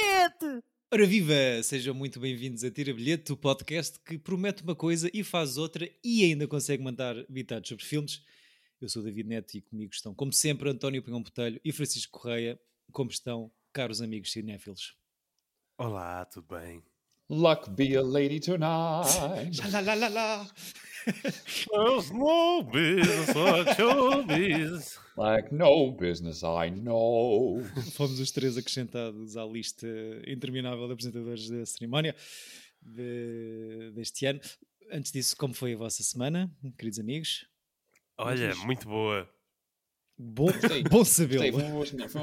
bilhete! 0.00 0.64
Ora 0.92 1.06
viva! 1.06 1.62
Sejam 1.62 1.94
muito 1.94 2.18
bem-vindos 2.18 2.64
a 2.64 2.70
Tira 2.70 2.92
Bilhete, 2.92 3.32
o 3.32 3.36
podcast 3.36 4.00
que 4.00 4.18
promete 4.18 4.62
uma 4.62 4.74
coisa 4.74 5.10
e 5.12 5.22
faz 5.22 5.56
outra 5.56 5.88
e 6.02 6.24
ainda 6.24 6.48
consegue 6.48 6.82
mandar 6.82 7.14
bitados 7.28 7.68
sobre 7.68 7.84
filmes. 7.84 8.24
Eu 8.80 8.88
sou 8.88 9.02
o 9.02 9.04
David 9.04 9.28
Neto 9.28 9.56
e 9.56 9.60
comigo 9.60 9.92
estão, 9.92 10.14
como 10.14 10.32
sempre, 10.32 10.70
António 10.70 11.02
Pinhão 11.02 11.22
Botelho 11.22 11.60
e 11.64 11.70
Francisco 11.70 12.18
Correia. 12.18 12.58
Como 12.90 13.10
estão, 13.10 13.52
caros 13.72 14.00
amigos 14.00 14.32
cinéfilos? 14.32 14.96
Olá, 15.78 16.24
tudo 16.24 16.46
bem? 16.58 16.82
Luck 17.32 17.70
be 17.76 17.94
a 17.94 18.02
lady 18.02 18.40
tonight. 18.40 19.06
Xalalalala. 19.52 20.50
There's 21.06 22.10
no 22.12 22.62
business 22.62 23.34
like 23.34 23.76
showbiz. 23.76 24.98
like 25.16 25.52
no 25.54 25.92
business 25.92 26.42
I 26.42 26.70
know. 26.70 27.62
Fomos 27.94 28.18
os 28.18 28.30
três 28.32 28.58
acrescentados 28.58 29.36
à 29.36 29.44
lista 29.46 29.86
interminável 30.26 30.86
de 30.88 30.92
apresentadores 30.92 31.48
da 31.48 31.64
cerimónia 31.64 32.14
de- 32.82 33.92
deste 33.94 34.26
ano. 34.26 34.40
Antes 34.92 35.12
disso, 35.12 35.36
como 35.36 35.54
foi 35.54 35.74
a 35.74 35.76
vossa 35.78 36.02
semana, 36.02 36.50
queridos 36.76 36.98
amigos? 36.98 37.46
Olha, 38.18 38.54
muito 38.56 38.88
boa. 38.88 39.26
Bom, 40.18 40.46
Gostei. 40.52 40.82
bom 40.82 41.04
sabê-lo. 41.04 41.52
foi 41.52 41.62
uma 41.62 41.70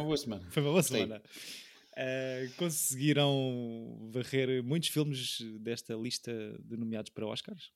boa 0.04 0.18
semana. 0.18 0.46
Foi 0.52 0.62
uma 0.62 0.72
boa 0.72 0.84
semana. 0.84 1.22
Uh, 1.98 2.54
conseguiram 2.58 4.08
varrer 4.12 4.64
muitos 4.64 4.90
filmes 4.90 5.40
desta 5.60 5.96
lista 5.96 6.32
de 6.64 6.78
nomeados 6.78 7.10
para 7.10 7.26
Oscars? 7.26 7.72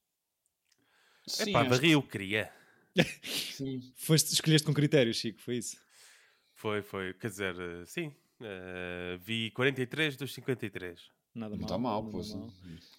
Sim, 1.25 1.49
Epá, 1.49 1.63
varri 1.63 1.91
eu 1.91 2.03
queria. 2.03 2.51
que 2.93 3.03
sim. 3.25 3.81
Foste, 3.95 4.31
escolheste 4.31 4.67
com 4.67 4.75
critério, 4.75 5.11
Chico, 5.11 5.41
foi 5.41 5.57
isso? 5.57 5.75
Foi, 6.53 6.83
foi. 6.83 7.15
Quer 7.15 7.29
dizer, 7.29 7.55
eh, 7.59 7.85
sim. 7.87 8.13
eh, 8.41 9.17
vi 9.23 9.49
43 9.51 10.15
dos 10.15 10.31
53. 10.35 11.09
Nada 11.33 11.55
mal. 11.55 11.63
está 11.63 11.77
mal, 11.79 12.03
pô. 12.03 12.17
mal. 12.17 12.49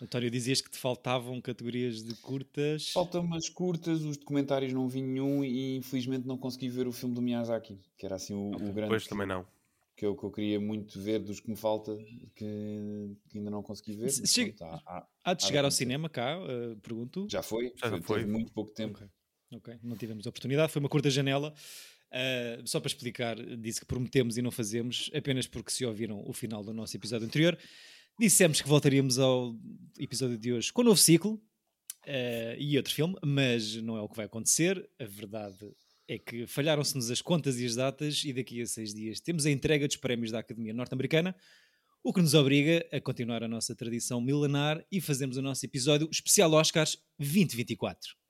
António, 0.00 0.28
dizias 0.28 0.60
que 0.60 0.70
te 0.70 0.78
faltavam 0.78 1.40
categorias 1.40 2.02
de 2.02 2.16
curtas. 2.16 2.90
Faltam 2.90 3.22
umas 3.22 3.48
curtas, 3.48 4.02
os 4.02 4.16
documentários 4.16 4.72
não 4.72 4.88
vi 4.88 5.02
nenhum 5.02 5.44
e 5.44 5.76
infelizmente 5.76 6.26
não 6.26 6.36
consegui 6.36 6.68
ver 6.68 6.88
o 6.88 6.92
filme 6.92 7.14
do 7.14 7.22
Miyazaki, 7.22 7.78
que 7.96 8.06
era 8.06 8.16
assim 8.16 8.34
o, 8.34 8.48
o 8.48 8.58
grande 8.58 8.82
Depois 8.82 9.04
que, 9.04 9.10
também 9.10 9.26
não. 9.26 9.46
Que 10.02 10.06
eu, 10.06 10.16
que 10.16 10.24
eu 10.24 10.30
queria 10.32 10.58
muito 10.58 11.00
ver 11.00 11.20
dos 11.20 11.38
que 11.38 11.48
me 11.48 11.54
falta, 11.54 11.96
que, 12.34 13.16
que 13.28 13.38
ainda 13.38 13.50
não 13.52 13.62
consegui 13.62 13.94
ver. 13.94 14.10
Chega- 14.10 14.52
pronto, 14.52 14.64
há- 14.64 14.82
há- 14.98 15.08
Há 15.22 15.34
de 15.34 15.44
há 15.44 15.46
chegar 15.46 15.60
ao 15.60 15.66
acontecer. 15.66 15.84
cinema 15.84 16.08
cá, 16.08 16.36
uh, 16.42 16.76
pergunto. 16.80 17.28
Já 17.30 17.40
foi, 17.40 17.72
Já 17.76 17.88
foi, 17.88 18.02
foi. 18.02 18.18
teve 18.18 18.32
muito 18.32 18.52
pouco 18.52 18.72
tempo. 18.72 18.96
Ok, 18.98 19.08
ok. 19.52 19.78
Não 19.80 19.96
tivemos 19.96 20.26
oportunidade, 20.26 20.72
foi 20.72 20.80
uma 20.80 20.88
curta 20.88 21.08
janela. 21.08 21.54
Uh, 22.10 22.66
só 22.66 22.80
para 22.80 22.88
explicar, 22.88 23.36
disse 23.58 23.78
que 23.78 23.86
prometemos 23.86 24.36
e 24.36 24.42
não 24.42 24.50
fazemos, 24.50 25.08
apenas 25.14 25.46
porque 25.46 25.70
se 25.70 25.86
ouviram 25.86 26.20
o 26.28 26.32
final 26.32 26.64
do 26.64 26.74
nosso 26.74 26.96
episódio 26.96 27.24
anterior. 27.28 27.56
Dissemos 28.18 28.60
que 28.60 28.68
voltaríamos 28.68 29.20
ao 29.20 29.54
episódio 30.00 30.36
de 30.36 30.52
hoje 30.52 30.72
com 30.72 30.82
um 30.82 30.86
novo 30.86 30.98
ciclo 30.98 31.34
uh, 31.34 32.58
e 32.58 32.76
outro 32.76 32.92
filme, 32.92 33.14
mas 33.24 33.76
não 33.76 33.96
é 33.96 34.00
o 34.02 34.08
que 34.08 34.16
vai 34.16 34.26
acontecer. 34.26 34.84
A 34.98 35.04
verdade 35.04 35.56
é 36.08 36.18
que 36.18 36.46
falharam-se-nos 36.46 37.10
as 37.10 37.22
contas 37.22 37.58
e 37.58 37.66
as 37.66 37.76
datas, 37.76 38.22
e 38.24 38.32
daqui 38.32 38.60
a 38.60 38.66
seis 38.66 38.92
dias 38.94 39.20
temos 39.20 39.46
a 39.46 39.50
entrega 39.50 39.86
dos 39.86 39.96
prémios 39.96 40.30
da 40.30 40.40
Academia 40.40 40.72
Norte-Americana, 40.72 41.34
o 42.02 42.12
que 42.12 42.20
nos 42.20 42.34
obriga 42.34 42.84
a 42.92 43.00
continuar 43.00 43.42
a 43.44 43.48
nossa 43.48 43.74
tradição 43.74 44.20
milenar 44.20 44.84
e 44.90 45.00
fazemos 45.00 45.36
o 45.36 45.42
nosso 45.42 45.64
episódio 45.64 46.08
especial 46.10 46.52
Oscars 46.52 46.98
2024. 47.18 48.21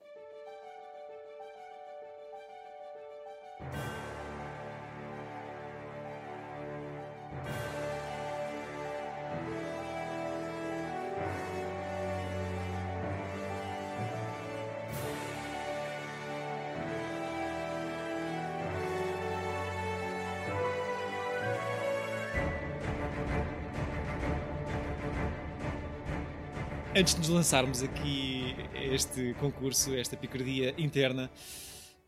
Antes 26.95 27.13
de 27.15 27.19
nos 27.21 27.29
lançarmos 27.29 27.81
aqui 27.81 28.53
a 28.73 28.83
este 28.83 29.33
concurso, 29.35 29.93
esta 29.95 30.15
picardia 30.15 30.75
interna, 30.79 31.29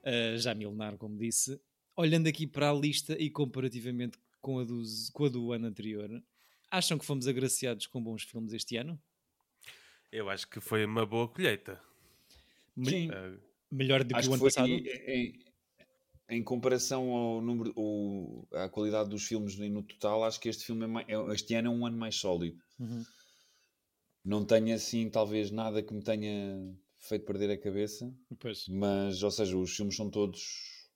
uh, 0.04 0.38
já 0.38 0.54
milenar, 0.54 0.98
como 0.98 1.18
disse, 1.18 1.60
olhando 1.96 2.28
aqui 2.28 2.46
para 2.46 2.70
a 2.70 2.74
lista 2.74 3.14
e 3.20 3.30
comparativamente 3.30 4.18
com 4.42 4.60
a, 4.60 4.64
dos- 4.64 5.10
com 5.10 5.26
a 5.26 5.30
do 5.30 5.52
ano 5.52 5.68
anterior, 5.68 6.22
acham 6.70 6.98
que 7.00 7.06
fomos 7.06 7.28
agraciados 7.28 7.88
com 7.88 8.02
bons 8.02 8.24
filmes 8.24 8.54
este 8.54 8.78
ano? 8.78 9.02
Eu 10.12 10.30
acho 10.30 10.48
que 10.48 10.60
foi 10.60 10.86
uma 10.86 11.06
boa 11.06 11.28
colheita. 11.28 11.82
Me- 12.76 12.90
Sim. 12.90 13.10
Eh, 13.12 13.38
melhor 13.72 14.04
do 14.04 14.10
que 14.14 14.20
Acho 14.20 14.30
o 14.30 14.32
que 14.32 14.34
ano 14.36 14.40
foi 14.42 14.52
passado? 14.52 14.70
em, 14.70 15.40
em 16.30 16.44
comparação 16.44 17.10
ao 17.10 17.42
número, 17.42 17.74
ou 17.76 18.48
à 18.54 18.70
qualidade 18.70 19.10
dos 19.10 19.26
filmes 19.26 19.58
no 19.58 19.82
total, 19.82 20.24
acho 20.24 20.40
que 20.40 20.48
este 20.48 20.64
filme 20.64 20.84
é 20.84 20.88
mai- 20.88 21.06
é- 21.08 21.34
este 21.34 21.56
ano 21.56 21.70
é 21.70 21.72
um 21.72 21.86
ano 21.88 21.98
mais 21.98 22.16
sólido. 22.16 22.60
Uhum. 22.80 23.04
Não 24.26 24.44
tenho 24.44 24.74
assim, 24.74 25.08
talvez, 25.10 25.52
nada 25.52 25.84
que 25.84 25.94
me 25.94 26.02
tenha 26.02 26.58
feito 26.98 27.26
perder 27.26 27.52
a 27.52 27.58
cabeça, 27.58 28.12
Pois. 28.40 28.68
mas, 28.68 29.22
ou 29.22 29.30
seja, 29.30 29.56
os 29.56 29.76
filmes 29.76 29.96
são 29.96 30.10
todos 30.10 30.90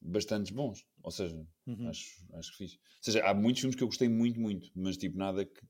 bastante 0.00 0.52
bons. 0.52 0.86
Ou 1.02 1.10
seja, 1.10 1.44
Uhum. 1.66 1.88
acho, 1.88 2.24
acho 2.34 2.52
que 2.52 2.58
fiz. 2.58 2.72
Ou 2.74 2.78
seja, 3.02 3.24
há 3.26 3.34
muitos 3.34 3.60
filmes 3.60 3.76
que 3.76 3.82
eu 3.82 3.88
gostei 3.88 4.08
muito, 4.08 4.38
muito, 4.40 4.70
mas 4.74 4.96
tipo, 4.96 5.18
nada 5.18 5.44
que. 5.44 5.60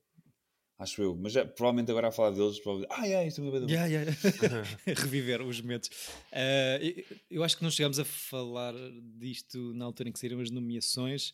Acho 0.77 1.01
eu. 1.03 1.15
Mas 1.15 1.33
já, 1.33 1.45
provavelmente 1.45 1.91
agora 1.91 2.07
a 2.09 2.11
falar 2.11 2.31
deles, 2.31 2.59
provavelmente. 2.59 2.93
Ah, 2.99 3.07
é, 3.07 3.27
isto 3.27 3.41
é 3.41 3.43
boa." 3.43 3.71
Yeah, 3.71 3.85
yeah. 3.87 4.11
Reviver 4.85 5.41
os 5.41 5.61
momentos. 5.61 5.89
Ah, 6.31 6.77
eu- 6.81 7.03
eu 7.29 7.43
acho 7.43 7.55
que 7.57 7.63
não 7.63 7.71
chegámos 7.71 7.99
a 7.99 8.05
falar 8.05 8.73
disto 9.17 9.73
na 9.73 9.85
altura 9.85 10.09
em 10.09 10.11
que 10.11 10.19
saíram 10.19 10.39
as 10.39 10.49
nomeações. 10.51 11.33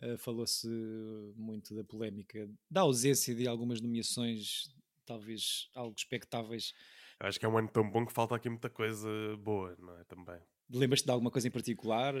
Ah, 0.00 0.16
Falou-se 0.18 0.68
muito 1.36 1.74
da 1.74 1.82
polémica, 1.84 2.48
da 2.70 2.82
ausência 2.82 3.34
de 3.34 3.48
algumas 3.48 3.80
nomeações, 3.80 4.68
talvez 5.06 5.70
algo 5.74 5.94
expectáveis. 5.96 6.74
eu 7.20 7.26
acho 7.28 7.38
que 7.38 7.46
é 7.46 7.48
um 7.48 7.56
ano 7.56 7.68
tão 7.68 7.88
bom 7.88 8.04
que 8.04 8.12
falta 8.12 8.34
aqui 8.34 8.48
muita 8.48 8.68
coisa 8.68 9.08
boa, 9.38 9.74
não 9.78 9.96
é? 9.98 10.04
Também. 10.04 10.40
Lembras-te 10.68 11.04
de 11.06 11.12
alguma 11.12 11.30
coisa 11.30 11.46
em 11.46 11.50
particular? 11.50 12.12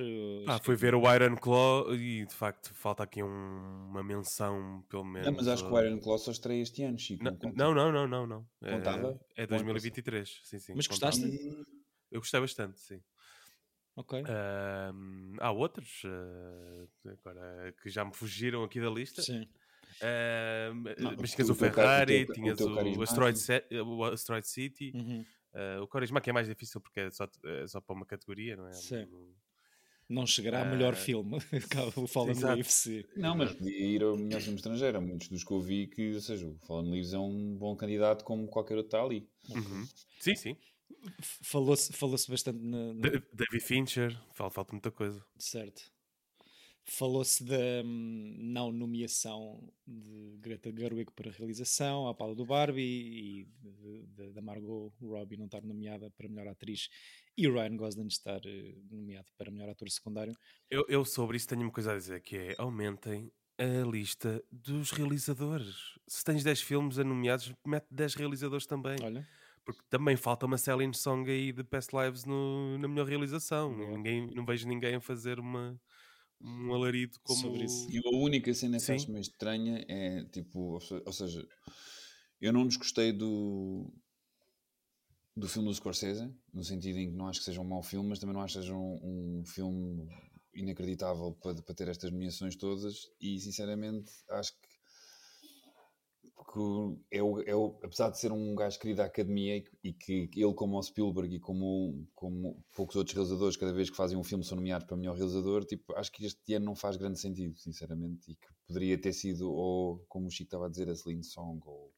Ah, 0.46 0.60
fui 0.60 0.76
ver 0.76 0.94
o 0.94 1.12
Iron 1.12 1.34
Claw 1.36 1.92
e 1.94 2.24
de 2.24 2.34
facto 2.34 2.72
falta 2.74 3.02
aqui 3.02 3.20
um- 3.22 3.86
uma 3.90 4.04
menção, 4.04 4.84
pelo 4.88 5.04
menos. 5.04 5.28
Não, 5.28 5.36
mas 5.36 5.48
acho 5.48 5.64
que 5.66 5.72
o 5.72 5.76
uh, 5.76 5.84
Iron 5.84 5.98
Claw 5.98 6.16
só 6.18 6.30
estreia 6.30 6.62
este 6.62 6.84
ano, 6.84 6.96
Chico. 6.96 7.24
Não, 7.24 7.36
não, 7.54 7.74
não, 7.74 7.92
não, 7.92 8.06
não. 8.06 8.26
não. 8.26 8.48
É- 8.62 8.70
Contava? 8.70 9.20
É, 9.34 9.46
2023, 9.48 10.40
sim, 10.44 10.58
sim. 10.60 10.74
Mas 10.76 10.86
contava. 10.86 11.10
gostaste? 11.10 11.66
Eu 12.10 12.20
gostei 12.20 12.40
bastante, 12.40 12.78
sim. 12.80 13.02
Ok. 13.96 14.22
Ahm, 14.28 15.36
há 15.40 15.50
outros 15.50 16.02
ah, 16.04 17.10
agora 17.10 17.74
que 17.82 17.88
já 17.88 18.04
me 18.04 18.14
fugiram 18.14 18.62
aqui 18.62 18.80
da 18.80 18.90
lista. 18.90 19.22
Sim. 19.22 19.48
Ahm, 20.02 20.84
Não, 20.98 21.14
mas 21.18 21.32
o 21.32 21.34
tinhas 21.36 21.48
o, 21.48 21.52
o 21.52 21.54
Ferrari, 21.54 22.24
teu- 22.26 22.32
o 22.32 22.34
tinhas 22.34 22.60
o, 22.60 22.74
carisma, 22.74 23.02
Asteroid, 23.04 23.38
o 23.82 24.04
Asteroid 24.04 24.46
City, 24.48 24.92
Uhum. 24.94 25.24
ah, 25.54 25.82
o 25.82 25.88
Carisma 25.88 26.20
que 26.20 26.30
é 26.30 26.32
mais 26.32 26.46
difícil 26.48 26.80
porque 26.80 27.00
é 27.00 27.10
só, 27.10 27.26
é 27.44 27.66
só 27.66 27.80
para 27.80 27.94
uma 27.96 28.04
categoria, 28.06 28.56
não 28.56 28.66
é? 28.68 28.72
Sim. 28.72 29.06
Não 30.08 30.24
chegará 30.24 30.62
a 30.62 30.64
melhor 30.64 30.92
Ah, 30.92 30.96
filme. 30.96 31.36
o 31.96 32.06
Fallen 32.06 32.30
exato. 32.32 32.54
UFC. 32.56 33.04
Não, 33.16 33.34
mas 33.36 33.52
podia 33.54 33.76
ir 33.86 34.04
ao 34.04 34.16
melhor 34.16 34.40
filme 34.40 34.56
estrangeiro. 34.56 34.98
Há 34.98 35.00
muitos 35.00 35.26
dos 35.28 35.42
que 35.42 35.50
eu 35.52 35.60
vi 35.60 35.88
que, 35.88 36.14
ou 36.14 36.20
seja, 36.20 36.46
o 36.46 36.56
Fallen 36.64 36.92
Leaves 36.92 37.12
é 37.12 37.18
um 37.18 37.56
bom 37.56 37.74
candidato 37.74 38.24
como 38.24 38.46
qualquer 38.46 38.76
outro 38.76 38.86
está 38.86 39.02
ali. 39.02 39.28
Uhum. 39.50 39.84
Sim, 40.20 40.34
sim. 40.36 40.56
Falou-se 41.20 41.92
falou 41.92 42.16
bastante 42.28 42.58
na, 42.62 42.94
na- 42.94 43.00
Da- 43.00 43.22
David 43.32 43.60
Fincher, 43.64 44.20
falta, 44.32 44.54
falta 44.54 44.72
muita 44.72 44.90
coisa. 44.92 45.24
Certo. 45.38 45.90
Falou-se 46.88 47.42
da 47.44 47.82
hum, 47.84 48.36
não 48.38 48.70
nomeação 48.70 49.72
de 49.86 50.36
Greta 50.38 50.70
Gerwig 50.70 51.10
para 51.16 51.32
realização, 51.32 52.06
à 52.06 52.14
pala 52.14 52.32
do 52.34 52.46
Barbie 52.46 52.80
e 52.80 53.44
de- 53.60 54.06
de- 54.06 54.32
da 54.32 54.40
Margot 54.40 54.92
Robbie 55.02 55.36
não 55.36 55.46
estar 55.46 55.62
nomeada 55.62 56.08
para 56.12 56.28
melhor 56.28 56.46
atriz 56.46 56.88
e 57.36 57.48
o 57.48 57.52
Ryan 57.54 57.76
Gosling 57.76 58.06
estar 58.06 58.40
eh, 58.46 58.76
nomeado 58.88 59.26
para 59.36 59.50
melhor 59.50 59.68
ator 59.68 59.90
secundário. 59.90 60.32
Eu, 60.70 60.84
eu 60.88 61.04
sobre 61.04 61.36
isso 61.36 61.48
tenho 61.48 61.62
uma 61.62 61.72
coisa 61.72 61.92
a 61.92 61.96
dizer, 61.96 62.20
que 62.22 62.36
é 62.36 62.54
aumentem 62.56 63.32
a 63.58 63.84
lista 63.90 64.40
dos 64.52 64.92
realizadores. 64.92 65.98
Se 66.06 66.22
tens 66.22 66.44
10 66.44 66.60
filmes 66.60 66.98
nomeados, 66.98 67.52
mete 67.66 67.86
10 67.90 68.14
realizadores 68.14 68.64
também. 68.66 68.96
Olha, 69.02 69.26
Porque 69.64 69.82
também 69.90 70.14
falta 70.16 70.46
uma 70.46 70.56
Selling 70.56 70.92
Song 70.92 71.28
aí 71.28 71.50
de 71.50 71.64
Past 71.64 71.90
Lives 71.96 72.24
no- 72.24 72.78
na 72.78 72.86
melhor 72.86 73.08
realização. 73.08 73.76
Ninguém, 73.76 74.28
não 74.32 74.44
vejo 74.46 74.68
ninguém 74.68 74.94
a 74.94 75.00
fazer 75.00 75.40
uma, 75.40 75.76
um 76.40 76.72
alarido 76.74 77.18
como... 77.22 77.40
Sobre 77.40 77.64
isso. 77.64 77.88
E 77.90 77.98
a 77.98 78.16
única 78.16 78.52
cena 78.54 78.78
que 78.78 78.92
acho 78.92 79.10
meio 79.10 79.20
estranha 79.20 79.84
é 79.88 80.24
tipo, 80.24 80.80
ou 81.04 81.12
seja, 81.12 81.46
eu 82.40 82.52
não 82.52 82.66
desgostei 82.66 83.12
do 83.12 83.92
do 85.36 85.46
filme 85.48 85.68
do 85.68 85.74
Scorsese, 85.74 86.34
no 86.52 86.64
sentido 86.64 86.98
em 86.98 87.10
que 87.10 87.16
não 87.16 87.28
acho 87.28 87.40
que 87.40 87.44
seja 87.44 87.60
um 87.60 87.64
mau 87.64 87.82
filme, 87.82 88.08
mas 88.08 88.18
também 88.18 88.32
não 88.34 88.40
acho 88.40 88.54
que 88.54 88.60
seja 88.62 88.74
um, 88.74 89.40
um 89.40 89.44
filme 89.44 90.08
inacreditável 90.54 91.32
para, 91.42 91.60
para 91.60 91.74
ter 91.74 91.88
estas 91.88 92.10
nomeações 92.10 92.56
todas 92.56 92.94
e 93.20 93.38
sinceramente 93.38 94.10
acho 94.30 94.52
que 94.54 94.75
é 97.10 97.22
o, 97.22 97.40
é 97.42 97.54
o, 97.54 97.78
apesar 97.82 98.10
de 98.10 98.18
ser 98.18 98.32
um 98.32 98.54
gajo 98.54 98.78
querido 98.78 98.98
da 98.98 99.04
academia 99.04 99.62
e 99.82 99.92
que, 99.92 100.30
ele, 100.34 100.54
como 100.54 100.78
o 100.78 100.82
Spielberg 100.82 101.34
e 101.34 101.40
como, 101.40 102.06
como 102.14 102.64
poucos 102.74 102.96
outros 102.96 103.14
realizadores, 103.14 103.56
cada 103.56 103.72
vez 103.72 103.90
que 103.90 103.96
fazem 103.96 104.16
um 104.16 104.24
filme 104.24 104.44
são 104.44 104.56
nomeados 104.56 104.86
para 104.86 104.96
melhor 104.96 105.16
realizador, 105.16 105.64
tipo, 105.64 105.94
acho 105.94 106.10
que 106.12 106.24
este 106.24 106.54
ano 106.54 106.66
não 106.66 106.74
faz 106.74 106.96
grande 106.96 107.18
sentido, 107.18 107.56
sinceramente, 107.58 108.30
e 108.30 108.34
que 108.34 108.48
poderia 108.66 108.98
ter 108.98 109.12
sido, 109.12 109.50
ou 109.50 110.04
como 110.08 110.26
o 110.26 110.30
Chico 110.30 110.48
estava 110.48 110.66
a 110.66 110.68
dizer, 110.68 110.88
a 110.88 110.94
Celine 110.94 111.24
Song, 111.24 111.60
ou, 111.64 111.92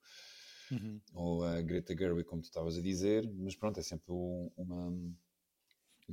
uhum. 0.70 1.00
ou 1.14 1.44
a 1.44 1.60
Greta 1.62 1.96
Gerwig, 1.96 2.24
como 2.24 2.42
tu 2.42 2.46
estavas 2.46 2.76
a 2.76 2.82
dizer, 2.82 3.30
mas 3.36 3.56
pronto, 3.56 3.78
é 3.80 3.82
sempre 3.82 4.12
uma 4.56 4.92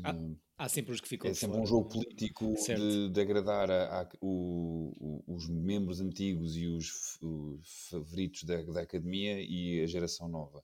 Há, 0.04 0.16
há, 0.58 0.70
sempre 0.70 0.94
os 0.94 1.00
que 1.00 1.08
ficam 1.08 1.30
É 1.30 1.34
sempre 1.34 1.58
um 1.58 1.66
jogo 1.66 1.90
político 1.90 2.54
de, 2.54 3.10
de, 3.10 3.22
agradar 3.22 3.72
a, 3.72 4.02
a 4.02 4.10
o, 4.20 4.92
o, 5.00 5.36
os 5.36 5.48
membros 5.48 6.02
antigos 6.02 6.58
e 6.58 6.68
os, 6.68 7.18
os 7.22 7.88
favoritos 7.90 8.44
da, 8.44 8.62
da, 8.62 8.82
academia 8.82 9.40
e 9.40 9.82
a 9.82 9.88
geração 9.88 10.28
nova. 10.28 10.64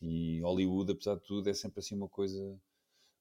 E 0.00 0.40
Hollywood, 0.40 0.92
apesar 0.92 1.14
de 1.16 1.22
tudo, 1.22 1.48
é 1.48 1.54
sempre 1.54 1.80
assim 1.80 1.94
uma 1.94 2.08
coisa 2.08 2.60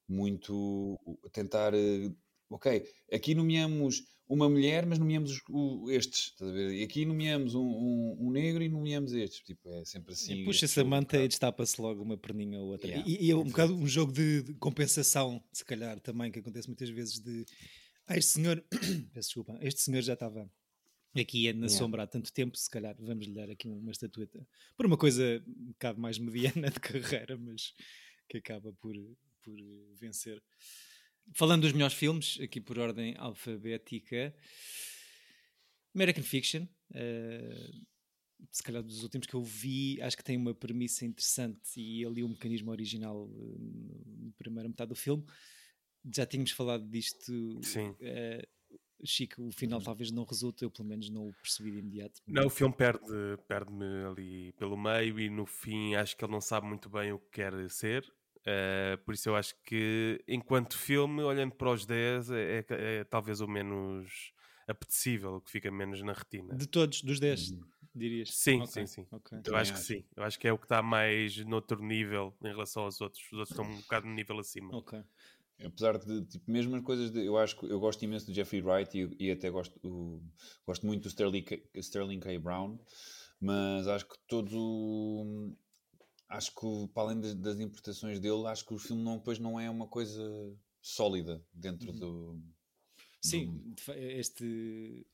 muito 0.08 1.00
tentar 1.32 1.74
eh, 1.74 2.12
ok, 2.50 2.84
aqui 3.12 3.36
nomeamos 3.36 4.04
uma 4.30 4.50
mulher, 4.50 4.86
mas 4.86 5.00
nomeamos 5.00 5.42
o, 5.50 5.90
estes, 5.90 6.32
estás 6.34 6.52
a 6.52 6.54
ver? 6.54 6.74
E 6.74 6.84
aqui 6.84 7.06
nomeamos 7.06 7.56
um, 7.56 7.66
um, 7.66 8.18
um, 8.28 8.32
negro 8.32 8.62
e 8.62 8.68
nomeamos 8.68 9.14
estes. 9.14 9.40
Tipo, 9.40 9.72
é 9.72 9.86
sempre 9.86 10.14
assim. 10.14 10.44
Puxa-se 10.44 10.80
a 10.80 10.84
manta 10.84 11.18
e 11.18 11.28
destapa-se 11.28 11.82
logo 11.82 12.04
uma 12.04 12.18
perninha 12.18 12.60
ou 12.60 12.68
outra. 12.68 12.90
Yeah. 12.90 13.10
E, 13.10 13.28
e, 13.28 13.32
é 13.32 13.36
um 13.36 13.46
bocado 13.46 13.74
um 13.74 13.88
jogo 13.88 14.12
de, 14.12 14.44
de, 14.44 14.54
compensação, 14.56 15.42
se 15.52 15.64
calhar, 15.64 16.00
também, 16.02 16.32
que 16.32 16.40
acontece 16.40 16.68
muitas 16.68 16.90
vezes 16.90 17.20
de. 17.20 17.46
Ah, 18.06 18.18
este 18.18 18.32
senhor, 18.32 18.64
peço 19.14 19.30
desculpa, 19.30 19.58
este 19.62 19.82
senhor 19.82 20.02
já 20.02 20.14
estava 20.14 20.50
aqui 21.18 21.52
na 21.54 21.66
yeah. 21.66 21.70
sombra 21.70 22.04
há 22.04 22.08
tanto 22.08 22.32
tempo, 22.32 22.58
se 22.58 22.70
calhar 22.70 22.96
vamos 23.00 23.26
lhe 23.26 23.34
dar 23.34 23.50
aqui 23.50 23.68
uma 23.68 23.92
estatueta 23.92 24.46
por 24.76 24.86
uma 24.86 24.98
coisa 24.98 25.44
um 25.48 25.72
bocado 25.72 26.00
mais 26.00 26.20
mediana 26.20 26.70
de 26.70 26.80
carreira, 26.80 27.38
mas 27.38 27.74
que 28.30 28.38
acaba 28.38 28.74
por, 28.74 28.94
por 29.42 29.58
vencer. 30.00 30.42
Falando 31.34 31.62
dos 31.64 31.74
melhores 31.74 31.96
filmes, 31.96 32.40
aqui 32.42 32.60
por 32.62 32.80
ordem 32.80 33.16
alfabética, 33.18 34.34
American 35.94 36.24
Fiction, 36.24 36.64
uh, 36.92 37.88
se 38.52 38.64
calhar 38.64 38.84
dos 38.84 39.04
últimos 39.04 39.28
que 39.28 39.34
eu 39.34 39.44
vi, 39.44 40.02
acho 40.02 40.16
que 40.16 40.24
tem 40.24 40.38
uma 40.38 40.54
premissa 40.54 41.06
interessante 41.06 41.80
e 41.80 42.06
ali 42.06 42.24
o 42.24 42.30
mecanismo 42.30 42.72
original 42.72 43.26
uh, 43.26 44.26
na 44.26 44.32
primeira 44.38 44.70
metade 44.70 44.90
do 44.90 44.96
filme. 44.96 45.26
Já 46.16 46.26
tínhamos 46.26 46.52
falado 46.52 46.88
disto. 46.88 47.60
Sim. 47.64 47.90
Uh, 47.90 48.48
Chico, 49.04 49.44
o 49.44 49.52
final 49.52 49.80
talvez 49.82 50.12
não 50.12 50.24
resulte, 50.24 50.64
eu 50.64 50.72
pelo 50.72 50.88
menos 50.88 51.10
não 51.10 51.28
o 51.28 51.34
percebi 51.34 51.72
de 51.72 51.80
imediato. 51.80 52.20
Não, 52.26 52.48
o 52.48 52.50
filme 52.50 52.76
perde-me 52.76 53.38
perde 53.48 53.72
ali 54.10 54.52
pelo 54.54 54.76
meio 54.76 55.20
e 55.20 55.30
no 55.30 55.46
fim 55.46 55.94
acho 55.94 56.18
que 56.18 56.26
ele 56.26 56.32
não 56.32 56.42
sabe 56.42 56.66
muito 56.66 56.90
bem 56.90 57.12
o 57.12 57.20
que 57.20 57.30
quer 57.30 57.70
ser. 57.70 58.12
Uh, 58.48 58.98
por 59.04 59.14
isso 59.14 59.28
eu 59.28 59.36
acho 59.36 59.54
que, 59.64 60.24
enquanto 60.26 60.78
filme, 60.78 61.22
olhando 61.22 61.54
para 61.54 61.70
os 61.70 61.86
10, 61.86 62.32
é, 62.32 62.60
é, 62.60 62.66
é 62.70 63.04
talvez 63.04 63.42
o 63.42 63.48
menos 63.48 64.32
apetecível, 64.66 65.36
o 65.36 65.42
que 65.42 65.52
fica 65.52 65.70
menos 65.70 66.02
na 66.02 66.14
retina. 66.14 66.56
De 66.56 66.66
todos, 66.66 67.02
dos 67.02 67.20
10, 67.20 67.52
uhum. 67.52 67.62
dirias? 67.94 68.30
Sim, 68.32 68.62
okay. 68.62 68.88
sim, 68.88 68.88
sim. 68.88 69.08
Okay. 69.12 69.42
Eu 69.46 69.56
acho 69.58 69.74
que 69.74 69.80
sim. 69.80 70.06
Eu 70.16 70.24
acho 70.24 70.40
que 70.40 70.48
é 70.48 70.54
o 70.54 70.58
que 70.58 70.64
está 70.64 70.82
mais 70.82 71.38
noutro 71.46 71.84
nível 71.84 72.34
em 72.42 72.48
relação 72.48 72.84
aos 72.84 73.02
outros. 73.02 73.22
Os 73.26 73.40
outros 73.40 73.52
estão 73.52 73.66
um 73.66 73.82
bocado 73.82 74.08
no 74.08 74.14
nível 74.14 74.40
acima. 74.40 74.74
Ok. 74.78 75.04
Apesar 75.66 75.98
de, 75.98 76.24
tipo, 76.26 76.50
mesmo 76.50 76.76
as 76.76 76.84
coisas, 76.84 77.12
de, 77.12 77.26
eu 77.26 77.38
acho 77.38 77.60
que 77.60 77.66
eu 77.66 77.80
gosto 77.80 78.04
imenso 78.06 78.28
do 78.28 78.34
Jeffrey 78.34 78.62
Wright 78.62 78.98
e, 78.98 79.26
e 79.28 79.32
até 79.32 79.50
gosto, 79.50 79.78
o, 79.84 80.22
gosto 80.66 80.86
muito 80.86 81.02
do 81.02 81.10
Sterling, 81.10 81.46
Sterling 81.76 82.20
K. 82.20 82.38
Brown, 82.38 82.80
mas 83.42 83.88
acho 83.88 84.08
que 84.08 84.16
todo 84.28 85.58
acho 86.30 86.52
que 86.54 86.88
para 86.94 87.04
além 87.04 87.20
das, 87.20 87.36
das, 87.36 87.60
interpretações 87.60 88.20
dele, 88.20 88.46
acho 88.48 88.66
que 88.66 88.74
o 88.74 88.78
filme 88.78 89.04
não, 89.04 89.18
depois 89.18 89.40
não 89.40 89.60
é 89.60 89.70
uma 89.70 89.88
coisa 89.88 90.24
sólida 90.82 91.44
dentro 91.54 91.92
uhum. 91.92 92.00
do. 92.00 92.42
Sim, 93.22 93.48
do... 93.48 93.94
este. 93.94 95.06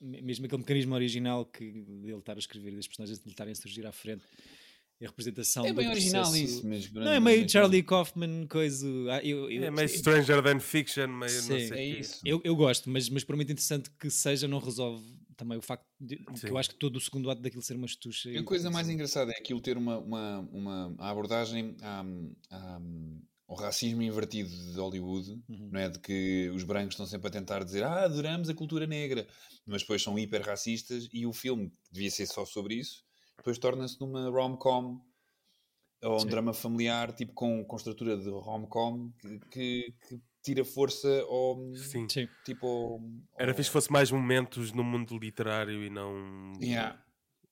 Mesmo 0.00 0.46
aquele 0.46 0.62
mecanismo 0.62 0.94
original 0.94 1.46
que 1.46 1.70
dele 1.70 2.18
estar 2.18 2.34
a 2.34 2.38
escrever 2.38 2.74
das 2.74 2.88
personagens 2.88 3.20
de 3.20 3.24
lhe 3.24 3.30
estarem 3.30 3.52
a 3.52 3.54
surgir 3.54 3.86
à 3.86 3.92
frente 3.92 4.24
a 5.04 5.08
representação 5.08 5.66
é 5.66 5.72
bem 5.72 5.88
original 5.88 6.22
processo... 6.22 6.44
isso 6.44 6.66
mas 6.66 6.90
não 6.92 7.10
é 7.10 7.20
meio 7.20 7.48
Charlie 7.48 7.82
Kaufman 7.82 8.46
coisa 8.46 8.86
ah, 9.10 9.24
eu, 9.24 9.50
eu, 9.50 9.64
é 9.64 9.70
meio 9.70 9.88
Stranger 9.88 10.42
Than 10.42 10.60
Fiction 10.60 11.08
meio 11.08 11.30
Sim, 11.30 11.52
não 11.52 11.58
sei 11.68 11.78
é 11.78 11.84
isso. 11.98 12.20
Eu, 12.24 12.40
eu 12.44 12.54
gosto 12.54 12.88
mas, 12.88 13.08
mas 13.08 13.24
por 13.24 13.36
muito 13.36 13.50
interessante 13.50 13.90
que 13.98 14.10
seja 14.10 14.46
não 14.46 14.58
resolve 14.58 15.04
também 15.36 15.58
o 15.58 15.62
facto 15.62 15.86
de 16.00 16.16
que 16.16 16.48
eu 16.48 16.58
acho 16.58 16.70
que 16.70 16.76
todo 16.76 16.96
o 16.96 17.00
segundo 17.00 17.30
ato 17.30 17.42
daquilo 17.42 17.62
ser 17.62 17.76
uma 17.76 17.86
estucha. 17.86 18.30
A 18.38 18.42
coisa 18.42 18.70
mais 18.70 18.88
engraçada 18.88 19.32
é 19.32 19.38
aquilo 19.38 19.60
ter 19.60 19.76
uma, 19.76 19.98
uma, 19.98 20.38
uma 20.52 20.94
abordagem 20.98 21.76
à, 21.80 22.04
à, 22.50 22.80
ao 23.48 23.56
racismo 23.56 24.02
invertido 24.02 24.48
de 24.48 24.78
Hollywood, 24.78 25.30
uhum. 25.48 25.70
não 25.72 25.80
é? 25.80 25.88
De 25.88 25.98
que 25.98 26.50
os 26.54 26.64
brancos 26.64 26.94
estão 26.94 27.06
sempre 27.06 27.28
a 27.28 27.30
tentar 27.30 27.64
dizer 27.64 27.84
ah, 27.84 28.04
adoramos 28.04 28.48
a 28.48 28.54
cultura 28.54 28.86
negra, 28.86 29.26
mas 29.66 29.82
depois 29.82 30.02
são 30.02 30.18
hiper 30.18 30.42
racistas 30.42 31.08
e 31.12 31.26
o 31.26 31.32
filme 31.32 31.70
devia 31.90 32.10
ser 32.10 32.26
só 32.26 32.44
sobre 32.44 32.74
isso, 32.74 33.04
depois 33.36 33.58
torna-se 33.58 34.00
numa 34.00 34.28
rom-com 34.30 35.00
ou 36.02 36.16
um 36.16 36.20
Sim. 36.20 36.26
drama 36.26 36.52
familiar, 36.52 37.12
tipo 37.12 37.32
com, 37.32 37.64
com 37.64 37.76
estrutura 37.76 38.16
de 38.16 38.28
rom-com 38.28 39.12
que, 39.20 39.38
que, 39.50 39.94
que 40.08 40.20
tira 40.42 40.64
força 40.64 41.08
ao. 41.22 41.74
Sim. 41.76 42.08
Sim. 42.08 42.28
Tipo, 42.44 42.66
ao, 42.66 43.00
Era 43.38 43.54
fixe 43.54 43.68
que 43.68 43.72
fosse 43.72 43.92
mais 43.92 44.10
momentos 44.10 44.72
no 44.72 44.84
mundo 44.84 45.18
literário 45.18 45.82
e 45.82 45.90
não. 45.90 46.52
Yeah. 46.60 47.02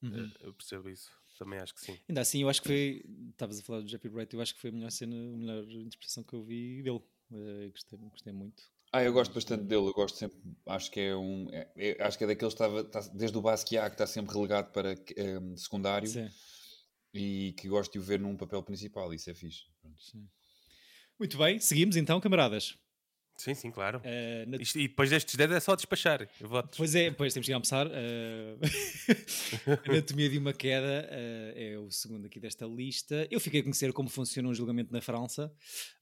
Uhum. 0.02 0.30
Eu 0.40 0.52
percebo 0.54 0.88
isso. 0.88 1.10
Também 1.38 1.58
acho 1.58 1.74
que 1.74 1.80
sim. 1.80 1.98
Ainda 2.06 2.20
assim, 2.20 2.42
eu 2.42 2.50
acho 2.50 2.60
que 2.60 2.68
foi. 2.68 3.04
Estavas 3.30 3.58
a 3.58 3.62
falar 3.62 3.80
do 3.80 3.88
Jeffrey 3.88 4.12
Wright, 4.12 4.34
eu 4.34 4.42
acho 4.42 4.54
que 4.54 4.60
foi 4.60 4.68
a 4.68 4.72
melhor 4.74 4.90
cena, 4.90 5.16
a 5.16 5.36
melhor 5.36 5.64
interpretação 5.64 6.22
que 6.22 6.34
eu 6.34 6.44
vi 6.44 6.82
dele. 6.82 7.00
Uh, 7.30 7.70
gostei, 7.70 7.98
gostei 7.98 8.32
muito. 8.32 8.62
Ah, 8.92 9.04
eu 9.04 9.12
gosto 9.12 9.32
bastante 9.32 9.64
dele, 9.64 9.86
eu 9.86 9.92
gosto 9.92 10.18
sempre, 10.18 10.36
acho 10.66 10.90
que 10.90 10.98
é 10.98 11.16
um, 11.16 11.48
é, 11.52 11.70
é, 11.76 12.02
acho 12.02 12.18
que 12.18 12.24
é 12.24 12.26
daqueles 12.26 12.54
que 12.54 12.62
estava, 12.62 12.80
está, 12.80 13.00
desde 13.14 13.38
o 13.38 13.40
Basquiat 13.40 13.88
que 13.88 13.94
está 13.94 14.06
sempre 14.06 14.34
relegado 14.34 14.72
para 14.72 14.96
um, 15.40 15.56
secundário 15.56 16.08
Sim. 16.08 16.28
e 17.14 17.54
que 17.56 17.68
gosto 17.68 17.92
de 17.92 18.00
o 18.00 18.02
ver 18.02 18.18
num 18.18 18.36
papel 18.36 18.60
principal, 18.64 19.14
isso 19.14 19.30
é 19.30 19.34
fixe. 19.34 19.62
Sim. 19.96 20.28
Muito 21.20 21.36
bem, 21.36 21.58
seguimos 21.58 21.96
então, 21.96 22.18
camaradas. 22.18 22.78
Sim, 23.36 23.52
sim, 23.52 23.70
claro. 23.70 23.98
Uh, 23.98 24.50
na... 24.50 24.56
Isto, 24.56 24.78
e 24.78 24.88
depois 24.88 25.10
destes 25.10 25.34
10 25.34 25.52
é 25.52 25.60
só 25.60 25.76
despachar. 25.76 26.26
Pois 26.74 26.94
é, 26.94 27.10
depois 27.10 27.34
temos 27.34 27.46
que 27.46 27.52
almoçar. 27.52 27.86
Uh... 27.86 28.58
Anatomia 29.86 30.30
de 30.30 30.38
uma 30.38 30.54
queda 30.54 31.06
uh, 31.10 31.58
é 31.58 31.78
o 31.78 31.90
segundo 31.90 32.24
aqui 32.24 32.40
desta 32.40 32.64
lista. 32.64 33.28
Eu 33.30 33.38
fiquei 33.38 33.60
a 33.60 33.62
conhecer 33.62 33.92
como 33.92 34.08
funciona 34.08 34.48
um 34.48 34.54
julgamento 34.54 34.94
na 34.94 35.02
França. 35.02 35.52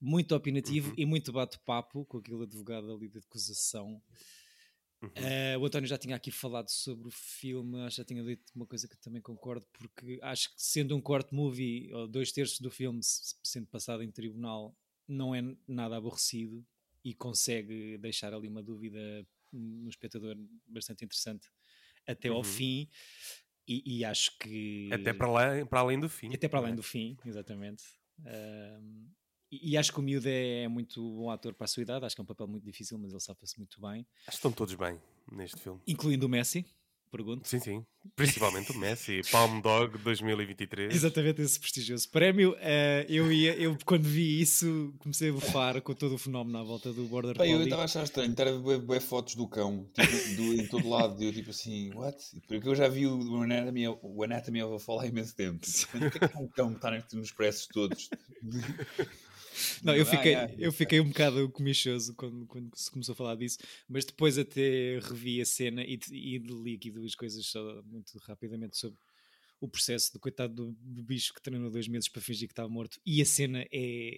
Muito 0.00 0.36
opinativo 0.36 0.90
uhum. 0.90 0.94
e 0.96 1.04
muito 1.04 1.32
bate-papo 1.32 2.04
com 2.04 2.18
aquele 2.18 2.44
advogado 2.44 2.92
ali 2.92 3.08
de 3.08 3.18
acusação. 3.18 4.00
Uhum. 5.02 5.08
Uh, 5.08 5.58
o 5.60 5.66
António 5.66 5.88
já 5.88 5.98
tinha 5.98 6.14
aqui 6.14 6.30
falado 6.30 6.68
sobre 6.68 7.08
o 7.08 7.10
filme, 7.10 7.80
acho 7.80 7.96
que 7.96 8.02
já 8.02 8.04
tinha 8.04 8.22
dito 8.22 8.52
uma 8.54 8.66
coisa 8.66 8.86
que 8.86 8.96
também 8.98 9.20
concordo, 9.20 9.66
porque 9.72 10.20
acho 10.22 10.48
que 10.54 10.62
sendo 10.62 10.96
um 10.96 11.00
court 11.00 11.26
movie, 11.32 11.92
ou 11.92 12.06
dois 12.06 12.30
terços 12.30 12.60
do 12.60 12.70
filme 12.70 13.00
sendo 13.02 13.66
passado 13.66 14.02
em 14.04 14.10
tribunal, 14.12 14.76
não 15.08 15.34
é 15.34 15.42
nada 15.66 15.96
aborrecido 15.96 16.64
e 17.04 17.14
consegue 17.14 17.96
deixar 17.98 18.34
ali 18.34 18.46
uma 18.46 18.62
dúvida 18.62 19.26
no 19.52 19.88
espectador 19.88 20.36
bastante 20.66 21.04
interessante 21.04 21.48
até 22.06 22.30
uhum. 22.30 22.36
ao 22.36 22.44
fim. 22.44 22.88
E, 23.66 23.98
e, 23.98 24.04
acho 24.04 24.36
que. 24.38 24.88
Até 24.92 25.12
para, 25.12 25.28
lá, 25.28 25.66
para 25.66 25.80
além 25.80 26.00
do 26.00 26.08
fim. 26.08 26.32
Até 26.34 26.48
para 26.48 26.60
além 26.60 26.72
é? 26.72 26.76
do 26.76 26.82
fim, 26.82 27.18
exatamente. 27.26 27.84
Um, 28.20 29.06
e, 29.50 29.72
e, 29.72 29.76
acho 29.76 29.92
que 29.92 29.98
o 29.98 30.02
miúdo 30.02 30.26
é, 30.26 30.62
é, 30.62 30.68
muito 30.68 31.02
bom 31.16 31.30
ator 31.30 31.54
para 31.54 31.66
a 31.66 31.68
sua 31.68 31.82
idade. 31.82 32.04
Acho 32.04 32.14
que 32.14 32.20
é 32.20 32.24
um 32.24 32.26
papel 32.26 32.46
muito 32.46 32.64
difícil, 32.64 32.98
mas 32.98 33.12
ele 33.12 33.20
safa-se 33.20 33.58
muito 33.58 33.78
bem. 33.80 34.06
Acho 34.20 34.30
que 34.30 34.34
estão 34.34 34.52
todos 34.52 34.74
bem 34.74 34.98
neste 35.30 35.60
filme. 35.60 35.80
Incluindo 35.86 36.24
o 36.24 36.28
Messi 36.28 36.64
pergunto. 37.08 37.48
Sim, 37.48 37.58
sim. 37.58 37.84
Principalmente 38.14 38.72
o 38.72 38.78
Messi, 38.78 39.20
Palm 39.30 39.60
Dog 39.60 39.98
2023. 40.02 40.94
Exatamente 40.94 41.42
esse 41.42 41.58
prestigioso 41.58 42.08
prémio. 42.10 42.52
Uh, 42.52 43.04
eu, 43.08 43.32
ia, 43.32 43.54
eu, 43.56 43.76
quando 43.84 44.04
vi 44.04 44.40
isso, 44.40 44.94
comecei 44.98 45.30
a 45.30 45.32
bufar 45.32 45.80
com 45.82 45.94
todo 45.94 46.14
o 46.14 46.18
fenómeno 46.18 46.58
à 46.58 46.62
volta 46.62 46.92
do 46.92 47.04
Border 47.04 47.36
Collie. 47.36 47.52
Eu 47.52 47.62
estava 47.62 47.82
a 47.82 47.84
achar 47.84 48.04
estranho, 48.04 48.30
estar 48.30 48.48
a 48.48 48.52
ver 48.52 49.00
fotos 49.00 49.34
do 49.34 49.46
cão 49.46 49.88
tipo, 49.92 50.36
do, 50.36 50.54
em 50.54 50.66
todo 50.66 50.88
lado. 50.88 51.22
E 51.22 51.26
eu, 51.26 51.32
tipo 51.32 51.50
assim, 51.50 51.92
what? 51.94 52.16
Porque 52.46 52.68
eu 52.68 52.74
já 52.74 52.88
vi 52.88 53.06
o 53.06 53.42
Anatomy, 53.42 53.88
o 53.88 54.22
Anatomy 54.22 54.62
of 54.62 54.76
a 54.76 54.78
Fall 54.78 55.00
há 55.00 55.06
imenso 55.06 55.34
tempo. 55.34 55.66
O 55.98 56.10
que 56.10 56.24
é 56.24 56.28
que 56.28 56.36
é 56.36 56.40
um 56.40 56.48
cão 56.48 56.70
que 56.70 56.76
está 56.76 57.16
nos 57.16 57.32
preços 57.32 57.66
todos? 57.66 58.08
Não, 59.82 59.94
eu 59.94 60.06
fiquei, 60.06 60.34
eu 60.58 60.72
fiquei 60.72 61.00
um 61.00 61.08
bocado 61.08 61.48
comichoso 61.50 62.14
quando, 62.14 62.46
quando 62.46 62.70
se 62.74 62.90
começou 62.90 63.12
a 63.12 63.16
falar 63.16 63.34
disso, 63.36 63.58
mas 63.88 64.04
depois 64.04 64.38
até 64.38 64.98
revi 65.00 65.40
a 65.40 65.44
cena 65.44 65.82
e, 65.82 65.98
e 66.10 66.38
li 66.38 66.74
aqui 66.74 66.90
duas 66.90 67.14
coisas 67.14 67.44
só 67.46 67.82
muito 67.84 68.18
rapidamente 68.18 68.76
sobre 68.76 68.98
o 69.60 69.68
processo 69.68 70.12
do 70.12 70.20
coitado 70.20 70.54
do, 70.54 70.76
do 70.80 71.02
bicho 71.02 71.34
que 71.34 71.42
treinou 71.42 71.70
dois 71.70 71.88
meses 71.88 72.08
para 72.08 72.22
fingir 72.22 72.46
que 72.46 72.52
estava 72.52 72.68
morto 72.68 72.98
e 73.04 73.20
a 73.20 73.26
cena 73.26 73.64
é 73.72 74.16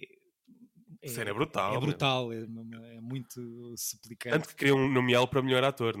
é, 1.01 1.07
cena 1.07 1.31
é 1.31 1.33
brutal. 1.33 1.75
É 1.75 1.79
brutal, 1.79 2.31
é, 2.31 2.37
é, 2.41 3.01
muito 3.01 3.73
suplicante. 3.75 4.33
Tanto 4.33 4.49
que 4.49 4.55
queriam 4.55 4.87
nomeá-lo 4.87 5.27
para 5.27 5.41
melhor 5.41 5.63
ator, 5.63 5.95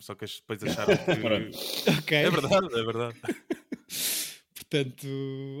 só 0.00 0.14
que 0.14 0.24
depois 0.24 0.62
acharam 0.62 0.96
que. 1.04 1.90
okay. 1.98 2.18
É 2.18 2.30
verdade, 2.30 2.66
é 2.66 2.84
verdade. 2.84 3.20
Portanto, 4.54 5.06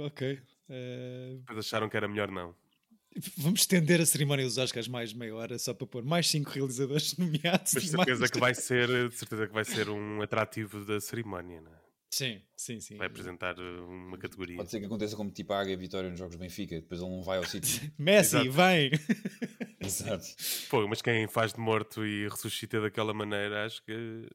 ok. 0.06 0.40
Uh... 0.68 1.38
Depois 1.40 1.58
acharam 1.58 1.90
que 1.90 1.96
era 1.96 2.08
melhor 2.08 2.30
não. 2.30 2.54
Vamos 3.36 3.60
estender 3.60 4.00
a 4.00 4.06
cerimónia 4.06 4.44
dos 4.44 4.58
Oscars 4.58 4.88
mais 4.88 5.12
meia 5.12 5.34
hora 5.34 5.58
só 5.58 5.72
para 5.72 5.86
pôr 5.86 6.04
mais 6.04 6.28
cinco 6.28 6.50
realizadores 6.50 7.16
nomeados. 7.18 7.72
Mas 7.74 7.90
certeza 7.90 8.20
mais... 8.20 8.30
que 8.30 8.38
vai 8.38 8.54
ser, 8.54 8.88
certeza 9.12 9.46
que 9.46 9.54
vai 9.54 9.64
ser 9.64 9.88
um 9.88 10.20
atrativo 10.20 10.84
da 10.84 11.00
cerimónia, 11.00 11.60
não 11.60 11.72
é? 11.72 11.85
Sim, 12.10 12.40
sim, 12.56 12.80
sim. 12.80 12.96
Vai 12.96 13.08
apresentar 13.08 13.58
uh, 13.58 13.86
uma 13.86 14.16
categoria. 14.16 14.56
Pode 14.56 14.70
ser 14.70 14.80
que 14.80 14.86
aconteça 14.86 15.16
como 15.16 15.30
tipo 15.30 15.52
a 15.52 15.60
Águia 15.60 15.76
Vitória 15.76 16.08
nos 16.08 16.18
Jogos 16.18 16.36
Benfica, 16.36 16.76
depois 16.76 17.00
ele 17.00 17.10
não 17.10 17.22
vai 17.22 17.38
ao 17.38 17.44
sítio. 17.44 17.92
Messi, 17.98 18.36
Exato. 18.36 18.52
vem! 18.52 18.90
Exato. 19.80 20.26
Pô, 20.70 20.86
mas 20.88 21.02
quem 21.02 21.28
faz 21.28 21.52
de 21.52 21.60
morto 21.60 22.04
e 22.06 22.28
ressuscita 22.28 22.80
daquela 22.80 23.12
maneira, 23.12 23.66
acho 23.66 23.84
que 23.84 23.92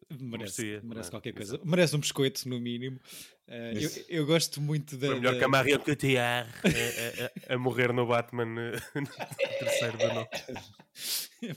merece, 0.09 0.61
merecia, 0.61 0.81
merece 0.83 1.07
é? 1.07 1.11
qualquer 1.11 1.33
coisa. 1.33 1.55
Exato. 1.55 1.67
Merece 1.67 1.95
um 1.95 1.99
biscoito, 1.99 2.47
no 2.47 2.59
mínimo. 2.59 2.99
Uh, 3.47 3.77
eu, 3.77 3.89
eu, 4.07 4.25
gosto 4.25 4.61
muito 4.61 4.95
da. 4.97 5.07
Foi 5.07 5.15
melhor 5.15 5.33
da... 5.33 5.39
que 5.39 5.43
a 5.43 5.47
Marion 5.47 5.79
Cotillard 5.79 6.49
a, 6.63 7.51
a, 7.51 7.55
a, 7.55 7.57
morrer 7.57 7.91
no 7.91 8.05
Batman 8.05 8.45
no 8.95 9.07
terceiro 9.59 9.97
da 9.97 10.13
noite. 10.13 10.45
É 11.43 11.55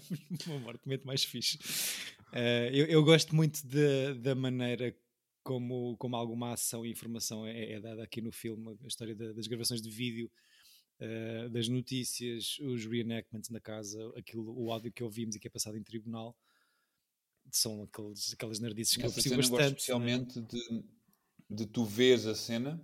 uma 0.49 0.59
morte 0.59 0.81
muito 0.87 1.07
mais 1.07 1.23
fixe. 1.23 1.59
Uh, 2.33 2.69
eu, 2.73 2.87
eu, 2.87 3.05
gosto 3.05 3.37
muito 3.37 3.65
da, 3.67 4.15
da 4.17 4.35
maneira 4.35 4.93
como, 5.45 5.97
como 5.99 6.17
alguma 6.17 6.55
ação 6.55 6.85
e 6.85 6.91
informação 6.91 7.47
é, 7.47 7.73
é 7.73 7.81
dada 7.81 8.03
aqui 8.03 8.21
no 8.21 8.33
filme, 8.33 8.77
a 8.83 8.87
história 8.87 9.15
da, 9.15 9.33
das 9.33 9.47
gravações 9.47 9.83
de 9.83 9.91
vídeo, 9.91 10.31
uh, 11.01 11.51
das 11.51 11.69
notícias, 11.69 12.59
os 12.61 12.87
reenactments 12.87 13.51
na 13.51 13.61
casa, 13.61 14.01
aquilo, 14.17 14.59
o 14.59 14.73
áudio 14.73 14.91
que 14.91 15.05
ouvimos 15.05 15.37
e 15.37 15.39
que 15.39 15.47
é 15.47 15.51
passado 15.51 15.77
em 15.77 15.83
tribunal, 15.83 16.35
são 17.51 17.83
aqueles, 17.83 18.33
aquelas 18.33 18.59
nerdices 18.59 18.97
que 18.97 19.05
eu 19.05 19.13
percebo 19.13 19.37
bastante. 19.37 19.51
Gosto 19.51 19.63
é? 19.63 19.69
especialmente 19.69 20.41
né? 20.41 20.47
de, 20.49 20.85
de 21.51 21.67
tu 21.67 21.85
vês 21.85 22.27
a 22.27 22.35
cena 22.35 22.83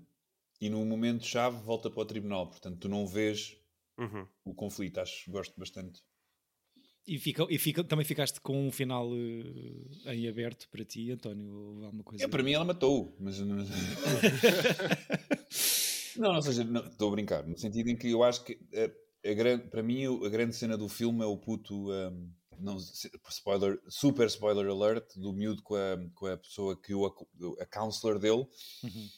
e 0.61 0.69
no 0.69 0.85
momento-chave 0.85 1.62
volta 1.62 1.90
para 1.90 2.02
o 2.02 2.05
tribunal, 2.05 2.47
portanto 2.47 2.79
tu 2.79 2.88
não 2.90 3.07
vês 3.07 3.57
uhum. 3.97 4.29
o 4.45 4.55
conflito, 4.55 5.00
acho 5.00 5.31
gosto 5.31 5.59
bastante. 5.59 6.02
E, 7.07 7.19
fica, 7.19 7.47
e 7.49 7.59
fica, 7.59 7.83
também 7.83 8.04
ficaste 8.04 8.40
com 8.40 8.69
um 8.69 8.73
final 8.73 9.11
uh, 9.11 9.90
em 10.07 10.28
aberto 10.28 10.69
para 10.71 10.85
ti, 10.85 11.11
António? 11.11 11.50
Ou 11.52 11.85
alguma 11.85 12.04
coisa? 12.04 12.25
É, 12.25 12.28
para 12.28 12.42
mim 12.42 12.52
ela 12.52 12.64
matou, 12.64 13.16
mas. 13.19 13.40
não, 16.16 16.33
não 16.35 16.42
seja, 16.42 16.62
estou 16.62 17.09
a 17.09 17.12
brincar, 17.12 17.47
no 17.47 17.59
sentido 17.59 17.88
em 17.88 17.97
que 17.97 18.11
eu 18.11 18.23
acho 18.23 18.45
que 18.45 18.59
a, 18.75 18.90
a 19.30 19.35
grande, 19.35 19.69
para 19.69 19.83
mim 19.83 20.04
a 20.04 20.28
grande 20.28 20.54
cena 20.54 20.76
do 20.76 20.88
filme 20.88 21.23
é 21.23 21.26
o 21.26 21.37
puto. 21.37 21.90
Um, 21.90 22.30
não, 22.59 22.76
spoiler, 23.30 23.80
super 23.88 24.26
spoiler 24.26 24.66
alert 24.69 25.16
do 25.16 25.33
miúdo 25.33 25.62
com 25.62 25.76
a, 25.76 25.97
com 26.14 26.26
a 26.26 26.37
pessoa 26.37 26.78
que 26.78 26.92
o 26.92 27.07
a 27.59 27.64
counselor 27.64 28.19
dele 28.19 28.47
uhum 28.85 29.09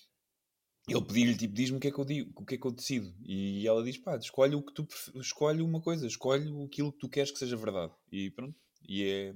ele 0.89 1.05
pediu-lhe 1.05 1.37
tipo, 1.37 1.55
diz-me 1.55 1.77
o 1.77 1.81
que 1.81 1.89
é 1.89 1.91
que 1.93 1.99
eu 1.99 2.05
digo, 2.05 2.33
o 2.35 2.45
que 2.45 2.57
é 2.57 2.59
que 2.59 2.67
eu 2.67 2.73
decido. 2.73 3.15
E 3.25 3.67
ela 3.67 3.85
diz, 3.85 3.99
pá, 3.99 4.17
escolhe 4.17 4.57
o 4.57 4.63
que 4.63 4.75
tu 4.75 4.87
escolhe 5.17 5.63
uma 5.63 5.81
coisa, 5.81 6.07
escolhe 6.07 6.49
aquilo 6.65 6.93
que 6.93 6.99
tu 6.99 7.09
queres 7.09 7.31
que 7.31 7.39
seja 7.39 7.57
verdade. 7.57 7.93
E 8.11 8.31
pronto. 8.31 8.57
E 8.89 9.05
é 9.05 9.35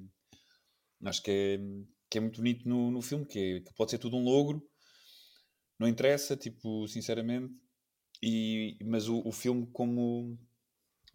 acho 1.04 1.22
que 1.22 1.30
é, 1.30 1.58
que 2.10 2.18
é 2.18 2.20
muito 2.20 2.38
bonito 2.38 2.68
no, 2.68 2.90
no 2.90 3.02
filme, 3.02 3.24
que, 3.26 3.38
é, 3.38 3.60
que 3.60 3.74
pode 3.74 3.90
ser 3.90 3.98
tudo 3.98 4.16
um 4.16 4.24
logro, 4.24 4.62
não 5.78 5.88
interessa, 5.88 6.36
tipo, 6.36 6.86
sinceramente. 6.88 7.52
E, 8.22 8.78
mas 8.84 9.08
o, 9.08 9.22
o 9.26 9.32
filme 9.32 9.68
como, 9.72 10.38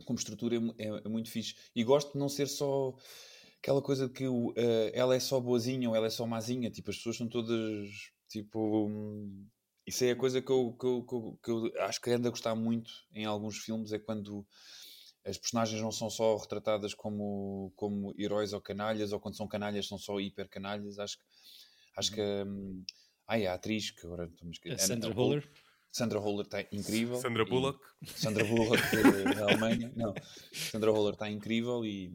como 0.05 0.19
estrutura 0.19 0.55
é, 0.55 0.59
é, 0.77 1.01
é, 1.03 1.09
muito 1.09 1.31
fixe. 1.31 1.55
E 1.75 1.83
gosto 1.83 2.13
de 2.13 2.19
não 2.19 2.29
ser 2.29 2.47
só 2.47 2.95
aquela 3.57 3.81
coisa 3.81 4.07
de 4.07 4.13
que 4.13 4.27
uh, 4.27 4.53
ela 4.93 5.15
é 5.15 5.19
só 5.19 5.39
boazinha 5.39 5.89
ou 5.89 5.95
ela 5.95 6.07
é 6.07 6.11
só 6.11 6.27
mazinha. 6.27 6.69
Tipo, 6.69 6.91
as 6.91 6.97
pessoas 6.97 7.17
são 7.17 7.27
todas 7.27 7.89
tipo 8.29 8.87
isso 9.85 10.03
é 10.03 10.11
a 10.11 10.15
coisa 10.15 10.41
que 10.41 10.51
eu, 10.51 10.75
que 10.79 10.85
eu, 10.85 11.03
que 11.03 11.13
eu, 11.13 11.39
que 11.43 11.51
eu 11.51 11.83
acho 11.83 11.99
que 12.01 12.11
ando 12.11 12.27
a 12.27 12.31
gostar 12.31 12.55
muito 12.55 12.91
em 13.13 13.25
alguns 13.25 13.57
filmes, 13.57 13.91
é 13.91 13.99
quando 13.99 14.45
as 15.25 15.37
personagens 15.37 15.81
não 15.81 15.91
são 15.91 16.09
só 16.09 16.35
retratadas 16.37 16.93
como, 16.93 17.71
como 17.75 18.13
heróis 18.17 18.53
ou 18.53 18.61
canalhas, 18.61 19.11
ou 19.11 19.19
quando 19.19 19.37
são 19.37 19.47
canalhas 19.47 19.87
são 19.87 19.97
só 19.97 20.19
hiper 20.19 20.49
canalhas. 20.49 20.99
Acho, 20.99 21.17
acho 21.95 22.11
uhum. 22.11 22.15
que. 22.15 22.21
Hum, 22.21 22.83
ai, 23.27 23.45
a 23.45 23.53
atriz, 23.53 23.91
que 23.91 24.05
agora 24.05 24.25
estamos 24.25 24.59
a 24.65 24.77
Sandra 24.77 25.13
Huller. 25.13 25.51
Sandra 25.91 26.19
Huller 26.19 26.45
está 26.45 26.61
incrível. 26.71 27.17
Sandra 27.17 27.45
Bullock. 27.45 27.79
Sandra 28.15 28.45
Bullock 28.45 28.81
da 29.35 29.43
Alemanha. 29.43 29.91
Não, 29.95 30.13
Sandra 30.53 30.91
Huller 30.91 31.13
está 31.13 31.29
incrível 31.29 31.85
e, 31.85 32.11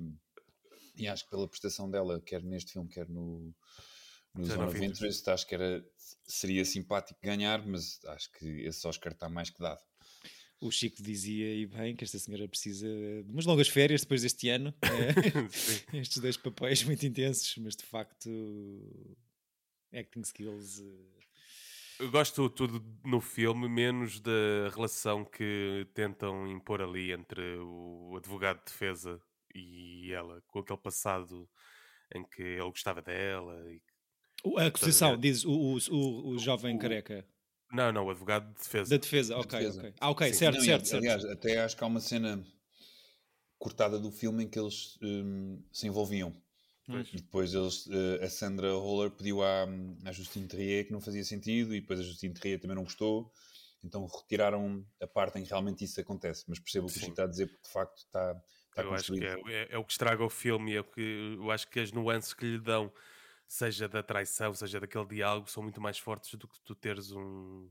e 0.96 1.06
acho 1.06 1.25
que 1.25 1.30
pela 1.30 1.46
prestação 1.46 1.90
dela, 1.90 2.20
quer 2.20 2.42
neste 2.42 2.73
filme, 2.73 2.88
quer 2.88 3.08
no, 3.08 3.54
no 4.36 4.44
Zone 4.44 4.64
of 4.64 4.84
Interest, 4.84 5.28
acho 5.30 5.46
que 5.46 5.54
era, 5.54 5.84
seria 6.26 6.64
simpático 6.64 7.20
ganhar, 7.22 7.66
mas 7.66 7.98
acho 8.06 8.30
que 8.32 8.46
esse 8.62 8.86
Oscar 8.86 9.12
está 9.12 9.28
mais 9.28 9.50
que 9.50 9.60
dado. 9.60 9.80
O 10.60 10.70
Chico 10.70 11.02
dizia 11.02 11.54
e 11.54 11.66
bem 11.66 11.94
que 11.94 12.04
esta 12.04 12.18
senhora 12.18 12.48
precisa 12.48 12.88
de 12.88 13.30
umas 13.30 13.44
longas 13.44 13.68
férias 13.68 14.00
depois 14.00 14.22
deste 14.22 14.48
ano. 14.48 14.74
É, 15.92 15.98
estes 16.00 16.18
dois 16.18 16.36
papéis 16.36 16.82
muito 16.82 17.04
intensos, 17.06 17.54
mas 17.58 17.76
de 17.76 17.84
facto, 17.84 18.30
acting 19.92 20.22
skills. 20.22 20.80
Eh, 20.80 21.24
Eu 22.00 22.10
gosto 22.10 22.48
tudo 22.48 22.82
no 23.04 23.20
filme, 23.20 23.68
menos 23.68 24.18
da 24.20 24.70
relação 24.74 25.24
que 25.24 25.86
tentam 25.94 26.46
impor 26.48 26.80
ali 26.80 27.12
entre 27.12 27.58
o 27.58 28.16
advogado 28.16 28.58
de 28.58 28.64
defesa 28.64 29.20
e 29.54 30.10
ela, 30.12 30.42
com 30.46 30.60
aquele 30.60 30.78
passado 30.78 31.48
em 32.14 32.24
que 32.24 32.42
ele 32.42 32.70
gostava 32.70 33.02
dela 33.02 33.54
e 33.72 33.80
a 34.58 34.66
acusação, 34.66 35.18
diz 35.18 35.44
o, 35.44 35.50
o, 35.50 35.78
o, 35.90 36.28
o 36.30 36.38
jovem 36.38 36.76
o, 36.76 36.78
careca. 36.78 37.24
Não, 37.72 37.92
não, 37.92 38.06
o 38.06 38.10
advogado 38.10 38.46
de 38.48 38.54
defesa. 38.54 38.90
Da 38.90 38.96
defesa, 38.96 39.36
ok, 39.36 39.58
defesa. 39.58 39.80
ok. 39.80 39.94
Ah, 40.00 40.10
ok, 40.10 40.28
Sim. 40.28 40.34
certo, 40.34 40.56
não, 40.58 40.64
certo, 40.64 40.88
certo. 40.88 41.02
Aliás, 41.02 41.24
até 41.24 41.58
acho 41.58 41.76
que 41.76 41.84
há 41.84 41.86
uma 41.86 42.00
cena 42.00 42.44
cortada 43.58 43.98
do 43.98 44.10
filme 44.10 44.44
em 44.44 44.48
que 44.48 44.58
eles 44.58 44.98
um, 45.02 45.62
se 45.72 45.86
envolviam. 45.86 46.32
Pois. 46.86 47.08
E 47.12 47.16
depois 47.16 47.52
eles, 47.52 47.86
uh, 47.86 48.22
a 48.22 48.28
Sandra 48.28 48.72
Roller 48.72 49.10
pediu 49.10 49.42
à, 49.42 49.66
à 50.04 50.12
Justine 50.12 50.46
Trier 50.46 50.86
que 50.86 50.92
não 50.92 51.00
fazia 51.00 51.24
sentido 51.24 51.74
e 51.74 51.80
depois 51.80 51.98
a 51.98 52.02
Justine 52.02 52.34
Trier 52.34 52.60
também 52.60 52.76
não 52.76 52.84
gostou. 52.84 53.32
Então 53.82 54.06
retiraram 54.06 54.84
a 55.00 55.06
parte 55.06 55.38
em 55.38 55.42
que 55.42 55.50
realmente 55.50 55.84
isso 55.84 56.00
acontece. 56.00 56.44
Mas 56.46 56.60
percebo 56.60 56.86
o 56.86 56.88
que 56.88 56.96
o 56.96 57.00
Chico 57.00 57.10
está 57.10 57.24
a 57.24 57.26
dizer 57.26 57.46
porque 57.46 57.62
de 57.62 57.72
facto 57.72 57.96
está, 57.98 58.40
está 58.70 58.82
eu 58.82 58.94
acho 58.94 59.12
que 59.12 59.24
é, 59.24 59.34
é, 59.48 59.68
é, 59.70 59.78
o 59.78 59.84
que 59.84 59.92
estraga 59.92 60.24
o 60.24 60.30
filme 60.30 60.72
e 60.72 60.76
é 60.76 60.80
o 60.80 60.84
que 60.84 61.36
eu 61.38 61.50
acho 61.50 61.68
que 61.68 61.80
as 61.80 61.90
nuances 61.90 62.32
que 62.32 62.44
lhe 62.44 62.60
dão 62.60 62.92
seja 63.46 63.88
da 63.88 64.02
traição, 64.02 64.54
seja 64.54 64.80
daquele 64.80 65.06
diálogo, 65.06 65.50
são 65.50 65.62
muito 65.62 65.80
mais 65.80 65.98
fortes 65.98 66.34
do 66.34 66.48
que 66.48 66.60
tu 66.60 66.74
teres 66.74 67.12
um, 67.12 67.68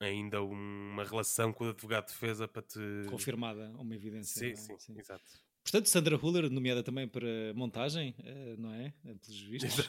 ainda 0.00 0.42
uma 0.42 1.04
relação 1.04 1.52
com 1.52 1.64
o 1.64 1.68
advogado 1.70 2.06
de 2.06 2.12
defesa 2.12 2.46
para 2.46 2.62
te. 2.62 2.78
Confirmada, 3.08 3.70
uma 3.78 3.94
evidência. 3.94 4.40
Sim, 4.40 4.52
é? 4.52 4.56
sim, 4.56 4.78
sim, 4.78 4.98
exato. 4.98 5.24
Portanto, 5.62 5.88
Sandra 5.88 6.16
Huller, 6.16 6.50
nomeada 6.50 6.82
também 6.82 7.06
para 7.06 7.52
montagem, 7.54 8.14
eh, 8.24 8.56
não 8.56 8.72
é? 8.72 8.94
Eh, 9.04 9.14
pelos 9.14 9.40
vistos. 9.42 9.86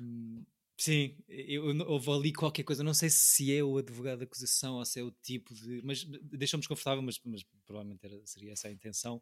um, 0.00 0.44
sim, 0.78 1.14
eu, 1.28 1.64
houve 1.86 2.10
ali 2.10 2.32
qualquer 2.32 2.62
coisa, 2.62 2.82
não 2.82 2.94
sei 2.94 3.10
se 3.10 3.54
é 3.54 3.62
o 3.62 3.76
advogado 3.76 4.20
de 4.20 4.24
acusação 4.24 4.76
ou 4.76 4.84
se 4.84 5.00
é 5.00 5.02
o 5.02 5.10
tipo 5.10 5.52
de. 5.54 5.82
Mas 5.84 6.04
deixou-me 6.04 6.62
desconfortável, 6.62 7.02
mas, 7.02 7.20
mas 7.22 7.44
provavelmente 7.66 8.06
era, 8.06 8.18
seria 8.24 8.52
essa 8.52 8.68
a 8.68 8.72
intenção. 8.72 9.20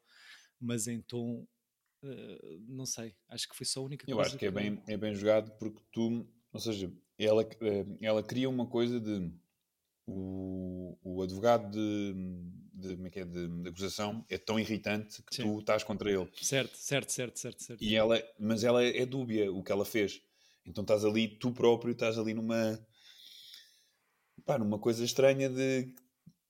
Mas 0.61 0.87
em 0.87 1.01
tom 1.03 1.47
Uh, 2.07 2.61
não 2.69 2.87
sei, 2.87 3.15
acho 3.29 3.49
que 3.49 3.57
foi 3.57 3.67
só 3.67 3.81
a 3.81 3.85
única 3.85 4.05
eu 4.09 4.17
coisa. 4.17 4.21
Eu 4.21 4.27
acho 4.27 4.33
que, 4.33 4.39
que 4.41 4.47
é, 4.47 4.51
bem, 4.51 4.83
é 4.87 4.97
bem 4.97 5.15
jogado 5.15 5.51
porque 5.59 5.81
tu, 5.93 6.27
ou 6.53 6.61
seja, 6.61 6.93
ela, 7.19 7.43
uh, 7.43 7.99
ela 8.01 8.23
cria 8.23 8.49
uma 8.49 8.67
coisa 8.67 9.01
de 9.01 9.33
o, 10.07 10.97
o 11.03 11.23
advogado 11.23 11.71
de, 11.71 12.15
de, 12.73 12.95
como 12.95 13.09
é 13.09 13.11
que 13.11 13.21
é, 13.21 13.25
de, 13.25 13.49
de 13.49 13.69
acusação 13.69 14.25
é 14.29 14.39
tão 14.39 14.59
irritante 14.59 15.23
que 15.23 15.35
Sim. 15.35 15.43
tu 15.43 15.59
estás 15.59 15.83
contra 15.83 16.11
ele. 16.11 16.29
Certo, 16.41 16.77
certo, 16.77 17.11
certo, 17.11 17.39
certo, 17.39 17.63
certo. 17.63 17.83
E 17.83 17.97
ela, 17.97 18.23
mas 18.39 18.63
ela 18.63 18.85
é 18.85 19.05
dúbia 19.05 19.53
o 19.53 19.63
que 19.63 19.73
ela 19.73 19.85
fez. 19.85 20.23
Então 20.65 20.83
estás 20.83 21.05
ali, 21.05 21.29
tu 21.29 21.53
próprio 21.53 21.93
estás 21.93 22.19
ali 22.19 22.35
numa 22.35 22.79
pá, 24.45 24.59
numa 24.59 24.79
coisa 24.79 25.05
estranha 25.05 25.49
de 25.49 25.93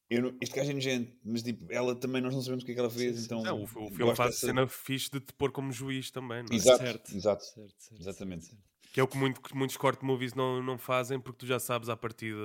eu, 0.09 0.37
este 0.41 0.55
gajo 0.55 0.71
é 0.71 0.75
nojento, 0.75 1.13
mas 1.25 1.43
tipo, 1.43 1.73
ela 1.73 1.95
também 1.95 2.23
nós 2.23 2.33
não 2.33 2.41
sabemos 2.41 2.63
o 2.63 2.67
que 2.67 2.73
é 2.73 2.75
que 2.75 2.81
ela 2.81 2.91
fez. 2.91 3.25
Então, 3.25 3.43
não, 3.43 3.61
o, 3.61 3.65
o 3.65 3.67
filme 3.67 4.15
faz 4.15 4.35
dessa... 4.35 4.47
cena 4.47 4.69
fixe 4.69 5.11
de 5.11 5.21
te 5.21 5.33
pôr 5.33 5.51
como 5.51 5.73
juiz 5.73 6.11
também. 6.11 6.43
Não 6.45 6.53
é? 6.53 6.55
Exato, 6.55 6.83
certo. 6.83 7.17
exato. 7.17 7.45
Certo, 7.45 7.75
certo, 7.77 8.01
Exatamente. 8.01 8.47
Certo, 8.47 8.63
que 8.93 9.01
é 9.01 9.03
o 9.03 9.09
que 9.09 9.19
muito, 9.19 9.41
muitos 9.55 9.77
court 9.77 10.01
movies 10.03 10.33
não, 10.33 10.63
não 10.63 10.79
fazem 10.79 11.21
porque 11.21 11.41
tu 11.41 11.47
já 11.47 11.59
sabes 11.59 11.89
à 11.89 11.97
partida 11.97 12.39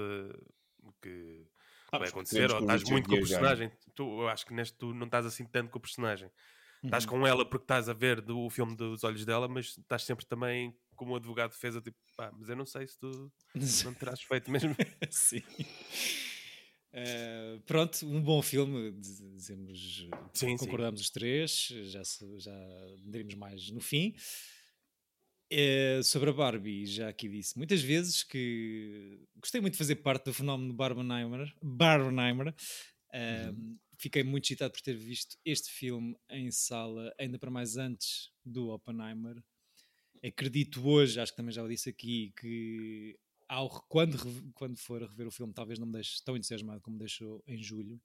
o 0.83 0.91
que 1.01 1.45
ah, 1.91 1.99
vai 1.99 2.09
acontecer, 2.09 2.51
ou 2.51 2.61
estás 2.61 2.83
muito 2.89 3.07
com 3.07 3.15
o 3.15 3.19
personagem. 3.19 3.71
Tu, 3.95 4.03
eu 4.03 4.27
acho 4.27 4.45
que 4.45 4.53
neste 4.53 4.77
tu 4.77 4.93
não 4.93 5.05
estás 5.05 5.25
assim 5.25 5.45
tanto 5.45 5.69
com 5.69 5.77
o 5.77 5.81
personagem. 5.81 6.27
Uhum. 6.27 6.87
Estás 6.87 7.05
com 7.05 7.27
ela 7.27 7.45
porque 7.47 7.63
estás 7.63 7.87
a 7.87 7.93
ver 7.93 8.21
do, 8.21 8.39
o 8.39 8.49
filme 8.49 8.75
dos 8.75 9.03
olhos 9.03 9.23
dela, 9.23 9.47
mas 9.47 9.77
estás 9.77 10.03
sempre 10.03 10.25
também 10.25 10.75
como 10.95 11.15
advogado 11.15 11.51
de 11.51 11.55
defesa, 11.55 11.79
tipo, 11.79 11.97
pá, 12.17 12.31
mas 12.37 12.49
eu 12.49 12.55
não 12.55 12.65
sei 12.65 12.87
se 12.87 12.97
tu 12.97 13.31
não 13.85 13.93
terás 13.93 14.21
feito 14.21 14.49
mesmo. 14.49 14.75
Sim. 15.11 15.43
Uh, 16.93 17.61
pronto, 17.61 18.05
um 18.05 18.21
bom 18.21 18.41
filme, 18.41 18.91
dizemos, 18.91 20.09
sim, 20.33 20.57
concordamos 20.57 20.99
sim. 20.99 21.03
os 21.05 21.09
três, 21.09 21.67
já, 21.85 22.01
já 22.37 22.53
diremos 23.05 23.35
mais 23.35 23.71
no 23.71 23.79
fim. 23.79 24.13
É, 25.49 26.01
sobre 26.03 26.29
a 26.29 26.33
Barbie, 26.33 26.85
já 26.85 27.09
aqui 27.09 27.27
disse 27.27 27.57
muitas 27.57 27.81
vezes 27.81 28.23
que 28.23 29.19
gostei 29.35 29.59
muito 29.59 29.73
de 29.73 29.77
fazer 29.77 29.97
parte 29.97 30.25
do 30.25 30.33
fenómeno 30.33 30.73
Barbenheimer. 30.73 31.53
Barbenheimer. 31.61 32.55
Uhum. 33.13 33.77
Fiquei 33.97 34.23
muito 34.23 34.45
excitado 34.45 34.71
por 34.71 34.81
ter 34.81 34.95
visto 34.95 35.37
este 35.45 35.69
filme 35.69 36.15
em 36.29 36.49
sala, 36.51 37.13
ainda 37.19 37.37
para 37.37 37.51
mais 37.51 37.77
antes 37.77 38.31
do 38.45 38.69
Oppenheimer. 38.69 39.43
Acredito 40.23 40.87
hoje, 40.87 41.19
acho 41.19 41.31
que 41.31 41.37
também 41.37 41.53
já 41.53 41.63
o 41.63 41.67
disse 41.67 41.89
aqui, 41.89 42.33
que 42.39 43.19
ao, 43.51 43.69
quando, 43.89 44.17
quando 44.55 44.77
for 44.77 45.03
a 45.03 45.07
rever 45.07 45.27
o 45.27 45.31
filme, 45.31 45.53
talvez 45.53 45.77
não 45.77 45.85
me 45.85 45.91
deixe 45.91 46.23
tão 46.23 46.37
entusiasmado 46.37 46.79
como 46.79 46.95
me 46.95 46.99
deixou 46.99 47.43
em 47.45 47.61
julho. 47.61 48.01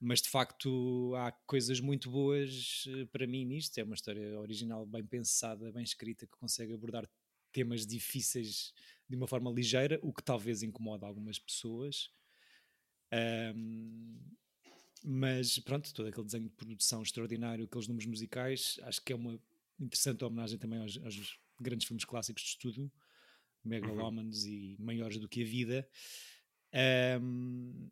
Mas 0.00 0.20
de 0.20 0.28
facto 0.28 1.14
há 1.16 1.30
coisas 1.46 1.80
muito 1.80 2.10
boas 2.10 2.84
eh, 2.88 3.04
para 3.06 3.26
mim 3.26 3.44
nisto. 3.44 3.78
É 3.78 3.84
uma 3.84 3.94
história 3.94 4.38
original, 4.40 4.84
bem 4.84 5.04
pensada, 5.04 5.70
bem 5.70 5.84
escrita, 5.84 6.26
que 6.26 6.36
consegue 6.36 6.72
abordar 6.74 7.08
temas 7.52 7.86
difíceis 7.86 8.72
de 9.08 9.16
uma 9.16 9.28
forma 9.28 9.50
ligeira, 9.50 9.98
o 10.02 10.12
que 10.12 10.22
talvez 10.22 10.62
incomoda 10.62 11.06
algumas 11.06 11.38
pessoas. 11.38 12.10
Um, 13.54 14.18
mas 15.04 15.58
pronto, 15.60 15.94
todo 15.94 16.08
aquele 16.08 16.26
desenho 16.26 16.44
de 16.44 16.50
produção 16.50 17.02
extraordinário, 17.02 17.64
aqueles 17.64 17.86
números 17.86 18.06
musicais, 18.06 18.78
acho 18.82 19.02
que 19.02 19.12
é 19.12 19.16
uma 19.16 19.40
interessante 19.78 20.24
homenagem 20.24 20.58
também 20.58 20.80
aos, 20.80 20.98
aos 20.98 21.38
grandes 21.60 21.86
filmes 21.86 22.04
clássicos 22.04 22.42
de 22.42 22.48
estudo 22.50 22.92
megalómanos 23.68 24.44
uhum. 24.44 24.50
e 24.50 24.76
maiores 24.80 25.18
do 25.18 25.28
que 25.28 25.42
a 25.42 25.46
vida. 25.46 25.88
Um, 27.20 27.88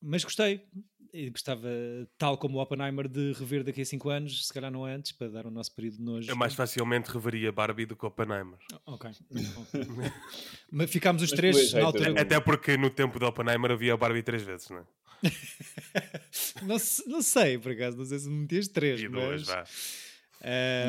mas 0.00 0.24
gostei. 0.24 0.66
E 1.14 1.28
gostava, 1.28 1.68
tal 2.16 2.38
como 2.38 2.56
o 2.56 2.62
Oppenheimer, 2.62 3.06
de 3.06 3.32
rever 3.34 3.62
daqui 3.62 3.82
a 3.82 3.84
5 3.84 4.08
anos, 4.08 4.46
se 4.46 4.52
calhar 4.52 4.70
não 4.70 4.82
antes, 4.82 5.12
para 5.12 5.28
dar 5.28 5.46
o 5.46 5.50
nosso 5.50 5.74
período 5.74 5.98
de 5.98 6.02
nojo. 6.02 6.30
Eu 6.30 6.34
mais 6.34 6.54
facilmente 6.54 7.10
reveria 7.10 7.52
Barbie 7.52 7.84
do 7.84 7.94
que 7.94 8.06
Oppenheimer. 8.06 8.58
Ok. 8.86 9.10
mas 10.72 10.90
ficámos 10.90 11.22
os 11.22 11.30
mas 11.30 11.36
três 11.36 11.72
na 11.74 11.84
altura. 11.84 12.18
Até 12.18 12.40
porque 12.40 12.78
no 12.78 12.88
tempo 12.88 13.18
do 13.18 13.26
Oppenheimer 13.26 13.72
havia 13.72 13.92
a 13.92 13.96
Barbie 13.96 14.22
três 14.22 14.42
vezes, 14.42 14.70
não 14.70 14.78
é? 14.78 14.84
não, 16.64 16.76
não 17.06 17.22
sei, 17.22 17.58
por 17.58 17.72
acaso, 17.72 17.98
não 17.98 18.06
sei 18.06 18.18
se 18.18 18.28
me 18.30 18.40
metias 18.40 18.68
três. 18.68 18.98
E 19.02 19.08
duas, 19.08 19.46
mas... 19.46 19.48
vá. 19.48 19.64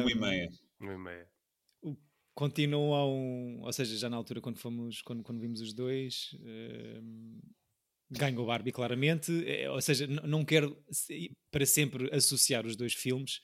Um, 0.05 0.09
e 0.09 0.15
meia. 0.15 0.49
Um 0.79 0.91
e 0.93 0.97
meia 0.97 1.32
continuam, 2.33 3.59
ou 3.61 3.73
seja, 3.73 3.95
já 3.97 4.09
na 4.09 4.17
altura 4.17 4.41
quando 4.41 4.57
fomos, 4.57 5.01
quando, 5.01 5.23
quando 5.23 5.39
vimos 5.39 5.61
os 5.61 5.73
dois, 5.73 6.35
uh, 6.41 7.03
ganhou 8.09 8.45
Barbie 8.45 8.71
claramente, 8.71 9.31
é, 9.47 9.69
ou 9.69 9.81
seja, 9.81 10.07
não 10.07 10.43
quero 10.43 10.77
para 11.51 11.65
sempre 11.65 12.13
associar 12.13 12.65
os 12.65 12.75
dois 12.75 12.93
filmes, 12.93 13.41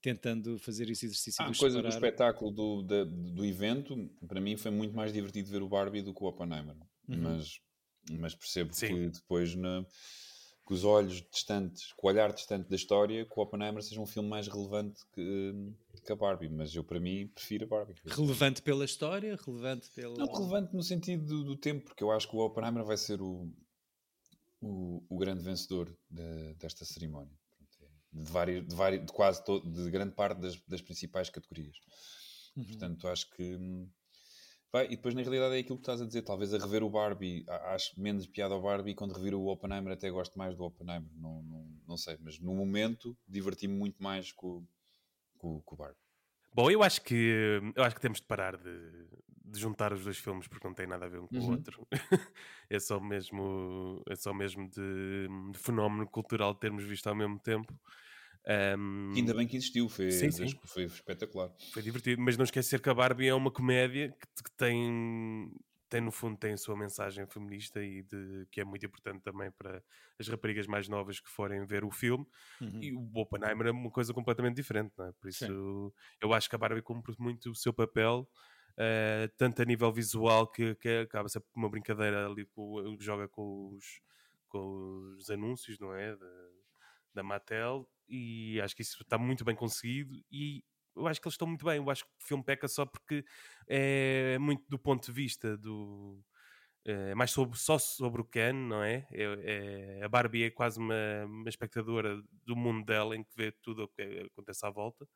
tentando 0.00 0.58
fazer 0.58 0.88
esse 0.90 1.06
exercício 1.06 1.42
ah, 1.44 1.50
de 1.50 1.58
coisa 1.58 1.82
do 1.82 1.88
espetáculo 1.88 2.50
do, 2.50 2.82
do, 2.82 3.04
do, 3.06 3.44
evento, 3.44 4.10
para 4.26 4.40
mim 4.40 4.56
foi 4.56 4.70
muito 4.70 4.94
mais 4.94 5.12
divertido 5.12 5.50
ver 5.50 5.62
o 5.62 5.68
Barbie 5.68 6.02
do 6.02 6.14
que 6.14 6.22
o 6.22 6.26
Oppenheimer, 6.26 6.76
uhum. 7.08 7.18
mas, 7.22 7.60
mas 8.10 8.34
percebo 8.34 8.72
Sim. 8.72 8.88
que 8.88 9.08
depois 9.08 9.54
na 9.54 9.84
que 10.66 10.74
os 10.74 10.84
olhos 10.84 11.22
distantes, 11.30 11.92
com 11.92 12.08
o 12.08 12.10
olhar 12.10 12.32
distante 12.32 12.68
da 12.68 12.74
história, 12.74 13.24
que 13.24 13.32
o 13.38 13.42
Oppenheimer 13.42 13.80
seja 13.82 14.00
um 14.00 14.06
filme 14.06 14.28
mais 14.28 14.48
relevante 14.48 15.00
que, 15.14 15.72
que 16.04 16.12
a 16.12 16.16
Barbie. 16.16 16.48
Mas 16.48 16.74
eu, 16.74 16.82
para 16.82 16.98
mim, 16.98 17.28
prefiro 17.28 17.64
a 17.66 17.68
Barbie. 17.68 17.94
Relevante 18.04 18.60
pela 18.62 18.84
história? 18.84 19.38
Relevante 19.46 19.88
pelo. 19.90 20.16
Não, 20.16 20.26
relevante 20.26 20.74
no 20.74 20.82
sentido 20.82 21.24
do, 21.24 21.44
do 21.44 21.56
tempo, 21.56 21.84
porque 21.84 22.02
eu 22.02 22.10
acho 22.10 22.28
que 22.28 22.34
o 22.34 22.40
Oppenheimer 22.40 22.84
vai 22.84 22.96
ser 22.96 23.22
o, 23.22 23.48
o, 24.60 25.04
o 25.08 25.16
grande 25.16 25.44
vencedor 25.44 25.96
de, 26.10 26.54
desta 26.54 26.84
cerimónia. 26.84 27.32
De, 28.12 28.24
várias, 28.24 28.66
de, 28.66 28.74
várias, 28.74 29.06
de 29.06 29.12
quase 29.12 29.44
todo, 29.44 29.70
de 29.70 29.88
grande 29.90 30.14
parte 30.14 30.40
das, 30.40 30.60
das 30.66 30.82
principais 30.82 31.30
categorias. 31.30 31.76
Uhum. 32.56 32.64
Portanto, 32.64 33.06
acho 33.06 33.30
que 33.30 33.56
e 34.84 34.90
depois 34.90 35.14
na 35.14 35.22
realidade 35.22 35.56
é 35.56 35.58
aquilo 35.58 35.76
que 35.76 35.82
estás 35.82 36.00
a 36.00 36.06
dizer. 36.06 36.22
Talvez 36.22 36.52
a 36.52 36.58
rever 36.58 36.82
o 36.82 36.90
Barbie, 36.90 37.44
acho 37.48 37.98
menos 38.00 38.26
piada 38.26 38.54
ao 38.54 38.62
Barbie, 38.62 38.92
e 38.92 38.94
quando 38.94 39.14
rever 39.14 39.34
o 39.34 39.46
Oppenheimer 39.46 39.92
até 39.92 40.10
gosto 40.10 40.36
mais 40.38 40.56
do 40.56 40.64
Oppenheimer. 40.64 41.10
Não, 41.14 41.42
não, 41.42 41.66
não 41.86 41.96
sei, 41.96 42.18
mas 42.20 42.38
no 42.40 42.54
momento 42.54 43.16
diverti-me 43.26 43.74
muito 43.74 44.02
mais 44.02 44.32
com, 44.32 44.64
com, 45.38 45.60
com, 45.62 45.74
o 45.74 45.78
Barbie. 45.78 45.98
Bom, 46.54 46.70
eu 46.70 46.82
acho 46.82 47.02
que 47.02 47.60
eu 47.74 47.84
acho 47.84 47.94
que 47.94 48.00
temos 48.00 48.18
de 48.18 48.26
parar 48.26 48.56
de, 48.56 49.06
de 49.44 49.60
juntar 49.60 49.92
os 49.92 50.02
dois 50.02 50.18
filmes 50.18 50.48
porque 50.48 50.66
não 50.66 50.74
tem 50.74 50.86
nada 50.86 51.04
a 51.04 51.08
ver 51.08 51.20
um 51.20 51.26
com 51.26 51.36
uhum. 51.36 51.48
o 51.48 51.50
outro. 51.50 51.86
é 52.70 52.78
só 52.78 52.98
mesmo, 52.98 54.02
é 54.08 54.16
só 54.16 54.32
mesmo 54.32 54.68
de, 54.70 55.28
de 55.52 55.58
fenómeno 55.58 56.06
cultural 56.06 56.54
termos 56.54 56.84
visto 56.84 57.06
ao 57.06 57.14
mesmo 57.14 57.38
tempo. 57.38 57.78
Um... 58.48 59.12
Ainda 59.16 59.34
bem 59.34 59.46
que 59.46 59.56
existiu, 59.56 59.88
foi, 59.88 60.10
sim, 60.12 60.30
sim. 60.30 60.48
foi 60.64 60.84
espetacular. 60.84 61.50
Foi 61.72 61.82
divertido, 61.82 62.22
mas 62.22 62.36
não 62.36 62.44
esquecer 62.44 62.80
que 62.80 62.88
a 62.88 62.94
Barbie 62.94 63.26
é 63.26 63.34
uma 63.34 63.50
comédia 63.50 64.10
que, 64.10 64.44
que 64.44 64.50
tem, 64.52 65.52
tem, 65.88 66.00
no 66.00 66.12
fundo, 66.12 66.38
tem 66.38 66.52
a 66.52 66.56
sua 66.56 66.76
mensagem 66.76 67.26
feminista 67.26 67.82
e 67.82 68.04
de, 68.04 68.46
que 68.52 68.60
é 68.60 68.64
muito 68.64 68.86
importante 68.86 69.20
também 69.22 69.50
para 69.50 69.82
as 70.16 70.28
raparigas 70.28 70.68
mais 70.68 70.88
novas 70.88 71.18
que 71.18 71.28
forem 71.28 71.66
ver 71.66 71.84
o 71.84 71.90
filme. 71.90 72.24
Uhum. 72.60 72.80
E 72.80 72.92
o 72.92 73.10
Oppenheimer 73.16 73.66
é 73.66 73.72
uma 73.72 73.90
coisa 73.90 74.14
completamente 74.14 74.54
diferente, 74.54 74.92
não 74.96 75.06
é? 75.06 75.12
Por 75.12 75.28
isso 75.28 75.44
sim. 75.44 75.92
eu 76.20 76.32
acho 76.32 76.48
que 76.48 76.54
a 76.54 76.58
Barbie 76.58 76.82
cumpre 76.82 77.16
muito 77.18 77.50
o 77.50 77.54
seu 77.54 77.72
papel. 77.72 78.28
Uh, 78.78 79.26
tanto 79.38 79.62
a 79.62 79.64
nível 79.64 79.90
visual 79.90 80.46
que, 80.46 80.74
que 80.74 80.88
acaba 80.98 81.30
sempre 81.30 81.48
uma 81.56 81.68
brincadeira 81.68 82.26
ali 82.26 82.44
com, 82.44 82.94
joga 83.00 83.26
com 83.26 83.74
os, 83.74 84.02
com 84.48 85.14
os 85.16 85.30
anúncios, 85.30 85.80
não 85.80 85.94
é? 85.94 86.14
Da, 86.14 86.48
da 87.14 87.22
Mattel 87.22 87.88
e 88.08 88.60
acho 88.60 88.74
que 88.74 88.82
isso 88.82 89.02
está 89.02 89.18
muito 89.18 89.44
bem 89.44 89.54
conseguido 89.54 90.14
e 90.30 90.64
eu 90.96 91.06
acho 91.06 91.20
que 91.20 91.28
eles 91.28 91.34
estão 91.34 91.46
muito 91.46 91.64
bem. 91.64 91.76
Eu 91.76 91.90
acho 91.90 92.04
que 92.04 92.10
o 92.10 92.26
filme 92.26 92.42
peca 92.42 92.66
só 92.66 92.86
porque 92.86 93.24
é 93.68 94.38
muito 94.38 94.64
do 94.68 94.78
ponto 94.78 95.06
de 95.06 95.12
vista 95.12 95.56
do. 95.56 96.24
É 96.84 97.14
mais 97.16 97.32
sobre, 97.32 97.58
só 97.58 97.78
sobre 97.78 98.20
o 98.20 98.24
Ken, 98.24 98.52
não 98.52 98.82
é? 98.82 99.06
é, 99.10 99.98
é 100.00 100.04
a 100.04 100.08
Barbie 100.08 100.44
é 100.44 100.50
quase 100.50 100.78
uma, 100.78 100.94
uma, 101.24 101.48
espectadora 101.48 102.22
do 102.44 102.54
mundo 102.54 102.86
dela 102.86 103.16
em 103.16 103.24
que 103.24 103.36
vê 103.36 103.50
tudo 103.50 103.82
o 103.84 103.88
que 103.88 104.30
acontece 104.32 104.64
à 104.64 104.70
volta. 104.70 105.06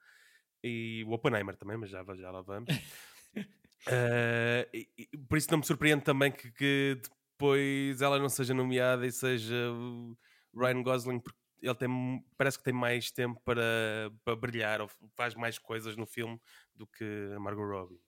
E 0.65 1.05
o 1.07 1.13
Oppenheimer 1.13 1.57
também, 1.57 1.77
mas 1.77 1.89
já, 1.89 2.05
já 2.17 2.31
lá 2.33 2.43
vamos. 2.43 2.69
uh, 2.75 4.67
e, 4.75 4.89
e, 4.99 5.17
por 5.17 5.39
isso 5.39 5.51
não 5.53 5.59
me 5.59 5.65
surpreende 5.65 6.03
também 6.03 6.33
que, 6.33 6.51
que, 6.51 7.01
depois 7.33 8.03
ela 8.03 8.19
não 8.19 8.29
seja 8.29 8.53
nomeada 8.53 9.07
e 9.07 9.13
seja 9.13 9.71
o 9.71 10.19
Ryan 10.53 10.83
Gosling, 10.83 11.21
porque 11.21 11.40
ele 11.63 11.75
tem, 11.75 12.25
parece 12.37 12.59
que 12.59 12.65
tem 12.65 12.73
mais 12.73 13.11
tempo 13.11 13.41
para, 13.45 14.11
para 14.25 14.37
brilhar, 14.37 14.81
ou 14.81 14.91
faz 15.15 15.35
mais 15.35 15.59
coisas 15.59 15.97
no 15.97 16.07
filme 16.07 16.41
do 16.75 16.87
que 16.87 17.05
a 17.35 17.41
Margot 17.41 17.67
Robbie. 17.67 18.01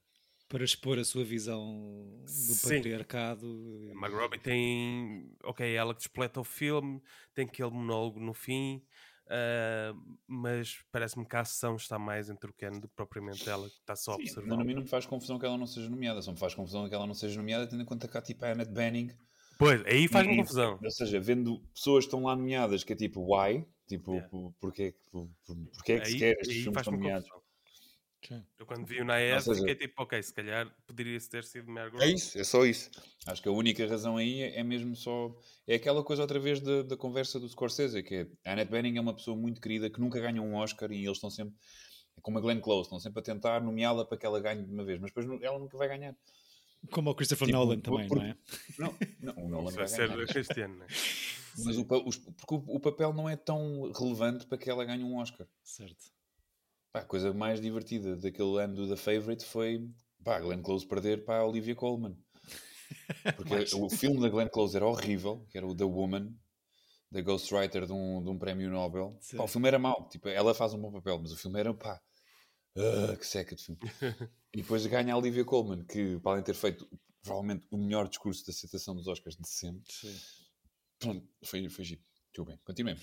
Para 0.49 0.65
expor 0.65 0.99
a 0.99 1.05
sua 1.05 1.25
visão 1.25 2.23
do 2.25 2.29
Sim. 2.29 2.77
patriarcado. 2.77 3.91
A 3.91 3.95
Margot 3.95 4.19
Robbie 4.19 4.38
tem, 4.38 5.35
ok, 5.45 5.67
é 5.67 5.75
ela 5.75 5.95
que 5.95 6.01
despleta 6.01 6.41
o 6.41 6.45
filme, 6.45 7.03
tem 7.35 7.47
aquele 7.47 7.71
monólogo 7.71 8.21
no 8.21 8.35
fim, 8.35 8.85
uh, 9.29 10.19
mas 10.27 10.79
parece-me 10.91 11.27
que 11.27 11.37
a 11.37 11.41
ação 11.41 11.77
está 11.77 11.99
mais 11.99 12.29
entre 12.29 12.51
o 12.51 12.53
Ken 12.53 12.73
do 12.73 12.88
que 12.88 12.95
propriamente 12.95 13.49
ela, 13.49 13.69
que 13.69 13.77
está 13.77 13.97
só 13.97 14.12
a 14.12 14.17
observar. 14.17 14.49
Mas 14.49 14.61
a 14.61 14.65
mim 14.65 14.75
não 14.75 14.83
me 14.83 14.88
faz 14.88 15.07
confusão 15.07 15.38
que 15.38 15.47
ela 15.47 15.57
não 15.57 15.67
seja 15.67 15.88
nomeada, 15.88 16.21
só 16.21 16.33
me 16.33 16.38
faz 16.38 16.55
confusão 16.55 16.87
que 16.87 16.95
ela 16.95 17.07
não 17.07 17.15
seja 17.15 17.37
nomeada, 17.37 17.67
tendo 17.67 17.83
em 17.83 17.87
conta 17.87 18.07
que 18.07 18.19
há 18.19 18.21
tipo 18.21 18.45
a 18.45 18.53
Annette 18.53 18.73
Bening 18.73 19.11
Pois, 19.62 19.87
aí 19.87 20.09
faz-me 20.09 20.37
confusão. 20.37 20.77
Ou 20.83 20.90
seja, 20.90 21.20
vendo 21.20 21.61
pessoas 21.72 22.05
que 22.05 22.09
estão 22.09 22.25
lá 22.25 22.35
nomeadas 22.35 22.83
que 22.83 22.92
é 22.92 22.96
tipo, 22.96 23.20
why? 23.20 23.64
Tipo, 23.87 24.14
yeah. 24.14 24.31
porquê, 24.61 24.94
por, 25.09 25.29
porquê 25.44 25.92
é 25.92 26.01
que 26.01 26.07
aí, 26.07 26.12
se 26.12 26.18
quer 26.18 26.33
estes 26.40 26.62
filmes 26.62 26.81
estão 26.81 26.92
nomeados? 26.92 27.29
Eu 28.59 28.66
quando 28.66 28.87
vi 28.87 29.01
o 29.01 29.05
Naed 29.05 29.42
fiquei 29.42 29.75
tipo, 29.75 30.03
ok, 30.03 30.22
se 30.22 30.33
calhar 30.33 30.72
poderia 30.87 31.18
ter 31.20 31.44
sido 31.44 31.70
Margot 31.70 32.01
É 32.01 32.07
isso, 32.07 32.38
é 32.38 32.44
só 32.44 32.64
isso. 32.64 32.90
Acho 33.27 33.42
que 33.42 33.48
a 33.48 33.53
única 33.53 33.87
razão 33.87 34.16
aí 34.16 34.42
é 34.42 34.62
mesmo 34.62 34.96
só. 34.96 35.35
É 35.66 35.75
aquela 35.75 36.03
coisa 36.03 36.22
outra 36.22 36.40
vez 36.40 36.61
da, 36.61 36.83
da 36.83 36.96
conversa 36.96 37.38
do 37.38 37.48
Scorsese, 37.48 38.03
que 38.03 38.14
é 38.14 38.27
a 38.44 38.53
Annette 38.53 38.70
Bening 38.70 38.96
é 38.96 39.01
uma 39.01 39.14
pessoa 39.14 39.37
muito 39.37 39.61
querida 39.61 39.90
que 39.90 40.01
nunca 40.01 40.20
ganha 40.20 40.40
um 40.42 40.55
Oscar 40.55 40.90
e 40.90 41.05
eles 41.05 41.18
estão 41.18 41.31
sempre. 41.31 41.55
É 42.16 42.20
como 42.20 42.38
a 42.38 42.40
Glenn 42.40 42.61
Close, 42.61 42.87
estão 42.87 42.98
sempre 42.98 43.20
a 43.20 43.22
tentar 43.22 43.61
nomeá-la 43.61 44.05
para 44.05 44.18
que 44.18 44.27
ela 44.27 44.40
ganhe 44.40 44.64
de 44.64 44.72
uma 44.72 44.85
vez, 44.85 45.01
mas 45.01 45.12
depois 45.12 45.42
ela 45.42 45.59
nunca 45.59 45.77
vai 45.77 45.88
ganhar. 45.88 46.16
Como 46.90 47.11
o 47.11 47.14
Christopher 47.14 47.47
tipo, 47.47 47.59
Nolan 47.59 47.81
também, 47.81 48.09
por, 48.09 48.18
não 48.18 48.25
é? 48.25 48.37
Não, 48.79 48.95
não 49.21 49.45
o 49.45 49.49
Nolan 49.49 49.73
vai, 49.73 49.87
vai 49.87 49.88
ser 49.88 50.27
cristiano, 50.27 50.77
não 50.77 50.85
é? 50.85 50.88
Mas 51.59 51.77
o, 51.77 51.83
o, 51.83 51.85
porque 51.85 52.55
o, 52.55 52.77
o, 52.77 52.81
papel 52.81 53.12
não 53.12 53.29
é 53.29 53.37
tão 53.37 53.92
relevante 53.92 54.47
para 54.47 54.57
que 54.57 54.71
ela 54.71 54.85
ganhe 54.85 55.05
um 55.05 55.18
Oscar. 55.18 55.47
Certo. 55.62 56.11
Pá, 56.92 57.01
a 57.01 57.05
coisa 57.05 57.33
mais 57.33 57.61
divertida 57.61 58.16
daquele 58.16 58.59
ano 58.59 58.75
do 58.75 58.88
The 58.88 58.97
Favourite 58.97 59.45
foi 59.45 59.87
pá, 60.25 60.40
Glenn 60.40 60.62
Close 60.62 60.87
perder 60.87 61.25
para 61.25 61.40
a 61.40 61.47
Olivia 61.47 61.75
Colman. 61.75 62.16
Porque 63.37 63.75
o 63.77 63.88
filme 63.88 64.21
da 64.21 64.29
Glenn 64.29 64.49
Close 64.49 64.77
era 64.77 64.87
horrível, 64.87 65.47
que 65.51 65.59
era 65.59 65.66
o 65.66 65.75
The 65.75 65.85
Woman, 65.85 66.35
da 67.11 67.21
Ghostwriter 67.21 67.87
de 67.87 67.92
um, 67.92 68.23
de 68.23 68.31
um 68.31 68.38
prémio 68.38 68.71
Nobel. 68.71 69.18
Pá, 69.37 69.45
o 69.45 69.49
filme 69.49 69.68
era 69.68 69.79
mau, 69.79 70.09
tipo, 70.09 70.29
ela 70.29 70.55
faz 70.55 70.73
um 70.73 70.81
bom 70.81 70.90
papel, 70.90 71.18
mas 71.18 71.33
o 71.33 71.37
filme 71.37 71.61
era 71.61 71.73
pá, 71.75 72.01
uh, 72.77 73.16
que 73.16 73.27
seca 73.27 73.55
de 73.55 73.62
filme. 73.62 73.81
E 74.55 74.61
depois 74.61 74.85
ganha 74.87 75.15
a 75.15 75.17
Olivia 75.17 75.45
Colman, 75.45 75.85
que 75.85 76.19
para 76.21 76.33
além 76.33 76.43
de 76.43 76.47
ter 76.47 76.55
feito 76.55 76.88
provavelmente 77.23 77.65
o 77.71 77.79
melhor 77.79 78.09
discurso 78.09 78.45
de 78.45 78.51
aceitação 78.51 78.95
dos 78.95 79.07
Oscars 79.07 79.37
de 79.37 79.49
sempre, 79.49 79.93
Sim. 79.93 80.21
pronto, 80.99 81.29
foi, 81.45 81.69
foi 81.69 81.85
giro. 81.85 82.03
Tudo 82.33 82.49
bem, 82.49 82.59
continuemos. 82.65 83.03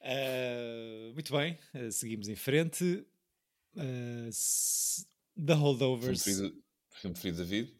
Uh, 0.00 1.12
muito 1.14 1.32
bem, 1.32 1.58
uh, 1.74 1.92
seguimos 1.92 2.28
em 2.28 2.36
frente. 2.36 3.06
Uh. 3.76 4.30
The 5.36 5.54
Holdovers. 5.54 6.24
Filme 6.24 6.62
preferido, 7.14 7.38
da 7.38 7.44
vida. 7.44 7.72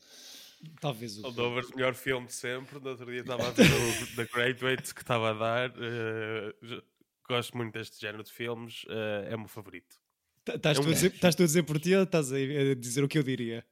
Talvez 0.81 1.19
o. 1.19 1.23
Holdovers, 1.23 1.71
melhor 1.71 1.95
filme 1.95 2.27
de 2.27 2.35
sempre. 2.35 2.79
No 2.79 2.91
outro 2.91 3.07
dia 3.07 3.21
estava 3.21 3.49
a 3.49 3.51
ver 3.51 3.67
o 3.67 4.07
The 4.17 4.25
Great 4.33 4.65
Weight 4.65 4.95
que 4.95 5.01
estava 5.01 5.31
a 5.31 5.35
dar. 5.35 5.71
Uh, 5.71 6.83
gosto 7.29 7.57
muito 7.57 7.73
deste 7.75 8.01
género 8.01 8.23
de 8.23 8.33
filmes. 8.33 8.85
Uh, 8.85 9.29
é 9.29 9.35
o 9.35 9.41
meu 9.41 9.49
favorito. 9.49 10.02
Estás 10.47 10.79
tu, 10.79 11.43
a 11.43 11.47
dizer 11.47 11.63
por 11.63 11.79
ti 11.79 11.95
ou 11.95 12.03
estás 12.03 12.33
a 12.33 12.37
dizer 12.77 13.05
o 13.05 13.09
que 13.09 13.19
eu 13.19 13.23
diria? 13.23 13.65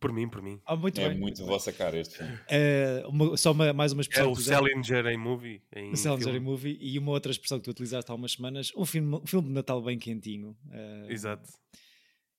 Por 0.00 0.12
mim, 0.12 0.28
por 0.28 0.42
mim. 0.42 0.60
Ah, 0.66 0.76
muito 0.76 1.00
é 1.00 1.08
bem. 1.08 1.18
muito 1.18 1.44
vossa 1.46 1.72
cara 1.72 1.98
este 1.98 2.18
filme. 2.18 2.38
É, 2.48 3.02
uma, 3.06 3.36
só 3.36 3.52
uma, 3.52 3.72
mais 3.72 3.92
uma 3.92 4.02
expressão. 4.02 4.28
É 4.28 4.32
o 4.32 4.36
Salinger 4.36 5.06
em 5.06 5.16
movie. 5.16 5.62
Em 5.74 5.92
o 5.92 5.96
Salinger 5.96 6.34
em 6.34 6.40
movie 6.40 6.76
e 6.80 6.98
uma 6.98 7.12
outra 7.12 7.30
expressão 7.30 7.58
que 7.58 7.64
tu 7.64 7.70
utilizaste 7.70 8.10
há 8.10 8.14
umas 8.14 8.32
semanas. 8.32 8.72
Um 8.76 8.84
filme, 8.84 9.16
um 9.16 9.26
filme 9.26 9.48
de 9.48 9.54
Natal 9.54 9.80
bem 9.80 9.98
quentinho. 9.98 10.56
Uh, 10.66 11.10
Exato. 11.10 11.48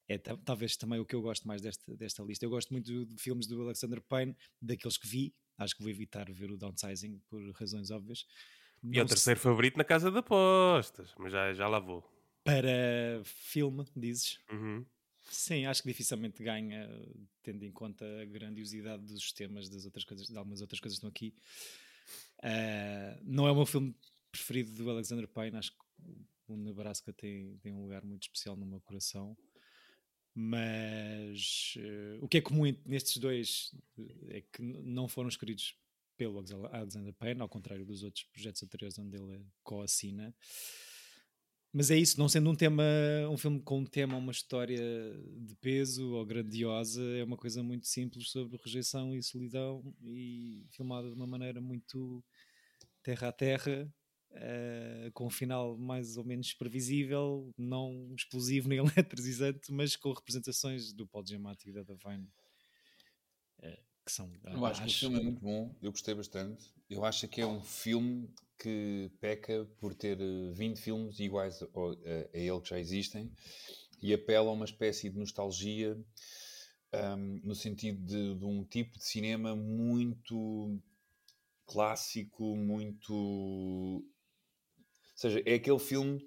É 0.10 0.17
talvez 0.17 0.78
também 0.78 1.00
o 1.00 1.06
que 1.06 1.15
eu 1.15 1.22
gosto 1.22 1.48
mais 1.48 1.62
desta, 1.62 1.96
desta 1.96 2.24
lista. 2.24 2.46
Eu 2.46 2.50
gosto 2.50 2.72
muito 2.72 3.06
de 3.06 3.22
filmes 3.22 3.48
do 3.48 3.62
Alexander 3.62 4.02
Payne, 4.02 4.36
daqueles 4.62 4.98
que 4.98 5.08
vi. 5.08 5.34
Acho 5.58 5.76
que 5.76 5.82
vou 5.82 5.89
evitar 5.89 6.32
ver 6.32 6.52
o 6.52 6.58
Downsizing 6.58 7.20
por 7.30 7.41
razões 7.52 7.91
óbvias. 7.91 8.26
Não 8.84 8.93
e 8.93 9.00
é 9.00 9.04
o 9.04 9.06
terceiro 9.06 9.39
se... 9.39 9.43
favorito 9.43 9.78
na 9.78 9.84
casa 9.84 10.12
de 10.12 10.17
apostas, 10.17 11.13
mas 11.17 11.32
já, 11.32 11.54
já 11.54 11.67
lá 11.67 11.80
vou. 11.80 12.06
Para 12.47 13.21
filme, 13.25 13.86
dizes? 13.93 14.39
Uhum. 14.49 14.86
Sim, 15.29 15.65
acho 15.65 15.81
que 15.81 15.89
dificilmente 15.89 16.41
ganha, 16.41 16.88
tendo 17.43 17.62
em 17.65 17.71
conta 17.73 18.05
a 18.21 18.23
grandiosidade 18.23 19.03
dos 19.03 19.33
temas 19.33 19.67
das 19.67 19.83
outras 19.83 20.05
coisas, 20.05 20.27
de 20.27 20.38
algumas 20.38 20.62
outras 20.62 20.79
coisas 20.79 20.97
que 20.97 21.05
estão 21.05 21.10
aqui. 21.10 21.36
Uh, 22.39 23.21
não 23.21 23.45
é 23.45 23.51
o 23.51 23.55
meu 23.55 23.65
filme 23.65 23.93
preferido 24.31 24.71
do 24.71 24.89
Alexander 24.89 25.27
Payne, 25.27 25.57
acho 25.57 25.71
que 25.71 25.77
o 26.47 26.55
Nebraska 26.55 27.12
tem, 27.12 27.57
tem 27.57 27.73
um 27.73 27.81
lugar 27.81 28.05
muito 28.05 28.23
especial 28.23 28.55
no 28.55 28.65
meu 28.65 28.79
coração. 28.79 29.38
Mas 30.33 31.73
uh, 31.77 32.23
o 32.23 32.29
que 32.29 32.38
é 32.38 32.41
comum 32.41 32.63
nestes 32.86 33.17
dois 33.17 33.75
é 34.29 34.39
que 34.39 34.62
não 34.62 35.10
foram 35.10 35.27
escolhidos 35.27 35.75
pelo 36.15 36.39
Alexander 36.71 37.13
Payne, 37.13 37.41
ao 37.41 37.49
contrário 37.49 37.86
dos 37.86 38.03
outros 38.03 38.23
projetos 38.25 38.63
anteriores 38.63 38.97
onde 38.97 39.17
ele 39.17 39.45
co-assina. 39.63 40.33
Mas 41.73 41.91
é 41.91 41.97
isso, 41.97 42.17
não 42.17 42.30
sendo 42.30 42.49
um 42.49 42.56
tema, 42.56 42.84
um 43.30 43.38
filme 43.38 43.62
com 43.62 43.80
um 43.80 43.86
tema, 43.86 44.17
uma 44.17 44.32
história 44.32 44.82
de 45.38 45.56
peso 45.56 46.13
ou 46.13 46.25
grandiosa, 46.25 47.03
é 47.17 47.23
uma 47.23 47.38
coisa 47.38 47.62
muito 47.62 47.88
simples 47.88 48.30
sobre 48.30 48.58
rejeição 48.63 49.13
e 49.13 49.21
solidão 49.21 49.84
e 50.01 50.65
filmada 50.71 51.10
de 51.10 51.13
uma 51.13 51.27
maneira 51.27 51.60
muito 51.60 52.23
terra 53.03 53.27
a 53.27 53.32
terra, 53.32 53.93
uh, 54.32 55.12
com 55.13 55.27
um 55.27 55.30
final 55.30 55.77
mais 55.77 56.17
ou 56.17 56.23
menos 56.23 56.53
previsível, 56.53 57.53
não 57.58 58.13
explosivo 58.15 58.67
nem 58.69 58.80
eletrizante, 58.80 59.71
mas 59.71 59.95
com 59.95 60.12
representações 60.13 60.93
do 60.93 61.06
Paul 61.06 61.25
Giamatti 61.25 61.69
e 61.69 61.73
da 61.73 61.84
Divine. 61.84 62.30
Uh, 63.60 63.88
que 64.06 64.12
são, 64.12 64.32
eu 64.45 64.65
acho, 64.65 64.82
acho 64.84 64.99
que 64.99 65.06
o 65.06 65.10
filme 65.10 65.19
é 65.19 65.23
muito 65.23 65.41
bom, 65.41 65.75
eu 65.82 65.91
gostei 65.91 66.15
bastante. 66.15 66.73
Eu 66.89 67.03
acho 67.03 67.27
que 67.27 67.41
é 67.41 67.45
um 67.45 67.62
filme 67.62 68.34
que 68.60 69.12
peca 69.20 69.65
por 69.80 69.93
ter 69.93 70.17
20 70.54 70.78
eh, 70.78 70.82
filmes 70.82 71.20
iguais 71.20 71.62
a, 71.62 71.65
a, 71.65 72.38
ele 72.38 72.62
que 72.62 72.70
já 72.70 72.80
existem 72.80 73.32
e 74.02 74.13
apela 74.13 74.50
a 74.50 74.54
uma 74.54 74.65
espécie 74.65 75.10
de 75.10 75.17
nostalgia 75.17 75.98
um, 76.93 77.41
no 77.43 77.56
sentido 77.56 78.04
de, 78.06 78.36
de, 78.36 78.46
um 78.46 78.63
tipo 78.63 78.98
de 78.98 79.04
cinema 79.04 79.56
muito 79.56 80.80
clássico, 81.65 82.56
muito. 82.56 83.13
Ou 83.13 84.04
seja, 85.15 85.41
é 85.46 85.56
aquele 85.56 85.80
filme 85.80 86.26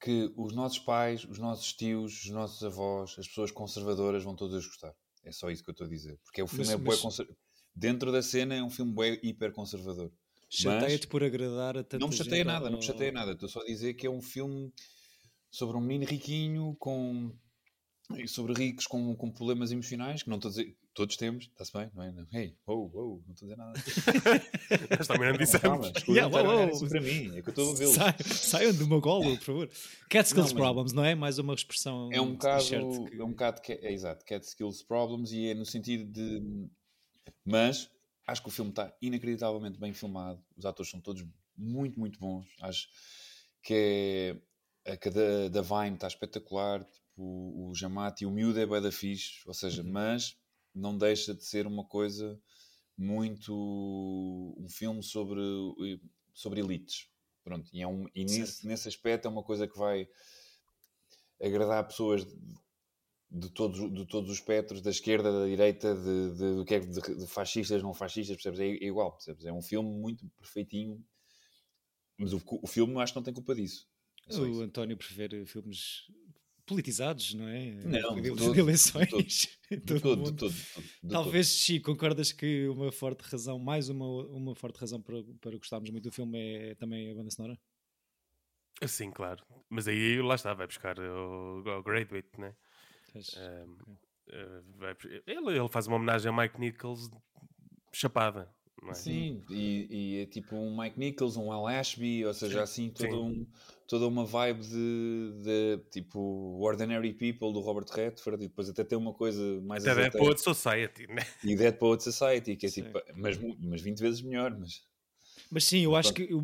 que 0.00 0.32
os 0.36 0.52
nossos 0.52 0.78
pais, 0.78 1.24
os 1.24 1.38
nossos 1.38 1.72
tios, 1.72 2.24
os 2.24 2.30
nossos 2.30 2.62
avós, 2.62 3.16
as 3.18 3.26
pessoas 3.26 3.50
conservadoras 3.50 4.22
vão 4.22 4.36
todas 4.36 4.66
gostar. 4.66 4.94
É 5.24 5.32
só 5.32 5.50
isso 5.50 5.64
que 5.64 5.70
eu 5.70 5.72
estou 5.72 5.86
a 5.86 5.90
dizer. 5.90 6.18
Porque 6.22 6.40
é 6.40 6.44
o 6.44 6.46
filme 6.46 6.66
mas, 6.66 6.74
é 6.74 6.76
mas... 6.76 7.00
Conser... 7.00 7.28
Dentro 7.74 8.12
da 8.12 8.22
cena 8.22 8.54
é 8.54 8.62
um 8.62 8.70
filme 8.70 8.94
hiper 9.22 9.52
conservador. 9.52 10.12
Chateia-te 10.48 11.06
por 11.06 11.24
agradar 11.24 11.76
a 11.76 11.82
tanta 11.82 11.98
Não 11.98 12.08
me 12.08 12.16
chateia 12.16 12.44
nada, 12.44 12.66
ou... 12.66 12.70
não 12.70 12.78
me 12.78 12.84
chateia 12.84 13.12
nada. 13.12 13.32
Estou 13.32 13.48
só 13.48 13.60
a 13.60 13.64
dizer 13.64 13.94
que 13.94 14.06
é 14.06 14.10
um 14.10 14.22
filme 14.22 14.72
sobre 15.50 15.76
um 15.76 15.80
menino 15.80 16.04
riquinho 16.04 16.76
com 16.78 17.32
sobre 18.28 18.52
ricos 18.54 18.86
com, 18.86 19.16
com 19.16 19.30
problemas 19.30 19.72
emocionais, 19.72 20.22
que 20.22 20.28
não 20.28 20.36
estou 20.36 20.48
a 20.48 20.52
dizer, 20.52 20.76
todos 20.94 21.16
temos, 21.16 21.44
está-se 21.44 21.72
bem, 21.72 21.90
não 21.92 22.02
é? 22.04 22.12
Não. 22.12 22.26
Hey, 22.32 22.56
oh, 22.66 22.90
oh, 22.94 23.22
não 23.26 23.34
estou 23.34 23.48
a 23.48 23.50
dizer 23.50 23.56
nada. 23.56 23.72
Mas 24.98 25.06
também 25.08 25.30
não 25.30 25.36
dissemos. 25.36 25.92
Yeah, 26.08 26.34
oh, 26.34 26.66
oh. 26.66 26.68
isso 26.70 26.88
para 26.88 27.00
mim, 27.00 27.36
é 27.36 27.42
que 27.42 27.48
eu 27.48 27.50
estou 27.50 27.72
a 27.72 27.74
vê-lo. 27.74 27.92
Saiam 28.32 28.72
do 28.72 28.86
meu 28.86 29.00
colo, 29.00 29.36
por 29.38 29.44
favor. 29.44 29.70
Cat 30.08 30.26
Skills 30.26 30.52
não, 30.52 30.60
Problems, 30.60 30.92
não 30.92 31.04
é? 31.04 31.14
Mais 31.14 31.38
uma 31.38 31.54
expressão. 31.54 32.08
É 32.12 32.20
um 32.20 32.32
bocado, 32.32 32.64
que... 32.64 32.74
é 32.74 33.24
um 33.24 33.30
bocado, 33.30 33.60
é, 33.68 33.92
exato, 33.92 34.24
Cat 34.24 34.46
Skills 34.46 34.84
Problems 34.84 35.32
e 35.32 35.48
é 35.48 35.54
no 35.54 35.66
sentido 35.66 36.10
de. 36.10 36.68
Mas 37.44 37.90
acho 38.26 38.42
que 38.42 38.48
o 38.48 38.50
filme 38.50 38.70
está 38.70 38.94
inacreditavelmente 39.00 39.78
bem 39.78 39.92
filmado, 39.92 40.42
os 40.56 40.66
atores 40.66 40.90
são 40.90 41.00
todos 41.00 41.24
muito, 41.56 41.98
muito 41.98 42.18
bons. 42.18 42.46
Acho 42.60 42.88
que 43.62 43.74
é. 43.74 44.46
A 44.88 45.10
da, 45.10 45.48
da 45.48 45.62
Vine 45.62 45.96
está 45.96 46.06
espetacular, 46.06 46.84
tipo, 46.84 47.06
o, 47.16 47.70
o 47.70 47.74
Jamati, 47.74 48.24
o 48.24 48.30
miúdo 48.30 48.60
é 48.60 48.64
bem 48.64 48.80
da 48.80 48.92
fixe, 48.92 49.40
ou 49.44 49.52
seja, 49.52 49.82
uhum. 49.82 49.90
mas 49.90 50.38
não 50.72 50.96
deixa 50.96 51.34
de 51.34 51.44
ser 51.44 51.66
uma 51.66 51.84
coisa 51.84 52.40
muito 52.96 54.54
um 54.56 54.68
filme 54.68 55.02
sobre, 55.02 55.40
sobre 56.32 56.60
elites. 56.60 57.08
Pronto, 57.42 57.68
e, 57.72 57.82
é 57.82 57.86
um, 57.86 58.06
e 58.14 58.24
nesse, 58.24 58.66
nesse 58.66 58.88
aspecto 58.88 59.26
é 59.26 59.30
uma 59.30 59.42
coisa 59.42 59.66
que 59.66 59.76
vai 59.76 60.08
agradar 61.42 61.86
pessoas 61.86 62.24
de, 63.30 63.40
de 63.40 63.50
todos, 63.50 63.92
de 63.92 64.06
todos 64.06 64.30
os 64.30 64.36
espectros, 64.36 64.80
da 64.80 64.90
esquerda, 64.90 65.32
da 65.32 65.46
direita, 65.46 65.94
de, 65.94 66.34
de, 66.34 66.64
de, 66.64 66.74
é 66.74 66.80
de, 66.80 67.18
de 67.18 67.26
fascistas, 67.26 67.82
não 67.82 67.94
fascistas, 67.94 68.36
percebes? 68.36 68.60
É, 68.60 68.68
é, 68.68 68.86
igual, 68.86 69.12
percebes? 69.12 69.44
É 69.44 69.52
um 69.52 69.62
filme 69.62 69.90
muito 69.90 70.28
perfeitinho, 70.38 71.04
mas 72.18 72.32
o, 72.32 72.42
o 72.62 72.66
filme 72.66 72.98
acho 73.00 73.12
que 73.12 73.18
não 73.18 73.24
tem 73.24 73.34
culpa 73.34 73.54
disso. 73.54 73.88
É 74.28 74.36
o 74.38 74.60
António 74.60 74.96
prefere 74.96 75.46
filmes 75.46 76.06
politizados, 76.66 77.32
não 77.34 77.46
é? 77.46 77.70
Não, 77.84 78.20
de, 78.20 78.34
todo, 78.34 78.52
de 78.52 78.60
eleições. 78.60 79.08
De 79.68 79.80
todo, 79.80 79.98
de 79.98 80.00
todo, 80.00 80.22
de 80.22 80.36
todo, 80.36 80.54
Talvez, 81.10 81.48
sim, 81.48 81.80
concordas 81.80 82.30
que 82.30 82.68
uma 82.68 82.92
forte 82.92 83.22
razão, 83.22 83.58
mais 83.58 83.88
uma, 83.88 84.06
uma 84.28 84.54
forte 84.54 84.78
razão 84.78 85.02
para, 85.02 85.16
para 85.40 85.56
gostarmos 85.56 85.90
muito 85.90 86.04
do 86.04 86.12
filme 86.12 86.38
é 86.38 86.74
também 86.76 87.10
a 87.10 87.14
banda 87.16 87.30
sonora? 87.30 87.58
Sim, 88.86 89.10
claro. 89.10 89.44
Mas 89.68 89.88
aí 89.88 90.22
lá 90.22 90.36
está, 90.36 90.54
vai 90.54 90.68
buscar 90.68 90.96
o, 91.00 91.64
o 91.66 91.82
Graduate, 91.82 92.38
né? 92.38 92.54
Um, 93.36 93.76
okay. 94.90 95.18
uh, 95.18 95.22
ele, 95.26 95.58
ele 95.58 95.68
faz 95.68 95.86
uma 95.86 95.96
homenagem 95.96 96.30
a 96.30 96.36
Mike 96.36 96.60
Nichols 96.60 97.10
chapada. 97.92 98.48
É? 98.88 98.94
Sim, 98.94 99.42
e, 99.50 99.86
e, 99.90 100.22
é 100.22 100.26
tipo 100.26 100.54
um 100.54 100.76
Mike 100.78 100.98
Nichols, 100.98 101.36
um 101.36 101.50
Al 101.50 101.66
Ashby, 101.66 102.24
ou 102.24 102.34
seja, 102.34 102.62
assim 102.62 102.90
todo 102.90 103.24
um, 103.24 103.46
toda 103.88 104.06
uma 104.06 104.24
vibe 104.24 104.60
de, 104.60 105.32
de, 105.42 105.78
tipo 105.90 106.20
Ordinary 106.60 107.12
People 107.12 107.52
do 107.52 107.60
Robert 107.60 107.86
Redford 107.92 108.44
e 108.44 108.48
depois 108.48 108.68
até 108.68 108.84
tem 108.84 108.96
uma 108.96 109.12
coisa 109.12 109.60
mais 109.62 109.84
até 109.84 110.02
Dead 110.02 110.12
Poet 110.12 110.40
Society, 110.40 111.06
né? 111.08 111.22
E 111.42 111.56
Dead 111.56 111.74
Poet 111.74 112.02
Society, 112.02 112.54
que 112.54 112.66
é 112.66 112.68
tipo, 112.68 113.02
mas, 113.16 113.38
mas 113.58 113.80
20 113.80 113.98
vezes 113.98 114.22
melhor, 114.22 114.56
mas... 114.56 114.84
Mas 115.50 115.64
sim, 115.64 115.84
eu 115.84 115.94
acho 115.94 116.12
que 116.12 116.22
eu 116.30 116.42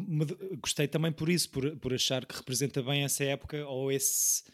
gostei 0.61 0.87
também 0.87 1.13
por 1.13 1.29
isso, 1.29 1.51
por, 1.51 1.77
por 1.77 1.93
achar 1.93 2.25
que 2.25 2.37
representa 2.37 2.83
bem 2.83 3.03
essa 3.03 3.25
época 3.25 3.67
ou 3.67 3.91
esse 3.91 4.45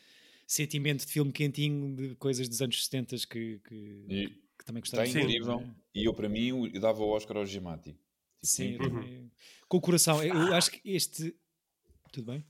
sentimento 0.48 1.04
de 1.04 1.12
filme 1.12 1.30
quentinho 1.30 1.94
de 1.94 2.14
coisas 2.16 2.48
dos 2.48 2.62
anos 2.62 2.82
70 2.82 3.16
que, 3.28 3.60
que, 3.60 3.74
e, 4.08 4.28
que 4.58 4.64
também 4.64 4.80
gostava. 4.80 5.04
Está 5.04 5.20
incrível. 5.20 5.60
Né? 5.60 5.74
E 5.94 6.04
eu, 6.04 6.14
para 6.14 6.28
mim, 6.28 6.70
eu 6.72 6.80
dava 6.80 7.02
o 7.02 7.08
Oscar 7.10 7.36
ao 7.36 7.46
Gemati. 7.46 7.92
Tipo, 7.92 8.00
sim, 8.42 8.76
uhum. 8.78 9.30
com 9.68 9.76
o 9.76 9.80
coração. 9.80 10.22
Eu 10.22 10.54
acho 10.54 10.70
que 10.70 10.80
este. 10.84 11.36
Tudo 12.10 12.32
bem? 12.32 12.44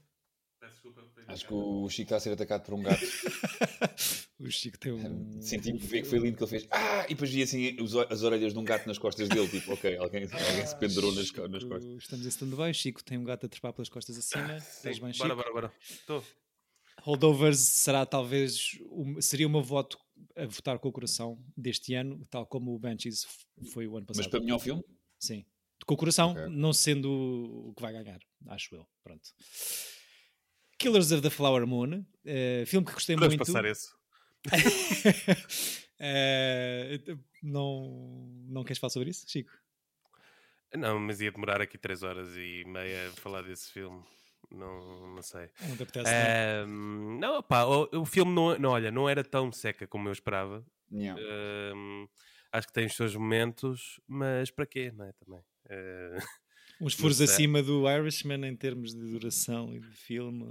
Acho 1.26 1.46
que 1.46 1.52
o 1.52 1.88
Chico 1.90 2.04
está 2.04 2.16
a 2.16 2.20
ser 2.20 2.32
atacado 2.32 2.64
por 2.64 2.74
um 2.74 2.82
gato. 2.82 3.04
o 4.40 4.50
Chico 4.50 4.78
tem 4.78 4.92
um. 4.92 5.42
Senti 5.42 5.72
que 5.74 6.04
foi 6.04 6.18
lindo 6.18 6.36
que 6.38 6.42
ele 6.44 6.50
fez. 6.50 6.66
Ah! 6.70 7.04
E 7.04 7.08
depois 7.08 7.30
vi 7.30 7.42
assim 7.42 7.76
as 8.08 8.22
orelhas 8.22 8.54
de 8.54 8.58
um 8.58 8.64
gato 8.64 8.86
nas 8.86 8.96
costas 8.96 9.28
dele. 9.28 9.48
Tipo, 9.48 9.74
ok, 9.74 9.96
alguém, 9.98 10.22
alguém 10.24 10.66
se 10.66 10.76
pendurou 10.76 11.12
nas, 11.12 11.30
nas 11.32 11.64
costas. 11.64 11.98
Estamos 11.98 12.24
em 12.24 12.28
stand-by. 12.28 12.72
Chico 12.72 13.04
tem 13.04 13.18
um 13.18 13.24
gato 13.24 13.44
a 13.44 13.48
trepar 13.48 13.72
pelas 13.74 13.90
costas 13.90 14.16
acima. 14.16 14.58
Sim, 14.60 15.00
bem, 15.00 15.12
Chico? 15.12 15.18
Bora, 15.18 15.34
bora, 15.34 15.52
bora. 15.52 15.72
Estou. 15.80 16.24
Holdovers 17.02 17.58
será 17.58 18.04
talvez. 18.04 18.78
seria 19.20 19.46
o 19.46 19.50
meu 19.50 19.62
voto 19.62 19.98
a 20.36 20.46
votar 20.46 20.78
com 20.78 20.88
o 20.88 20.92
coração 20.92 21.38
deste 21.56 21.94
ano, 21.94 22.26
tal 22.30 22.46
como 22.46 22.74
o 22.74 22.78
Banshees 22.78 23.26
foi 23.72 23.86
o 23.86 23.96
ano 23.96 24.06
passado. 24.06 24.24
Mas 24.24 24.30
para 24.30 24.40
melhor 24.40 24.58
filme? 24.58 24.84
Sim. 25.18 25.44
Com 25.86 25.94
o 25.94 25.96
coração, 25.96 26.32
okay. 26.32 26.46
não 26.48 26.72
sendo 26.72 27.10
o 27.68 27.74
que 27.74 27.82
vai 27.82 27.92
ganhar, 27.92 28.20
acho 28.48 28.74
eu. 28.74 28.86
Pronto. 29.02 29.30
Killers 30.78 31.10
of 31.12 31.22
the 31.22 31.30
Flower 31.30 31.66
Moon, 31.66 32.00
uh, 32.00 32.66
filme 32.66 32.86
que 32.86 32.92
gostei 32.92 33.16
Podemos 33.16 33.36
muito. 33.36 33.46
passar 33.46 33.64
esse. 33.64 33.88
uh, 35.98 37.18
não, 37.42 38.28
não 38.48 38.64
queres 38.64 38.78
falar 38.78 38.90
sobre 38.90 39.10
isso, 39.10 39.24
Chico? 39.28 39.50
Não, 40.76 41.00
mas 41.00 41.20
ia 41.20 41.32
demorar 41.32 41.60
aqui 41.60 41.78
3 41.78 42.02
horas 42.02 42.36
e 42.36 42.64
meia 42.66 43.08
a 43.08 43.12
falar 43.12 43.42
desse 43.42 43.72
filme. 43.72 44.04
Não, 44.50 45.14
não 45.14 45.22
sei. 45.22 45.50
Não 45.68 45.76
te 45.76 45.82
apetece, 45.82 46.10
uh, 46.10 46.66
não? 46.66 47.18
não, 47.18 47.42
pá, 47.42 47.64
o, 47.64 47.88
o 48.00 48.04
filme 48.04 48.32
não, 48.32 48.58
não, 48.58 48.70
olha, 48.70 48.90
não 48.90 49.08
era 49.08 49.22
tão 49.22 49.52
seca 49.52 49.86
como 49.86 50.08
eu 50.08 50.12
esperava. 50.12 50.64
Yeah. 50.90 51.20
Uh, 51.20 52.08
acho 52.52 52.66
que 52.66 52.72
tem 52.72 52.86
os 52.86 52.96
seus 52.96 53.14
momentos, 53.14 54.00
mas 54.06 54.50
para 54.50 54.66
quê, 54.66 54.92
não 54.94 55.04
é? 55.04 55.12
Também. 55.12 55.40
Uh, 55.66 56.18
Uns 56.80 56.94
furos 56.94 57.20
acima 57.20 57.62
do 57.62 57.90
Irishman 57.90 58.46
em 58.46 58.56
termos 58.56 58.94
de 58.94 59.00
duração 59.00 59.74
e 59.74 59.80
de 59.80 59.90
filme. 59.90 60.46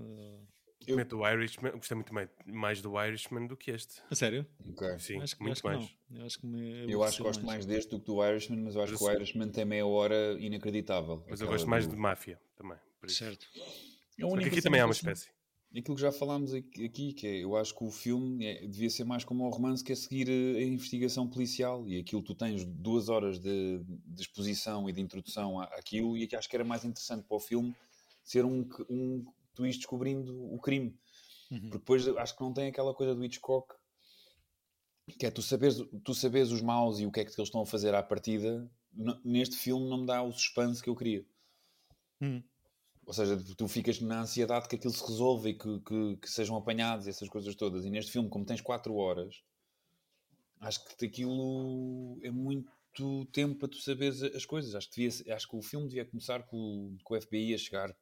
Eu... 0.86 1.04
Do 1.04 1.28
Irishman, 1.28 1.72
gostei 1.74 1.96
muito 1.96 2.14
mais 2.46 2.82
do 2.82 3.02
Irishman 3.02 3.48
do 3.48 3.58
que 3.58 3.72
este. 3.72 4.02
A 4.10 4.16
sério? 4.16 4.46
Okay. 4.72 5.00
Sim, 5.00 5.22
acho, 5.22 5.36
muito 5.42 5.54
acho 5.54 5.66
mais. 5.66 5.98
Eu 6.14 6.26
acho 6.26 6.40
que, 6.40 6.46
me 6.46 6.92
eu 6.92 7.04
acho 7.04 7.18
que 7.18 7.24
gosto 7.24 7.46
mais. 7.46 7.58
mais 7.58 7.66
deste 7.66 7.90
do 7.90 8.00
que 8.00 8.06
do 8.06 8.24
Irishman, 8.26 8.62
mas 8.62 8.76
eu 8.76 8.84
acho 8.84 8.94
mas 8.94 9.02
que 9.02 9.06
o 9.06 9.12
Irishman 9.12 9.50
tem 9.50 9.66
meia 9.66 9.86
hora 9.86 10.38
inacreditável. 10.40 11.26
Mas 11.30 11.42
eu 11.42 11.48
gosto 11.48 11.68
mais 11.68 11.88
do... 11.88 11.92
de 11.92 11.98
máfia 11.98 12.40
também. 12.56 12.78
Certo. 13.10 13.48
É 14.18 14.28
Porque 14.28 14.46
aqui 14.46 14.62
também 14.62 14.82
há 14.82 14.86
uma 14.86 14.94
espécie. 14.94 15.30
Aquilo 15.70 15.96
que 15.96 16.02
já 16.02 16.12
falámos 16.12 16.54
aqui, 16.54 17.14
que 17.14 17.28
é, 17.28 17.44
eu 17.44 17.56
acho 17.56 17.76
que 17.76 17.84
o 17.84 17.92
filme 17.92 18.46
é, 18.46 18.66
devia 18.66 18.90
ser 18.90 19.04
mais 19.04 19.26
como 19.26 19.46
um 19.46 19.50
romance 19.50 19.84
que 19.84 19.92
é 19.92 19.96
seguir 19.96 20.28
a, 20.30 20.58
a 20.58 20.64
investigação 20.64 21.28
policial 21.28 21.88
e 21.88 22.00
aquilo 22.00 22.24
tu 22.24 22.34
tens 22.34 22.64
duas 22.64 23.10
horas 23.10 23.38
de, 23.38 23.82
de 23.84 24.22
exposição 24.22 24.90
e 24.90 24.94
de 24.94 25.02
introdução 25.02 25.60
àquilo 25.60 26.18
e 26.18 26.28
acho 26.36 26.50
que 26.50 26.56
era 26.56 26.64
mais 26.64 26.86
interessante 26.86 27.26
para 27.28 27.36
o 27.36 27.40
filme 27.40 27.76
ser 28.24 28.46
um, 28.46 28.68
um 28.90 29.26
twist 29.54 29.80
descobrindo 29.80 30.34
o 30.54 30.58
crime. 30.60 30.98
Uhum. 31.52 31.60
Porque 31.60 31.78
depois 31.78 32.08
acho 32.08 32.36
que 32.36 32.42
não 32.42 32.54
tem 32.54 32.70
aquela 32.70 32.94
coisa 32.94 33.14
do 33.14 33.24
Hitchcock 33.24 33.76
que 35.18 35.26
é 35.26 35.32
tu 35.32 35.42
saberes, 35.42 35.78
tu 36.04 36.14
saberes 36.14 36.52
os 36.52 36.62
maus 36.62 37.00
e 37.00 37.06
o 37.06 37.12
que 37.12 37.22
é 37.22 37.26
que 37.26 37.32
eles 37.32 37.48
estão 37.48 37.62
a 37.62 37.66
fazer 37.66 37.94
à 37.96 38.04
partida. 38.04 38.70
Neste 39.24 39.56
filme 39.56 39.88
não 39.90 40.00
me 40.00 40.06
dá 40.06 40.22
o 40.22 40.32
suspense 40.32 40.82
que 40.82 40.90
eu 40.90 40.96
queria. 40.96 41.26
Uhum. 42.22 42.44
Ou 43.08 43.14
seja, 43.14 43.42
tu 43.56 43.70
ficas 43.70 44.02
na 44.02 44.20
ansiedade 44.20 44.68
que 44.68 44.76
aquilo 44.76 44.94
se 44.94 45.02
resolva 45.02 45.50
e 45.50 45.54
que, 45.54 45.80
que, 45.80 46.18
que 46.18 46.30
sejam 46.30 46.58
apanhados, 46.58 47.08
essas 47.08 47.30
coisas 47.30 47.56
todas. 47.56 47.86
E 47.86 47.90
neste 47.90 48.12
filme, 48.12 48.28
como 48.28 48.46
tens 48.46 48.60
4 48.60 48.94
horas, 48.94 49.42
acho 50.60 50.84
que 50.84 51.06
aquilo 51.06 52.20
é 52.22 52.30
muito 52.30 53.26
tempo 53.32 53.60
para 53.60 53.70
tu 53.70 53.78
saberes 53.78 54.22
as 54.22 54.46
coisas. 54.46 54.76
Acho 54.76 54.90
que, 54.90 55.08
devia, 55.08 55.34
acho 55.34 55.48
que 55.48 55.56
o 55.56 55.62
filme 55.62 55.88
devia 55.88 56.04
começar 56.04 56.44
com, 56.44 56.98
com 57.02 57.16
o 57.16 57.22
FBI 57.22 57.54
a 57.54 57.58
chegar 57.58 57.96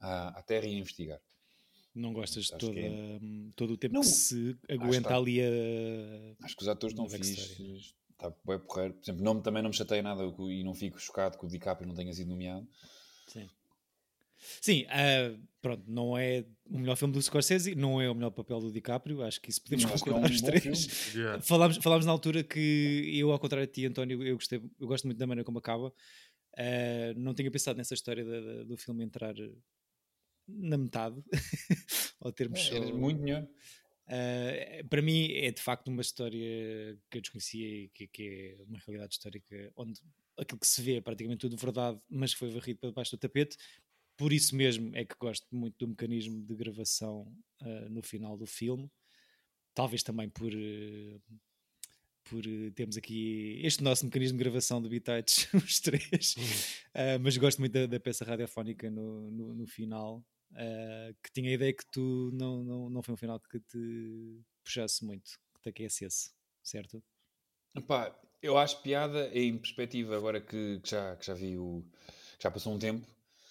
à, 0.00 0.38
à 0.38 0.42
Terra 0.42 0.64
e 0.64 0.76
a 0.76 0.78
investigar. 0.78 1.20
Não 1.94 2.14
gostas 2.14 2.46
de 2.46 2.56
toda, 2.56 2.80
é... 2.80 3.20
todo 3.54 3.74
o 3.74 3.76
tempo 3.76 3.92
não, 3.92 4.00
que 4.00 4.06
se 4.06 4.56
aguenta 4.66 5.14
ali 5.14 5.42
a. 5.42 5.46
Acho 6.42 6.56
que 6.56 6.62
os 6.62 6.68
atores 6.68 6.94
estão 6.94 7.06
fixos. 7.06 7.94
Está 8.12 8.32
bem 8.46 8.58
porreiro. 8.60 8.94
Por 8.94 9.02
exemplo, 9.02 9.22
não, 9.22 9.42
também 9.42 9.62
não 9.62 9.68
me 9.68 9.76
chateia 9.76 10.00
nada 10.00 10.22
e 10.24 10.64
não 10.64 10.72
fico 10.72 10.98
chocado 10.98 11.36
que 11.36 11.44
o 11.44 11.48
DiCaprio 11.48 11.86
não 11.86 11.94
tenha 11.94 12.14
sido 12.14 12.28
nomeado. 12.28 12.66
Sim. 13.26 13.46
Sim, 14.60 14.84
uh, 14.84 15.38
pronto, 15.60 15.84
não 15.86 16.18
é 16.18 16.44
o 16.68 16.78
melhor 16.78 16.96
filme 16.96 17.14
do 17.14 17.22
Scorsese, 17.22 17.74
não 17.74 18.00
é 18.00 18.10
o 18.10 18.14
melhor 18.14 18.30
papel 18.30 18.60
do 18.60 18.72
DiCaprio, 18.72 19.22
acho 19.22 19.40
que 19.40 19.50
isso 19.50 19.62
podemos 19.62 19.84
não, 19.84 19.92
concordar 19.92 20.28
é 20.28 20.30
um 20.30 20.34
os 20.34 20.42
três. 20.42 21.14
Yeah. 21.14 21.40
Falámos, 21.42 21.76
falámos 21.78 22.06
na 22.06 22.12
altura 22.12 22.42
que 22.42 23.10
eu, 23.14 23.30
ao 23.30 23.38
contrário 23.38 23.66
de 23.66 23.72
ti, 23.72 23.86
António, 23.86 24.22
eu, 24.22 24.34
gostei, 24.34 24.60
eu 24.80 24.86
gosto 24.86 25.04
muito 25.04 25.18
da 25.18 25.26
maneira 25.26 25.44
como 25.44 25.58
acaba. 25.58 25.92
Uh, 26.54 27.14
não 27.16 27.34
tinha 27.34 27.50
pensado 27.50 27.76
nessa 27.78 27.94
história 27.94 28.24
de, 28.24 28.40
de, 28.40 28.64
do 28.64 28.76
filme 28.76 29.04
entrar 29.04 29.34
na 30.48 30.76
metade, 30.76 31.22
ao 32.20 32.32
termos 32.32 32.60
é, 32.60 32.62
só... 32.62 32.94
muito 32.94 33.22
melhor. 33.22 33.46
Uh, 34.06 34.88
para 34.88 35.00
mim 35.00 35.32
é 35.32 35.50
de 35.52 35.62
facto 35.62 35.88
uma 35.88 36.02
história 36.02 36.98
que 37.08 37.18
eu 37.18 37.22
desconhecia 37.22 37.84
e 37.84 37.88
que, 37.88 38.06
que, 38.08 38.56
é 38.58 38.62
uma 38.64 38.78
realidade 38.78 39.14
histórica 39.14 39.72
onde 39.76 40.00
aquilo 40.36 40.58
que 40.58 40.66
se 40.66 40.82
vê 40.82 40.96
é 40.96 41.00
praticamente 41.00 41.40
tudo 41.40 41.56
verdade, 41.56 41.98
mas 42.10 42.32
foi 42.32 42.50
varrido 42.50 42.80
para 42.80 42.90
debaixo 42.90 43.16
do 43.16 43.20
tapete 43.20 43.56
por 44.22 44.32
isso 44.32 44.54
mesmo 44.54 44.94
é 44.94 45.04
que 45.04 45.16
gosto 45.18 45.44
muito 45.50 45.76
do 45.80 45.88
mecanismo 45.88 46.46
de 46.46 46.54
gravação 46.54 47.22
uh, 47.60 47.90
no 47.90 48.00
final 48.04 48.36
do 48.36 48.46
filme. 48.46 48.88
Talvez 49.74 50.04
também 50.04 50.28
por, 50.30 50.52
uh, 50.54 51.20
por 52.30 52.46
uh, 52.46 52.70
termos 52.70 52.96
aqui 52.96 53.60
este 53.64 53.82
nosso 53.82 54.04
mecanismo 54.04 54.38
de 54.38 54.44
gravação 54.44 54.80
de 54.80 54.88
bitites, 54.88 55.48
os 55.52 55.80
três. 55.80 56.36
Uhum. 56.36 57.18
mas 57.20 57.36
gosto 57.36 57.58
muito 57.58 57.72
da, 57.72 57.86
da 57.86 57.98
peça 57.98 58.24
radiofónica 58.24 58.88
no, 58.88 59.28
no, 59.32 59.54
no 59.56 59.66
final. 59.66 60.24
que 61.20 61.32
tinha 61.32 61.50
a 61.50 61.54
ideia 61.54 61.72
que 61.72 61.84
tu 61.90 62.30
não, 62.32 62.62
não, 62.62 62.90
não 62.90 63.02
foi 63.02 63.14
um 63.14 63.16
final 63.16 63.40
que 63.40 63.58
te 63.58 64.40
puxasse 64.62 65.04
muito, 65.04 65.32
que 65.56 65.62
te 65.62 65.68
aquecesse, 65.70 66.30
certo? 66.62 67.02
Epá, 67.74 68.16
eu 68.40 68.56
acho 68.56 68.80
piada 68.82 69.36
em 69.36 69.58
perspectiva 69.58 70.16
agora 70.16 70.40
que, 70.40 70.78
que 70.78 70.90
já, 70.90 71.16
que 71.16 71.26
já 71.26 71.34
vi 71.34 71.58
o. 71.58 71.84
Que 72.38 72.44
já 72.44 72.52
passou 72.52 72.72
um 72.72 72.78
tempo 72.78 73.04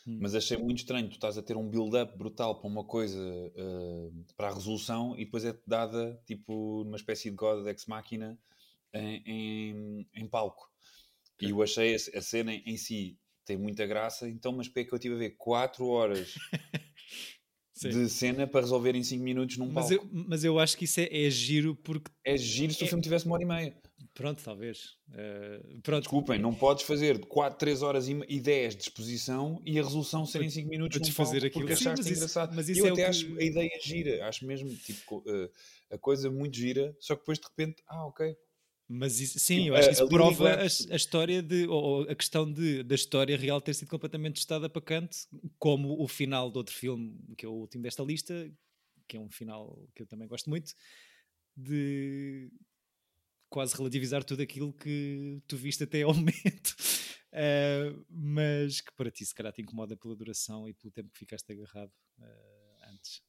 Hum. 0.08 0.20
Mas 0.22 0.34
achei 0.34 0.58
muito 0.58 0.80
estranho, 0.80 1.08
tu 1.08 1.14
estás 1.14 1.38
a 1.38 1.44
ter 1.44 1.56
um 1.56 1.68
build-up 1.68 2.18
brutal 2.18 2.60
para 2.60 2.70
uma 2.70 2.84
coisa, 2.84 3.20
uh, 3.20 4.26
para 4.36 4.50
a 4.50 4.54
resolução, 4.54 5.16
e 5.16 5.26
depois 5.26 5.46
é 5.46 5.56
dada 5.66 6.20
tipo 6.26 6.84
numa 6.84 6.98
espécie 6.98 7.30
de 7.30 7.36
God 7.36 7.68
ex 7.68 7.86
machina 7.86 8.40
em, 8.94 9.24
em, 9.26 10.08
em 10.16 10.28
palco. 10.28 10.70
E 11.40 11.50
eu 11.50 11.62
achei 11.62 11.94
a, 11.94 11.98
a, 12.18 12.22
cena 12.22 12.54
em 12.54 12.78
si 12.78 13.18
tem 13.46 13.58
muita 13.58 13.86
graça, 13.86 14.30
então, 14.30 14.52
mas 14.52 14.68
porque 14.68 14.82
é 14.82 14.84
que 14.86 14.94
eu 14.94 14.98
estive 14.98 15.16
a 15.16 15.18
ver 15.18 15.32
4 15.38 15.86
horas 15.88 16.36
de 17.82 18.10
cena 18.10 18.46
para 18.46 18.62
resolver 18.62 18.96
em 18.96 19.04
5 19.04 19.24
minutos 19.24 19.58
num 19.58 19.72
mas 19.72 19.90
palco? 19.90 20.06
Eu, 20.06 20.24
mas 20.28 20.44
eu 20.44 20.60
acho 20.60 20.78
que 20.78 20.86
isso 20.86 21.00
é, 21.00 21.26
é 21.26 21.30
giro 21.30 21.76
porque. 21.76 22.12
É 22.24 22.38
giro 22.38 22.74
se 22.74 22.84
é... 22.84 22.86
o 22.86 22.90
filme 22.90 23.04
tivesse 23.04 23.26
uma 23.26 23.36
hora 23.36 23.44
e 23.44 23.48
meia. 23.48 23.82
Pronto, 24.22 24.44
talvez. 24.44 24.98
Uh, 25.10 25.82
pronto. 25.82 26.04
Desculpem, 26.04 26.40
não 26.40 26.54
podes 26.54 26.84
fazer 26.84 27.26
4, 27.26 27.58
3 27.58 27.82
horas 27.82 28.08
e 28.08 28.40
10 28.40 28.76
de 28.76 28.84
exposição 28.84 29.60
e 29.66 29.80
a 29.80 29.84
resolução 29.84 30.28
ser 30.28 30.44
em 30.44 30.50
5 30.50 30.70
minutos 30.70 31.00
para 31.00 31.12
fazer 31.12 31.38
aquilo 31.38 31.66
porque 31.66 31.74
achaste 31.74 32.06
mas 32.06 32.18
engraçado. 32.18 32.50
Isso, 32.50 32.56
mas 32.56 32.70
isso 32.70 32.80
eu 32.82 32.86
é 32.86 32.92
até 32.92 33.02
que... 33.02 33.10
acho 33.10 33.38
a 33.38 33.44
ideia 33.44 33.80
gira, 33.84 34.28
acho 34.28 34.46
mesmo 34.46 34.70
tipo, 34.76 35.18
uh, 35.20 35.50
a 35.90 35.98
coisa 35.98 36.30
muito 36.30 36.56
gira, 36.56 36.96
só 37.00 37.16
que 37.16 37.22
depois 37.22 37.40
de 37.40 37.46
repente, 37.48 37.82
ah, 37.88 38.06
ok. 38.06 38.38
Mas 38.88 39.20
isso, 39.20 39.40
sim, 39.40 39.64
tipo, 39.64 39.70
eu 39.70 39.76
acho 39.76 39.88
que 39.88 39.94
isso 39.96 40.08
prova 40.08 40.50
a, 40.52 40.62
a, 40.62 40.96
história 40.96 41.42
de, 41.42 41.66
ou 41.68 42.04
a 42.04 42.14
questão 42.14 42.52
de, 42.52 42.84
da 42.84 42.94
história 42.94 43.36
real 43.36 43.60
ter 43.60 43.74
sido 43.74 43.90
completamente 43.90 44.38
estada 44.38 44.70
para 44.70 44.82
canto, 44.82 45.18
como 45.58 46.00
o 46.00 46.08
final 46.08 46.52
do 46.52 46.58
outro 46.58 46.76
filme, 46.76 47.18
que 47.36 47.46
é 47.46 47.50
o 47.50 47.54
último 47.54 47.82
desta 47.82 48.04
lista, 48.04 48.52
que 49.08 49.18
é 49.18 49.20
um 49.20 49.32
final 49.32 49.84
que 49.96 50.04
eu 50.04 50.06
também 50.06 50.28
gosto 50.28 50.48
muito, 50.48 50.74
de 51.58 52.52
quase 53.52 53.76
relativizar 53.76 54.24
tudo 54.24 54.42
aquilo 54.42 54.74
que 54.74 55.44
tu 55.46 55.58
viste 55.58 55.84
até 55.84 56.02
ao 56.04 56.14
momento, 56.16 56.76
uh, 57.34 58.06
mas 58.10 58.80
que 58.80 58.92
para 58.94 59.12
ti 59.12 59.26
se 59.26 59.36
calhar 59.36 59.52
te 59.52 59.62
incomoda 59.62 59.96
pela 59.96 60.16
duração 60.16 60.68
e 60.68 60.74
pelo 60.74 60.90
tempo 60.90 61.12
que 61.12 61.20
ficaste 61.20 61.52
agarrado 61.52 61.92
uh, 62.18 62.94
antes. 62.94 63.22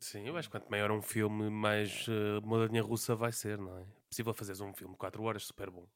Sim, 0.00 0.26
eu 0.26 0.36
acho 0.36 0.48
que 0.48 0.52
quanto 0.52 0.70
maior 0.70 0.90
um 0.90 1.02
filme, 1.02 1.48
mais 1.50 2.08
uh, 2.08 2.44
modernha 2.44 2.82
russa 2.82 3.14
vai 3.14 3.32
ser, 3.32 3.58
não 3.58 3.78
é? 3.78 3.82
é 3.82 4.08
possível 4.08 4.34
fazeres 4.34 4.60
um 4.60 4.72
filme 4.72 4.94
de 4.94 4.98
4 4.98 5.22
horas 5.22 5.44
super 5.44 5.70
bom. 5.70 5.86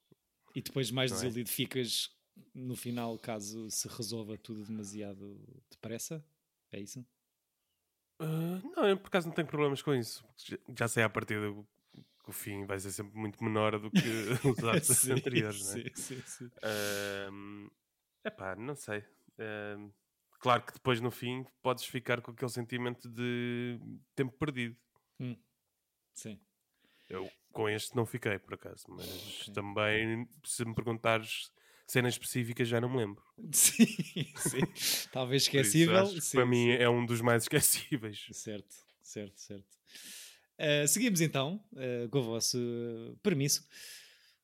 E 0.54 0.60
depois 0.60 0.90
mais 0.90 1.10
não 1.10 1.16
é? 1.16 1.20
desiludido 1.20 1.50
é? 1.50 1.52
ficas 1.52 2.10
no 2.54 2.76
final, 2.76 3.18
caso 3.18 3.70
se 3.70 3.88
resolva 3.88 4.36
tudo 4.36 4.64
demasiado 4.64 5.40
depressa? 5.70 6.24
É 6.70 6.80
isso? 6.80 7.00
Uh, 8.20 8.60
não, 8.76 8.86
eu 8.86 8.98
por 8.98 9.08
acaso 9.08 9.28
não 9.28 9.34
tenho 9.34 9.48
problemas 9.48 9.80
com 9.80 9.94
isso. 9.94 10.22
Já 10.78 10.86
sei 10.86 11.02
a 11.02 11.08
partir 11.08 11.40
do 11.40 11.66
o 12.28 12.32
fim 12.32 12.64
vai 12.66 12.78
ser 12.78 12.90
sempre 12.90 13.16
muito 13.16 13.42
menor 13.42 13.78
do 13.78 13.90
que 13.90 13.98
os 14.44 14.64
atos 14.64 14.96
sim, 14.96 15.12
anteriores, 15.12 15.64
não 15.64 15.72
é? 15.72 15.84
Sim, 15.84 15.90
sim, 15.94 16.22
sim. 16.26 16.44
Uh, 16.46 17.70
epá, 18.24 18.54
não 18.56 18.74
sei. 18.74 18.98
Uh, 19.38 19.92
claro 20.40 20.62
que 20.62 20.74
depois 20.74 21.00
no 21.00 21.10
fim 21.10 21.46
podes 21.62 21.84
ficar 21.84 22.20
com 22.20 22.30
aquele 22.30 22.50
sentimento 22.50 23.08
de 23.08 23.78
tempo 24.14 24.36
perdido. 24.36 24.76
Hum. 25.18 25.36
Sim. 26.12 26.38
Eu 27.08 27.30
com 27.52 27.68
este 27.68 27.96
não 27.96 28.06
fiquei, 28.06 28.38
por 28.38 28.54
acaso, 28.54 28.84
mas 28.88 29.06
sim. 29.06 29.52
também, 29.52 30.28
se 30.44 30.64
me 30.64 30.74
perguntares 30.74 31.50
cenas 31.86 32.14
específicas, 32.14 32.68
já 32.68 32.80
não 32.80 32.88
me 32.88 32.98
lembro. 32.98 33.22
Sim, 33.52 33.84
sim. 34.36 35.08
Talvez 35.10 35.42
esquecível. 35.42 36.04
Isso, 36.04 36.20
sim, 36.20 36.36
para 36.36 36.44
sim. 36.44 36.50
mim 36.50 36.70
é 36.70 36.88
um 36.88 37.04
dos 37.04 37.20
mais 37.20 37.42
esquecíveis. 37.44 38.28
Certo, 38.30 38.72
certo, 39.02 39.40
certo. 39.40 39.79
Uh, 40.60 40.86
seguimos 40.86 41.22
então 41.22 41.58
uh, 41.72 42.06
com 42.10 42.18
o 42.18 42.22
vosso 42.22 42.58
permisso. 43.22 43.66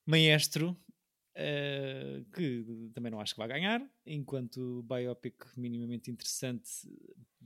Maestro, 0.06 0.70
uh, 0.70 2.24
que 2.32 2.64
também 2.94 3.12
não 3.12 3.20
acho 3.20 3.34
que 3.34 3.38
vai 3.38 3.48
ganhar, 3.48 3.86
enquanto 4.06 4.82
biopic 4.84 5.36
minimamente 5.58 6.10
interessante, 6.10 6.70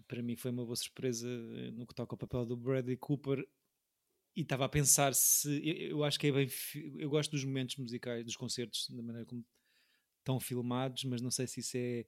para 0.07 0.23
mim 0.23 0.37
foi 0.37 0.53
uma 0.53 0.65
boa 0.65 0.77
surpresa 0.77 1.29
no 1.73 1.85
que 1.85 1.95
toca 1.95 2.15
ao 2.15 2.19
papel 2.19 2.47
do 2.47 2.57
Bradley 2.57 2.97
Cooper. 2.97 3.45
E 4.37 4.43
estava 4.43 4.67
a 4.67 4.69
pensar 4.69 5.13
se. 5.13 5.49
Eu, 5.67 5.89
eu 5.89 6.05
acho 6.05 6.17
que 6.19 6.29
é 6.29 6.33
bem. 6.33 6.49
Eu 6.97 7.11
gosto 7.11 7.33
dos 7.33 7.45
momentos 7.45 7.75
musicais, 7.75 8.25
dos 8.25 8.37
concertos, 8.37 8.89
da 8.89 9.03
maneira 9.03 9.27
como 9.27 9.45
estão 10.21 10.39
filmados, 10.39 11.03
mas 11.03 11.21
não 11.21 11.33
sei 11.33 11.49
se 11.49 11.59
isso 11.59 11.77
é 11.77 12.07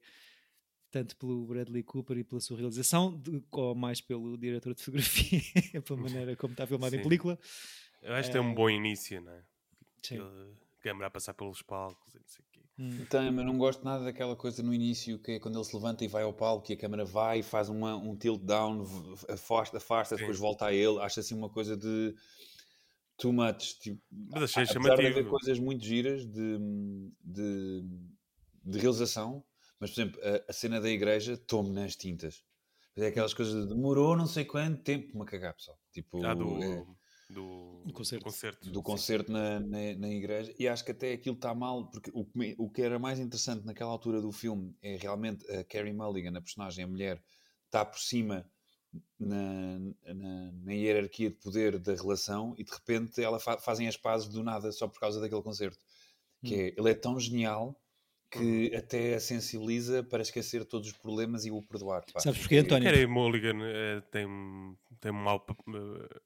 tanto 0.93 1.17
pelo 1.17 1.43
Bradley 1.47 1.81
Cooper 1.81 2.19
e 2.19 2.23
pela 2.23 2.39
sua 2.39 2.55
realização, 2.55 3.17
de, 3.17 3.43
ou 3.51 3.73
mais 3.73 3.99
pelo 3.99 4.37
diretor 4.37 4.75
de 4.75 4.83
fotografia, 4.83 5.41
pela 5.81 5.99
maneira 5.99 6.35
como 6.35 6.53
está 6.53 6.67
filmado 6.67 6.91
Sim. 6.91 6.99
em 6.99 7.03
película. 7.03 7.39
Eu 8.03 8.13
acho 8.13 8.29
que 8.29 8.37
é 8.37 8.41
um 8.41 8.53
bom 8.53 8.69
início, 8.69 9.19
não 9.19 9.31
é? 9.31 9.41
Sim. 10.03 10.19
câmera 10.81 11.07
a 11.07 11.09
passar 11.09 11.33
pelos 11.33 11.63
palcos 11.63 12.13
e 12.13 12.19
não 12.19 12.27
sei 12.27 12.45
o 12.45 12.47
quê. 12.51 12.59
Hum. 12.77 13.05
Tem, 13.09 13.31
mas 13.31 13.43
não 13.43 13.57
gosto 13.57 13.83
nada 13.83 14.03
daquela 14.03 14.35
coisa 14.35 14.61
no 14.61 14.71
início 14.71 15.17
que 15.17 15.31
é 15.31 15.39
quando 15.39 15.57
ele 15.57 15.63
se 15.63 15.75
levanta 15.75 16.03
e 16.05 16.07
vai 16.07 16.21
ao 16.21 16.33
palco 16.33 16.71
e 16.71 16.75
a 16.75 16.77
câmera 16.77 17.05
vai 17.05 17.39
e 17.39 17.43
faz 17.43 17.69
uma, 17.69 17.95
um 17.95 18.15
tilt 18.15 18.41
down, 18.43 18.85
afasta, 19.29 19.77
afasta, 19.77 20.15
depois 20.15 20.37
volta 20.37 20.67
a 20.67 20.73
ele. 20.73 20.99
Acho 20.99 21.21
assim 21.21 21.33
uma 21.33 21.49
coisa 21.49 21.75
de 21.75 22.13
too 23.17 23.33
much. 23.33 23.79
Tipo, 23.79 23.99
mas 24.29 24.43
achei 24.43 24.63
apesar 24.63 24.95
de 24.95 25.07
haver 25.07 25.27
coisas 25.27 25.57
muito 25.57 25.83
giras 25.83 26.23
de, 26.23 26.59
de, 27.23 27.83
de 28.63 28.77
realização, 28.77 29.43
mas 29.83 29.91
por 29.91 30.01
exemplo, 30.01 30.21
a, 30.23 30.49
a 30.49 30.53
cena 30.53 30.79
da 30.79 30.89
igreja 30.89 31.35
tome 31.35 31.71
nas 31.71 31.97
tintas. 31.97 32.41
É 32.95 33.07
aquelas 33.07 33.33
coisas 33.33 33.63
de 33.63 33.73
demorou 33.73 34.15
não 34.15 34.25
sei 34.25 34.45
quanto 34.45 34.81
tempo 34.81 35.17
me 35.17 35.23
a 35.23 35.25
cagar, 35.25 35.53
pessoal. 35.53 35.77
Tipo, 35.91 36.25
ah, 36.25 36.33
do... 36.33 36.63
É, 36.63 36.85
do, 37.29 37.81
do 37.85 37.93
concerto. 37.93 38.23
Do 38.23 38.23
concerto, 38.23 38.71
do 38.71 38.81
concerto 38.81 39.31
na, 39.31 39.59
na, 39.59 39.95
na, 39.97 40.09
igreja. 40.09 40.55
E 40.57 40.69
acho 40.69 40.85
que 40.85 40.91
até 40.91 41.11
aquilo 41.11 41.35
está 41.35 41.53
mal, 41.53 41.89
porque 41.89 42.11
o 42.13 42.23
que, 42.23 42.55
o 42.57 42.69
que 42.69 42.81
era 42.81 42.97
mais 42.97 43.19
interessante 43.19 43.65
naquela 43.65 43.91
altura 43.91 44.21
do 44.21 44.31
filme 44.31 44.73
é 44.81 44.95
realmente 44.95 45.45
a 45.51 45.65
Carrie 45.65 45.91
Mulligan, 45.91 46.37
a 46.37 46.41
personagem, 46.41 46.85
a 46.85 46.87
mulher, 46.87 47.21
está 47.65 47.83
por 47.83 47.99
cima 47.99 48.49
na, 49.19 49.79
na, 50.13 50.51
na, 50.63 50.73
hierarquia 50.73 51.29
de 51.29 51.35
poder 51.35 51.77
da 51.79 51.93
relação 51.93 52.53
e 52.57 52.63
de 52.63 52.71
repente 52.71 53.21
ela 53.21 53.39
fa 53.39 53.57
fazem 53.57 53.87
as 53.87 53.97
pazes 53.97 54.29
do 54.29 54.43
nada 54.43 54.71
só 54.71 54.87
por 54.87 54.99
causa 54.99 55.19
daquele 55.19 55.41
concerto. 55.41 55.79
Que 56.41 56.55
hum. 56.55 56.59
é, 56.59 56.73
ele 56.77 56.89
é 56.91 56.93
tão 56.93 57.19
genial 57.19 57.75
que 58.33 58.71
uhum. 58.71 58.77
até 58.77 59.15
a 59.15 59.19
sensibiliza 59.19 60.03
para 60.03 60.21
esquecer 60.21 60.65
todos 60.65 60.89
os 60.89 60.97
problemas 60.97 61.45
e 61.45 61.51
o 61.51 61.61
perdoar. 61.61 62.03
Pá. 62.11 62.19
Sabes 62.19 62.39
porquê, 62.39 62.57
António? 62.57 62.89
Carrie 62.89 63.05
Mulligan 63.05 63.57
uh, 63.57 64.01
tem, 64.11 64.27
tem 64.99 65.11
um 65.11 65.23
mau 65.23 65.45
uh, 65.67 66.21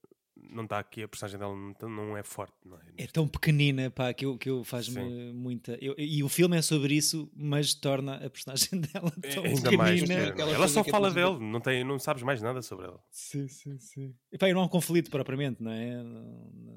não 0.49 0.63
está 0.63 0.79
aqui, 0.79 1.03
a 1.03 1.07
personagem 1.07 1.37
dela 1.37 1.53
não, 1.53 1.89
não 1.89 2.17
é 2.17 2.23
forte. 2.23 2.53
Não 2.65 2.77
é? 2.77 3.03
é 3.03 3.07
tão 3.07 3.27
pequenina 3.27 3.89
pá, 3.89 4.13
que 4.13 4.25
eu, 4.25 4.37
que 4.37 4.49
eu 4.49 4.63
faz-me 4.63 5.33
muita. 5.33 5.77
Eu, 5.81 5.95
e 5.97 6.23
o 6.23 6.29
filme 6.29 6.57
é 6.57 6.61
sobre 6.61 6.93
isso, 6.93 7.29
mas 7.35 7.73
torna 7.73 8.15
a 8.15 8.29
personagem 8.29 8.79
dela 8.79 9.11
é, 9.23 9.29
tão 9.29 9.43
Ainda 9.43 9.69
pequenina. 9.69 10.15
Mais, 10.17 10.39
ela, 10.39 10.51
ela 10.51 10.67
só 10.67 10.83
fala 10.83 11.11
dele, 11.11 11.37
não, 11.39 11.59
tem, 11.59 11.83
não 11.83 11.99
sabes 11.99 12.23
mais 12.23 12.41
nada 12.41 12.61
sobre 12.61 12.85
ela. 12.85 12.99
Sim, 13.11 13.47
sim, 13.47 13.77
sim. 13.79 14.15
E, 14.31 14.37
pá, 14.37 14.47
não 14.49 14.61
há 14.61 14.65
um 14.65 14.69
conflito 14.69 15.09
propriamente, 15.09 15.61
não 15.61 15.71
é? 15.71 16.03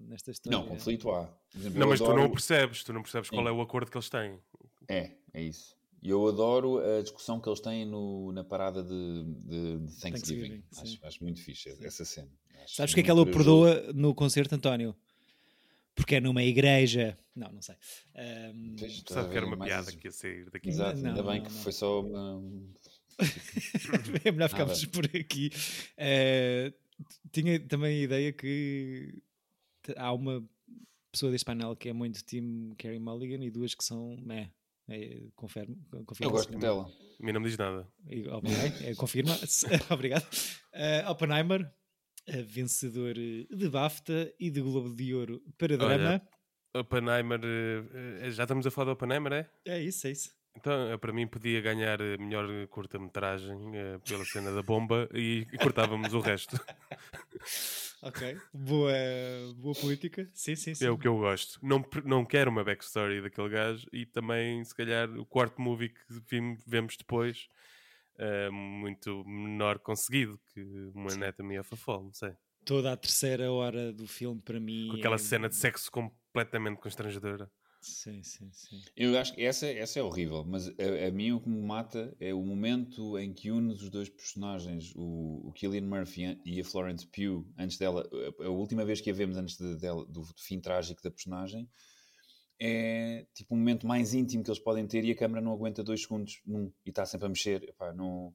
Nesta 0.08 0.30
história. 0.30 0.58
Não, 0.58 0.66
conflito 0.66 1.10
há. 1.10 1.28
Exemplo, 1.54 1.78
não, 1.78 1.88
mas 1.88 2.00
adoro... 2.00 2.16
tu 2.16 2.22
não 2.22 2.30
percebes, 2.30 2.84
tu 2.84 2.92
não 2.92 3.02
percebes 3.02 3.30
qual 3.30 3.46
é 3.46 3.52
o 3.52 3.60
acordo 3.60 3.90
que 3.90 3.96
eles 3.96 4.08
têm. 4.08 4.38
É, 4.90 5.16
é 5.32 5.42
isso. 5.42 5.76
E 6.02 6.08
eu 6.08 6.26
adoro 6.26 6.78
a 6.78 7.02
discussão 7.02 7.38
que 7.40 7.48
eles 7.48 7.60
têm 7.60 7.84
no, 7.84 8.32
na 8.32 8.42
parada 8.42 8.82
de, 8.82 9.24
de, 9.24 9.78
de 9.80 10.00
Thanksgiving. 10.00 10.62
Thanksgiving 10.62 10.64
acho, 10.78 10.98
acho, 11.06 11.22
muito 11.22 11.42
fixe 11.42 11.76
essa 11.82 12.04
cena. 12.04 12.30
Sabes 12.66 12.92
porque 12.92 13.00
é 13.00 13.02
que 13.04 13.10
ela 13.10 13.20
o 13.20 13.26
perdoa 13.26 13.92
no 13.92 14.14
concerto, 14.14 14.54
António? 14.54 14.96
Porque 15.94 16.16
é 16.16 16.20
numa 16.20 16.42
igreja. 16.42 17.18
Não, 17.34 17.52
não 17.52 17.60
sei. 17.60 17.74
Um... 18.54 18.76
Sabe 19.06 19.30
que 19.30 19.36
era 19.36 19.46
uma 19.46 19.58
piada 19.58 19.92
que 19.92 20.06
ia 20.06 20.12
sair 20.12 20.48
daqui. 20.50 20.70
Exato, 20.70 20.98
não, 21.00 21.10
ainda 21.10 21.22
bem 21.22 21.40
não, 21.40 21.46
que 21.46 21.52
não. 21.52 21.62
foi 21.62 21.72
só 21.72 22.00
uma. 22.00 22.42
é 24.24 24.32
melhor 24.32 24.48
ficarmos 24.48 24.84
por 24.86 25.04
aqui. 25.04 25.50
Uh, 25.98 26.72
tinha 27.30 27.60
também 27.60 28.00
a 28.00 28.04
ideia 28.04 28.32
que 28.32 29.14
há 29.96 30.12
uma 30.12 30.42
pessoa 31.12 31.30
deste 31.30 31.44
painel 31.44 31.76
que 31.76 31.88
é 31.88 31.92
muito 31.92 32.24
Team 32.24 32.74
Carrie 32.78 32.98
Mulligan 32.98 33.44
e 33.44 33.50
duas 33.50 33.74
que 33.74 33.84
são 33.84 34.16
meh. 34.22 34.50
É, 34.90 35.28
confirmo, 35.36 35.76
confirmo. 36.04 36.30
Eu 36.30 36.30
gosto 36.30 36.58
dela. 36.58 36.90
A 37.20 37.24
mim 37.24 37.32
não 37.32 37.40
me 37.40 37.48
diz 37.48 37.56
nada. 37.56 37.86
Ok, 38.32 38.50
é, 38.82 38.94
confirma. 38.96 39.38
Obrigado. 39.88 40.26
Uh, 40.74 41.10
Oppenheimer, 41.10 41.72
vencedor 42.46 43.14
de 43.14 43.68
BAFTA 43.70 44.34
e 44.38 44.50
de 44.50 44.60
Globo 44.60 44.94
de 44.94 45.14
Ouro 45.14 45.40
para 45.56 45.76
drama. 45.76 45.94
Olha, 45.94 46.28
Oppenheimer, 46.74 47.40
eh, 47.44 48.30
já 48.30 48.44
estamos 48.44 48.66
a 48.66 48.70
falar 48.70 48.86
do 48.86 48.92
Oppenheimer, 48.92 49.32
é? 49.32 49.50
É 49.64 49.82
isso, 49.82 50.06
é 50.06 50.10
isso. 50.10 50.30
Então, 50.56 50.98
para 50.98 51.12
mim, 51.12 51.26
podia 51.26 51.60
ganhar 51.60 51.98
melhor 52.18 52.66
curta-metragem 52.68 53.56
uh, 53.56 54.00
pela 54.00 54.24
cena 54.24 54.52
da 54.52 54.62
bomba 54.62 55.08
e, 55.14 55.46
e 55.52 55.58
cortávamos 55.58 56.12
o 56.12 56.20
resto. 56.20 56.58
ok, 58.02 58.36
boa, 58.52 58.92
boa 59.56 59.74
política. 59.74 60.28
Sim, 60.34 60.56
sim, 60.56 60.74
sim. 60.74 60.84
É 60.84 60.90
o 60.90 60.98
que 60.98 61.08
eu 61.08 61.16
gosto. 61.16 61.58
Não, 61.62 61.84
não 62.04 62.24
quero 62.24 62.50
uma 62.50 62.64
backstory 62.64 63.22
daquele 63.22 63.48
gajo 63.48 63.86
e 63.92 64.04
também, 64.04 64.62
se 64.64 64.74
calhar, 64.74 65.08
o 65.18 65.24
quarto 65.24 65.62
movie 65.62 65.90
que 65.90 66.04
vemos 66.66 66.96
depois 66.96 67.48
uh, 68.16 68.52
muito 68.52 69.24
menor 69.24 69.78
conseguido 69.78 70.38
que 70.52 70.60
uma 70.94 71.12
Anatomy 71.12 71.58
of 71.58 71.72
a 71.72 71.76
Fall, 71.76 72.04
não 72.04 72.12
sei. 72.12 72.32
Toda 72.64 72.92
a 72.92 72.96
terceira 72.96 73.50
hora 73.50 73.92
do 73.92 74.06
filme, 74.06 74.40
para 74.42 74.60
mim. 74.60 74.88
Com 74.90 74.96
aquela 74.96 75.14
é... 75.14 75.18
cena 75.18 75.48
de 75.48 75.56
sexo 75.56 75.90
completamente 75.90 76.78
constrangedora. 76.80 77.50
Sim, 77.80 78.22
sim, 78.22 78.50
sim. 78.52 78.82
Eu 78.94 79.18
acho 79.18 79.32
que 79.32 79.42
essa, 79.42 79.66
essa 79.66 79.98
é 79.98 80.02
horrível, 80.02 80.44
mas 80.44 80.68
a, 80.68 81.08
a 81.08 81.10
mim 81.10 81.32
o 81.32 81.40
que 81.40 81.48
me 81.48 81.62
mata 81.62 82.14
é 82.20 82.34
o 82.34 82.42
momento 82.42 83.18
em 83.18 83.32
que 83.32 83.50
une 83.50 83.72
os 83.72 83.88
dois 83.88 84.08
personagens, 84.08 84.92
o, 84.94 85.48
o 85.48 85.52
Killian 85.52 85.86
Murphy 85.86 86.38
e 86.44 86.60
a 86.60 86.64
Florence 86.64 87.06
Pugh, 87.06 87.46
antes 87.58 87.78
dela, 87.78 88.08
a, 88.38 88.44
a 88.44 88.50
última 88.50 88.84
vez 88.84 89.00
que 89.00 89.10
a 89.10 89.14
vemos 89.14 89.38
antes 89.38 89.56
de, 89.56 89.76
dela, 89.76 90.04
do, 90.04 90.20
do 90.20 90.34
fim 90.36 90.60
trágico 90.60 91.02
da 91.02 91.10
personagem, 91.10 91.68
é 92.60 93.26
tipo 93.32 93.54
um 93.54 93.58
momento 93.58 93.86
mais 93.86 94.12
íntimo 94.12 94.44
que 94.44 94.50
eles 94.50 94.60
podem 94.60 94.86
ter 94.86 95.02
e 95.02 95.10
a 95.10 95.16
câmera 95.16 95.40
não 95.40 95.52
aguenta 95.52 95.82
dois 95.82 96.02
segundos 96.02 96.42
num, 96.44 96.70
e 96.84 96.90
está 96.90 97.06
sempre 97.06 97.26
a 97.26 97.30
mexer. 97.30 97.62
Epá, 97.62 97.94
não, 97.94 98.34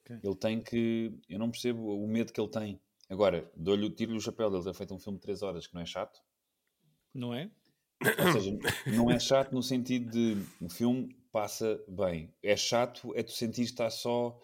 okay. 0.00 0.20
Ele 0.22 0.36
tem 0.36 0.60
que. 0.62 1.12
Eu 1.28 1.40
não 1.40 1.50
percebo 1.50 1.96
o 1.96 2.06
medo 2.06 2.32
que 2.32 2.40
ele 2.40 2.50
tem. 2.50 2.80
Agora, 3.10 3.50
tiro-lhe 3.96 4.18
o 4.18 4.20
chapéu 4.20 4.48
dele 4.48 4.62
ter 4.62 4.74
feito 4.74 4.94
um 4.94 4.98
filme 4.98 5.18
de 5.18 5.22
3 5.22 5.42
horas 5.42 5.66
que 5.66 5.74
não 5.74 5.80
é 5.80 5.86
chato. 5.86 6.20
Não 7.12 7.34
é? 7.34 7.50
Ou 8.02 8.32
seja, 8.32 8.58
não 8.96 9.10
é 9.10 9.18
chato 9.18 9.52
no 9.52 9.62
sentido 9.62 10.10
de 10.10 10.42
o 10.60 10.68
filme 10.68 11.16
passa 11.32 11.80
bem. 11.88 12.32
É 12.42 12.56
chato, 12.56 13.12
é 13.14 13.22
tu 13.22 13.32
sentir 13.32 13.62
que 13.62 13.70
está 13.70 13.90
só. 13.90 14.38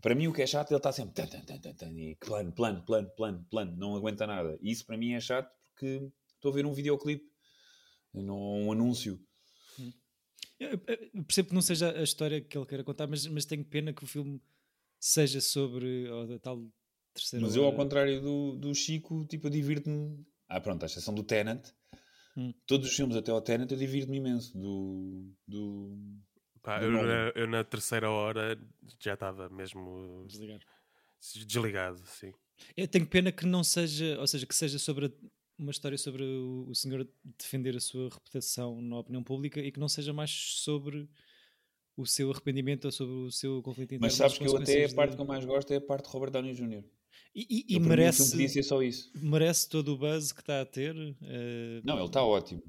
Para 0.00 0.14
mim, 0.14 0.26
o 0.26 0.32
que 0.32 0.42
é 0.42 0.46
chato, 0.46 0.70
ele 0.70 0.76
está 0.76 0.92
sempre 0.92 1.14
tan, 1.14 1.26
tan, 1.26 1.58
tan, 1.58 1.72
tan, 1.74 1.92
e 1.98 2.14
plano, 2.16 2.52
plano, 2.52 2.82
plano, 2.82 3.10
plano, 3.16 3.46
plano, 3.50 3.76
não 3.76 3.96
aguenta 3.96 4.26
nada. 4.26 4.58
E 4.60 4.70
isso 4.70 4.84
para 4.84 4.98
mim 4.98 5.12
é 5.12 5.20
chato 5.20 5.50
porque 5.70 6.10
estou 6.36 6.52
a 6.52 6.54
ver 6.54 6.66
um 6.66 6.72
videoclipe 6.72 7.34
não 8.22 8.66
um 8.66 8.72
anúncio. 8.72 9.20
Hum. 9.78 9.92
Eu, 10.60 10.78
percebo 11.24 11.48
que 11.48 11.54
não 11.54 11.62
seja 11.62 11.90
a 11.98 12.02
história 12.02 12.40
que 12.40 12.56
ele 12.56 12.66
queira 12.66 12.84
contar, 12.84 13.06
mas, 13.06 13.26
mas 13.26 13.44
tenho 13.44 13.64
pena 13.64 13.92
que 13.92 14.04
o 14.04 14.06
filme 14.06 14.40
seja 15.00 15.40
sobre 15.40 16.08
a 16.08 16.38
tal 16.38 16.64
terceira. 17.12 17.44
Mas 17.44 17.56
eu, 17.56 17.64
ao 17.64 17.74
contrário 17.74 18.20
do, 18.20 18.56
do 18.56 18.74
Chico, 18.74 19.24
tipo, 19.26 19.50
divirto-me. 19.50 20.24
Ah, 20.48 20.60
pronto, 20.60 20.82
a 20.82 20.86
exceção 20.86 21.14
do 21.14 21.24
Tenant. 21.24 21.66
Hum. 22.36 22.52
Todos 22.66 22.88
os 22.88 22.96
filmes 22.96 23.16
até 23.16 23.30
ao 23.30 23.40
Tenant 23.40 23.70
eu 23.70 23.76
divirto-me 23.76 24.18
imenso. 24.18 24.56
Do. 24.58 25.32
do, 25.46 25.96
Pá, 26.62 26.78
do 26.78 26.86
eu, 26.86 26.90
na, 26.90 27.32
eu, 27.34 27.46
na, 27.46 27.64
terceira 27.64 28.10
hora 28.10 28.58
já 29.00 29.14
estava 29.14 29.48
mesmo. 29.48 30.24
Desligado. 30.26 30.64
Desligado, 31.46 32.02
sim. 32.06 32.32
Eu 32.76 32.86
tenho 32.86 33.06
pena 33.06 33.32
que 33.32 33.46
não 33.46 33.64
seja, 33.64 34.18
ou 34.20 34.26
seja, 34.26 34.46
que 34.46 34.54
seja 34.54 34.78
sobre 34.78 35.06
a 35.06 35.10
uma 35.58 35.70
história 35.70 35.96
sobre 35.96 36.22
o, 36.22 36.66
o 36.68 36.74
senhor 36.74 37.08
defender 37.38 37.76
a 37.76 37.80
sua 37.80 38.08
reputação 38.08 38.80
na 38.80 38.98
opinião 38.98 39.22
pública 39.22 39.60
e 39.60 39.70
que 39.70 39.80
não 39.80 39.88
seja 39.88 40.12
mais 40.12 40.30
sobre 40.30 41.08
o 41.96 42.04
seu 42.04 42.30
arrependimento 42.30 42.86
ou 42.86 42.92
sobre 42.92 43.14
o 43.14 43.30
seu 43.30 43.62
conflito 43.62 43.94
interno. 43.94 44.06
Mas 44.06 44.14
sabes 44.14 44.36
que 44.36 44.44
eu 44.46 44.56
até 44.56 44.84
a 44.84 44.94
parte 44.94 45.10
de... 45.10 45.16
que 45.16 45.22
eu 45.22 45.26
mais 45.26 45.44
gosto 45.44 45.72
é 45.72 45.76
a 45.76 45.80
parte 45.80 46.06
de 46.06 46.10
Robert 46.10 46.30
Downey 46.30 46.54
Jr. 46.54 46.84
E, 47.34 47.64
e, 47.68 47.76
e 47.76 47.80
merece, 47.80 48.30
podia 48.30 48.48
ser 48.48 48.62
só 48.62 48.82
isso. 48.82 49.10
merece 49.16 49.68
todo 49.68 49.94
o 49.94 49.98
buzz 49.98 50.30
que 50.30 50.40
está 50.40 50.60
a 50.60 50.64
ter. 50.64 50.94
Uh... 50.94 51.82
Não, 51.82 51.96
ele 51.96 52.06
está 52.06 52.22
ótimo. 52.22 52.62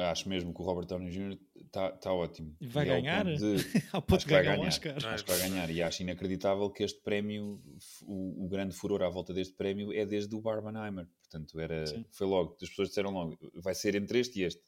Acho 0.00 0.28
mesmo 0.28 0.52
que 0.52 0.60
o 0.60 0.64
Robert 0.64 0.86
Downey 0.86 1.10
Jr. 1.10 1.38
está 1.64 1.92
tá 1.92 2.12
ótimo. 2.12 2.54
Vai 2.60 2.84
e 2.84 2.88
ganhar? 2.88 3.24
De... 3.24 3.56
Ao 3.92 4.02
ponto 4.02 4.20
de 4.20 4.26
ganhar, 4.26 4.58
um 4.58 4.66
Oscar. 4.66 4.96
Acho 5.06 5.24
que 5.24 5.30
vai 5.30 5.48
ganhar. 5.48 5.70
E 5.70 5.80
acho 5.80 6.02
inacreditável 6.02 6.68
que 6.68 6.82
este 6.82 7.00
prémio, 7.00 7.62
o, 8.02 8.44
o, 8.44 8.48
grande 8.48 8.74
furor 8.74 9.02
à 9.02 9.08
volta 9.08 9.32
deste 9.32 9.54
prémio 9.54 9.92
é 9.92 10.04
desde 10.04 10.34
o 10.34 10.40
Barbenheimer. 10.40 11.06
Portanto, 11.22 11.60
era, 11.60 11.84
foi 12.10 12.26
logo. 12.26 12.56
As 12.60 12.68
pessoas 12.68 12.88
disseram 12.88 13.10
logo, 13.10 13.38
vai 13.54 13.74
ser 13.74 13.94
entre 13.94 14.18
este 14.18 14.40
e 14.40 14.42
este. 14.42 14.60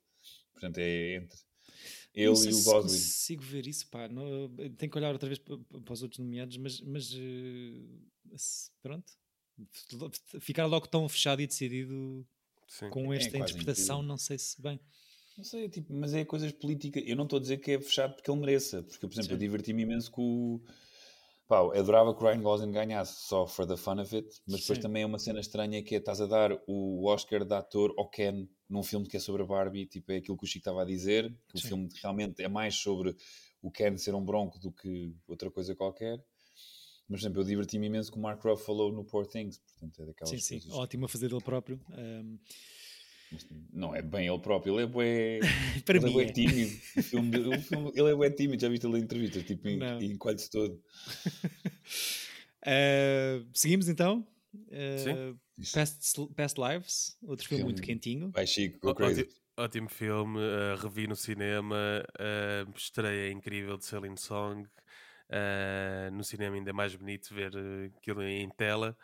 Portanto, 0.52 0.78
é 0.78 1.16
entre 1.16 1.38
ele 2.14 2.26
e 2.26 2.28
o 2.28 2.62
Gosling. 2.62 2.82
consigo 2.82 3.42
ver 3.42 3.66
isso, 3.66 3.88
pá. 3.88 4.08
Não, 4.08 4.48
tenho 4.76 4.90
que 4.90 4.98
olhar 4.98 5.12
outra 5.12 5.28
vez 5.28 5.38
para, 5.38 5.56
para 5.58 5.92
os 5.92 6.02
outros 6.02 6.18
nomeados, 6.18 6.56
mas, 6.56 6.80
mas 6.80 7.12
uh, 7.12 8.00
pronto. 8.82 9.12
Ficar 10.40 10.66
logo 10.66 10.86
tão 10.86 11.08
fechado 11.08 11.42
e 11.42 11.46
decidido 11.46 12.26
Sim. 12.66 12.88
com 12.90 13.12
é 13.12 13.16
esta 13.16 13.36
é 13.36 13.40
interpretação, 13.40 14.02
não 14.02 14.16
sei 14.16 14.38
se 14.38 14.60
bem. 14.60 14.80
Não 15.36 15.44
sei, 15.44 15.68
tipo, 15.68 15.92
mas 15.94 16.12
é 16.12 16.24
coisas 16.24 16.52
políticas. 16.52 17.02
Eu 17.06 17.16
não 17.16 17.24
estou 17.24 17.38
a 17.38 17.40
dizer 17.40 17.58
que 17.58 17.72
é 17.72 17.80
fechado 17.80 18.14
porque 18.14 18.30
ele 18.30 18.40
mereça, 18.40 18.82
porque, 18.82 19.06
por 19.06 19.14
exemplo, 19.14 19.28
Sim. 19.28 19.34
eu 19.34 19.38
diverti-me 19.38 19.82
imenso 19.82 20.10
com 20.10 20.22
o. 20.22 20.60
Pá, 21.48 21.56
eu 21.58 21.80
adorava 21.80 22.14
que 22.14 22.22
o 22.22 22.26
Ryan 22.26 22.42
Gosling 22.42 22.70
ganhasse 22.70 23.26
só 23.26 23.46
for 23.46 23.66
the 23.66 23.76
fun 23.76 24.00
of 24.00 24.14
it, 24.14 24.28
mas 24.46 24.60
depois 24.60 24.76
Sim. 24.76 24.82
também 24.82 25.02
é 25.02 25.06
uma 25.06 25.18
cena 25.18 25.40
estranha 25.40 25.82
que 25.82 25.96
é 25.96 25.98
estás 25.98 26.20
a 26.20 26.26
dar 26.26 26.52
o 26.66 27.06
Oscar 27.06 27.44
de 27.44 27.54
ator 27.54 27.92
ao 27.98 28.08
Ken 28.08 28.48
num 28.68 28.84
filme 28.84 29.08
que 29.08 29.16
é 29.16 29.20
sobre 29.20 29.42
a 29.42 29.46
Barbie, 29.46 29.86
tipo, 29.86 30.12
é 30.12 30.18
aquilo 30.18 30.36
que 30.36 30.44
o 30.44 30.46
Chico 30.46 30.60
estava 30.60 30.82
a 30.82 30.84
dizer, 30.84 31.34
que 31.48 31.56
o 31.56 31.60
filme 31.60 31.88
realmente 32.00 32.40
é 32.40 32.48
mais 32.48 32.76
sobre 32.76 33.16
o 33.60 33.70
Ken 33.70 33.96
ser 33.96 34.14
um 34.14 34.24
bronco 34.24 34.60
do 34.60 34.70
que 34.70 35.12
outra 35.26 35.50
coisa 35.50 35.74
qualquer. 35.74 36.24
Mas, 37.10 37.18
por 37.18 37.26
exemplo, 37.26 37.42
eu 37.42 37.44
diverti-me 37.44 37.88
imenso 37.88 38.12
com 38.12 38.20
o 38.20 38.22
Mark 38.22 38.40
Ruffalo 38.40 38.92
no 38.92 39.04
Poor 39.04 39.26
Things, 39.26 39.58
portanto 39.58 40.00
é 40.00 40.06
daquelas 40.06 40.30
sim, 40.30 40.54
coisas... 40.54 40.70
Sim, 40.70 40.78
ótimo 40.78 41.06
a 41.06 41.08
fazer 41.08 41.28
dele 41.28 41.42
próprio. 41.42 41.80
Um, 41.90 42.38
Não 43.72 43.92
é 43.92 44.00
bem 44.00 44.28
ele 44.28 44.38
próprio, 44.38 44.76
ele 44.76 44.84
é 44.84 44.86
bué, 44.86 45.40
Para 45.84 45.96
ele 45.96 46.06
é 46.06 46.08
mim 46.08 46.12
é 46.12 46.24
bué 46.24 46.32
tímido. 46.32 46.70
O 46.96 47.02
filme, 47.02 47.38
o 47.38 47.60
filme, 47.60 47.92
ele 47.96 48.10
é 48.10 48.14
bué 48.14 48.30
tímido, 48.30 48.62
já 48.62 48.68
viste 48.68 48.86
ele 48.86 48.98
em 48.98 49.02
entrevistas, 49.02 49.42
tipo, 49.42 49.68
encolhe-se 49.68 50.48
todo. 50.48 50.80
uh, 52.64 53.44
seguimos 53.52 53.88
então? 53.88 54.24
Uh, 54.54 55.36
Past, 55.74 56.28
Past 56.36 56.60
Lives, 56.60 57.18
outro 57.22 57.48
filme, 57.48 57.62
filme 57.62 57.72
muito 57.72 57.82
quentinho. 57.82 58.30
Vai 58.30 58.46
Chico, 58.46 58.78
go 58.80 58.94
crazy. 58.94 59.22
Ótimo, 59.22 59.34
ótimo 59.56 59.88
filme, 59.88 60.38
uh, 60.38 60.76
revi 60.80 61.08
no 61.08 61.16
cinema, 61.16 62.04
uh, 62.20 62.70
estreia 62.76 63.32
incrível 63.32 63.76
de 63.76 63.84
Celine 63.84 64.16
Song. 64.16 64.68
Uh, 65.30 66.10
no 66.12 66.24
cinema 66.24 66.56
ainda 66.56 66.70
é 66.70 66.72
mais 66.72 66.94
bonito 66.94 67.32
ver 67.32 67.52
aquilo 67.96 68.22
em 68.22 68.48
tela. 68.50 68.96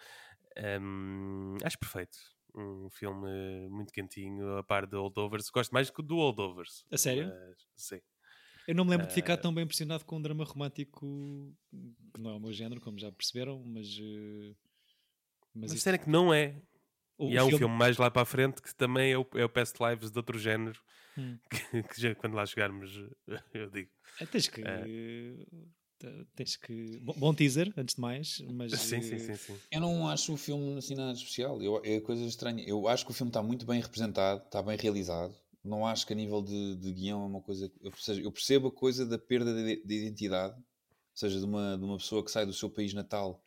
Um, 0.81 1.57
acho 1.63 1.79
perfeito 1.79 2.19
um 2.57 2.89
filme 2.89 3.69
muito 3.69 3.93
quentinho, 3.93 4.57
a 4.57 4.63
par 4.63 4.87
de 4.87 4.97
Holdovers. 4.97 5.51
Gosto 5.51 5.73
mais 5.73 5.91
do 5.91 6.17
Holdovers. 6.17 6.85
A 6.91 6.97
sério? 6.97 7.31
sim. 7.77 8.01
Eu 8.67 8.75
não 8.75 8.85
me 8.85 8.91
lembro 8.91 9.07
de 9.07 9.15
ficar 9.15 9.37
tão 9.37 9.55
bem 9.55 9.63
impressionado 9.63 10.05
com 10.05 10.17
um 10.17 10.23
drama 10.23 10.45
romântico 10.45 11.55
que 12.13 12.21
não 12.21 12.31
é 12.31 12.35
o 12.35 12.41
meu 12.41 12.53
género, 12.53 12.81
como 12.81 12.99
já 12.99 13.13
perceberam, 13.13 13.63
mas. 13.65 13.87
Uh, 13.99 14.57
mas, 15.55 15.71
mas 15.71 15.73
isto... 15.73 15.85
sério 15.85 16.01
que 16.01 16.11
não 16.11 16.35
é. 16.35 16.61
O, 17.17 17.29
e 17.31 17.39
há 17.39 17.45
um 17.45 17.49
filme... 17.49 17.59
filme 17.59 17.77
mais 17.77 17.97
lá 17.97 18.11
para 18.11 18.23
a 18.23 18.27
frente 18.27 18.61
que 18.61 18.75
também 18.75 19.13
é 19.13 19.19
o, 19.19 19.27
é 19.35 19.45
o 19.45 19.49
Past 19.49 19.79
Lives 19.81 20.11
de 20.11 20.19
outro 20.19 20.39
género. 20.39 20.81
Hum. 21.17 21.39
Que, 21.49 21.83
que 21.83 22.01
já, 22.01 22.15
quando 22.15 22.35
lá 22.35 22.45
chegarmos, 22.45 22.91
eu 23.55 23.71
digo. 23.71 23.91
É, 24.21 24.27
tens 24.27 24.49
que. 24.49 24.61
Uh, 24.61 25.71
tens 26.35 26.57
que. 26.57 26.99
Bom 26.99 27.35
teaser, 27.35 27.73
antes 27.77 27.95
de 27.95 28.01
mais, 28.01 28.41
mas. 28.51 28.73
Sim, 28.81 29.01
sim, 29.03 29.19
sim, 29.19 29.37
sim. 29.37 29.57
Eu 29.71 29.81
não 29.81 30.09
acho 30.09 30.33
o 30.33 30.37
filme 30.37 30.79
assim 30.79 30.95
nada 30.95 31.13
especial. 31.13 31.63
Eu, 31.63 31.81
é 31.85 32.01
coisa 32.01 32.25
estranha. 32.25 32.63
Eu 32.67 32.89
acho 32.89 33.05
que 33.05 33.11
o 33.11 33.15
filme 33.15 33.31
está 33.31 33.43
muito 33.43 33.67
bem 33.67 33.81
representado, 33.81 34.43
está 34.45 34.63
bem 34.63 34.77
realizado. 34.77 35.35
Não 35.65 35.87
acho 35.87 36.07
que 36.07 36.13
a 36.13 36.17
nível 36.17 36.43
de, 36.43 36.77
de 36.77 36.93
guião 36.93 37.23
é 37.23 37.27
uma 37.27 37.41
coisa. 37.41 37.71
Eu, 37.81 37.93
eu 38.23 38.33
percebo 38.33 38.69
a 38.69 38.73
coisa 38.73 39.05
da 39.05 39.19
perda 39.19 39.53
de, 39.53 39.83
de, 39.85 39.95
identidade, 39.95 40.55
ou 40.55 40.63
seja, 41.15 41.39
de 41.39 41.45
uma, 41.45 41.77
de 41.77 41.85
uma 41.85 41.99
pessoa 41.99 42.25
que 42.25 42.31
sai 42.31 42.47
do 42.47 42.53
seu 42.53 42.71
país 42.71 42.95
natal 42.95 43.43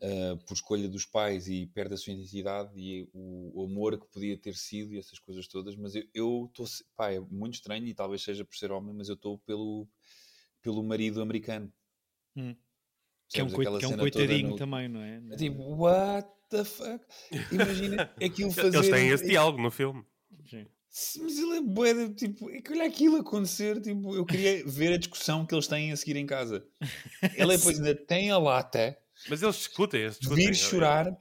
uh, 0.00 0.36
por 0.46 0.54
escolha 0.54 0.88
dos 0.88 1.04
pais 1.04 1.48
e 1.48 1.66
perde 1.66 1.94
a 1.94 1.96
sua 1.96 2.12
identidade 2.12 2.70
e 2.76 3.08
o, 3.12 3.62
o, 3.62 3.64
amor 3.64 3.98
que 3.98 4.06
podia 4.12 4.38
ter 4.38 4.54
sido 4.54 4.94
e 4.94 4.98
essas 4.98 5.18
coisas 5.18 5.48
todas. 5.48 5.74
Mas 5.76 5.94
eu 6.14 6.46
estou. 6.46 6.66
Pá, 6.96 7.12
é 7.12 7.20
muito 7.20 7.54
estranho 7.54 7.86
e 7.86 7.94
talvez 7.94 8.22
seja 8.22 8.44
por 8.44 8.56
ser 8.56 8.70
homem, 8.70 8.94
mas 8.94 9.08
eu 9.08 9.14
estou 9.14 9.38
pelo 9.38 9.88
pelo 10.62 10.82
marido 10.82 11.20
americano. 11.20 11.72
Hum. 12.36 12.54
Que 13.28 13.40
é 13.40 13.44
um, 13.44 13.48
que 13.48 13.84
é 13.84 13.88
um 13.88 13.96
coitadinho 13.96 14.50
no... 14.50 14.56
também, 14.56 14.88
não 14.88 15.00
é? 15.00 15.22
é? 15.30 15.36
Tipo, 15.36 15.62
what 15.76 16.28
the 16.48 16.64
fuck? 16.64 17.04
Imagina 17.52 18.12
aquilo 18.22 18.50
fazer. 18.50 18.76
Eles 18.76 18.90
têm 18.90 19.08
esse 19.08 19.26
diálogo 19.26 19.62
no 19.62 19.70
filme. 19.70 20.04
Sim. 20.48 20.66
Mas 21.22 21.38
ele 21.38 21.58
é 21.58 21.60
bué, 21.60 22.08
tipo, 22.14 22.50
é 22.50 22.60
que 22.60 22.72
olha 22.72 22.84
aquilo 22.84 23.18
acontecer, 23.18 23.80
tipo, 23.80 24.16
eu 24.16 24.26
queria 24.26 24.64
ver 24.66 24.94
a 24.94 24.98
discussão 24.98 25.46
que 25.46 25.54
eles 25.54 25.68
têm 25.68 25.92
a 25.92 25.96
seguir 25.96 26.16
em 26.16 26.26
casa. 26.26 26.66
Ele 27.36 27.56
depois 27.56 27.78
ainda 27.78 27.94
tem 27.94 28.32
a 28.32 28.38
lata. 28.38 28.98
Mas 29.28 29.40
eles 29.40 29.56
discutem, 29.56 30.00
eles 30.00 30.18
discutem. 30.18 30.46
Vir 30.46 30.54
chorar 30.56 31.16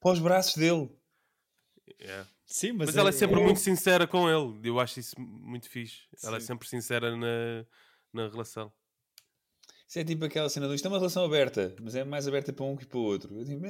para 0.00 0.12
os 0.12 0.18
braços 0.18 0.56
dele. 0.56 0.90
Yeah. 2.00 2.28
Sim, 2.46 2.72
mas, 2.72 2.88
mas 2.88 2.96
é, 2.96 2.98
ela 2.98 3.10
é 3.10 3.12
sempre 3.12 3.40
é... 3.40 3.44
muito 3.44 3.60
sincera 3.60 4.08
com 4.08 4.28
ele. 4.28 4.68
Eu 4.68 4.80
acho 4.80 4.98
isso 4.98 5.14
muito 5.20 5.70
fixe. 5.70 6.08
Sim. 6.16 6.26
Ela 6.26 6.38
é 6.38 6.40
sempre 6.40 6.66
sincera 6.66 7.16
na, 7.16 7.64
na 8.12 8.28
relação. 8.28 8.72
Isso 9.90 9.98
é 9.98 10.04
tipo 10.04 10.24
aquela 10.24 10.48
cena 10.48 10.68
do 10.68 10.74
isto 10.74 10.84
é 10.84 10.88
uma 10.88 10.98
relação 10.98 11.24
aberta, 11.24 11.74
mas 11.82 11.96
é 11.96 12.04
mais 12.04 12.28
aberta 12.28 12.52
para 12.52 12.64
um 12.64 12.76
que 12.76 12.86
para 12.86 12.98
o 12.98 13.02
outro. 13.02 13.36
Eu 13.36 13.44
digo, 13.44 13.60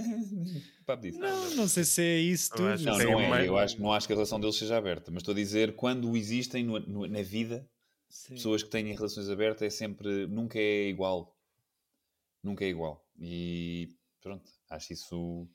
papo 0.84 1.03
disso. 1.03 1.18
Não, 1.18 1.57
não 1.57 1.66
sei 1.66 1.82
se 1.82 2.03
é 2.03 2.18
isso 2.18 2.51
tudo. 2.51 2.78
Não, 2.82 2.99
não 2.99 3.20
é. 3.20 3.28
Mais... 3.28 3.47
Eu 3.47 3.57
acho, 3.57 3.80
não 3.80 3.91
acho 3.91 4.07
que 4.07 4.12
a 4.12 4.16
relação 4.16 4.38
deles 4.38 4.57
seja 4.57 4.76
aberta, 4.76 5.11
mas 5.11 5.22
estou 5.22 5.32
a 5.32 5.34
dizer 5.34 5.74
quando 5.76 6.14
existem 6.14 6.62
no, 6.62 6.78
no, 6.78 7.07
na 7.07 7.22
vida 7.22 7.66
Sim. 8.11 8.34
pessoas 8.34 8.62
que 8.62 8.68
têm 8.68 8.93
relações 8.93 9.30
abertas 9.30 9.62
é 9.62 9.70
sempre, 9.70 10.26
nunca 10.26 10.59
é 10.59 10.88
igual. 10.88 11.34
Nunca 12.43 12.66
é 12.66 12.68
igual. 12.68 13.03
E 13.18 13.88
pronto, 14.20 14.51
acho 14.68 14.93
isso. 14.93 15.49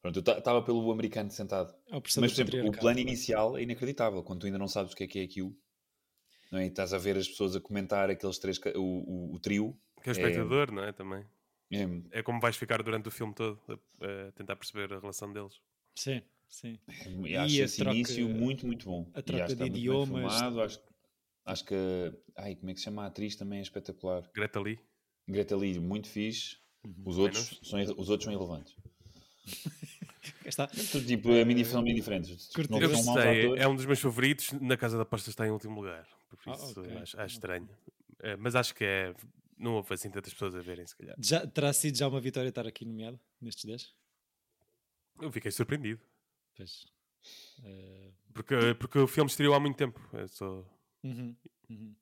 Pronto, 0.00 0.22
eu 0.24 0.38
estava 0.38 0.62
pelo 0.62 0.90
americano 0.90 1.30
sentado. 1.30 1.74
É 1.90 2.00
mas, 2.00 2.14
por 2.14 2.24
exemplo, 2.24 2.68
o 2.68 2.72
plano 2.72 3.00
inicial 3.00 3.58
é 3.58 3.62
inacreditável. 3.62 4.22
Quando 4.22 4.40
tu 4.40 4.46
ainda 4.46 4.58
não 4.58 4.68
sabes 4.68 4.92
o 4.92 4.96
que 4.96 5.04
é 5.04 5.06
que 5.06 5.18
é 5.18 5.22
aquilo, 5.22 5.54
não 6.50 6.58
é? 6.58 6.64
E 6.64 6.68
estás 6.68 6.92
a 6.92 6.98
ver 6.98 7.16
as 7.16 7.28
pessoas 7.28 7.54
a 7.56 7.60
comentar 7.60 8.10
aqueles 8.10 8.38
três, 8.38 8.58
o, 8.74 8.80
o, 8.80 9.34
o 9.34 9.38
trio 9.38 9.78
que 10.02 10.08
é 10.08 10.12
o 10.12 10.12
espectador, 10.12 10.68
é... 10.68 10.72
não 10.72 10.84
é? 10.84 10.92
Também. 10.92 11.24
É... 11.70 12.18
é 12.18 12.22
como 12.22 12.40
vais 12.40 12.56
ficar 12.56 12.82
durante 12.82 13.08
o 13.08 13.10
filme 13.10 13.34
todo 13.34 13.60
a, 13.68 14.28
a 14.28 14.32
tentar 14.32 14.56
perceber 14.56 14.92
a 14.92 15.00
relação 15.00 15.32
deles. 15.32 15.60
Sim, 15.94 16.22
sim. 16.48 16.78
E 17.24 17.36
acho 17.36 17.54
e 17.54 17.60
esse 17.60 17.78
troca, 17.78 17.94
início 17.94 18.28
muito, 18.28 18.66
muito 18.66 18.86
bom. 18.86 19.10
A 19.14 19.22
troca 19.22 19.54
de 19.54 19.64
idiomas. 19.64 20.34
Filmado, 20.34 20.62
acho, 20.62 20.80
acho 21.44 21.64
que. 21.64 21.74
Ai, 22.36 22.54
como 22.54 22.70
é 22.70 22.74
que 22.74 22.80
se 22.80 22.84
chama 22.84 23.04
a 23.04 23.06
atriz 23.06 23.36
também 23.36 23.58
é 23.58 23.62
espetacular. 23.62 24.28
Greta 24.34 24.60
Lee. 24.60 24.78
Greta 25.26 25.56
Lee, 25.56 25.78
muito 25.78 26.08
fixe. 26.08 26.56
Uhum. 26.84 26.94
Os, 27.04 27.18
outros 27.18 27.60
são, 27.62 27.80
os 27.80 28.08
outros 28.08 28.24
são 28.24 28.32
irrelevantes. 28.32 28.74
Está. 30.44 30.66
Tipo, 30.66 31.32
a 31.32 31.44
mini 31.44 31.64
são 31.64 31.82
bem 31.82 31.94
diferentes. 31.94 32.50
Não 32.68 32.80
eu 32.80 32.90
gostei, 32.90 33.56
é 33.56 33.68
um 33.68 33.74
dos 33.74 33.86
meus 33.86 34.00
favoritos. 34.00 34.52
Na 34.52 34.76
Casa 34.76 34.98
da 34.98 35.04
Pasta 35.04 35.30
está 35.30 35.46
em 35.46 35.50
último 35.50 35.74
lugar. 35.76 36.06
Por 36.28 36.38
ah, 36.46 36.52
isso 36.52 36.80
ah, 36.80 36.82
okay. 36.82 36.96
acho, 36.98 37.20
acho, 37.20 37.34
estranho. 37.34 37.68
É, 38.20 38.36
mas 38.36 38.54
acho 38.54 38.74
que 38.74 38.84
é 38.84 39.14
não 39.58 39.74
houve 39.74 39.92
assim 39.92 40.10
tantas 40.10 40.32
pessoas 40.32 40.54
a 40.54 40.60
verem, 40.60 40.86
se 40.86 40.96
calhar. 40.96 41.16
Já, 41.18 41.46
terá 41.46 41.72
sido 41.72 41.96
já 41.96 42.06
uma 42.06 42.20
vitória 42.20 42.48
estar 42.48 42.66
aqui 42.66 42.84
nomeado 42.84 43.18
nestes 43.40 43.64
10? 43.64 43.94
Eu 45.20 45.32
fiquei 45.32 45.50
surpreendido. 45.50 46.00
Pois. 46.54 46.86
Uh... 47.58 48.12
Porque, 48.32 48.54
porque 48.78 48.98
o 48.98 49.06
filme 49.08 49.28
estreou 49.28 49.54
há 49.54 49.60
muito 49.60 49.76
tempo. 49.76 50.00
É 50.12 50.28
só... 50.28 50.64
Uhum, 51.02 51.34
uhum. 51.68 51.94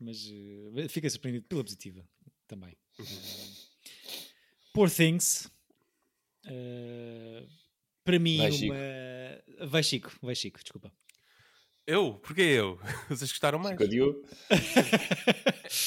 Mas 0.00 0.26
uh, 0.26 0.88
fiquei 0.88 1.10
surpreendido 1.10 1.46
pela 1.46 1.62
positiva 1.62 2.08
também. 2.48 2.76
Uhum. 2.98 3.04
Uh, 3.04 3.72
Poor 4.72 4.90
Things. 4.90 5.50
Uh, 6.52 7.48
para 8.04 8.18
mim, 8.18 8.38
vai, 8.38 8.50
uma. 8.50 8.52
Chico. 8.52 8.74
Vai 9.66 9.82
Chico, 9.82 10.12
vai 10.20 10.34
Chico, 10.34 10.58
desculpa. 10.60 10.92
Eu? 11.86 12.14
Porquê 12.14 12.42
eu? 12.42 12.78
Vocês 13.08 13.30
gostaram 13.30 13.58
mais? 13.58 13.78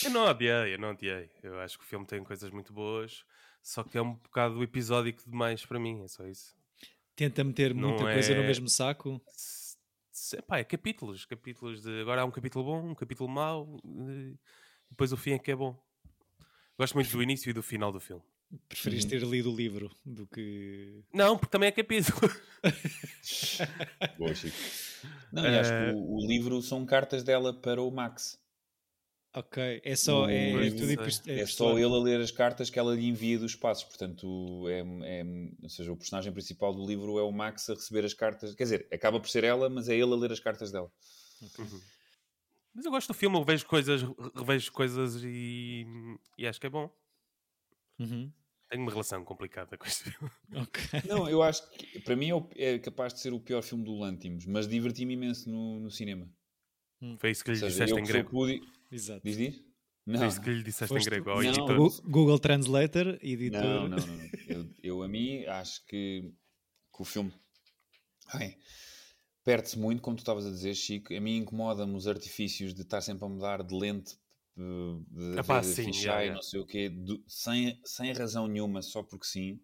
Eu 0.03 0.09
não 0.11 0.25
odiei, 0.25 0.73
eu 0.73 0.79
não 0.79 0.91
odiei. 0.91 1.29
Eu 1.43 1.59
acho 1.59 1.77
que 1.77 1.83
o 1.83 1.87
filme 1.87 2.07
tem 2.07 2.23
coisas 2.23 2.49
muito 2.49 2.73
boas, 2.73 3.23
só 3.61 3.83
que 3.83 3.97
é 3.97 4.01
um 4.01 4.15
bocado 4.15 4.63
episódico 4.63 5.21
demais 5.29 5.63
para 5.63 5.79
mim, 5.79 6.03
é 6.03 6.07
só 6.07 6.25
isso. 6.27 6.55
Tenta 7.15 7.43
meter 7.43 7.71
muita 7.73 8.03
não 8.03 8.11
coisa 8.11 8.33
é... 8.33 8.35
no 8.35 8.43
mesmo 8.43 8.67
saco. 8.67 9.21
Se, 10.11 10.41
pá, 10.41 10.57
é 10.57 10.63
capítulos, 10.63 11.25
capítulos 11.25 11.83
de 11.83 12.01
agora 12.01 12.21
há 12.21 12.25
um 12.25 12.31
capítulo 12.31 12.65
bom, 12.65 12.89
um 12.89 12.95
capítulo 12.95 13.29
mau, 13.29 13.79
depois 14.89 15.13
o 15.13 15.17
fim 15.17 15.33
é 15.33 15.39
que 15.39 15.51
é 15.51 15.55
bom. 15.55 15.79
Gosto 16.77 16.95
muito 16.95 17.11
do 17.11 17.21
início 17.21 17.49
e 17.49 17.53
do 17.53 17.61
final 17.61 17.91
do 17.91 17.99
filme. 17.99 18.23
Preferiste 18.67 19.09
ter 19.09 19.21
lido 19.21 19.51
o 19.51 19.55
livro 19.55 19.95
do 20.05 20.27
que. 20.27 21.03
Não, 21.13 21.37
porque 21.37 21.51
também 21.51 21.69
é 21.69 21.71
capítulo. 21.71 22.31
Boa, 24.17 24.33
Chico. 24.33 24.57
Não, 25.31 25.43
uh... 25.43 25.59
acho 25.59 25.69
que 25.69 25.95
o, 25.95 26.15
o, 26.15 26.27
livro 26.27 26.61
são 26.61 26.85
cartas 26.85 27.23
dela 27.23 27.53
para 27.53 27.81
o 27.81 27.91
Max. 27.91 28.39
Ok, 29.33 29.81
é 29.83 29.95
só, 29.97 30.29
é, 30.29 30.51
é, 30.51 30.67
é, 31.27 31.39
é 31.41 31.45
só 31.45 31.77
ele 31.77 31.93
a 31.93 31.99
ler 31.99 32.21
as 32.21 32.31
cartas 32.31 32.69
que 32.69 32.79
ela 32.79 32.95
lhe 32.95 33.05
envia 33.05 33.37
dos 33.37 33.53
passos. 33.53 33.83
Portanto, 33.83 34.63
é, 34.69 34.79
é, 34.79 35.23
ou 35.61 35.69
seja, 35.69 35.91
o 35.91 35.97
personagem 35.97 36.31
principal 36.31 36.73
do 36.73 36.87
livro 36.87 37.19
é 37.19 37.21
o 37.21 37.33
Max 37.33 37.69
a 37.69 37.73
receber 37.73 38.05
as 38.05 38.13
cartas. 38.13 38.55
Quer 38.55 38.63
dizer, 38.63 38.87
acaba 38.93 39.19
por 39.19 39.29
ser 39.29 39.43
ela, 39.43 39.69
mas 39.69 39.89
é 39.89 39.93
ele 39.93 40.13
a 40.13 40.15
ler 40.15 40.31
as 40.31 40.39
cartas 40.39 40.71
dela. 40.71 40.89
Okay. 41.41 41.65
Uhum. 41.65 41.81
Mas 42.73 42.85
eu 42.85 42.91
gosto 42.91 43.07
do 43.09 43.13
filme, 43.13 43.37
eu 43.37 43.43
vejo 43.43 43.65
coisas, 43.65 44.01
revejo 44.35 44.71
coisas 44.71 45.21
e, 45.21 45.85
e 46.37 46.47
acho 46.47 46.59
que 46.59 46.67
é 46.67 46.69
bom. 46.69 46.89
Uhum. 47.99 48.31
Tenho 48.75 48.83
uma 48.83 48.91
relação 48.91 49.23
complicada 49.23 49.77
com 49.77 49.85
este 49.85 50.11
filme. 50.11 50.31
Okay. 50.67 51.01
Não, 51.07 51.29
eu 51.29 51.41
acho 51.41 51.69
que 51.71 51.99
para 52.01 52.15
mim 52.15 52.29
é, 52.55 52.73
é 52.73 52.79
capaz 52.79 53.13
de 53.13 53.21
ser 53.21 53.33
o 53.33 53.39
pior 53.39 53.61
filme 53.61 53.85
do 53.85 53.95
Lantimos, 53.95 54.45
mas 54.45 54.67
diverti-me 54.67 55.13
imenso 55.13 55.49
no, 55.49 55.79
no 55.79 55.89
cinema. 55.89 56.29
Hum. 57.01 57.15
Foi 57.17 57.31
isso 57.31 57.43
que 57.43 57.51
lhe 57.51 57.57
seja, 57.57 57.71
disseste 57.71 57.99
em 57.99 58.03
grego. 58.03 58.29
Pude... 58.29 58.61
Exato. 58.91 59.21
Diz, 59.23 59.37
diz? 59.37 59.63
Não. 60.05 60.19
Foi 60.19 60.27
isso 60.27 60.41
que 60.41 60.49
lhe 60.49 60.63
disseste 60.63 60.93
Foste... 60.93 61.07
em 61.07 61.09
grego 61.09 61.29
ao 61.29 61.41
não, 61.41 61.49
editor. 61.49 62.01
Google 62.09 62.37
Translator, 62.39 63.17
editor. 63.21 63.63
Não, 63.63 63.87
não, 63.87 63.97
não. 63.97 64.29
Eu, 64.47 64.69
eu, 64.83 65.03
a 65.03 65.07
mim 65.07 65.45
acho 65.45 65.85
que, 65.85 66.33
que 66.93 67.01
o 67.01 67.05
filme 67.05 67.33
perde-se 69.43 69.79
muito, 69.79 70.01
como 70.01 70.17
tu 70.17 70.19
estavas 70.19 70.45
a 70.45 70.49
dizer, 70.49 70.75
Chico. 70.75 71.13
A 71.13 71.19
mim 71.21 71.37
incomoda-me 71.37 71.95
os 71.95 72.07
artifícios 72.07 72.73
de 72.73 72.81
estar 72.81 72.99
sempre 72.99 73.23
a 73.23 73.29
mudar 73.29 73.63
de 73.63 73.73
lente 73.73 74.17
de 74.55 75.39
Epá, 75.39 75.61
sim, 75.61 75.85
fichar 75.85 76.19
yeah, 76.21 76.35
não 76.35 76.41
sei 76.41 76.59
o 76.59 76.65
quê, 76.65 76.89
do, 76.89 77.23
sem, 77.27 77.79
sem 77.83 78.13
razão 78.13 78.47
nenhuma, 78.47 78.81
só 78.81 79.03
porque 79.03 79.25
sim. 79.25 79.59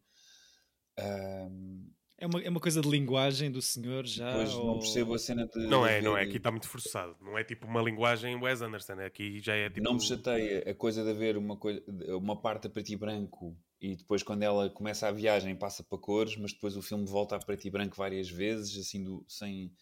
Um, 1.00 1.90
é 2.18 2.28
uma, 2.28 2.42
é 2.42 2.50
uma 2.50 2.60
coisa 2.60 2.82
de 2.82 2.88
linguagem 2.88 3.50
do 3.50 3.62
senhor 3.62 4.06
já? 4.06 4.34
Pois 4.34 4.54
ou... 4.54 4.68
não 4.68 4.80
percebo 4.80 5.16
a 5.16 5.18
cena 5.18 5.48
de. 5.48 5.66
Não 5.66 5.88
é, 5.88 6.02
não 6.02 6.16
é. 6.16 6.22
Aqui 6.22 6.38
está 6.38 6.52
muito 6.52 6.68
forçado. 6.68 7.16
Não 7.20 7.36
é 7.36 7.44
tipo 7.44 7.66
uma 7.66 7.82
linguagem 7.82 8.36
Wes 8.36 8.62
Anderson. 8.62 8.94
Aqui 9.00 9.40
já 9.40 9.56
é 9.56 9.70
tipo. 9.70 9.84
Não 9.84 9.96
me 9.96 10.02
chateia 10.02 10.70
a 10.70 10.76
coisa 10.76 11.04
de 11.04 11.10
haver 11.10 11.36
uma, 11.36 11.58
coisa, 11.58 11.82
uma 12.16 12.40
parte 12.40 12.68
a 12.68 12.70
preto 12.70 12.92
e 12.92 12.96
branco 12.96 13.58
e 13.82 13.96
depois 13.96 14.22
quando 14.22 14.44
ela 14.44 14.70
começa 14.70 15.08
a 15.08 15.12
viagem 15.12 15.56
passa 15.56 15.84
para 15.84 15.98
cores, 15.98 16.38
mas 16.38 16.54
depois 16.54 16.78
o 16.78 16.82
filme 16.84 17.08
volta 17.08 17.36
a 17.36 17.40
preto 17.40 17.66
e 17.66 17.72
branco 17.72 17.98
várias 17.98 18.30
vezes, 18.30 18.78
assim, 18.78 19.04
do, 19.04 19.26
sem, 19.28 19.74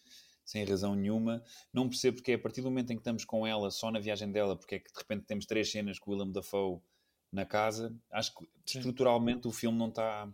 sem 0.50 0.66
razão 0.66 0.96
nenhuma. 0.96 1.44
Não 1.72 1.88
percebo 1.88 2.18
porque 2.18 2.32
é 2.32 2.36
a 2.36 2.40
partir 2.40 2.62
do 2.62 2.70
momento 2.70 2.92
em 2.92 2.96
que 2.96 3.02
estamos 3.02 3.24
com 3.24 3.46
ela, 3.46 3.70
só 3.70 3.92
na 3.92 4.00
viagem 4.00 4.32
dela, 4.32 4.56
porque 4.56 4.76
é 4.76 4.80
que 4.80 4.92
de 4.92 4.98
repente 4.98 5.26
temos 5.26 5.46
três 5.46 5.72
cenas 5.72 6.00
com 6.00 6.10
o 6.10 6.14
Willem 6.16 6.32
Dafoe 6.32 6.80
na 7.32 7.46
casa. 7.46 7.96
Acho 8.12 8.34
que 8.34 8.50
Sim. 8.66 8.80
estruturalmente 8.80 9.48
o 9.48 9.52
filme 9.52 9.78
não 9.78 9.90
está 9.90 10.28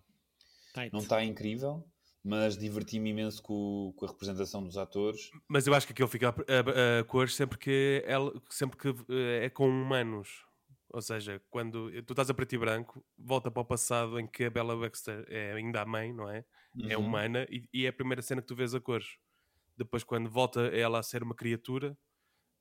não 0.91 0.99
está 0.99 1.24
incrível, 1.24 1.86
mas 2.24 2.57
diverti-me 2.57 3.09
imenso 3.09 3.41
com, 3.41 3.93
com, 3.95 4.05
a 4.05 4.09
representação 4.09 4.63
dos 4.63 4.78
atores. 4.78 5.32
Mas 5.47 5.68
eu 5.68 5.74
acho 5.74 5.86
que 5.86 5.93
aquilo 5.93 6.07
fica 6.07 6.30
a, 6.30 6.32
a, 6.32 6.99
a 6.99 7.03
cores 7.03 7.36
sempre 7.36 7.57
que, 7.57 8.03
ela, 8.05 8.34
sempre 8.49 8.78
que 8.78 8.88
eh, 9.09 9.45
é 9.45 9.49
com 9.49 9.68
humanos. 9.68 10.45
Ou 10.89 11.01
seja, 11.01 11.41
quando 11.49 11.91
tu 12.03 12.13
estás 12.13 12.30
a 12.30 12.34
preto 12.34 12.55
e 12.55 12.57
branco, 12.57 13.05
volta 13.18 13.51
para 13.51 13.61
o 13.61 13.66
passado 13.66 14.18
em 14.20 14.26
que 14.26 14.45
a 14.45 14.49
Bella 14.49 14.78
Baxter 14.78 15.26
é 15.30 15.53
ainda 15.53 15.82
a 15.82 15.86
mãe, 15.86 16.13
não 16.13 16.30
é? 16.30 16.38
é 16.38 16.43
uhum. 16.76 16.91
É 16.91 16.97
humana 16.97 17.47
e, 17.49 17.68
e, 17.74 17.86
é 17.86 17.89
a 17.89 17.93
primeira 17.93 18.22
cena 18.22 18.41
que 18.41 18.47
tu 18.47 18.55
vês 18.55 18.74
a 18.74 18.80
cores. 18.80 19.18
Depois, 19.78 20.03
quando 20.03 20.30
volta 20.30 20.61
ela 20.67 20.99
a 20.99 21.03
ser 21.03 21.23
uma 21.23 21.36
criatura, 21.36 21.97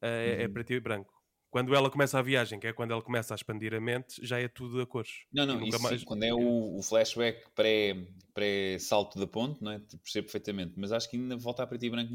é, 0.03 0.09
é 0.09 0.37
uhum. 0.37 0.43
é 0.43 0.49
preto 0.49 0.73
e 0.73 0.81
branco. 0.81 1.15
Quando 1.55 1.73
ela 1.73 1.89
começa 1.89 2.19
a 2.19 2.23
viagem, 2.23 2.59
que 2.59 2.67
é 2.67 2.73
quando 2.73 2.91
ela 2.91 3.01
começa 3.01 3.33
a 3.33 3.37
expandir 3.37 3.73
a 3.75 3.81
mente, 3.81 4.17
já 4.27 4.41
é 4.41 4.49
tudo 4.49 4.81
a 4.81 4.87
cores. 4.87 5.25
Não, 5.33 5.47
não, 5.47 5.63
isso 5.63 5.81
mais... 5.81 6.01
sim, 6.01 6.05
quando 6.05 6.25
é 6.25 6.35
o, 6.35 6.77
o 6.77 6.83
flashback 6.83 7.49
pré-salto 8.35 9.13
pré 9.13 9.21
da 9.21 9.27
ponte, 9.31 9.63
não 9.63 9.71
é? 9.71 9.79
Percebo 9.79 10.25
perfeitamente, 10.25 10.75
mas 10.77 10.91
acho 10.91 11.09
que 11.09 11.17
ainda 11.17 11.37
volta 11.37 11.63
a 11.63 11.67
preto 11.69 11.85
e 11.85 11.91
branco, 11.91 12.13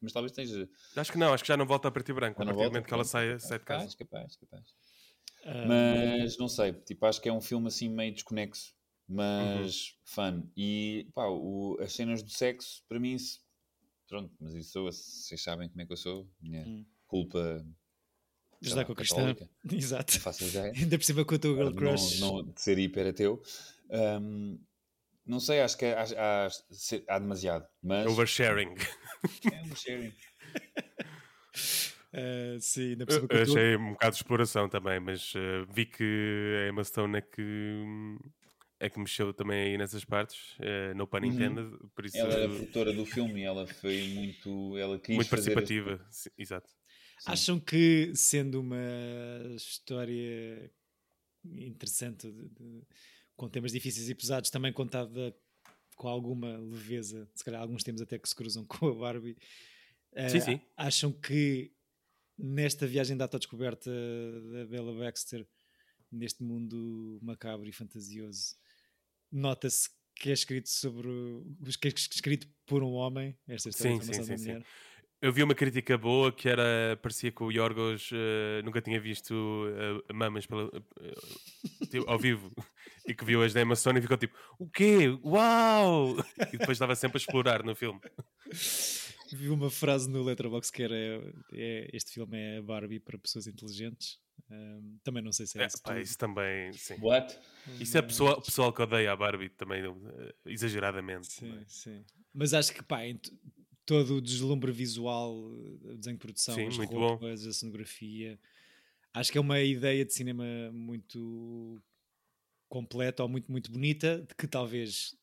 mas 0.00 0.10
talvez 0.10 0.32
esteja. 0.32 0.66
Acho 0.96 1.12
que 1.12 1.18
não, 1.18 1.34
acho 1.34 1.44
que 1.44 1.48
já 1.48 1.56
não 1.58 1.66
volta 1.66 1.88
a 1.88 1.90
preto 1.90 2.12
e 2.12 2.14
branco, 2.14 2.42
a 2.42 2.46
partir 2.46 2.62
do 2.62 2.64
momento 2.64 2.86
que 2.86 2.94
ela 2.94 3.04
sai, 3.04 3.38
sai 3.38 3.58
de 3.58 3.64
casa. 3.66 3.94
Capaz, 3.94 3.94
capaz, 3.94 4.36
capaz. 4.36 4.70
Uh, 5.44 5.68
mas 5.68 6.38
não 6.38 6.48
sei, 6.48 6.72
tipo, 6.72 7.04
acho 7.04 7.20
que 7.20 7.28
é 7.28 7.32
um 7.32 7.42
filme 7.42 7.68
assim 7.68 7.90
meio 7.90 8.14
desconexo, 8.14 8.72
mas 9.06 9.90
uhum. 9.90 9.96
fun. 10.06 10.50
E 10.56 11.10
pá, 11.14 11.26
o, 11.28 11.76
as 11.78 11.92
cenas 11.92 12.22
do 12.22 12.30
sexo, 12.30 12.82
para 12.88 12.98
mim, 12.98 13.18
se, 13.18 13.40
pronto, 14.08 14.34
mas 14.40 14.54
isso 14.54 14.82
vocês 14.82 15.40
sabem 15.40 15.68
como 15.68 15.82
é 15.82 15.86
que 15.86 15.92
eu 15.92 15.96
sou, 15.96 16.28
minha 16.40 16.66
hum. 16.66 16.84
culpa. 17.06 17.64
com 18.86 18.94
cristã 18.94 19.36
Exato. 19.70 20.18
Faço 20.20 20.44
ideia. 20.44 20.72
Ainda 20.74 20.98
por 20.98 21.04
cima 21.04 21.24
com 21.24 21.34
o 21.34 21.38
teu 21.38 21.54
girl 21.54 21.74
crush. 21.74 22.18
Não, 22.20 22.42
não, 22.42 22.52
de 22.52 22.60
ser 22.60 22.78
hiper 22.78 23.06
ateu. 23.06 23.40
Um, 23.90 24.58
não 25.24 25.38
sei, 25.38 25.60
acho 25.60 25.76
que 25.76 25.84
há, 25.84 26.04
há, 26.16 26.48
há 27.08 27.18
demasiado. 27.18 27.68
Mas... 27.82 28.06
Oversharing. 28.06 28.74
É 29.52 29.60
oversharing. 29.60 30.14
Uh, 32.14 32.56
sim, 32.60 32.92
ainda 32.92 33.04
por 33.04 33.36
eu, 33.36 33.42
achei 33.42 33.76
um 33.76 33.92
bocado 33.92 34.12
de 34.12 34.16
exploração 34.16 34.68
também, 34.70 34.98
mas 34.98 35.34
uh, 35.34 35.66
vi 35.70 35.84
que 35.84 36.64
a 36.64 36.68
Emma 36.68 36.82
Stone 36.82 37.18
é 37.18 37.20
que, 37.20 37.84
é 38.80 38.88
que 38.88 38.98
mexeu 38.98 39.32
também 39.32 39.70
aí 39.70 39.78
nessas 39.78 40.04
partes, 40.04 40.56
uh, 40.58 40.94
no 40.96 41.06
pun 41.06 41.24
intended, 41.24 41.66
uhum. 41.66 41.88
por 41.94 42.04
isso... 42.04 42.16
Ela 42.16 42.32
era 42.34 42.44
a 42.46 42.48
produtora 42.48 42.92
do 42.92 43.04
filme 43.04 43.42
ela 43.42 43.66
foi 43.66 44.08
muito... 44.08 44.76
Ela 44.78 44.98
quis 44.98 45.16
muito 45.16 45.28
participativa, 45.28 46.06
sim, 46.10 46.30
exato. 46.38 46.68
Sim. 47.18 47.32
Acham 47.32 47.60
que, 47.60 48.12
sendo 48.14 48.60
uma 48.60 48.76
história 49.56 50.70
interessante, 51.44 52.30
de, 52.30 52.48
de, 52.48 52.82
com 53.36 53.48
temas 53.48 53.72
difíceis 53.72 54.08
e 54.08 54.14
pesados, 54.14 54.50
também 54.50 54.72
contada 54.72 55.34
com 55.96 56.06
alguma 56.06 56.56
leveza, 56.56 57.28
se 57.34 57.44
calhar 57.44 57.60
alguns 57.60 57.82
temas 57.82 58.00
até 58.00 58.18
que 58.18 58.28
se 58.28 58.34
cruzam 58.34 58.64
com 58.66 58.88
a 58.88 58.94
Barbie, 58.94 59.36
sim, 60.30 60.40
sim. 60.40 60.60
acham 60.76 61.12
que 61.12 61.72
nesta 62.38 62.86
viagem 62.86 63.16
da 63.16 63.24
autodescoberta 63.24 63.90
da 64.52 64.64
Bella 64.66 64.96
Baxter, 64.96 65.46
neste 66.10 66.42
mundo 66.42 67.18
macabro 67.20 67.68
e 67.68 67.72
fantasioso, 67.72 68.56
nota-se 69.30 69.90
que 70.14 70.30
é 70.30 70.32
escrito 70.32 70.68
sobre 70.68 71.08
que 71.80 71.88
é 71.88 71.90
escrito 71.90 72.48
por 72.66 72.82
um 72.82 72.92
homem 72.92 73.36
esta 73.46 73.68
história 73.68 74.02
sim, 74.02 74.12
sim, 74.12 74.22
sim, 74.24 74.36
mulher. 74.36 74.60
Sim. 74.60 74.66
Eu 75.20 75.32
vi 75.32 75.42
uma 75.42 75.54
crítica 75.54 75.98
boa 75.98 76.30
que 76.30 76.48
era 76.48 76.96
parecia 77.02 77.32
que 77.32 77.42
o 77.42 77.50
Yorgos 77.50 78.12
uh, 78.12 78.62
nunca 78.64 78.80
tinha 78.80 79.00
visto 79.00 79.32
uh, 79.32 80.14
mamas 80.14 80.46
pela, 80.46 80.66
uh, 80.66 82.04
ao 82.06 82.16
vivo 82.16 82.52
e 83.04 83.12
que 83.12 83.24
viu 83.24 83.42
as 83.42 83.52
da 83.52 83.60
Emma 83.60 83.74
Stone 83.74 83.98
e 83.98 84.02
ficou 84.02 84.16
tipo 84.16 84.36
o 84.60 84.70
quê? 84.70 85.08
Uau! 85.24 86.16
E 86.52 86.58
depois 86.58 86.76
estava 86.76 86.94
sempre 86.94 87.16
a 87.16 87.20
explorar 87.20 87.64
no 87.64 87.74
filme. 87.74 88.00
Vi 89.32 89.48
uma 89.48 89.70
frase 89.70 90.08
no 90.08 90.22
Letterboxd 90.22 90.72
que 90.72 90.82
era 90.84 90.94
é, 91.52 91.90
este 91.92 92.12
filme 92.12 92.38
é 92.38 92.62
Barbie 92.62 93.00
para 93.00 93.18
pessoas 93.18 93.48
inteligentes. 93.48 94.20
Um, 94.50 94.98
também 95.04 95.22
não 95.22 95.32
sei 95.32 95.46
se 95.46 95.58
é, 95.58 95.64
é 95.64 95.66
isso. 95.66 95.82
Pá, 95.82 96.00
isso 96.00 96.16
também, 96.16 96.72
sim. 96.72 96.96
What? 97.00 97.38
Isso 97.80 97.98
é 97.98 98.02
pessoal, 98.02 98.40
pessoal 98.40 98.72
que 98.72 98.80
odeia 98.80 99.12
a 99.12 99.16
Barbie 99.16 99.50
também, 99.50 99.86
uh, 99.86 99.98
exageradamente. 100.46 101.26
Sim, 101.26 101.64
sim. 101.66 102.04
Mas 102.32 102.54
acho 102.54 102.72
que, 102.72 102.82
pá, 102.82 103.00
todo 103.84 104.16
o 104.16 104.20
deslumbre 104.20 104.72
visual, 104.72 105.34
o 105.34 105.96
desenho 105.96 106.16
de 106.16 106.20
produção, 106.20 106.54
sim, 106.54 106.66
as 106.66 106.76
roupas, 106.76 107.42
bom. 107.42 107.48
a 107.48 107.52
cenografia, 107.52 108.38
acho 109.12 109.32
que 109.32 109.38
é 109.38 109.40
uma 109.40 109.60
ideia 109.60 110.04
de 110.04 110.12
cinema 110.12 110.44
muito 110.72 111.82
completa 112.68 113.22
ou 113.22 113.28
muito, 113.28 113.50
muito 113.50 113.70
bonita, 113.72 114.20
de 114.20 114.34
que 114.34 114.46
talvez 114.46 115.16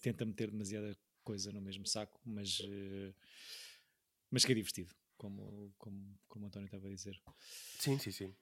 tenta 0.00 0.24
meter 0.24 0.50
demasiada 0.50 0.96
coisa 1.22 1.52
no 1.52 1.60
mesmo 1.60 1.86
saco, 1.86 2.18
mas, 2.24 2.60
uh, 2.60 3.14
mas 4.30 4.44
que 4.44 4.52
é 4.52 4.54
divertido, 4.54 4.94
como, 5.18 5.72
como, 5.76 6.18
como 6.28 6.44
o 6.44 6.48
António 6.48 6.66
estava 6.66 6.86
a 6.86 6.90
dizer. 6.90 7.20
Sim, 7.78 7.98
sim, 7.98 8.10
sim. 8.10 8.34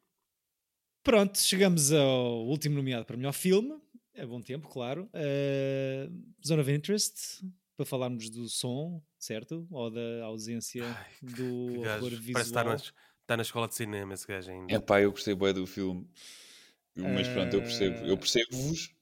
Pronto, 1.02 1.38
chegamos 1.38 1.92
ao 1.92 2.46
último 2.46 2.76
nomeado 2.76 3.04
para 3.04 3.16
melhor 3.16 3.32
filme. 3.32 3.80
É 4.14 4.24
bom 4.24 4.40
tempo, 4.40 4.68
claro. 4.68 5.10
Uh, 5.12 6.32
Zone 6.46 6.62
of 6.62 6.72
Interest, 6.72 7.44
para 7.76 7.84
falarmos 7.84 8.30
do 8.30 8.48
som, 8.48 9.02
certo? 9.18 9.66
Ou 9.70 9.90
da 9.90 10.24
ausência 10.24 10.84
Ai, 10.84 11.12
do 11.22 11.80
horror 11.80 12.10
visual. 12.10 12.32
Parece 12.32 12.50
estar 12.50 12.64
na, 12.64 12.74
está 12.74 13.36
na 13.36 13.42
escola 13.42 13.68
de 13.68 13.74
cinema 13.74 14.14
esse 14.14 14.26
gajo 14.26 14.50
ainda. 14.50 14.72
É 14.72 14.78
pá, 14.78 15.00
eu 15.00 15.10
gostei 15.10 15.34
bem 15.34 15.52
do 15.52 15.66
filme. 15.66 16.08
Mas 16.94 17.28
pronto, 17.28 17.54
eu 17.54 17.62
percebo. 17.62 18.06
Eu 18.06 18.16
percebo-vos 18.16 18.96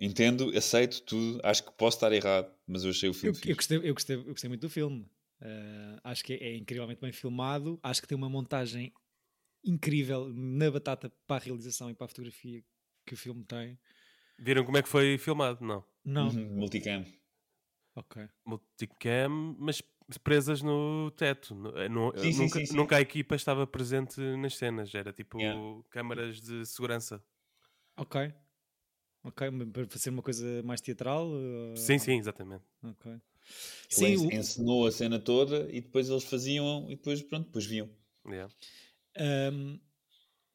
Entendo, 0.00 0.56
aceito 0.56 1.02
tudo, 1.02 1.40
acho 1.44 1.64
que 1.64 1.72
posso 1.72 1.98
estar 1.98 2.12
errado, 2.12 2.50
mas 2.66 2.82
eu 2.82 2.90
achei 2.90 3.08
o 3.08 3.14
filme. 3.14 3.38
Eu, 3.44 3.50
eu, 3.50 3.56
gostei, 3.56 3.78
eu, 3.78 3.94
gostei, 3.94 4.16
eu 4.16 4.24
gostei 4.24 4.48
muito 4.48 4.62
do 4.62 4.70
filme. 4.70 5.06
Uh, 5.42 5.98
acho 6.04 6.22
que 6.22 6.34
é, 6.34 6.50
é, 6.50 6.56
incrivelmente 6.56 7.00
bem 7.00 7.12
filmado. 7.12 7.78
Acho 7.82 8.00
que 8.00 8.06
tem 8.06 8.16
uma 8.16 8.28
montagem 8.28 8.92
incrível 9.64 10.28
na 10.32 10.70
batata 10.70 11.12
para 11.26 11.42
a 11.42 11.44
realização 11.44 11.90
e 11.90 11.94
para 11.94 12.04
a 12.04 12.08
fotografia 12.08 12.62
que 13.04 13.14
o 13.14 13.16
filme 13.16 13.44
tem. 13.44 13.78
Viram 14.38 14.64
como 14.64 14.78
é 14.78 14.82
que 14.82 14.88
foi 14.88 15.18
filmado? 15.18 15.64
Não. 15.64 15.84
Não. 16.04 16.28
Uhum, 16.28 16.56
multicam. 16.56 17.04
Ok. 17.96 18.28
Multicam, 18.46 19.56
mas 19.58 19.82
presas 20.22 20.62
no 20.62 21.10
teto. 21.16 21.54
Eh, 21.76 21.88
no, 21.88 22.12
sim, 22.16 22.38
nunca, 22.38 22.58
sim, 22.60 22.66
sim, 22.66 22.76
nunca 22.76 22.96
a 22.96 23.00
equipa 23.00 23.34
estava 23.34 23.66
presente 23.66 24.20
nas 24.36 24.56
cenas. 24.56 24.94
Era 24.94 25.12
tipo 25.12 25.40
yeah. 25.40 25.60
câmaras 25.90 26.40
de 26.40 26.64
segurança. 26.66 27.22
Ok. 27.96 28.32
Ok, 29.24 29.48
para 29.72 29.98
ser 29.98 30.10
uma 30.10 30.22
coisa 30.22 30.62
mais 30.64 30.80
teatral? 30.80 31.30
Sim, 31.76 31.98
sim, 31.98 32.18
exatamente. 32.18 32.64
Ok. 32.82 33.20
Sim, 33.88 34.06
Ele 34.06 34.16
o... 34.16 34.32
ensinou 34.32 34.86
a 34.86 34.92
cena 34.92 35.18
toda 35.18 35.68
e 35.70 35.80
depois 35.80 36.08
eles 36.08 36.24
faziam 36.24 36.86
e 36.88 36.96
depois, 36.96 37.22
pronto, 37.22 37.46
depois 37.46 37.66
viam. 37.66 37.88
Yeah. 38.26 38.52
Um, 39.52 39.78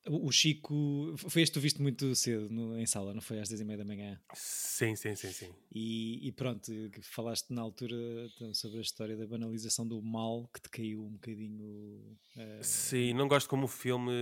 o 0.09 0.31
Chico, 0.31 1.15
foi 1.17 1.41
este 1.41 1.51
que 1.53 1.59
tu 1.59 1.61
viste 1.61 1.81
muito 1.81 2.15
cedo 2.15 2.49
no, 2.49 2.77
em 2.77 2.85
sala, 2.85 3.13
não 3.13 3.21
foi 3.21 3.39
às 3.39 3.49
10 3.49 3.61
e 3.61 3.65
meia 3.65 3.77
da 3.77 3.85
manhã? 3.85 4.19
Sim, 4.33 4.95
sim, 4.95 5.13
sim, 5.15 5.31
sim. 5.31 5.53
E, 5.71 6.27
e, 6.27 6.31
pronto, 6.31 6.71
falaste 7.01 7.51
na 7.51 7.61
altura 7.61 7.95
então, 8.35 8.53
sobre 8.53 8.77
a 8.79 8.81
história 8.81 9.17
da 9.17 9.27
banalização 9.27 9.85
do 9.85 10.01
mal 10.01 10.49
que 10.53 10.61
te 10.61 10.69
caiu 10.69 11.03
um 11.03 11.11
bocadinho. 11.11 12.17
Uh... 12.35 12.63
Sim, 12.63 13.13
não 13.13 13.27
gosto 13.27 13.49
como 13.49 13.65
o 13.65 13.67
filme 13.67 14.13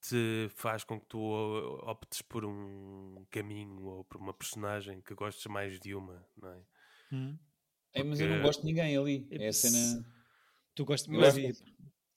te 0.00 0.48
faz 0.54 0.82
com 0.84 0.98
que 0.98 1.06
tu 1.06 1.20
optes 1.82 2.22
por 2.22 2.44
um 2.44 3.24
caminho 3.30 3.84
ou 3.84 4.04
por 4.04 4.18
uma 4.18 4.32
personagem 4.32 5.00
que 5.00 5.14
gostes 5.14 5.46
mais 5.46 5.78
de 5.78 5.94
uma, 5.94 6.26
não 6.36 6.50
é? 6.50 6.62
Hum. 7.12 7.36
Porque... 7.92 8.00
É, 8.00 8.04
mas 8.04 8.20
eu 8.20 8.28
não 8.28 8.42
gosto 8.42 8.60
de 8.60 8.66
ninguém 8.66 8.96
ali. 8.96 9.26
É 9.30 9.48
a 9.48 9.52
cena. 9.52 10.04
Tu 10.74 10.84
gostas 10.84 11.34
de 11.34 11.44
eu, 11.44 11.52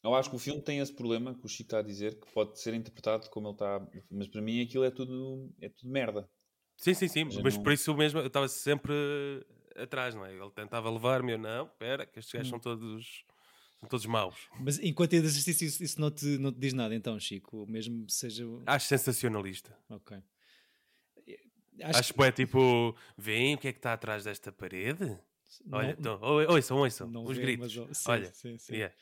eu 0.03 0.15
acho 0.15 0.29
que 0.29 0.35
o 0.35 0.39
filme 0.39 0.61
tem 0.61 0.79
esse 0.79 0.93
problema 0.93 1.33
que 1.33 1.45
o 1.45 1.49
Chico 1.49 1.67
está 1.67 1.79
a 1.79 1.81
dizer, 1.81 2.19
que 2.19 2.31
pode 2.33 2.59
ser 2.59 2.73
interpretado 2.73 3.29
como 3.29 3.47
ele 3.47 3.55
está. 3.55 3.87
Mas 4.11 4.27
para 4.27 4.41
mim 4.41 4.61
aquilo 4.61 4.83
é 4.83 4.91
tudo, 4.91 5.49
é 5.61 5.69
tudo 5.69 5.91
merda. 5.91 6.29
Sim, 6.77 6.93
sim, 6.93 7.07
sim. 7.07 7.25
mas 7.41 7.55
não... 7.55 7.63
por 7.63 7.71
isso 7.71 7.95
mesmo 7.95 8.19
eu 8.19 8.27
estava 8.27 8.47
sempre 8.47 8.93
atrás, 9.75 10.13
não 10.13 10.25
é? 10.25 10.33
Ele 10.33 10.51
tentava 10.51 10.89
levar-me, 10.89 11.33
eu 11.33 11.37
não, 11.37 11.65
espera, 11.65 12.05
que 12.05 12.19
estes 12.19 12.33
gajos 12.33 12.47
hum. 12.49 12.51
são 12.51 12.59
todos 12.59 13.25
são 13.79 13.89
todos 13.89 14.05
maus. 14.05 14.49
Mas 14.59 14.79
enquanto 14.79 15.13
é 15.13 15.19
de 15.19 15.25
exercício, 15.25 15.67
isso, 15.67 15.83
isso 15.83 15.99
não, 15.99 16.09
te, 16.09 16.37
não 16.37 16.51
te 16.51 16.59
diz 16.59 16.73
nada, 16.73 16.95
então, 16.95 17.19
Chico? 17.19 17.65
Mesmo 17.67 18.09
seja. 18.09 18.45
Acho 18.65 18.87
sensacionalista. 18.87 19.77
Ok. 19.89 20.17
Acho, 21.81 21.99
Acho 21.99 22.13
que 22.13 22.23
é 22.23 22.31
tipo, 22.31 22.95
vem 23.17 23.55
o 23.55 23.57
que 23.57 23.67
é 23.67 23.73
que 23.73 23.79
está 23.79 23.93
atrás 23.93 24.23
desta 24.23 24.51
parede? 24.51 25.17
Não, 25.65 25.77
Olha, 25.77 25.95
então, 25.97 26.19
ouçam, 26.21 26.77
ouçam, 26.77 27.25
os 27.25 27.37
vê, 27.37 27.43
gritos. 27.43 27.75
Mas, 27.77 27.97
sim, 27.97 28.11
Olha, 28.11 28.33
sim, 28.33 28.57
sim. 28.57 28.73
Yeah. 28.73 28.95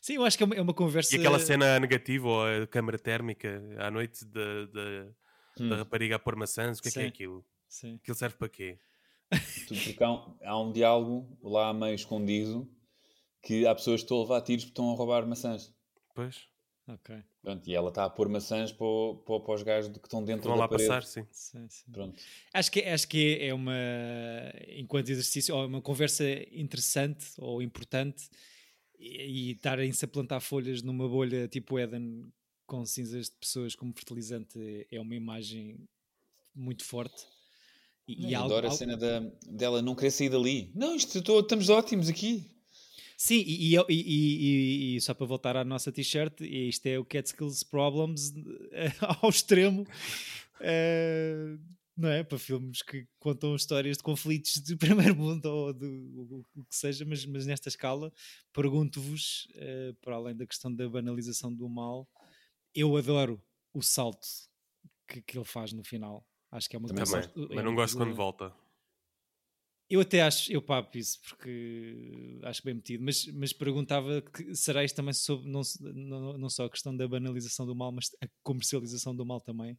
sim, 0.00 0.14
eu 0.14 0.24
acho 0.24 0.36
que 0.36 0.44
é 0.44 0.46
uma, 0.46 0.54
é 0.54 0.60
uma, 0.60 0.74
conversa. 0.74 1.14
E 1.14 1.18
aquela 1.18 1.38
cena 1.38 1.78
negativa, 1.80 2.28
ou 2.28 2.62
a 2.62 2.66
câmara 2.66 2.98
térmica 2.98 3.60
à 3.78 3.90
noite 3.90 4.24
de, 4.24 4.66
de, 4.66 5.10
hum. 5.60 5.68
da 5.68 5.76
rapariga 5.76 6.16
a 6.16 6.18
pôr 6.18 6.36
maçãs, 6.36 6.78
o 6.78 6.82
que 6.82 6.88
é 6.88 6.90
Sim. 6.90 7.00
que 7.00 7.04
é 7.04 7.08
aquilo? 7.08 7.44
Sim. 7.68 7.94
Aquilo 7.96 8.16
serve 8.16 8.36
para 8.36 8.48
quê? 8.48 8.78
Porque 9.66 10.04
há 10.04 10.12
um, 10.12 10.38
há 10.44 10.60
um 10.62 10.72
diálogo 10.72 11.38
lá 11.42 11.74
meio 11.74 11.94
escondido 11.94 12.70
que 13.42 13.66
há 13.66 13.74
pessoas 13.74 14.00
que 14.00 14.04
estão 14.04 14.18
a 14.18 14.22
levar 14.22 14.40
tiros 14.42 14.64
porque 14.64 14.72
estão 14.72 14.92
a 14.92 14.96
roubar 14.96 15.26
maçãs. 15.26 15.74
Pois. 16.14 16.48
Ok. 16.88 17.16
Pronto, 17.42 17.68
e 17.68 17.74
ela 17.74 17.88
está 17.88 18.04
a 18.04 18.10
pôr 18.10 18.28
maçãs 18.28 18.70
para, 18.70 18.86
para, 19.24 19.40
para 19.40 19.54
os 19.54 19.62
gajos 19.62 19.90
que 19.90 20.06
estão 20.06 20.24
dentro 20.24 20.44
Vão 20.44 20.54
da 20.54 20.60
lá 20.60 20.68
parede. 20.68 20.88
passar, 20.88 21.02
sim. 21.04 21.26
sim, 21.32 21.68
sim. 21.68 21.90
Pronto. 21.90 22.22
Acho 22.54 22.70
que, 22.70 22.80
acho 22.82 23.08
que 23.08 23.38
é 23.40 23.52
uma, 23.52 23.74
enquanto 24.68 25.08
exercício, 25.08 25.54
ou 25.54 25.66
uma 25.66 25.82
conversa 25.82 26.24
interessante 26.52 27.26
ou 27.38 27.60
importante 27.60 28.28
e, 28.98 29.48
e 29.48 29.50
estarem-se 29.52 30.04
a 30.04 30.08
plantar 30.08 30.40
folhas 30.40 30.80
numa 30.80 31.08
bolha 31.08 31.48
tipo 31.48 31.78
Eden 31.78 32.30
com 32.66 32.84
cinzas 32.84 33.26
de 33.26 33.36
pessoas 33.36 33.74
como 33.74 33.92
fertilizante 33.92 34.86
é 34.90 35.00
uma 35.00 35.14
imagem 35.14 35.88
muito 36.54 36.84
forte. 36.84 37.26
E, 38.06 38.28
e 38.30 38.34
algo, 38.34 38.46
adoro 38.52 38.66
algo... 38.66 38.74
a 38.74 38.78
cena 38.78 38.96
da, 38.96 39.20
dela 39.48 39.82
não 39.82 39.96
querer 39.96 40.12
sair 40.12 40.28
dali. 40.28 40.70
Não, 40.74 40.94
isto, 40.94 41.18
estou, 41.18 41.40
estamos 41.40 41.68
ótimos 41.68 42.08
aqui. 42.08 42.55
Sim, 43.16 43.42
e, 43.46 43.74
e, 43.76 43.84
e, 43.88 44.96
e, 44.96 45.00
só 45.00 45.14
para 45.14 45.24
voltar 45.26 45.56
à 45.56 45.64
nossa 45.64 45.90
t-shirt, 45.90 46.40
isto 46.42 46.86
é 46.86 46.98
o 46.98 47.04
Catskills 47.04 47.64
Problems 47.64 48.34
ao 49.22 49.30
extremo, 49.30 49.82
uh, 50.60 51.58
não 51.96 52.10
é? 52.10 52.22
Para 52.22 52.38
filmes 52.38 52.82
que 52.82 53.08
contam 53.18 53.56
histórias 53.56 53.96
de 53.96 54.02
conflitos 54.02 54.58
do 54.58 54.76
primeiro 54.76 55.16
mundo 55.16 55.46
ou 55.46 55.72
do 55.72 56.44
o 56.54 56.64
que 56.64 56.76
seja, 56.76 57.06
mas, 57.06 57.24
mas 57.24 57.46
nesta 57.46 57.70
escala, 57.70 58.12
pergunto-vos, 58.52 59.48
uh, 59.54 59.94
para 60.02 60.16
além 60.16 60.36
da 60.36 60.46
questão 60.46 60.72
da 60.74 60.86
banalização 60.86 61.50
do 61.50 61.66
mal, 61.70 62.06
eu 62.74 62.94
adoro 62.98 63.42
o 63.72 63.80
salto 63.80 64.28
que, 65.08 65.22
que 65.22 65.38
ele 65.38 65.44
faz 65.44 65.72
no 65.72 65.82
final. 65.82 66.22
Acho 66.50 66.68
que 66.68 66.76
é 66.76 66.78
uma 66.78 66.88
Também, 66.88 67.04
coisa. 67.04 67.32
Mas 67.34 67.64
não 67.64 67.74
gosto 67.74 67.96
quando 67.96 68.14
volta. 68.14 68.52
Eu 69.88 70.00
até 70.00 70.22
acho, 70.22 70.52
eu 70.52 70.60
papo 70.60 70.98
isso 70.98 71.20
porque 71.28 72.40
acho 72.42 72.62
bem 72.64 72.74
metido, 72.74 73.04
mas, 73.04 73.24
mas 73.26 73.52
perguntava 73.52 74.20
que 74.20 74.54
será 74.54 74.82
isto 74.82 74.96
também 74.96 75.14
sobre 75.14 75.48
não, 75.48 75.62
não, 75.80 76.38
não 76.38 76.50
só 76.50 76.64
a 76.64 76.70
questão 76.70 76.96
da 76.96 77.06
banalização 77.06 77.64
do 77.64 77.74
mal, 77.74 77.92
mas 77.92 78.10
a 78.20 78.26
comercialização 78.42 79.14
do 79.14 79.24
mal 79.24 79.40
também. 79.40 79.78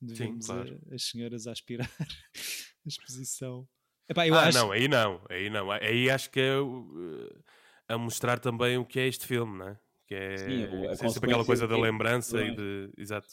Devemos 0.00 0.46
Sim, 0.46 0.52
claro. 0.52 0.80
a, 0.90 0.94
as 0.94 1.02
senhoras 1.02 1.46
a 1.46 1.52
aspirar 1.52 1.90
a 1.98 2.88
exposição. 2.88 3.68
Epá, 4.08 4.22
ah, 4.24 4.46
acho... 4.46 4.58
não, 4.58 4.70
aí 4.70 4.86
não, 4.86 5.20
aí 5.28 5.50
não. 5.50 5.70
Aí 5.72 6.08
acho 6.08 6.30
que 6.30 6.38
é 6.38 6.60
uh, 6.60 7.44
a 7.88 7.98
mostrar 7.98 8.38
também 8.38 8.78
o 8.78 8.84
que 8.84 9.00
é 9.00 9.08
este 9.08 9.26
filme, 9.26 9.58
não 9.58 9.68
é? 9.68 9.78
Que 10.06 10.14
é, 10.14 10.36
Sim, 10.36 10.86
é 10.86 10.94
sempre 10.94 11.30
aquela 11.30 11.44
coisa 11.44 11.66
da 11.66 11.76
lembrança 11.76 12.40
e 12.40 12.54
de. 12.54 12.90
Exato. 12.96 13.26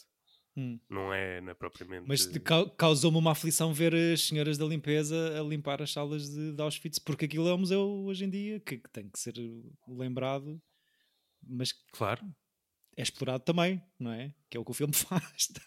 Hum. 0.56 0.78
Não, 0.88 1.12
é, 1.12 1.40
não 1.40 1.50
é 1.50 1.54
propriamente. 1.54 2.06
Mas 2.06 2.28
causou-me 2.76 3.18
uma 3.18 3.32
aflição 3.32 3.72
ver 3.72 3.94
as 3.94 4.28
senhoras 4.28 4.56
da 4.56 4.64
limpeza 4.64 5.38
a 5.38 5.42
limpar 5.42 5.82
as 5.82 5.92
salas 5.92 6.30
de, 6.30 6.52
de 6.52 6.62
Auschwitz, 6.62 6.98
porque 6.98 7.24
aquilo 7.24 7.48
é 7.48 7.54
um 7.54 7.58
museu 7.58 7.80
hoje 8.04 8.24
em 8.24 8.30
dia 8.30 8.60
que, 8.60 8.78
que 8.78 8.90
tem 8.90 9.08
que 9.08 9.18
ser 9.18 9.34
lembrado, 9.88 10.60
mas 11.42 11.72
claro. 11.92 12.24
é 12.96 13.02
explorado 13.02 13.42
também, 13.42 13.82
não 13.98 14.12
é? 14.12 14.32
Que 14.48 14.56
é 14.56 14.60
o 14.60 14.64
que 14.64 14.70
o 14.70 14.74
filme 14.74 14.94
faz. 14.94 15.32
Está, 15.36 15.62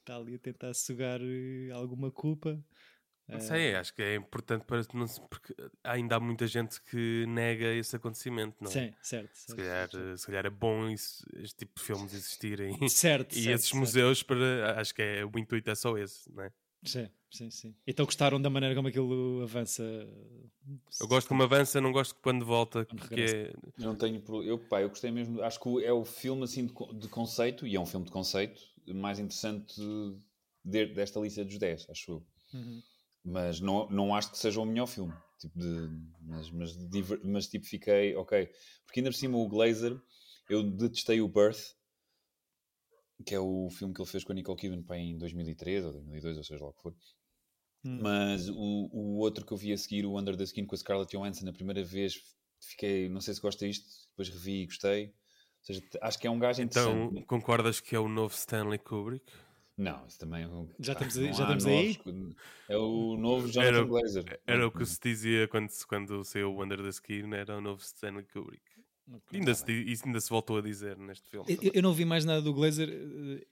está 0.00 0.16
ali 0.16 0.34
a 0.34 0.38
tentar 0.38 0.74
sugar 0.74 1.20
eh, 1.22 1.70
alguma 1.72 2.10
culpa. 2.10 2.60
Não 3.28 3.40
sei, 3.40 3.74
acho 3.74 3.92
que 3.94 4.00
é 4.00 4.14
importante 4.14 4.64
para 4.64 4.82
não 4.94 5.06
porque 5.28 5.54
ainda 5.84 6.16
há 6.16 6.20
muita 6.20 6.46
gente 6.46 6.80
que 6.80 7.26
nega 7.28 7.74
esse 7.74 7.94
acontecimento, 7.94 8.56
não 8.58 8.70
é? 8.70 8.72
Sim, 8.72 8.94
certo. 9.02 9.30
Se, 9.34 9.54
calhar, 9.54 9.90
certo. 9.90 10.16
se 10.16 10.26
calhar 10.26 10.46
é 10.46 10.50
bom 10.50 10.88
isso, 10.88 11.26
este 11.36 11.58
tipo 11.58 11.78
de 11.78 11.84
filmes 11.84 12.14
existirem. 12.14 12.78
Certo. 12.88 13.32
e 13.32 13.42
certo, 13.42 13.54
esses 13.54 13.68
certo. 13.68 13.78
museus, 13.78 14.22
para, 14.22 14.80
acho 14.80 14.94
que 14.94 15.02
é, 15.02 15.24
o 15.24 15.38
intuito 15.38 15.70
é 15.70 15.74
só 15.74 15.96
esse, 15.98 16.32
não 16.32 16.42
é? 16.42 16.52
Sim, 16.82 17.08
sim, 17.30 17.50
sim. 17.50 17.74
Então 17.86 18.06
gostaram 18.06 18.40
da 18.40 18.48
maneira 18.48 18.74
como 18.74 18.88
aquilo 18.88 19.42
avança? 19.42 19.82
Eu 20.98 21.06
gosto 21.06 21.28
como 21.28 21.42
avança, 21.42 21.80
não 21.80 21.92
gosto 21.92 22.14
quando 22.22 22.46
volta, 22.46 22.86
quando 22.86 23.00
porque 23.00 23.20
é... 23.20 23.52
Eu 23.78 23.84
não 23.84 23.94
tenho 23.94 24.22
eu, 24.42 24.58
pá, 24.58 24.80
eu 24.80 24.88
gostei 24.88 25.10
mesmo, 25.10 25.42
acho 25.42 25.60
que 25.60 25.84
é 25.84 25.92
o 25.92 26.04
filme 26.04 26.44
assim 26.44 26.66
de, 26.66 26.72
de 26.98 27.08
conceito, 27.08 27.66
e 27.66 27.76
é 27.76 27.80
um 27.80 27.86
filme 27.86 28.06
de 28.06 28.12
conceito, 28.12 28.60
mais 28.86 29.18
interessante 29.18 29.74
de, 30.64 30.86
desta 30.86 31.20
lista 31.20 31.44
dos 31.44 31.58
10, 31.58 31.90
acho 31.90 32.12
eu. 32.12 32.26
Uhum 32.54 32.82
mas 33.28 33.60
não, 33.60 33.88
não 33.90 34.14
acho 34.14 34.30
que 34.30 34.38
seja 34.38 34.60
o 34.60 34.64
melhor 34.64 34.86
filme. 34.86 35.14
Tipo 35.38 35.58
de, 35.58 35.88
mas, 36.22 36.50
mas, 36.50 36.76
mas 37.22 37.46
tipo 37.46 37.66
fiquei, 37.66 38.16
ok. 38.16 38.50
Porque 38.84 39.00
ainda 39.00 39.10
por 39.10 39.16
cima 39.16 39.38
o 39.38 39.48
Glazer, 39.48 40.00
eu 40.48 40.62
detestei 40.62 41.20
o 41.20 41.28
Birth, 41.28 41.76
que 43.24 43.34
é 43.34 43.40
o 43.40 43.68
filme 43.70 43.94
que 43.94 44.00
ele 44.00 44.08
fez 44.08 44.24
com 44.24 44.32
a 44.32 44.34
Nicole 44.34 44.58
Kidman 44.58 44.82
para 44.82 44.98
em 44.98 45.16
2003 45.18 45.84
ou 45.84 45.92
2002, 45.92 46.38
ou 46.38 46.44
seja 46.44 46.64
lá 46.64 46.70
o 46.70 46.72
que 46.72 46.82
for. 46.82 46.94
Hum. 47.84 48.00
Mas 48.02 48.48
o, 48.48 48.90
o 48.92 49.18
outro 49.18 49.46
que 49.46 49.52
eu 49.52 49.56
vi 49.56 49.72
a 49.72 49.78
seguir, 49.78 50.04
o 50.04 50.18
Under 50.18 50.36
the 50.36 50.44
Skin 50.44 50.66
com 50.66 50.74
a 50.74 50.78
Scarlett 50.78 51.16
Johansson, 51.16 51.48
a 51.48 51.52
primeira 51.52 51.84
vez 51.84 52.20
fiquei, 52.60 53.08
não 53.08 53.20
sei 53.20 53.34
se 53.34 53.40
gosta 53.40 53.66
disto, 53.66 53.86
depois 54.10 54.28
revi 54.28 54.62
e 54.62 54.66
gostei. 54.66 55.06
Ou 55.06 55.64
seja, 55.64 55.82
acho 56.02 56.18
que 56.18 56.26
é 56.26 56.30
um 56.30 56.38
gajo 56.38 56.62
então, 56.62 56.82
interessante. 56.82 57.12
Então, 57.12 57.26
concordas 57.26 57.80
que 57.80 57.94
é 57.94 57.98
o 57.98 58.08
novo 58.08 58.34
Stanley 58.34 58.78
Kubrick? 58.78 59.32
Não, 59.78 60.04
isso 60.06 60.18
também 60.18 60.42
é 60.42 60.48
Já 60.80 60.92
estamos 60.92 61.16
aí? 61.16 61.32
Já 61.32 61.42
estamos 61.44 61.66
aí? 61.66 61.98
É 62.68 62.76
o 62.76 63.16
novo 63.16 63.48
Jonathan 63.48 63.76
era, 63.76 63.84
Glazer. 63.84 64.40
Era 64.44 64.66
o 64.66 64.72
que 64.72 64.84
se 64.84 64.98
dizia 65.00 65.46
quando, 65.46 65.70
quando 65.86 66.24
saiu 66.24 66.52
o 66.52 66.62
Under 66.62 66.82
the 66.82 66.88
Skin, 66.88 67.32
era 67.32 67.56
o 67.56 67.60
novo 67.60 67.80
Stanley 67.80 68.24
Kubrick. 68.24 68.62
Okay, 69.10 69.38
ainda, 69.38 69.54
tá 69.54 69.64
se, 69.64 70.04
ainda 70.04 70.20
se 70.20 70.28
voltou 70.28 70.58
a 70.58 70.60
dizer 70.60 70.98
neste 70.98 71.30
filme. 71.30 71.46
Eu, 71.48 71.70
eu, 71.74 71.82
não 71.82 71.94
vi 71.94 72.04
mais 72.04 72.24
nada 72.24 72.42
do 72.42 72.52
Glazer. 72.52 72.90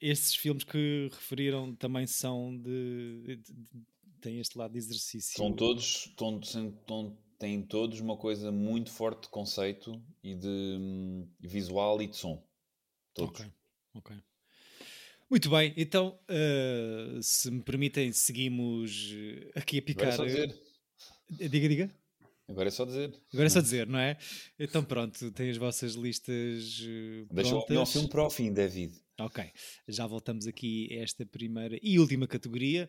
Estes 0.00 0.34
filmes 0.34 0.64
que 0.64 1.08
referiram 1.12 1.74
também 1.76 2.06
são 2.06 2.54
de. 2.58 3.22
de, 3.24 3.36
de 3.36 3.86
têm 4.20 4.40
este 4.40 4.58
lado 4.58 4.72
de 4.72 4.78
exercício. 4.78 5.36
São 5.36 5.52
todos. 5.52 6.06
Estão, 6.08 6.40
estão, 6.40 7.16
têm 7.38 7.62
todos 7.62 8.00
uma 8.00 8.16
coisa 8.16 8.50
muito 8.50 8.90
forte 8.90 9.22
de 9.22 9.28
conceito 9.28 10.02
e 10.22 10.34
de 10.34 10.76
um, 10.78 11.28
visual 11.40 12.02
e 12.02 12.08
de 12.08 12.16
som. 12.16 12.44
Todos. 13.14 13.40
Ok, 13.40 13.52
ok. 13.94 14.16
Muito 15.28 15.50
bem, 15.50 15.74
então, 15.76 16.18
uh, 16.30 17.22
se 17.22 17.50
me 17.50 17.60
permitem, 17.62 18.12
seguimos 18.12 19.12
aqui 19.56 19.78
a 19.78 19.82
picar. 19.82 20.12
Agora 20.12 20.14
é 20.14 20.16
só 20.16 20.24
dizer. 20.24 20.60
Eh, 21.40 21.48
diga, 21.48 21.68
diga. 21.68 21.94
Agora 22.48 22.68
é 22.68 22.70
só 22.70 22.84
dizer. 22.84 23.12
Agora 23.32 23.46
é 23.46 23.50
só 23.50 23.60
dizer, 23.60 23.88
não 23.88 23.98
é? 23.98 24.16
Então 24.56 24.84
pronto, 24.84 25.32
tem 25.32 25.50
as 25.50 25.56
vossas 25.56 25.94
listas 25.94 26.80
uh, 26.80 27.34
Deixa 27.34 27.56
o 27.56 27.66
meu 27.68 27.84
filme 27.84 28.08
para 28.08 28.24
o 28.24 28.30
fim, 28.30 28.52
David. 28.52 28.94
Ok, 29.18 29.44
já 29.88 30.06
voltamos 30.06 30.46
aqui 30.46 30.88
a 30.92 31.02
esta 31.02 31.26
primeira 31.26 31.76
e 31.82 31.98
última 31.98 32.28
categoria. 32.28 32.88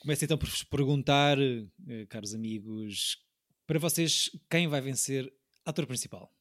Começo 0.00 0.24
então 0.24 0.38
por 0.38 0.48
vos 0.48 0.62
perguntar, 0.62 1.38
uh, 1.38 2.06
caros 2.08 2.34
amigos, 2.34 3.18
para 3.66 3.78
vocês, 3.78 4.30
quem 4.50 4.66
vai 4.66 4.80
vencer 4.80 5.30
ator 5.64 5.86
principal? 5.86 6.34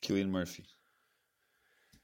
Killian 0.00 0.28
Murphy. 0.28 0.64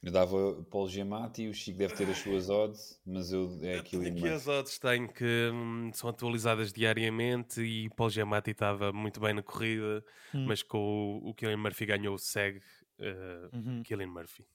Eu 0.07 0.12
dava 0.12 0.62
Paulo 0.70 0.88
Giamatti, 0.88 1.48
o 1.48 1.52
Chico 1.52 1.78
deve 1.78 1.96
ter 1.96 2.09
as 2.09 2.18
suas 2.18 2.48
odds, 2.48 2.96
mas 3.04 3.32
eu 3.32 3.59
é 3.61 3.78
aquilo 3.78 4.07
Aqui 4.07 4.28
as 4.28 4.46
odds 4.46 4.78
tenho 4.78 5.12
que 5.12 5.50
hum, 5.52 5.90
são 5.92 6.09
atualizadas 6.09 6.72
diariamente 6.72 7.61
e 7.61 7.90
Paulo 7.90 8.12
Giamatti 8.12 8.52
estava 8.52 8.92
muito 8.92 9.18
bem 9.18 9.34
na 9.34 9.42
corrida, 9.42 10.04
hum. 10.32 10.44
mas 10.46 10.62
com 10.62 10.78
o, 10.78 11.30
o 11.30 11.34
Killian 11.34 11.57
Murphy 11.57 11.86
ganhou 11.86 12.14
o 12.14 12.18
SEG 12.20 12.59
uh, 13.00 13.57
uhum. 13.57 13.82
Killian 13.82 14.07
Murphy. 14.07 14.46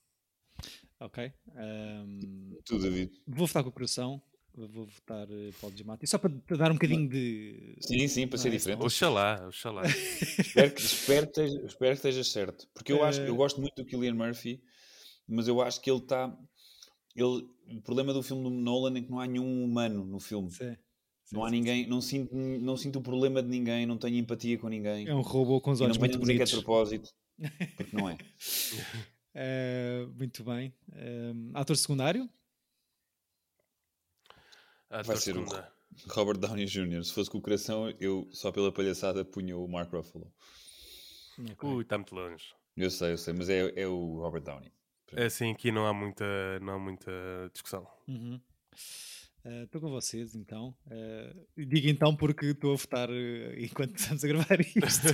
Ok. 1.01 1.33
Um, 1.53 2.57
tu, 2.63 2.79
David. 2.79 3.11
Vou 3.27 3.45
votar 3.45 3.61
com 3.61 3.69
o 3.71 3.73
coração. 3.73 4.21
Vou 4.55 4.85
votar 4.85 5.27
uh, 5.29 5.53
Paulo 5.59 5.75
Giamatti. 5.75 6.07
Só 6.07 6.17
para 6.17 6.31
dar 6.55 6.71
um 6.71 6.75
bocadinho 6.75 7.09
de. 7.09 7.75
Sim, 7.81 8.07
sim, 8.07 8.25
para 8.25 8.37
ser 8.37 8.47
é? 8.47 8.51
diferente. 8.51 8.81
Oxalá, 8.81 9.47
oxalá. 9.49 9.81
espero, 10.39 10.71
que, 10.71 10.81
espero, 10.81 11.27
que 11.27 11.41
esteja, 11.41 11.65
espero 11.65 11.91
que 11.91 11.97
esteja 11.97 12.23
certo. 12.23 12.69
Porque 12.73 12.93
eu, 12.93 13.03
acho, 13.03 13.19
eu 13.19 13.35
gosto 13.35 13.59
muito 13.59 13.75
do 13.75 13.85
Killian 13.85 14.13
Murphy 14.13 14.63
mas 15.27 15.47
eu 15.47 15.61
acho 15.61 15.81
que 15.81 15.89
ele 15.89 15.99
está. 15.99 16.35
Ele, 17.15 17.47
o 17.77 17.81
problema 17.81 18.13
do 18.13 18.23
filme 18.23 18.43
do 18.43 18.49
Nolan 18.49 18.97
é 18.97 19.01
que 19.01 19.09
não 19.09 19.19
há 19.19 19.27
nenhum 19.27 19.63
humano 19.63 20.05
no 20.05 20.19
filme. 20.19 20.51
Sim. 20.51 20.75
Sim, 21.25 21.35
não 21.35 21.45
há 21.45 21.49
sim, 21.49 21.55
ninguém, 21.55 21.87
não 21.87 22.01
sinto, 22.01 22.35
não 22.35 22.75
sinto 22.75 22.99
o 22.99 23.01
problema 23.01 23.41
de 23.41 23.47
ninguém, 23.47 23.85
não 23.85 23.97
tenho 23.97 24.17
empatia 24.17 24.57
com 24.57 24.67
ninguém. 24.67 25.07
É 25.07 25.15
um 25.15 25.21
robô 25.21 25.61
com 25.61 25.71
os 25.71 25.79
olhos 25.79 25.97
muito 25.97 26.19
bonitos. 26.19 26.51
que 26.51 26.57
é 26.57 26.61
propósito, 26.61 27.09
porque 27.77 27.95
não 27.95 28.09
é. 28.09 28.17
uh, 29.35 30.13
muito 30.17 30.43
bem. 30.43 30.73
Uh, 30.89 31.51
ator 31.53 31.77
secundário? 31.77 32.29
Ator 34.89 35.05
Vai 35.05 35.17
ser 35.17 35.33
secundário. 35.33 35.71
o 36.05 36.13
Robert 36.13 36.37
Downey 36.37 36.65
Jr. 36.65 37.03
Se 37.03 37.13
fosse 37.13 37.29
com 37.29 37.37
o 37.37 37.41
coração, 37.41 37.89
eu 37.99 38.27
só 38.31 38.51
pela 38.51 38.71
palhaçada 38.71 39.23
punha 39.23 39.57
o 39.57 39.65
Mark 39.69 39.89
Ruffalo. 39.93 40.29
Okay. 41.39 41.69
Ui, 41.69 41.83
está 41.83 41.97
muito 41.97 42.13
longe. 42.13 42.53
Eu 42.75 42.91
sei, 42.91 43.13
eu 43.13 43.17
sei, 43.17 43.33
mas 43.33 43.49
é, 43.49 43.71
é 43.79 43.87
o 43.87 44.19
Robert 44.19 44.43
Downey. 44.43 44.71
É 45.13 45.25
assim, 45.25 45.51
aqui 45.51 45.71
não 45.71 45.85
há 45.85 45.93
muita, 45.93 46.59
não 46.61 46.73
há 46.73 46.79
muita 46.79 47.11
discussão. 47.51 47.85
Estou 48.07 48.15
uhum. 48.15 48.39
uh, 49.45 49.81
com 49.81 49.89
vocês 49.89 50.35
então. 50.35 50.73
Uh, 50.87 51.65
digo 51.65 51.89
então 51.89 52.15
porque 52.15 52.47
estou 52.47 52.73
a 52.73 52.75
votar 52.77 53.09
uh, 53.09 53.59
enquanto 53.59 53.95
estamos 53.99 54.23
a 54.23 54.27
gravar 54.27 54.61
isto. 54.61 55.07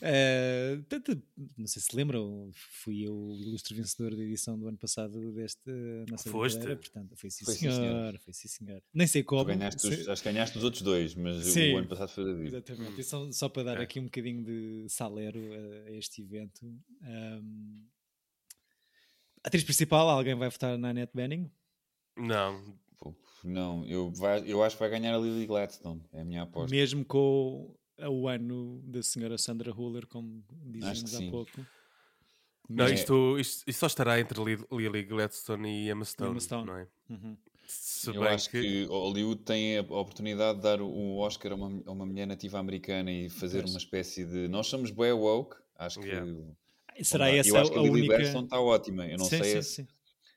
Uh, 0.00 0.82
tanto, 0.88 1.20
não 1.58 1.66
sei 1.66 1.82
se 1.82 1.96
lembram, 1.96 2.50
fui 2.54 3.04
eu 3.04 3.16
o 3.16 3.34
ilustre 3.34 3.74
vencedor 3.74 4.14
da 4.14 4.22
edição 4.22 4.56
do 4.56 4.68
ano 4.68 4.78
passado 4.78 5.32
desta 5.32 5.72
nossa 6.08 6.30
Foste? 6.30 6.64
portanto, 6.64 7.16
foi 7.16 7.30
sim, 7.30 7.44
foi 7.44 7.54
senhor, 7.54 7.74
senhor. 7.74 8.18
Foi 8.18 8.32
sim, 8.32 8.48
senhor. 8.48 8.82
Nem 8.92 9.08
sei 9.08 9.24
como. 9.24 9.44
Ganhaste 9.44 9.88
os, 9.88 10.08
acho 10.08 10.22
que 10.22 10.30
ganhaste 10.30 10.56
os 10.56 10.62
outros 10.62 10.82
dois, 10.82 11.16
mas 11.16 11.44
sim, 11.46 11.74
o 11.74 11.78
ano 11.78 11.88
passado 11.88 12.10
foi 12.10 12.24
David. 12.24 12.48
Exatamente. 12.48 13.00
E 13.00 13.04
só, 13.04 13.32
só 13.32 13.48
para 13.48 13.64
dar 13.64 13.80
é. 13.80 13.82
aqui 13.82 13.98
um 13.98 14.04
bocadinho 14.04 14.44
de 14.44 14.86
salero 14.88 15.40
a, 15.52 15.88
a 15.88 15.92
este 15.92 16.22
evento. 16.22 16.64
Um, 17.02 17.84
atriz 19.44 19.62
principal, 19.62 20.08
alguém 20.08 20.34
vai 20.34 20.48
votar 20.48 20.76
na 20.78 20.90
Annette 20.90 21.12
Bening? 21.14 21.50
Não. 22.16 22.60
Não, 23.44 23.84
eu, 23.84 24.10
vai, 24.10 24.42
eu 24.46 24.62
acho 24.62 24.76
que 24.76 24.80
vai 24.80 24.88
ganhar 24.88 25.14
a 25.14 25.18
Lily 25.18 25.46
Gladstone, 25.46 26.02
é 26.12 26.22
a 26.22 26.24
minha 26.24 26.42
aposta. 26.42 26.74
Mesmo 26.74 27.04
com 27.04 27.76
o 27.98 28.26
ano 28.26 28.80
da 28.86 29.02
senhora 29.02 29.36
Sandra 29.36 29.70
Huller, 29.70 30.06
como 30.06 30.42
dizíamos 30.50 31.14
há 31.14 31.30
pouco. 31.30 31.66
Não, 32.68 32.86
é. 32.86 32.94
isto, 32.94 33.38
isto, 33.38 33.64
isto, 33.68 33.78
só 33.78 33.86
estará 33.86 34.18
entre 34.18 34.40
Lily 34.42 35.02
Gladstone 35.02 35.68
e 35.68 35.90
Emma 35.90 36.06
Stone, 36.06 36.30
Emma 36.30 36.40
Stone. 36.40 36.66
não 36.66 36.78
é? 36.78 36.88
Uhum. 37.10 37.36
Eu 38.12 38.22
acho 38.24 38.50
que... 38.50 38.60
que 38.60 38.84
Hollywood 38.84 39.42
tem 39.42 39.78
a 39.78 39.82
oportunidade 39.82 40.58
de 40.58 40.62
dar 40.62 40.80
o 40.80 41.18
Oscar 41.18 41.52
a 41.52 41.54
uma, 41.54 41.82
a 41.86 41.92
uma 41.92 42.06
mulher 42.06 42.26
nativa 42.26 42.58
americana 42.58 43.10
e 43.10 43.28
fazer 43.28 43.60
pois. 43.60 43.72
uma 43.72 43.78
espécie 43.78 44.24
de. 44.24 44.48
Nós 44.48 44.66
somos 44.66 44.90
bem 44.90 45.12
woke, 45.12 45.56
acho 45.76 46.00
yeah. 46.00 46.26
Que. 46.94 47.04
Será 47.04 47.30
essa 47.30 47.48
eu 47.48 47.56
acho 47.56 47.70
que 47.70 47.78
a, 47.78 47.80
a 47.80 47.84
Lily 47.84 48.00
única... 48.00 48.16
Gladstone 48.16 48.44
está 48.44 48.60
ótima. 48.60 49.06
Eu 49.06 49.18
não 49.18 49.24
sim, 49.24 49.38
sei 49.38 49.62
sim, 49.62 49.82
sim. 49.82 49.88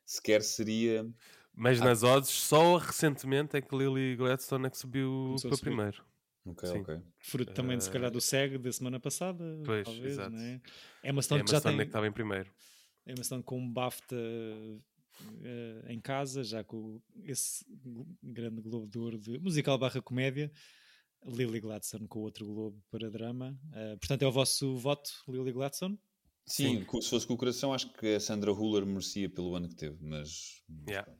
sequer 0.06 0.44
seria. 0.44 1.08
Mas 1.54 1.82
ah. 1.82 1.86
nas 1.86 2.04
odds, 2.04 2.30
só 2.30 2.78
recentemente 2.78 3.58
é 3.58 3.62
que 3.62 3.76
Lily 3.76 4.16
Gladstone 4.16 4.68
é 4.68 4.70
que 4.70 4.78
subiu 4.78 5.36
para 5.42 5.58
primeiro. 5.58 6.04
Ok, 6.46 6.70
Sim. 6.70 6.80
ok. 6.80 7.00
Fruto 7.20 7.54
também, 7.54 7.78
uh... 7.78 7.82
se 7.82 7.92
calhar, 7.92 8.10
do 8.10 8.22
SEG 8.22 8.58
da 8.58 8.72
semana 8.72 9.00
passada. 9.00 9.44
Pois, 9.66 9.86
talvez, 9.86 10.14
exato. 10.14 10.30
Né? 10.30 10.62
Emma 11.04 11.22
Stone, 11.22 11.42
Emma 11.42 11.52
já 11.52 11.60
Stone 11.60 11.76
tem... 11.76 11.82
é 11.82 11.86
que 11.86 11.90
estava 11.90 12.08
em 12.08 12.12
primeiro. 12.12 12.50
Emma 13.06 13.24
Stone 13.24 13.44
com 13.44 13.60
um 13.60 13.70
BAFTA 13.72 14.16
uh, 14.16 15.92
em 15.92 16.00
casa, 16.00 16.44
já 16.44 16.64
com 16.64 17.02
esse 17.24 17.66
grande 18.24 18.62
Globo 18.62 18.88
de 18.88 18.98
Ouro 18.98 19.18
de 19.18 19.38
musical 19.40 19.78
barra 19.78 20.02
comédia. 20.02 20.52
Lily 21.26 21.60
Gladstone 21.60 22.08
com 22.08 22.20
outro 22.20 22.46
Globo 22.46 22.82
para 22.90 23.10
drama. 23.10 23.60
Uh, 23.66 23.98
portanto, 23.98 24.22
é 24.22 24.28
o 24.28 24.32
vosso 24.32 24.78
voto, 24.78 25.10
Lily 25.28 25.52
Gladstone? 25.52 26.00
Sim, 26.48 26.86
Sim, 26.90 27.02
se 27.02 27.10
fosse 27.10 27.28
com 27.28 27.34
o 27.34 27.38
coração, 27.38 27.74
acho 27.74 27.92
que 27.92 28.16
a 28.16 28.20
Sandra 28.22 28.54
Huller 28.54 28.86
merecia 28.86 29.30
pelo 29.30 29.54
ano 29.54 29.68
que 29.68 29.76
teve, 29.76 29.98
mas. 30.02 30.64
Yeah. 30.88 31.12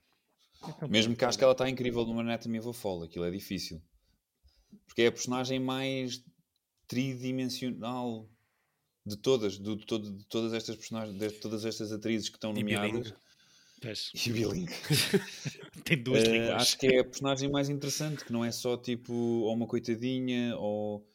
Então, 0.66 0.88
Mesmo 0.88 1.16
que 1.16 1.26
acho 1.26 1.38
que 1.38 1.44
ela 1.44 1.52
está 1.52 1.70
incrível 1.70 2.06
no 2.06 2.18
Anatomy 2.18 2.60
of 2.60 2.70
a 2.70 2.74
Fall, 2.74 3.04
aquilo 3.04 3.26
é 3.26 3.30
difícil. 3.30 3.82
Porque 4.86 5.02
é 5.02 5.08
a 5.08 5.12
personagem 5.12 5.60
mais 5.60 6.24
tridimensional 6.88 8.30
de 9.06 9.18
todas, 9.18 9.60
de, 9.60 9.76
de, 9.76 9.86
de, 9.86 10.12
de 10.18 10.26
todas 10.28 10.54
estas 10.54 10.78
personagens, 10.78 11.18
de 11.18 11.30
todas 11.32 11.66
estas 11.66 11.92
atrizes 11.92 12.30
que 12.30 12.38
estão 12.38 12.54
nomeadas. 12.54 13.14
E 14.26 14.32
Billing. 14.32 14.66
Tem 15.86 16.02
duas 16.02 16.24
uh, 16.24 16.32
línguas. 16.32 16.62
Acho 16.64 16.80
que 16.80 16.88
é 16.88 17.00
a 17.00 17.04
personagem 17.04 17.48
mais 17.48 17.70
interessante, 17.70 18.26
que 18.26 18.34
não 18.34 18.44
é 18.44 18.52
só 18.52 18.76
tipo 18.76 19.14
ou 19.14 19.54
uma 19.54 19.68
coitadinha 19.68 20.58
ou, 20.58 21.08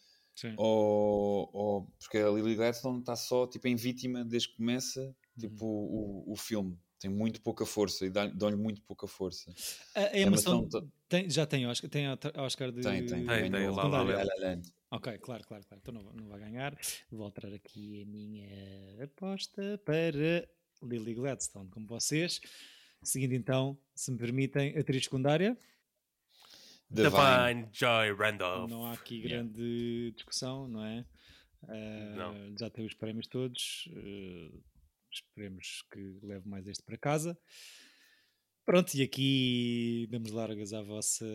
ou, 0.56 1.50
ou, 1.52 1.92
porque 1.98 2.18
a 2.18 2.30
Lily 2.30 2.54
Gladstone 2.54 3.00
está 3.00 3.16
só 3.16 3.46
tipo 3.46 3.68
em 3.68 3.76
vítima 3.76 4.24
desde 4.24 4.48
que 4.48 4.56
começa 4.56 5.14
tipo, 5.38 5.64
uhum. 5.64 6.24
o, 6.26 6.32
o 6.32 6.36
filme 6.36 6.78
tem 6.98 7.10
muito 7.10 7.40
pouca 7.42 7.66
força 7.66 8.06
e 8.06 8.10
dão-lhe 8.10 8.56
muito 8.56 8.80
pouca 8.82 9.08
força. 9.08 9.52
A 9.94 10.16
Emma 10.16 10.36
Stone 10.36 10.68
tem, 11.08 11.28
já 11.28 11.44
tem 11.44 11.66
Oscar, 11.66 11.90
tem 11.90 12.06
Oscar 12.36 12.70
de... 12.70 12.80
Tem, 12.80 13.04
tem. 13.04 13.26
tem, 13.26 13.50
tem 13.50 13.70
lá, 13.70 13.88
lá, 13.88 14.02
lá, 14.02 14.14
Ok, 14.92 15.18
claro, 15.18 15.42
claro, 15.44 15.64
claro. 15.66 15.80
Então 15.82 15.92
não, 15.92 16.12
não 16.12 16.28
vai 16.28 16.38
ganhar. 16.38 16.78
Vou 17.10 17.24
alterar 17.24 17.52
aqui 17.54 18.02
a 18.02 18.06
minha 18.06 19.02
aposta 19.02 19.80
para 19.84 20.46
Lily 20.80 21.14
Gladstone, 21.14 21.68
como 21.70 21.88
vocês. 21.88 22.40
Seguindo 23.02 23.32
então, 23.32 23.76
se 23.94 24.12
me 24.12 24.18
permitem, 24.18 24.78
atriz 24.78 25.04
secundária. 25.04 25.58
Divine 26.92 27.68
Joy 27.72 28.14
Randolph. 28.14 28.70
Não 28.70 28.86
há 28.86 28.92
aqui 28.92 29.20
grande 29.20 29.62
yeah. 29.62 30.16
discussão, 30.16 30.68
não 30.68 30.84
é? 30.84 31.04
Uh, 31.62 32.16
não. 32.16 32.58
Já 32.58 32.68
tem 32.70 32.84
os 32.84 32.94
prémios 32.94 33.26
todos. 33.26 33.88
Uh, 33.92 34.62
Esperemos 35.12 35.84
que 35.92 36.18
leve 36.22 36.48
mais 36.48 36.66
este 36.66 36.82
para 36.82 36.96
casa. 36.96 37.38
Pronto, 38.64 38.94
e 38.94 39.02
aqui 39.02 40.08
damos 40.10 40.30
largas 40.30 40.72
à 40.72 40.82
vossa. 40.82 41.26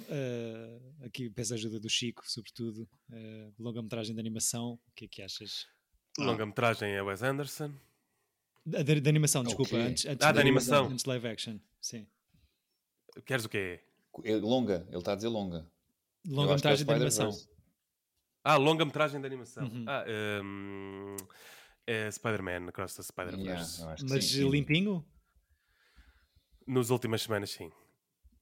Uh, 0.00 1.04
aqui 1.04 1.28
peço 1.28 1.52
a 1.52 1.56
ajuda 1.56 1.78
do 1.78 1.90
Chico, 1.90 2.22
sobretudo. 2.26 2.88
Uh, 3.10 3.52
longa-metragem 3.58 4.14
de 4.14 4.20
animação. 4.20 4.80
O 4.86 4.92
que 4.94 5.04
é 5.04 5.08
que 5.08 5.22
achas? 5.22 5.66
Longa-metragem 6.18 6.92
é 6.92 7.02
Wes 7.02 7.22
Anderson. 7.22 7.74
Da, 8.64 8.82
de, 8.82 9.00
de 9.00 9.08
animação, 9.10 9.44
desculpa. 9.44 9.76
Okay. 9.76 9.86
Antes, 9.86 10.06
antes 10.06 10.26
ah, 10.26 10.32
da 10.32 10.40
animação. 10.40 10.86
Antes 10.86 11.04
live 11.04 11.28
action, 11.28 11.58
sim. 11.80 12.06
Queres 13.26 13.44
o 13.44 13.48
quê? 13.48 13.80
É 14.22 14.36
longa, 14.36 14.86
ele 14.88 14.98
está 14.98 15.12
a 15.12 15.16
dizer 15.16 15.28
longa. 15.28 15.66
Longa-metragem 16.26 16.82
é 16.82 16.86
de 16.86 16.92
animação. 16.92 17.30
Ah, 18.42 18.56
longa-metragem 18.56 19.20
de 19.20 19.26
animação. 19.26 19.64
Uhum. 19.64 19.84
Ah, 19.88 20.04
um, 20.42 21.16
é 21.86 22.10
Spider-Man, 22.10 22.68
Across 22.68 22.96
the 22.96 23.02
Spider-Verse. 23.02 23.80
Yeah, 23.80 24.04
Mas 24.08 24.24
sim, 24.26 24.48
limpinho? 24.48 25.04
Nos 26.66 26.90
últimas 26.90 27.22
semanas, 27.22 27.50
sim. 27.50 27.70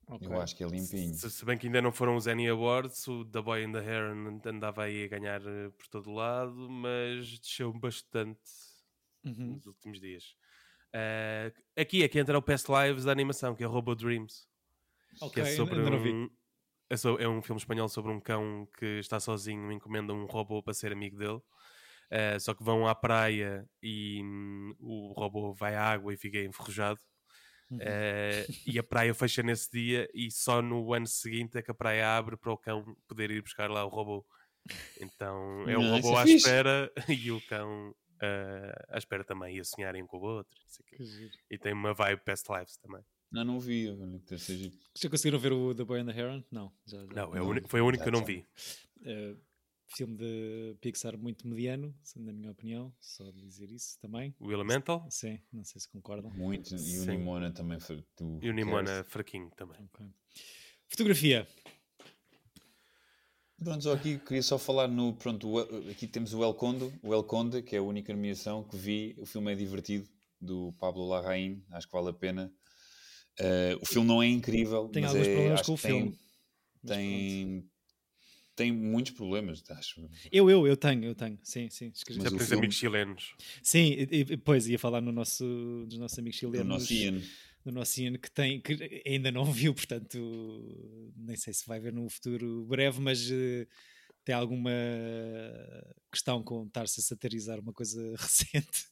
Okay. 0.06 0.28
Eu 0.28 0.40
acho 0.40 0.56
que 0.56 0.64
é 0.64 0.66
limpinho. 0.66 1.14
Se, 1.14 1.30
se, 1.30 1.44
bem 1.44 1.56
que 1.56 1.66
ainda 1.66 1.80
não 1.80 1.92
foram 1.92 2.16
os 2.16 2.26
Annie 2.26 2.48
Awards, 2.48 3.06
o 3.08 3.24
The 3.24 3.40
Boy 3.40 3.64
in 3.64 3.72
the 3.72 3.78
Heron 3.78 4.40
andava 4.44 4.84
aí 4.84 5.04
a 5.04 5.08
ganhar 5.08 5.40
eh, 5.40 5.70
por 5.70 5.88
todo 5.88 6.12
lado, 6.12 6.68
mas 6.68 7.38
desceu 7.38 7.72
bastante 7.72 8.40
uhum. 9.24 9.54
nos 9.54 9.66
últimos 9.66 10.00
dias. 10.00 10.34
Uh, 10.94 11.80
aqui 11.80 12.02
é 12.02 12.08
que 12.08 12.18
entra 12.18 12.36
o 12.36 12.42
Past 12.42 12.68
Lives 12.70 13.04
da 13.04 13.12
animação, 13.12 13.54
que 13.54 13.64
é 13.64 13.66
Robo 13.66 13.94
Dreams. 13.94 14.46
Okay, 15.20 15.42
que 15.42 15.48
é 15.48 15.56
sobre 15.56 15.80
um, 15.80 16.28
é, 16.88 16.96
so, 16.96 17.16
é 17.18 17.28
um 17.28 17.40
filme 17.40 17.60
espanhol 17.60 17.88
sobre 17.88 18.12
um 18.12 18.20
cão 18.20 18.68
que 18.78 18.98
está 18.98 19.18
sozinho, 19.18 19.72
encomenda 19.72 20.12
um 20.12 20.26
robô 20.26 20.62
para 20.62 20.74
ser 20.74 20.92
amigo 20.92 21.16
dele. 21.16 21.40
Uh, 22.12 22.38
só 22.38 22.52
que 22.52 22.62
vão 22.62 22.86
à 22.86 22.94
praia 22.94 23.66
e 23.82 24.20
hum, 24.22 24.74
o 24.78 25.12
robô 25.16 25.54
vai 25.54 25.74
à 25.74 25.84
água 25.84 26.12
e 26.12 26.16
fica 26.18 26.38
enferrujado. 26.38 27.00
Uhum. 27.70 27.78
Uh, 27.78 28.52
e 28.66 28.78
a 28.78 28.82
praia 28.82 29.14
fecha 29.14 29.42
nesse 29.42 29.70
dia 29.70 30.06
e 30.12 30.30
só 30.30 30.60
no 30.60 30.92
ano 30.92 31.06
seguinte 31.06 31.56
é 31.56 31.62
que 31.62 31.70
a 31.70 31.74
praia 31.74 32.14
abre 32.14 32.36
para 32.36 32.52
o 32.52 32.58
cão 32.58 32.84
poder 33.08 33.30
ir 33.30 33.40
buscar 33.40 33.70
lá 33.70 33.82
o 33.86 33.88
robô. 33.88 34.26
Então 35.00 35.68
é 35.68 35.78
o 35.78 35.82
Não, 35.82 35.96
robô 35.96 36.18
é 36.18 36.22
à 36.22 36.26
fixe. 36.26 36.36
espera 36.36 36.92
e 37.08 37.32
o 37.32 37.40
cão 37.46 37.90
uh, 37.90 38.84
à 38.90 38.98
espera 38.98 39.24
também, 39.24 39.56
e 39.56 39.60
a 39.60 39.64
sonharem 39.64 40.02
um 40.02 40.06
com 40.06 40.18
o 40.18 40.22
outro. 40.22 40.60
E 41.50 41.58
tem 41.58 41.72
uma 41.72 41.94
vibe 41.94 42.22
Past 42.24 42.46
Lives 42.52 42.76
também. 42.76 43.02
Não, 43.32 43.44
não 43.44 43.58
vi. 43.60 43.86
Já 44.94 45.08
conseguiram 45.08 45.38
ver 45.38 45.52
o 45.52 45.74
The 45.74 45.84
Boy 45.84 46.00
and 46.00 46.06
the 46.06 46.18
Heron? 46.18 46.44
Não. 46.50 46.70
Já, 46.86 46.98
já. 46.98 47.12
Não, 47.14 47.34
é 47.34 47.38
não, 47.38 47.68
foi 47.68 47.80
o 47.80 47.86
único 47.86 48.02
que 48.02 48.08
eu 48.08 48.12
não 48.12 48.24
vi. 48.24 48.44
Uh, 49.00 49.40
filme 49.88 50.16
de 50.16 50.76
Pixar 50.80 51.16
muito 51.16 51.48
mediano, 51.48 51.94
na 52.16 52.32
minha 52.32 52.50
opinião, 52.50 52.94
só 53.00 53.30
dizer 53.30 53.70
isso 53.70 53.98
também. 54.00 54.34
O 54.38 54.52
Elemental? 54.52 55.06
Sim, 55.10 55.40
não 55.50 55.64
sei 55.64 55.80
se 55.80 55.88
concordam. 55.88 56.30
Muito, 56.32 56.74
e 56.76 56.98
o 57.00 57.06
Nimona 57.06 57.50
também 57.50 57.80
foi. 57.80 58.04
E 58.42 58.50
o 58.50 58.52
Nimona 58.52 59.02
fraquinho 59.04 59.50
também. 59.56 59.82
Okay. 59.94 60.06
Fotografia. 60.88 61.48
Pronto, 63.64 63.82
só 63.82 63.92
aqui 63.92 64.18
queria 64.18 64.42
só 64.42 64.58
falar 64.58 64.88
no. 64.88 65.14
Pronto, 65.14 65.58
aqui 65.90 66.06
temos 66.06 66.34
o 66.34 66.44
El 66.44 66.52
Conde, 66.54 66.92
o 67.02 67.14
El 67.14 67.24
Conde, 67.24 67.62
que 67.62 67.76
é 67.76 67.78
a 67.78 67.82
única 67.82 68.12
nomeação 68.12 68.64
que 68.64 68.76
vi. 68.76 69.14
O 69.18 69.24
filme 69.24 69.52
é 69.52 69.54
divertido, 69.54 70.06
do 70.42 70.72
Pablo 70.72 71.06
Larraín, 71.06 71.64
acho 71.70 71.86
que 71.86 71.92
vale 71.92 72.10
a 72.10 72.12
pena. 72.12 72.52
Uh, 73.40 73.78
o 73.80 73.86
filme 73.86 74.06
não 74.06 74.22
é 74.22 74.26
incrível, 74.26 74.88
tem 74.88 75.02
mas 75.02 75.12
alguns 75.12 75.26
é, 75.26 75.34
problemas 75.34 75.62
com 75.62 75.72
o 75.72 75.78
tem, 75.78 75.90
filme. 75.90 76.18
Tem, 76.86 77.64
tem 78.54 78.72
muitos 78.72 79.12
problemas, 79.12 79.62
acho. 79.70 80.08
Eu, 80.30 80.50
eu, 80.50 80.66
eu 80.66 80.76
tenho, 80.76 81.04
eu 81.04 81.14
tenho, 81.14 81.38
sim, 81.42 81.70
sim. 81.70 81.90
Já 81.94 82.30
tens 82.30 82.42
filme... 82.42 82.56
amigos 82.56 82.76
chilenos. 82.76 83.34
Sim, 83.62 84.06
e, 84.10 84.36
pois 84.36 84.68
ia 84.68 84.78
falar 84.78 85.00
no 85.00 85.12
nosso, 85.12 85.84
dos 85.86 85.98
nossos 85.98 86.18
amigos 86.18 86.38
chilenos. 86.38 86.66
Do 86.66 86.68
nosso 86.68 86.92
Ian. 86.92 87.22
Do 87.64 87.72
nosso 87.72 88.00
Ian, 88.00 88.18
que, 88.18 88.30
tem, 88.30 88.60
que 88.60 89.02
ainda 89.06 89.30
não 89.32 89.44
viu, 89.44 89.72
portanto, 89.72 91.12
nem 91.16 91.36
sei 91.36 91.54
se 91.54 91.66
vai 91.66 91.80
ver 91.80 91.92
num 91.92 92.08
futuro 92.08 92.66
breve, 92.66 93.00
mas 93.00 93.30
uh, 93.30 93.66
tem 94.24 94.34
alguma 94.34 94.70
questão 96.10 96.42
com 96.42 96.66
estar-se 96.66 97.00
a 97.00 97.02
satirizar 97.02 97.58
uma 97.58 97.72
coisa 97.72 98.00
recente. 98.18 98.86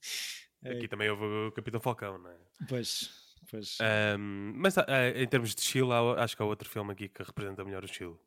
Aqui 0.64 0.84
é. 0.84 0.88
também 0.88 1.10
houve 1.10 1.24
o 1.24 1.52
Capitão 1.52 1.80
Falcão, 1.80 2.18
não 2.18 2.30
é? 2.30 2.36
Pois. 2.68 3.10
Pois. 3.50 3.78
Um, 4.18 4.52
mas 4.56 4.76
uh, 4.76 4.82
em 5.16 5.26
termos 5.26 5.54
de 5.54 5.60
estilo, 5.60 5.92
acho 5.92 6.36
que 6.36 6.42
há 6.42 6.46
outro 6.46 6.68
filme 6.68 6.92
aqui 6.92 7.08
que 7.08 7.22
representa 7.22 7.64
melhor 7.64 7.82
o 7.82 7.86
estilo. 7.86 8.20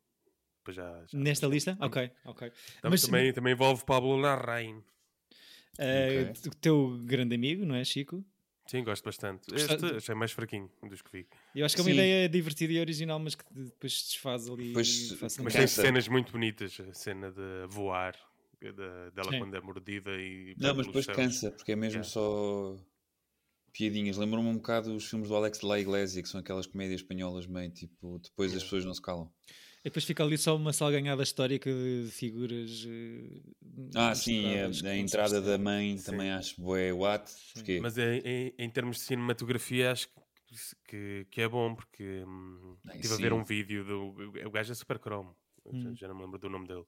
Já, 0.68 1.04
já 1.06 1.18
Nesta 1.18 1.46
lista? 1.46 1.76
Ok, 1.80 2.10
ok. 2.24 2.50
Mas, 2.82 3.02
também, 3.02 3.32
também 3.32 3.52
envolve 3.52 3.84
Pablo 3.84 4.16
Larraín. 4.16 4.76
Uh, 5.78 6.30
okay. 6.30 6.50
O 6.50 6.54
teu 6.56 6.98
grande 7.04 7.34
amigo, 7.34 7.64
não 7.64 7.74
é, 7.74 7.84
Chico? 7.84 8.24
Sim, 8.66 8.82
gosto 8.82 9.04
bastante. 9.04 9.54
Este 9.54 9.96
achei 9.96 10.14
mais 10.14 10.32
fraquinho 10.32 10.70
dos 10.88 11.02
que 11.02 11.10
vi. 11.12 11.26
Eu 11.54 11.66
acho 11.66 11.74
que 11.74 11.82
é 11.82 11.84
uma 11.84 11.90
Sim. 11.90 11.96
ideia 11.96 12.28
divertida 12.28 12.72
e 12.72 12.80
original, 12.80 13.18
mas 13.18 13.34
que 13.34 13.44
depois 13.52 14.00
se 14.00 14.04
desfaz 14.06 14.48
ali. 14.48 14.72
Pois, 14.72 15.20
mas 15.20 15.54
tem 15.54 15.66
cenas 15.66 16.08
muito 16.08 16.32
bonitas. 16.32 16.80
A 16.80 16.94
cena 16.94 17.30
de 17.30 17.66
voar, 17.68 18.14
da, 18.62 19.10
dela 19.10 19.30
Sim. 19.30 19.38
quando 19.38 19.54
é 19.54 19.60
mordida 19.60 20.12
e. 20.12 20.54
Não, 20.58 20.74
mas 20.74 20.86
depois 20.86 21.06
cansa, 21.06 21.50
porque 21.50 21.72
é 21.72 21.76
mesmo 21.76 22.02
yeah. 22.02 22.08
só 22.08 22.74
piadinhas. 23.74 24.16
Lembro-me 24.16 24.48
um 24.48 24.54
bocado 24.54 24.94
os 24.94 25.04
filmes 25.04 25.28
do 25.28 25.36
Alex 25.36 25.58
de 25.58 25.66
la 25.66 25.78
Iglesia, 25.78 26.22
que 26.22 26.28
são 26.28 26.40
aquelas 26.40 26.66
comédias 26.66 27.00
espanholas 27.00 27.46
meio 27.46 27.70
tipo, 27.70 28.18
depois 28.20 28.54
as 28.54 28.62
pessoas 28.62 28.84
não 28.84 28.94
se 28.94 29.02
calam. 29.02 29.30
E 29.80 29.90
depois 29.90 30.04
fica 30.06 30.24
ali 30.24 30.38
só 30.38 30.56
uma 30.56 30.72
salganhada 30.72 31.22
histórica 31.22 31.70
de 31.70 32.08
figuras. 32.10 32.84
Uh, 32.84 33.90
ah, 33.94 34.14
sim, 34.14 34.46
a, 34.54 34.88
a 34.88 34.96
entrada 34.96 35.42
da 35.42 35.58
mãe 35.58 35.98
sim. 35.98 36.10
também 36.10 36.30
acho 36.30 36.58
boé 36.58 36.90
what. 36.90 37.30
Porque... 37.52 37.80
Mas 37.80 37.98
em, 37.98 38.18
em, 38.24 38.54
em, 38.56 38.70
termos 38.70 38.96
de 38.96 39.02
cinematografia, 39.02 39.92
acho 39.92 40.08
que, 40.88 41.26
que 41.30 41.40
é 41.42 41.48
bom, 41.48 41.74
porque 41.74 42.24
hum, 42.26 42.78
estive 42.94 43.12
a 43.12 43.16
ver 43.18 43.32
um 43.34 43.44
vídeo 43.44 43.84
do. 43.84 44.14
O 44.46 44.50
gajo 44.50 44.72
é 44.72 44.74
super 44.74 44.98
cromo, 44.98 45.36
hum. 45.66 45.82
já, 45.82 45.92
já, 45.92 46.08
não 46.08 46.14
me 46.14 46.22
lembro 46.22 46.38
do 46.38 46.48
nome 46.48 46.66
dele. 46.66 46.84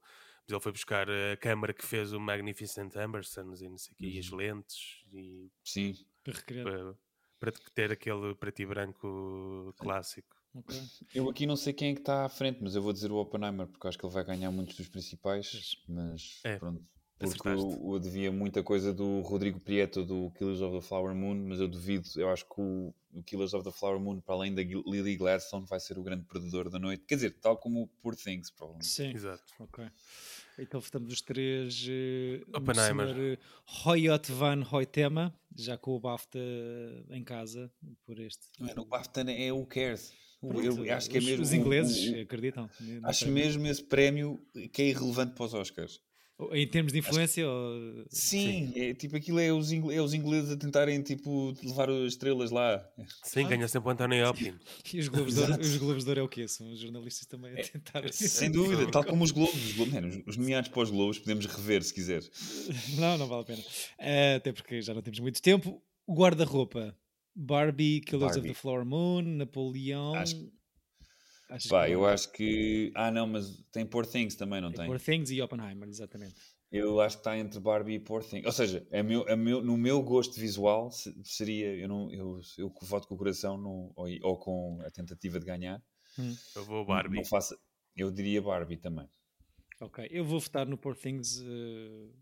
Mas 0.46 0.52
ele 0.52 0.60
foi 0.60 0.72
buscar 0.72 1.06
a 1.10 1.36
câmara 1.36 1.74
que 1.74 1.84
fez 1.84 2.14
o 2.14 2.20
Magnificent 2.20 2.96
Ambersons 2.96 3.60
e 3.60 3.68
não 3.68 3.76
sei 3.76 3.92
o 3.92 3.96
quê, 3.96 4.06
e 4.06 4.18
as 4.18 4.30
uhum. 4.30 4.38
lentes. 4.38 5.04
E, 5.12 5.50
sim. 5.62 5.92
Para, 6.32 6.96
para, 7.38 7.52
para 7.52 7.52
ter 7.74 7.92
aquele 7.92 8.34
preto 8.34 8.60
e 8.60 8.66
branco 8.66 9.74
clássico. 9.78 10.36
Okay. 10.54 10.82
Eu 11.14 11.28
aqui 11.28 11.46
não 11.46 11.56
sei 11.56 11.72
quem 11.72 11.90
é 11.90 11.94
que 11.94 12.00
está 12.00 12.24
à 12.24 12.28
frente, 12.28 12.58
mas 12.62 12.74
eu 12.74 12.82
vou 12.82 12.92
dizer 12.92 13.12
o 13.12 13.16
Oppenheimer, 13.16 13.66
porque 13.66 13.86
acho 13.86 13.98
que 13.98 14.06
ele 14.06 14.14
vai 14.14 14.24
ganhar 14.24 14.50
muitos 14.50 14.76
dos 14.76 14.88
principais, 14.88 15.76
mas 15.86 16.40
é, 16.44 16.58
pronto. 16.58 16.82
Porque 17.18 17.48
eu, 17.48 17.92
eu, 17.92 17.98
devia 17.98 18.30
muita 18.30 18.62
coisa 18.62 18.92
do 18.92 19.20
Rodrigo 19.20 19.58
Prieto 19.58 20.04
do 20.04 20.30
Killers 20.32 20.60
of 20.60 20.76
the 20.76 20.86
Flower 20.86 21.14
Moon, 21.14 21.46
mas 21.48 21.60
eu 21.60 21.68
duvido, 21.68 22.06
eu 22.16 22.28
acho 22.30 22.44
que 22.44 22.60
o, 22.60 22.94
o 23.14 23.22
Killers 23.22 23.54
of 23.54 23.64
the 23.64 23.72
Flower 23.72 23.98
Moon, 23.98 24.20
para 24.20 24.34
além 24.34 24.54
da 24.54 24.62
Lily 24.62 25.16
Gladstone, 25.16 25.64
vai 25.66 25.80
ser 25.80 25.98
o 25.98 26.02
grande 26.02 26.24
perdedor 26.24 26.68
da 26.68 26.78
noite. 26.78 27.04
Quer 27.06 27.14
dizer, 27.14 27.30
tal 27.40 27.56
como 27.56 27.82
o 27.82 27.88
Poor 28.02 28.14
Things, 28.14 28.50
provavelmente. 28.50 28.86
Sim, 28.86 29.14
exato. 29.14 29.44
Ok. 29.58 29.90
Então 30.58 30.80
estamos 30.80 31.12
os 31.12 31.20
três. 31.20 31.86
Uh, 31.86 32.56
Oppenheimer. 32.56 33.38
Uh, 33.38 33.88
Hoyot 33.88 34.32
van 34.32 34.62
Hoytema, 34.70 35.34
já 35.54 35.76
com 35.76 35.92
o 35.92 36.00
BAFTA 36.00 36.38
em 37.10 37.22
casa, 37.22 37.70
por 38.04 38.18
este. 38.18 38.42
Não, 38.58 38.82
o 38.82 38.86
BAFTA 38.86 39.20
é 39.30 39.52
o 39.52 39.64
Cares. 39.66 40.12
Pronto, 40.40 40.84
eu 40.84 40.94
acho 40.94 41.10
que 41.10 41.18
é 41.18 41.20
mesmo, 41.20 41.42
os 41.42 41.52
ingleses 41.52 42.08
o, 42.08 42.16
o, 42.16 42.20
acreditam. 42.20 42.70
Acho 43.02 43.28
mesmo 43.28 43.66
esse 43.66 43.82
prémio 43.82 44.40
que 44.72 44.82
é 44.82 44.88
irrelevante 44.88 45.34
para 45.34 45.44
os 45.44 45.54
Oscars. 45.54 46.00
Em 46.52 46.66
termos 46.66 46.92
de 46.92 46.98
influência? 46.98 47.44
Acho... 47.44 47.50
Ou... 47.50 48.04
Sim, 48.10 48.72
Sim. 48.74 48.80
É, 48.80 48.92
tipo, 48.92 49.16
aquilo 49.16 49.40
é 49.40 49.50
os, 49.50 49.72
ingleses, 49.72 49.98
é 49.98 50.02
os 50.02 50.12
ingleses 50.12 50.50
a 50.50 50.56
tentarem 50.56 51.00
tipo, 51.02 51.54
levar 51.64 51.88
as 51.88 52.12
estrelas 52.12 52.50
lá. 52.50 52.86
Sim, 53.22 53.44
ah. 53.44 53.48
ganha 53.48 53.66
sempre 53.66 53.88
o 53.88 53.92
António 53.92 54.28
Hopkins. 54.28 54.54
E 54.92 55.00
os 55.00 55.08
Globos, 55.08 55.34
de 55.34 55.40
Ouro, 55.40 55.60
os 55.60 55.76
Globos 55.78 56.04
de 56.04 56.10
Ouro 56.10 56.20
é 56.20 56.22
o 56.22 56.28
quê? 56.28 56.46
São 56.46 56.70
os 56.70 56.78
jornalistas 56.78 57.26
também 57.26 57.52
a 57.52 57.58
é, 57.58 57.62
tentar. 57.62 58.04
É, 58.04 58.12
sem 58.12 58.50
dúvida, 58.50 58.90
tal 58.90 59.04
como 59.04 59.24
os 59.24 59.30
Globos. 59.30 59.54
Os, 59.54 59.72
Globos, 59.72 59.94
os 60.26 60.36
nomeados 60.36 60.68
para 60.68 60.82
os 60.82 60.90
Globos 60.90 61.18
podemos 61.18 61.46
rever 61.46 61.82
se 61.82 61.94
quiser. 61.94 62.22
Não, 62.98 63.18
não 63.18 63.26
vale 63.26 63.42
a 63.42 63.44
pena. 63.44 63.60
Uh, 63.60 64.36
até 64.36 64.52
porque 64.52 64.80
já 64.80 64.94
não 64.94 65.02
temos 65.02 65.20
muito 65.20 65.40
tempo. 65.40 65.82
O 66.06 66.14
guarda-roupa. 66.14 66.96
Barbie, 67.34 68.00
Killers 68.00 68.32
Barbie. 68.32 68.40
of 68.40 68.48
the 68.48 68.54
Flower 68.54 68.84
Moon, 68.84 69.22
Napoleão. 69.22 70.14
Acho, 70.14 70.36
Achas 71.48 71.70
Pá, 71.70 71.88
eu 71.88 72.04
acho 72.04 72.32
que. 72.32 72.92
Ah, 72.94 73.10
não, 73.10 73.26
mas 73.26 73.64
tem 73.70 73.86
Poor 73.86 74.04
Things 74.04 74.34
também, 74.34 74.60
não 74.60 74.70
tem? 74.70 74.78
tem? 74.78 74.86
Poor 74.86 75.00
Things 75.00 75.30
e 75.30 75.40
Oppenheimer, 75.40 75.88
exatamente. 75.88 76.34
Eu 76.72 77.00
acho 77.00 77.16
que 77.16 77.20
está 77.20 77.38
entre 77.38 77.60
Barbie 77.60 77.94
e 77.94 78.00
Poor 78.00 78.24
Things. 78.24 78.44
Ou 78.44 78.52
seja, 78.52 78.86
é 78.90 79.02
meu, 79.02 79.26
é 79.28 79.36
meu, 79.36 79.62
no 79.62 79.76
meu 79.76 80.02
gosto 80.02 80.38
visual 80.40 80.90
seria. 81.22 81.72
Eu, 81.76 81.88
não, 81.88 82.12
eu, 82.12 82.40
eu 82.58 82.72
voto 82.82 83.06
com 83.06 83.14
o 83.14 83.18
coração 83.18 83.56
no, 83.56 83.92
ou, 83.94 84.08
ou, 84.22 84.38
com 84.38 84.80
a 84.84 84.90
tentativa 84.90 85.38
de 85.38 85.46
ganhar. 85.46 85.80
Hum. 86.18 86.34
Eu 86.56 86.64
vou 86.64 86.84
Barbie. 86.84 87.18
Não 87.18 87.24
faça, 87.24 87.56
eu 87.94 88.10
diria 88.10 88.42
Barbie 88.42 88.76
também. 88.76 89.08
Ok, 89.80 90.08
eu 90.10 90.24
vou 90.24 90.40
votar 90.40 90.66
no 90.66 90.76
Poor 90.76 90.96
Things 90.96 91.38
uh, 91.40 92.12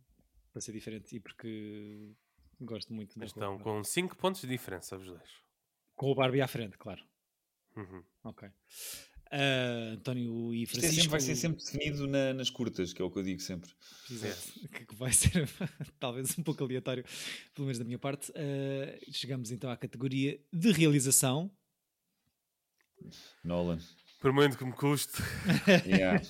para 0.52 0.60
ser 0.60 0.72
diferente 0.72 1.16
e 1.16 1.20
porque 1.20 2.12
gosto 2.60 2.92
muito 2.92 3.18
da 3.18 3.24
Estão 3.24 3.58
com 3.58 3.82
5 3.82 4.16
pontos 4.16 4.40
de 4.40 4.48
diferença, 4.48 4.96
os 4.96 5.06
dois. 5.06 5.30
Com 5.94 6.10
o 6.10 6.14
Barbie 6.14 6.42
à 6.42 6.48
frente, 6.48 6.76
claro. 6.76 7.02
Uhum. 7.76 8.04
Ok. 8.24 8.50
Uh, 9.34 9.94
António 9.94 10.54
e 10.54 10.64
Francisco. 10.64 10.86
Isto 10.86 10.86
é 10.86 11.02
sempre, 11.02 11.10
vai 11.10 11.20
ser 11.20 11.34
sempre 11.34 11.64
definido 11.64 12.06
na, 12.06 12.32
nas 12.34 12.50
curtas, 12.50 12.92
que 12.92 13.02
é 13.02 13.04
o 13.04 13.10
que 13.10 13.18
eu 13.18 13.22
digo 13.24 13.40
sempre. 13.40 13.70
Exato. 14.08 14.54
É. 14.72 14.84
Que 14.84 14.94
vai 14.94 15.12
ser 15.12 15.48
talvez 15.98 16.38
um 16.38 16.42
pouco 16.44 16.62
aleatório, 16.62 17.04
pelo 17.52 17.66
menos 17.66 17.78
da 17.78 17.84
minha 17.84 17.98
parte. 17.98 18.30
Uh, 18.30 19.12
chegamos 19.12 19.50
então 19.50 19.68
à 19.70 19.76
categoria 19.76 20.38
de 20.52 20.70
realização. 20.70 21.50
Nolan. 23.42 23.80
Por 24.20 24.32
muito 24.32 24.56
que 24.56 24.64
me 24.64 24.72
custe. 24.72 25.20
yeah. 25.84 26.22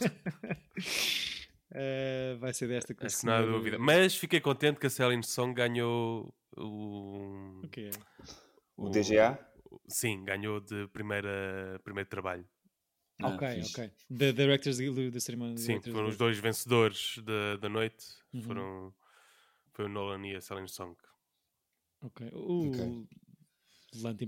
uh, 1.73 2.39
vai 2.39 2.55
ser 2.55 2.69
desta 2.69 2.95
que 2.95 3.07
Não 3.25 3.33
há 3.35 3.43
dúvida. 3.43 3.79
Mas 3.79 4.17
fiquei 4.17 4.41
contente 4.41 4.81
que 4.81 4.87
a 4.87 4.91
Celine 4.91 5.23
Song 5.23 5.53
ganhou 5.53 6.35
o. 6.57 7.61
O 7.63 7.69
quê? 7.69 7.91
O, 8.79 8.87
o 8.87 8.91
DGA? 8.91 9.39
Sim, 9.89 10.25
ganhou 10.25 10.59
de 10.59 10.89
primeira, 10.89 11.79
primeiro 11.85 12.09
trabalho. 12.09 12.49
Ah, 13.21 13.29
ok, 13.29 13.63
ok. 13.63 13.91
The 14.17 14.33
Directors 14.33 14.79
Guild 14.79 15.11
da 15.11 15.21
cerimónia. 15.21 15.57
Sim, 15.57 15.81
foram 15.81 16.09
os 16.09 16.17
dois 16.17 16.39
vencedores 16.39 17.19
da, 17.19 17.57
da 17.57 17.69
noite. 17.69 18.07
Uhum. 18.33 18.43
Foram, 18.43 18.95
foi 19.73 19.85
o 19.85 19.89
Nolan 19.89 20.27
e 20.27 20.35
a 20.35 20.41
Celine 20.41 20.69
Song. 20.69 20.97
Ok. 22.03 22.29
O 22.33 22.69
okay. 22.69 23.07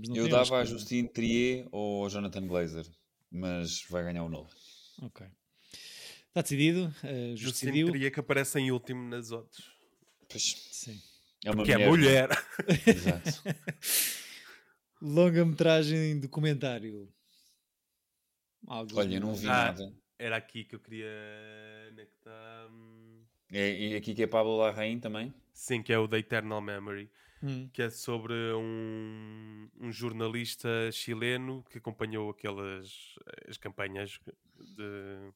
não 0.07 0.15
Eu 0.15 0.29
dava 0.29 0.59
a 0.59 0.65
Justine 0.65 1.07
Trier 1.07 1.67
ou 1.71 2.03
ao 2.03 2.09
Jonathan 2.09 2.47
Glazer, 2.47 2.85
mas 3.29 3.83
vai 3.89 4.03
ganhar 4.03 4.23
o 4.23 4.29
Nolan. 4.29 4.49
Ok. 5.01 5.27
Está 6.29 6.41
decidido. 6.41 6.93
Uh, 7.03 7.35
Justine 7.35 7.85
Trier 7.91 8.11
que 8.11 8.19
aparece 8.19 8.59
em 8.59 8.71
último 8.71 9.07
nas 9.09 9.31
odds. 9.31 9.69
Pois. 10.29 10.43
Sim. 10.71 11.01
É 11.43 11.51
uma 11.51 11.57
Porque 11.57 11.71
é 11.71 11.87
mulher. 11.87 12.29
é 12.29 12.33
mulher. 12.33 12.45
Exato. 12.87 13.43
Longa-metragem 15.01 16.19
documentário. 16.19 17.11
Algo 18.67 18.99
Olha, 18.99 19.19
não 19.19 19.33
vi 19.33 19.47
ah, 19.47 19.65
nada. 19.65 19.93
Era 20.19 20.35
aqui 20.35 20.65
que 20.65 20.75
eu 20.75 20.79
queria. 20.79 21.07
Onde 21.91 22.01
é 22.01 22.05
que 22.05 22.13
está? 22.13 22.69
É, 23.53 23.79
e 23.79 23.95
aqui 23.95 24.13
que 24.13 24.23
é 24.23 24.27
Pablo 24.27 24.57
Larraín 24.57 24.99
também? 24.99 25.33
Sim, 25.53 25.81
que 25.81 25.93
é 25.93 25.97
o 25.97 26.07
The 26.07 26.17
Eternal 26.19 26.61
Memory. 26.61 27.09
Hum. 27.41 27.69
Que 27.71 27.83
é 27.83 27.89
sobre 27.89 28.33
um, 28.33 29.69
um 29.79 29.91
jornalista 29.91 30.69
chileno 30.91 31.63
que 31.69 31.77
acompanhou 31.77 32.29
aquelas 32.29 33.15
as 33.47 33.57
campanhas 33.57 34.19
de, 34.57 35.31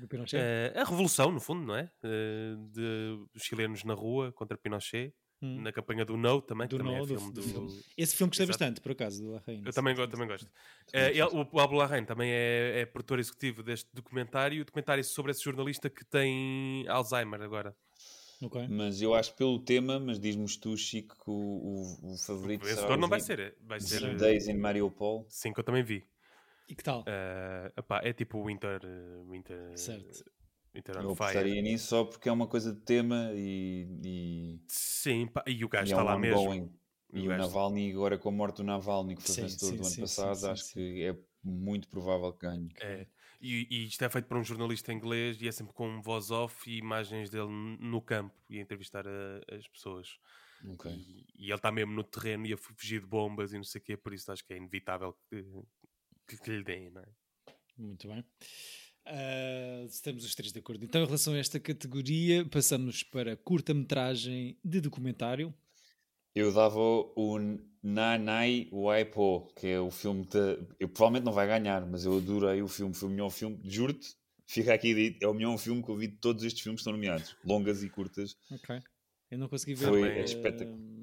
de 0.00 0.06
Pinochet. 0.06 0.38
Uh, 0.38 0.78
a 0.80 0.84
revolução, 0.84 1.30
no 1.30 1.40
fundo, 1.40 1.64
não 1.64 1.76
é? 1.76 1.90
Uh, 2.04 2.68
de 2.72 3.26
chilenos 3.38 3.84
na 3.84 3.94
rua 3.94 4.32
contra 4.32 4.58
Pinochet. 4.58 5.14
Hum. 5.42 5.60
Na 5.60 5.70
campanha 5.70 6.04
do 6.04 6.16
No 6.16 6.40
também, 6.40 6.66
do 6.66 6.78
também 6.78 6.96
no, 6.96 7.04
é 7.04 7.06
filme 7.06 7.32
do, 7.32 7.42
do... 7.42 7.84
Esse 7.96 8.16
filme 8.16 8.30
gostei 8.30 8.46
bastante, 8.46 8.80
por 8.80 8.92
acaso, 8.92 9.22
do 9.22 9.32
Larraín. 9.32 9.62
Eu 9.66 9.72
também, 9.72 9.94
gosto, 9.94 10.10
também 10.10 10.26
gosto. 10.26 10.50
É, 10.92 11.10
ele, 11.10 11.22
o 11.24 11.44
Pablo 11.44 11.78
também 12.06 12.30
é, 12.30 12.80
é 12.80 12.86
produtor 12.86 13.18
executivo 13.18 13.62
deste 13.62 13.88
documentário. 13.92 14.62
O 14.62 14.64
documentário 14.64 15.00
é 15.00 15.04
sobre 15.04 15.32
esse 15.32 15.42
jornalista 15.44 15.90
que 15.90 16.04
tem 16.06 16.86
Alzheimer 16.88 17.42
agora. 17.42 17.76
Okay. 18.40 18.66
Mas 18.68 19.00
eu 19.00 19.14
acho 19.14 19.34
pelo 19.34 19.58
tema, 19.58 19.98
mas 19.98 20.18
diz-me 20.18 20.46
tu, 20.58 20.76
Chico, 20.76 21.14
que 21.16 21.30
o, 21.30 21.32
o, 21.32 22.12
o 22.12 22.18
favorito 22.18 22.64
o 22.64 22.66
será 22.66 22.96
não 22.96 23.08
vai 23.08 23.20
ser. 23.20 23.56
Vai 23.62 23.80
ser 23.80 24.16
Days 24.16 24.48
in 24.48 24.54
Mariupol. 24.54 25.26
Sim, 25.28 25.52
que 25.52 25.60
eu 25.60 25.64
também 25.64 25.82
vi. 25.82 26.04
E 26.68 26.74
que 26.74 26.82
tal? 26.82 27.00
Uh, 27.02 27.72
epá, 27.76 28.00
é 28.02 28.12
tipo 28.12 28.44
Winter, 28.44 28.80
Winter 29.30 29.78
certo. 29.78 30.24
Então, 30.76 31.00
eu 31.02 31.12
apostaria 31.12 31.62
nisso 31.62 31.88
só 31.88 32.04
porque 32.04 32.28
é 32.28 32.32
uma 32.32 32.46
coisa 32.46 32.72
de 32.72 32.80
tema 32.80 33.30
e. 33.34 33.88
e... 34.04 34.60
Sim, 34.68 35.26
pá, 35.26 35.42
e 35.46 35.64
o 35.64 35.68
gajo 35.68 35.84
está 35.84 36.00
é 36.00 36.02
um 36.02 36.06
lá 36.06 36.18
mesmo. 36.18 36.72
E 37.12 37.28
o, 37.28 37.32
o 37.32 37.36
Navalny, 37.36 37.92
agora 37.92 38.18
com 38.18 38.28
a 38.28 38.32
morte 38.32 38.56
do 38.56 38.64
Navalny, 38.64 39.16
que 39.16 39.22
foi 39.22 39.34
sim, 39.34 39.42
vencedor 39.42 39.70
sim, 39.70 39.76
do 39.76 39.82
ano 39.82 39.90
sim, 39.90 40.00
passado, 40.02 40.50
acho 40.50 40.72
que 40.72 41.02
é 41.02 41.16
muito 41.42 41.88
provável 41.88 42.32
que 42.32 42.46
ganhe. 42.46 42.68
É. 42.80 43.06
E, 43.40 43.66
e, 43.70 43.86
isto 43.86 44.04
é 44.04 44.08
feito 44.08 44.26
por 44.26 44.36
um 44.36 44.44
jornalista 44.44 44.92
inglês 44.92 45.40
e 45.40 45.48
é 45.48 45.52
sempre 45.52 45.72
com 45.72 46.00
voz 46.02 46.30
off 46.30 46.68
e 46.70 46.78
imagens 46.78 47.30
dele 47.30 47.48
no 47.48 48.00
campo 48.00 48.34
e 48.50 48.58
a 48.58 48.62
entrevistar 48.62 49.06
a, 49.06 49.54
as 49.54 49.66
pessoas. 49.68 50.18
Okay. 50.72 50.92
E, 50.92 51.26
e, 51.36 51.44
ele 51.46 51.54
está 51.54 51.70
mesmo 51.70 51.92
no 51.92 52.02
terreno 52.02 52.46
e 52.46 52.52
a 52.52 52.56
fugir 52.56 53.00
de 53.00 53.06
bombas 53.06 53.52
e 53.52 53.56
não 53.56 53.64
sei 53.64 53.80
o 53.80 53.84
quê, 53.84 53.96
por 53.96 54.12
isso 54.12 54.30
acho 54.32 54.44
que 54.44 54.54
é 54.54 54.56
inevitável 54.56 55.16
que, 55.30 55.44
que, 56.26 56.38
que 56.38 56.50
lhe 56.50 56.64
deem, 56.64 56.90
não 56.90 57.02
é? 57.02 57.08
Muito 57.78 58.08
bem. 58.08 58.24
Uh, 59.06 59.86
estamos 59.86 60.24
os 60.24 60.34
três 60.34 60.52
de 60.52 60.58
acordo. 60.58 60.84
Então, 60.84 61.02
em 61.02 61.04
relação 61.06 61.34
a 61.34 61.38
esta 61.38 61.60
categoria, 61.60 62.44
passamos 62.44 63.04
para 63.04 63.36
curta-metragem 63.36 64.58
de 64.64 64.80
documentário. 64.80 65.54
Eu 66.34 66.52
dava 66.52 66.78
o 66.78 67.38
Nanai 67.82 68.68
Waipo, 68.72 69.48
que 69.54 69.68
é 69.68 69.80
o 69.80 69.90
filme 69.90 70.26
de. 70.26 70.58
Eu 70.80 70.88
provavelmente 70.88 71.24
não 71.24 71.32
vai 71.32 71.46
ganhar, 71.46 71.86
mas 71.86 72.04
eu 72.04 72.16
adorei 72.16 72.60
o 72.60 72.68
filme, 72.68 72.92
foi 72.92 73.08
o 73.08 73.12
melhor 73.12 73.30
filme, 73.30 73.60
juro-te, 73.64 74.14
fica 74.44 74.74
aqui 74.74 74.92
dito, 74.92 75.24
é 75.24 75.28
o 75.28 75.32
melhor 75.32 75.56
filme 75.56 75.82
que 75.82 75.88
eu 75.88 75.96
vi 75.96 76.08
de 76.08 76.16
todos 76.16 76.42
estes 76.42 76.62
filmes 76.62 76.80
que 76.80 76.82
estão 76.82 76.92
nomeados, 76.92 77.36
longas 77.44 77.82
e 77.82 77.88
curtas. 77.88 78.36
Ok. 78.50 78.80
Eu 79.30 79.38
não 79.38 79.48
consegui 79.48 79.74
ver. 79.74 79.86
Foi 79.86 80.02
uh, 80.02 80.24
espetacular. 80.24 80.95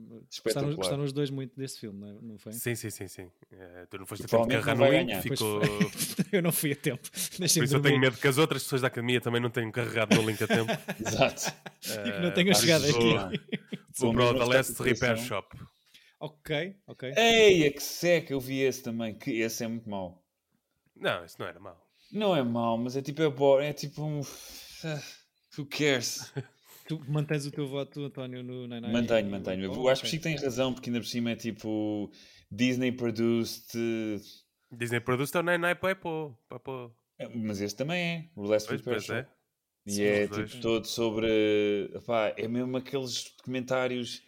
Gostaram, 0.43 0.75
gostaram, 0.75 1.03
os 1.03 1.13
dois 1.13 1.29
muito 1.29 1.57
deste 1.57 1.81
filme, 1.81 1.99
não, 1.99 2.09
é? 2.09 2.21
não 2.21 2.37
foi? 2.37 2.53
Sim, 2.53 2.75
sim, 2.75 2.89
sim. 2.89 3.07
sim. 3.07 3.23
Uh, 3.51 3.87
tu 3.89 3.97
não 3.97 4.05
foste 4.05 4.25
a 4.25 4.27
tempo 4.27 4.47
de 4.47 4.61
carregar 4.61 4.75
no 4.75 4.91
link, 4.91 5.21
ficou... 5.21 5.61
eu 6.31 6.41
não 6.41 6.51
fui 6.51 6.71
a 6.71 6.75
tempo. 6.75 7.09
Por 7.09 7.45
isso 7.45 7.59
eu 7.59 7.81
tenho 7.81 7.99
medo 7.99 8.17
que 8.17 8.27
as 8.27 8.37
outras 8.37 8.63
pessoas 8.63 8.81
da 8.81 8.87
academia 8.87 9.21
também 9.21 9.41
não 9.41 9.49
tenham 9.49 9.71
carregado 9.71 10.15
no 10.15 10.21
link 10.27 10.43
a 10.43 10.47
tempo. 10.47 10.71
Exato. 10.99 11.49
Uh, 11.49 12.07
e 12.07 12.11
que 12.11 12.19
não 12.19 12.31
tenham 12.31 12.53
chegado 12.55 12.85
aqui. 12.85 13.41
O 14.01 14.13
Pro 14.13 14.33
da 14.33 14.45
Last 14.45 14.81
Repair 14.81 15.17
Shop. 15.17 15.57
Ok, 16.19 16.75
ok. 16.87 17.13
Ei, 17.17 17.69
que 17.71 17.83
seca, 17.83 18.33
eu 18.33 18.39
vi 18.39 18.61
esse 18.61 18.81
também, 18.81 19.13
que 19.13 19.31
esse 19.41 19.63
é 19.63 19.67
muito 19.67 19.89
mau. 19.89 20.23
Não, 20.95 21.25
esse 21.25 21.37
não 21.39 21.45
era 21.45 21.59
mau. 21.59 21.85
Não 22.11 22.35
é 22.35 22.43
mau, 22.43 22.77
mas 22.77 22.95
é 22.95 23.01
tipo, 23.01 23.21
é, 23.59 23.69
é 23.69 23.73
tipo 23.73 24.03
um... 24.03 24.21
Who 25.57 25.65
cares? 25.65 26.31
Tu 26.87 26.99
mantens 27.07 27.45
o 27.45 27.51
teu 27.51 27.67
voto, 27.67 28.01
António, 28.05 28.43
no 28.43 28.67
Nine 28.67 28.91
Mantenho, 28.91 29.29
mantenho. 29.29 29.65
Eu 29.65 29.87
acho 29.87 30.01
que 30.01 30.07
o 30.07 30.11
Chico 30.11 30.23
tem 30.23 30.35
razão, 30.35 30.73
porque 30.73 30.89
ainda 30.89 30.99
por 30.99 31.07
cima 31.07 31.31
é 31.31 31.35
tipo 31.35 32.11
Disney 32.51 32.91
produced. 32.91 33.77
Disney 34.71 34.99
produced 34.99 35.35
é 35.35 35.39
o 35.39 35.43
Nine 35.43 35.59
Nine 35.59 35.75
Papo. 35.75 36.37
Mas 37.35 37.61
este 37.61 37.77
também 37.77 37.99
é, 37.99 38.29
o 38.35 38.43
Last 38.43 38.67
pois, 38.67 38.81
pois 38.81 39.09
é. 39.09 39.27
E 39.85 39.91
Sim, 39.91 40.03
é 40.03 40.27
tipo 40.27 40.61
todo 40.61 40.85
sobre. 40.85 41.91
Epá, 41.93 42.33
é 42.37 42.47
mesmo 42.47 42.77
aqueles 42.77 43.33
documentários. 43.37 44.21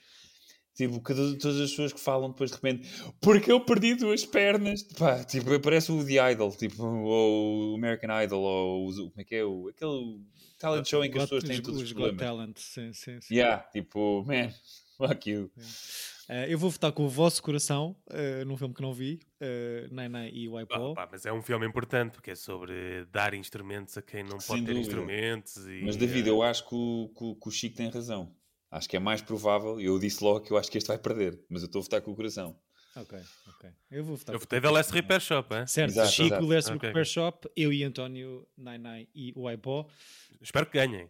Tipo, 0.75 0.99
que 0.99 1.13
todas 1.13 1.61
as 1.61 1.69
pessoas 1.69 1.93
que 1.93 1.99
falam 1.99 2.29
depois 2.29 2.51
de 2.51 2.57
repente, 2.57 2.85
porque 3.21 3.49
eu 3.49 3.61
perdi 3.61 3.95
duas 3.95 4.25
pernas, 4.25 4.83
pá, 4.83 5.23
tipo, 5.23 5.57
parece 5.61 5.89
o 5.89 6.05
The 6.05 6.33
Idol, 6.33 6.51
tipo, 6.51 6.83
ou 6.83 7.71
o 7.71 7.75
American 7.75 8.21
Idol, 8.21 8.41
ou 8.41 8.89
o, 8.89 8.93
como 8.93 9.13
é 9.15 9.23
que 9.23 9.35
é, 9.35 9.45
o, 9.45 9.69
aquele 9.69 10.19
talent 10.59 10.85
show 10.85 11.03
em 11.05 11.09
que 11.09 11.17
as 11.17 11.23
pessoas 11.23 11.45
têm 11.45 11.61
todos 11.61 11.81
os 11.81 11.93
problemas. 11.93 12.19
Talent, 12.19 12.57
sim, 12.57 12.91
sim, 12.91 13.21
sim. 13.21 13.33
Yeah, 13.33 13.63
tipo, 13.71 14.25
man, 14.27 14.51
fuck 14.97 15.29
you. 15.29 15.49
Uh, 16.27 16.43
eu 16.49 16.57
vou 16.57 16.69
votar 16.69 16.91
com 16.91 17.05
o 17.05 17.09
vosso 17.09 17.41
coração 17.41 17.95
uh, 18.09 18.43
num 18.45 18.57
filme 18.57 18.73
que 18.73 18.81
não 18.81 18.91
vi, 18.91 19.21
uh, 19.39 19.93
Nai 19.93 20.09
Nai 20.09 20.29
e 20.33 20.49
Waipo. 20.49 20.95
Ah, 20.97 21.07
mas 21.09 21.25
é 21.25 21.31
um 21.31 21.41
filme 21.41 21.65
importante 21.65 22.13
porque 22.13 22.31
é 22.31 22.35
sobre 22.35 23.05
dar 23.13 23.33
instrumentos 23.33 23.97
a 23.97 24.01
quem 24.01 24.23
não 24.23 24.41
Sem 24.41 24.57
pode 24.57 24.65
ter 24.65 24.75
instrumentos. 24.75 25.55
E, 25.67 25.83
mas 25.85 25.95
David, 25.95 26.27
eu 26.27 26.41
acho 26.41 26.67
que 26.67 26.75
o, 26.75 27.11
que, 27.15 27.39
que 27.39 27.47
o 27.47 27.51
Chico 27.51 27.77
tem 27.77 27.89
razão. 27.89 28.35
Acho 28.75 28.89
que 28.89 28.97
é 28.97 28.99
mais 28.99 29.21
provável, 29.21 29.79
eu 29.79 29.97
disse 29.97 30.21
logo 30.21 30.41
que 30.41 30.51
eu 30.51 30.57
acho 30.57 30.69
que 30.69 30.77
este 30.77 30.87
vai 30.87 30.97
perder, 30.97 31.39
mas 31.49 31.61
eu 31.61 31.67
estou 31.67 31.79
a 31.79 31.83
votar 31.83 32.01
com 32.01 32.11
o 32.11 32.15
coração. 32.15 32.59
Ok, 32.93 33.17
ok. 33.47 33.69
Eu 33.89 34.03
vou 34.03 34.17
votar. 34.17 34.35
Eu 34.35 34.39
votei 34.39 34.59
da 34.59 34.69
Last 34.69 34.91
Repair 34.91 35.21
Shop, 35.21 35.53
é? 35.53 35.65
Certo, 35.65 35.91
exato, 35.91 36.11
Chico, 36.11 36.25
exato. 36.27 36.45
Last 36.45 36.71
okay. 36.73 36.89
Repair 36.89 37.05
Shop, 37.05 37.49
eu 37.55 37.71
e 37.71 37.85
António, 37.85 38.45
Nai 38.57 38.77
Nai 38.77 39.07
e 39.15 39.31
o 39.33 39.43
Waipo. 39.43 39.89
Espero 40.41 40.65
que 40.65 40.73
ganhem. 40.73 41.05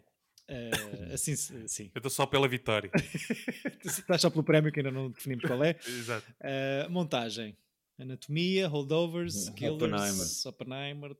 Uh, 0.48 1.12
assim, 1.12 1.34
sim. 1.34 1.90
Eu 1.92 1.98
estou 1.98 2.10
só 2.10 2.24
pela 2.24 2.46
vitória. 2.46 2.88
Estás 3.84 4.20
só 4.20 4.30
pelo 4.30 4.44
prémio 4.44 4.70
que 4.70 4.78
ainda 4.78 4.92
não 4.92 5.10
definimos 5.10 5.44
qual 5.44 5.64
é. 5.64 5.76
Exato. 5.84 6.24
Uh, 6.40 6.88
montagem. 6.88 7.58
Anatomia, 7.98 8.68
Holdovers, 8.68 9.48
Killers, 9.50 10.46
Oppenheimer. 10.46 11.10
Oppenheimer. 11.10 11.16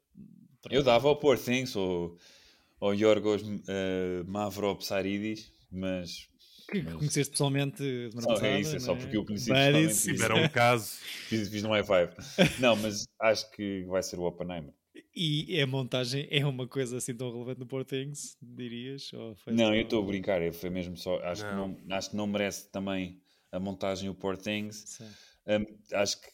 Eu 0.70 0.84
dava 0.84 1.08
ao 1.08 1.16
Poor 1.16 1.36
Things 1.36 1.74
ou 1.74 2.16
ao 2.80 2.94
Yorgos 2.94 3.42
uh, 3.42 4.24
Mavropsaridis, 4.26 5.50
mas... 5.72 6.28
Que 6.68 6.82
mas... 6.82 6.94
conheceste 6.94 7.30
pessoalmente 7.30 8.10
só, 8.12 8.28
passada, 8.28 8.48
é 8.48 8.60
isso, 8.60 8.76
é 8.76 8.78
só 8.80 8.92
é? 8.92 8.96
porque 8.96 9.16
eu 9.16 9.24
conheci 9.24 9.50
pessoalmente. 9.50 10.02
Tiveram 10.02 10.42
um 10.42 10.48
caso. 10.48 10.96
Fiz, 11.28 11.48
fiz 11.48 11.62
no 11.62 11.70
high 11.70 11.84
five. 11.84 12.12
Não, 12.60 12.76
mas 12.76 13.06
acho 13.20 13.50
que 13.52 13.84
vai 13.84 14.02
ser 14.02 14.18
o 14.18 14.24
Oppenheimer. 14.24 14.72
E 15.14 15.60
a 15.60 15.66
montagem 15.66 16.28
é 16.30 16.44
uma 16.44 16.66
coisa 16.66 16.98
assim 16.98 17.14
tão 17.14 17.32
relevante 17.32 17.60
no 17.60 17.66
Poor 17.66 17.84
Things, 17.84 18.36
dirias? 18.40 19.10
não, 19.46 19.74
eu 19.74 19.82
estou 19.82 20.02
a 20.02 20.06
brincar, 20.06 20.40
foi 20.52 20.70
mesmo 20.70 20.96
só. 20.96 21.18
Acho 21.22 21.42
que, 21.42 21.54
não, 21.54 21.76
acho 21.90 22.10
que 22.10 22.16
não 22.16 22.26
merece 22.26 22.70
também 22.70 23.20
a 23.50 23.58
montagem 23.58 24.08
o 24.10 24.14
Poor 24.14 24.36
Things. 24.36 25.00
Um, 25.46 25.96
acho 25.96 26.20
que 26.20 26.28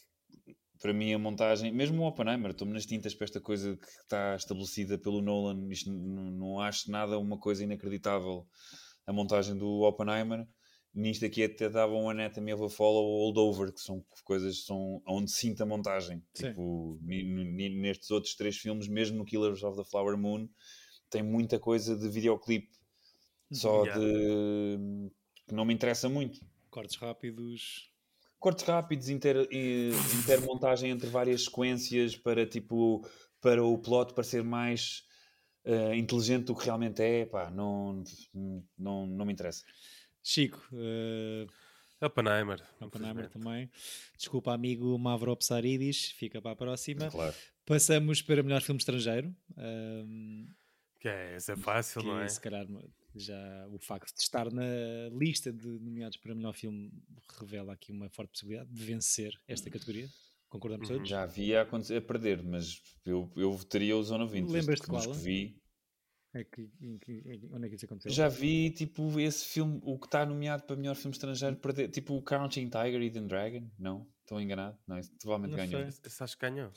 para 0.81 0.91
mim 0.91 1.13
a 1.13 1.17
montagem, 1.17 1.71
mesmo 1.71 2.03
o 2.03 2.05
Oppenheimer, 2.05 2.51
estou-me 2.51 2.73
nas 2.73 2.85
tintas 2.85 3.15
para 3.15 3.23
esta 3.23 3.39
coisa 3.39 3.77
que 3.77 3.87
está 3.87 4.35
estabelecida 4.35 4.97
pelo 4.97 5.21
Nolan. 5.21 5.69
Isto, 5.69 5.89
não, 5.89 6.31
não 6.31 6.59
acho 6.59 6.91
nada 6.91 7.17
uma 7.17 7.37
coisa 7.37 7.63
inacreditável 7.63 8.45
a 9.05 9.13
montagem 9.13 9.57
do 9.57 9.81
Oppenheimer 9.81 10.47
nisto 10.93 11.25
aqui 11.25 11.43
até 11.43 11.69
dava 11.69 11.93
um 11.93 12.09
Anatomy 12.09 12.53
of 12.53 12.63
a 12.63 12.69
Fall 12.69 12.93
ou 12.93 13.25
Holdover, 13.25 13.73
que 13.73 13.81
são 13.81 14.05
coisas 14.23 14.65
são, 14.65 15.01
onde 15.07 15.31
sinto 15.31 15.63
a 15.63 15.65
montagem. 15.65 16.23
Tipo, 16.33 16.99
nestes 17.01 18.11
outros 18.11 18.35
três 18.35 18.57
filmes, 18.57 18.87
mesmo 18.87 19.17
no 19.17 19.25
Killers 19.25 19.63
of 19.63 19.77
the 19.77 19.83
Flower 19.83 20.17
Moon, 20.17 20.47
tem 21.09 21.23
muita 21.23 21.59
coisa 21.59 21.97
de 21.97 22.07
videoclipe. 22.07 22.71
Só 23.51 23.83
yeah. 23.83 23.99
de. 23.99 25.11
que 25.47 25.53
não 25.53 25.65
me 25.65 25.73
interessa 25.73 26.09
muito. 26.09 26.39
Cortes 26.69 26.95
rápidos. 26.95 27.91
Cortes 28.39 28.65
rápidos, 28.65 29.09
inter, 29.09 29.47
intermontagem 30.23 30.89
entre 30.89 31.07
várias 31.07 31.45
sequências 31.45 32.15
para 32.15 32.45
tipo. 32.45 33.07
para 33.41 33.63
o 33.63 33.77
plot 33.77 34.13
parecer 34.13 34.43
mais. 34.43 35.03
Uh, 35.65 35.93
inteligente 35.93 36.45
do 36.45 36.55
que 36.55 36.65
realmente 36.65 37.01
é, 37.01 37.25
pá, 37.25 37.49
não, 37.49 38.03
não, 38.77 39.07
não 39.07 39.25
me 39.25 39.31
interessa. 39.31 39.63
Chico. 40.21 40.61
Uh... 40.73 41.47
Oppenheimer. 42.05 42.61
Oppenheimer 42.81 43.29
também. 43.29 43.71
Desculpa, 44.17 44.53
amigo 44.53 44.97
Mavro 44.99 45.35
Psaridis, 45.37 46.11
fica 46.11 46.41
para 46.41 46.51
a 46.51 46.55
próxima. 46.55 47.09
Claro. 47.09 47.33
Passamos 47.65 48.21
para 48.21 48.43
melhor 48.43 48.61
filme 48.61 48.77
estrangeiro. 48.77 49.33
Um, 49.57 50.47
que 50.99 51.07
é, 51.07 51.37
esse 51.37 51.51
é 51.51 51.55
fácil, 51.55 52.01
que, 52.01 52.07
não 52.07 52.19
é? 52.19 52.27
Se 52.27 52.41
calhar 52.41 52.67
já 53.15 53.67
o 53.69 53.79
facto 53.79 54.13
de 54.13 54.21
estar 54.21 54.51
na 54.51 54.63
lista 55.11 55.51
de 55.51 55.67
nomeados 55.67 56.17
para 56.17 56.35
melhor 56.35 56.53
filme 56.53 56.91
revela 57.39 57.73
aqui 57.73 57.91
uma 57.91 58.09
forte 58.09 58.31
possibilidade 58.31 58.69
de 58.69 58.83
vencer 58.83 59.33
esta 59.47 59.69
categoria. 59.69 60.09
Concordamos 60.53 60.87
uhum. 60.87 60.97
todos? 60.97 61.09
Já 61.09 61.23
havia 61.23 61.61
a, 61.61 61.63
a 61.63 62.01
perder, 62.01 62.43
mas 62.43 62.79
eu, 63.03 63.31
eu 63.35 63.51
votaria 63.51 63.97
o 63.97 64.03
Zona 64.03 64.27
20. 64.27 64.49
Lembras-te 64.49 64.85
qual? 64.85 65.01
Que 65.01 65.17
vi, 65.17 65.63
é 66.31 66.43
que, 66.43 66.69
em 66.79 66.99
que, 66.99 67.11
em, 67.25 67.49
onde 67.51 67.65
é 67.65 67.69
que 67.69 67.75
isso 67.75 67.85
aconteceu? 67.85 68.11
Já 68.11 68.27
vi, 68.27 68.69
tipo, 68.69 69.19
esse 69.19 69.45
filme, 69.45 69.81
o 69.83 69.97
que 69.97 70.05
está 70.05 70.23
nomeado 70.23 70.61
para 70.61 70.75
melhor 70.75 70.95
filme 70.95 71.15
estrangeiro, 71.15 71.55
perder, 71.55 71.89
tipo 71.89 72.13
o 72.13 72.21
Crouching 72.21 72.69
Tiger, 72.69 73.01
Eden 73.01 73.25
Dragon? 73.25 73.67
Não? 73.79 74.07
Estou 74.21 74.39
enganado? 74.39 74.77
Não, 74.87 74.99
esse 74.99 75.09
provavelmente 75.19 75.57
não 75.57 75.67
ganhou. 75.67 75.89
Esse 75.89 76.23
acho 76.23 76.37
que 76.37 76.47
ganhou. 76.47 76.71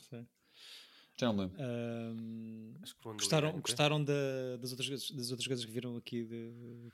Já 1.19 1.27
não 1.27 1.37
lembro. 1.37 1.57
Um, 1.61 2.73
gostaram 3.13 3.59
gostaram 3.61 4.03
da, 4.03 4.57
das, 4.59 4.71
outras, 4.71 5.11
das 5.11 5.29
outras 5.29 5.47
coisas 5.47 5.65
que 5.65 5.71
viram 5.71 5.95
aqui? 5.97 6.25
De, 6.25 6.89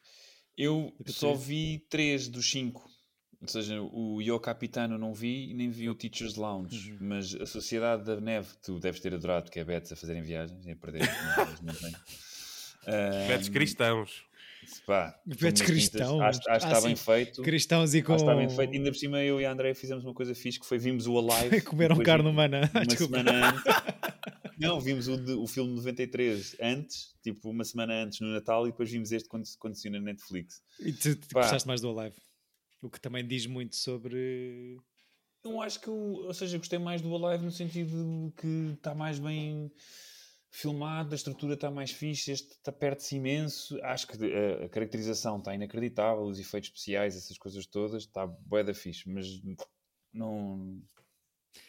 eu 0.58 0.94
só 1.08 1.34
vi 1.34 1.80
três 1.90 2.28
dos 2.28 2.50
cinco. 2.52 2.90
Ou 3.44 3.50
seja, 3.50 3.82
o 3.82 4.22
Yo 4.22 4.40
Capitano 4.40 4.98
não 4.98 5.14
vi 5.14 5.54
nem 5.54 5.70
vi 5.70 5.90
o 5.90 5.96
Teacher's 5.96 6.36
Lounge, 6.36 6.94
uhum. 6.94 6.98
mas 7.02 7.36
a 7.36 7.46
Sociedade 7.46 8.06
da 8.06 8.20
Neve 8.20 8.48
tu 8.64 8.80
deves 8.80 9.02
ter 9.02 9.14
adorado, 9.14 9.52
que 9.52 9.60
é 9.60 9.66
Betos 9.66 9.92
a 9.92 9.98
fazerem 9.98 10.24
viagens 10.24 10.66
e 10.66 10.72
a 10.72 10.76
perder. 10.78 11.02
Betos 13.28 13.50
cristãos. 13.50 14.24
Pá, 14.88 15.20
Betos 15.26 15.62
cristãos. 15.62 16.22
Acho, 16.22 16.40
acho 16.48 16.68
que 16.68 16.74
está 16.74 16.88
bem 16.88 16.96
feito. 16.96 17.42
Cristãos 17.42 17.94
e 17.94 18.02
com. 18.02 18.14
Acho 18.14 18.24
está 18.24 18.34
bem 18.34 18.50
feito. 18.50 18.74
Ainda 18.74 18.92
por 18.92 18.98
cima, 18.98 19.22
eu 19.22 19.42
e 19.42 19.46
a 19.46 19.52
André 19.52 19.74
fizemos 19.74 20.06
uma 20.06 20.14
coisa 20.14 20.34
fixe 20.34 20.58
que 20.58 20.66
foi 20.66 20.78
vimos 20.78 21.06
o 21.06 21.18
Alive. 21.18 21.60
Comeram 21.68 21.98
carne 21.98 22.30
humana. 22.30 22.62
Uma 22.74 22.86
Desculpa. 22.86 23.18
semana 23.18 23.50
antes. 23.50 23.64
Não, 24.58 24.80
vimos 24.80 25.10
o, 25.10 25.42
o 25.42 25.48
filme 25.48 25.76
93 25.76 26.56
antes, 26.62 27.14
tipo 27.22 27.50
uma 27.50 27.66
semana 27.66 28.04
antes 28.04 28.22
no 28.22 28.32
Natal, 28.32 28.66
e 28.66 28.72
depois 28.72 28.90
vimos 28.90 29.12
este 29.12 29.28
quando, 29.28 29.44
quando 29.60 29.76
saiu 29.76 29.92
na 29.92 30.00
Netflix. 30.00 30.62
E 30.80 30.94
tu, 30.94 31.14
tu 31.18 31.28
gostaste 31.34 31.68
mais 31.68 31.82
do 31.82 31.90
Alive? 31.90 32.16
O 32.84 32.90
que 32.90 33.00
também 33.00 33.26
diz 33.26 33.48
muito 33.48 33.78
sobre. 33.78 34.78
Eu 35.42 35.62
acho 35.62 35.80
que, 35.80 35.90
ou 35.90 36.34
seja, 36.34 36.58
gostei 36.58 36.78
mais 36.78 37.02
do 37.02 37.16
Alive 37.16 37.46
no 37.46 37.52
sentido 37.52 38.34
que 38.38 38.74
está 38.76 38.94
mais 38.94 39.20
bem 39.20 39.72
filmado, 40.52 41.14
a 41.14 41.16
estrutura 41.16 41.54
está 41.54 41.72
mais 41.72 41.92
fixe, 41.92 42.32
este 42.32 42.52
está 42.52 42.72
perto-se 42.72 43.16
imenso. 43.16 43.80
Acho 43.84 44.08
que 44.08 44.18
a, 44.24 44.66
a, 44.66 44.70
caracterização 44.70 45.40
está 45.40 45.56
inacreditável, 45.56 46.24
os 46.24 46.40
efeitos 46.40 46.70
especiais, 46.70 47.16
essas 47.16 47.38
coisas 47.38 47.66
todas, 47.66 48.04
está 48.04 48.28
bué 48.28 48.64
da 48.64 48.74
fixe, 48.74 49.10
mas 49.10 49.26
não. 50.14 50.82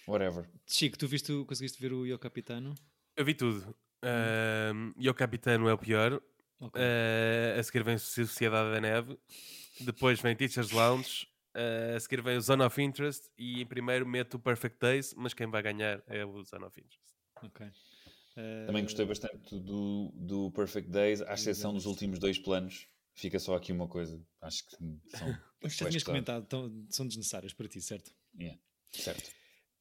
Whatever. 0.07 0.51
Chico, 0.67 0.99
tu 0.99 1.07
viste, 1.07 1.33
conseguiste 1.45 1.81
ver 1.81 1.93
o 1.93 2.05
Yo 2.05 2.19
Capitano? 2.19 2.75
Eu 3.17 3.25
vi 3.25 3.35
tudo. 3.35 3.75
Uh, 4.03 4.93
Yo 5.01 5.15
Capitano 5.15 5.69
é 5.69 5.73
o 5.73 5.79
pior. 5.79 6.21
Okay. 6.59 6.83
Uh, 6.83 7.59
a 7.59 7.63
seguir 7.63 7.85
vem 7.85 7.99
Sociedade 7.99 8.73
da 8.73 8.81
Neve. 8.81 9.19
Depois 9.81 10.21
vem 10.21 10.37
Teacher's 10.37 10.71
Lounge. 10.71 11.27
Uh, 11.55 11.97
a 11.97 12.01
seguir 12.01 12.21
vem 12.21 12.37
o 12.37 12.41
Zone 12.41 12.63
of 12.63 12.83
Interest. 12.83 13.31
E 13.39 13.63
em 13.63 13.67
primeiro 13.67 14.07
meto 14.07 14.35
o 14.35 14.39
Perfect 14.41 14.79
Days. 14.81 15.15
Mas 15.17 15.35
quem 15.35 15.49
vai 15.49 15.63
ganhar 15.63 16.03
é 16.07 16.25
o 16.25 16.43
Zone 16.43 16.65
of 16.65 16.81
Interest. 16.81 17.05
Ok. 17.43 17.67
Também 18.67 18.83
gostei 18.83 19.07
bastante 19.07 19.59
do, 19.61 20.13
do 20.13 20.51
Perfect 20.51 20.91
Days, 20.91 21.23
à 21.23 21.35
exceção 21.35 21.73
dos 21.73 21.87
últimos 21.87 22.19
dois 22.19 22.37
planos. 22.37 22.89
Fica 23.15 23.39
só 23.39 23.55
aqui 23.55 23.71
uma 23.71 23.87
coisa. 23.87 24.21
Acho 24.41 24.67
que 24.67 24.77
são. 25.17 25.39
Já 25.71 25.89
tinhas 25.89 26.03
comentado, 26.03 26.45
tão, 26.47 26.85
são 26.91 27.07
desnecessários 27.07 27.53
para 27.53 27.69
ti, 27.69 27.81
certo? 27.81 28.13
Yeah. 28.37 28.59
Certo. 28.91 29.31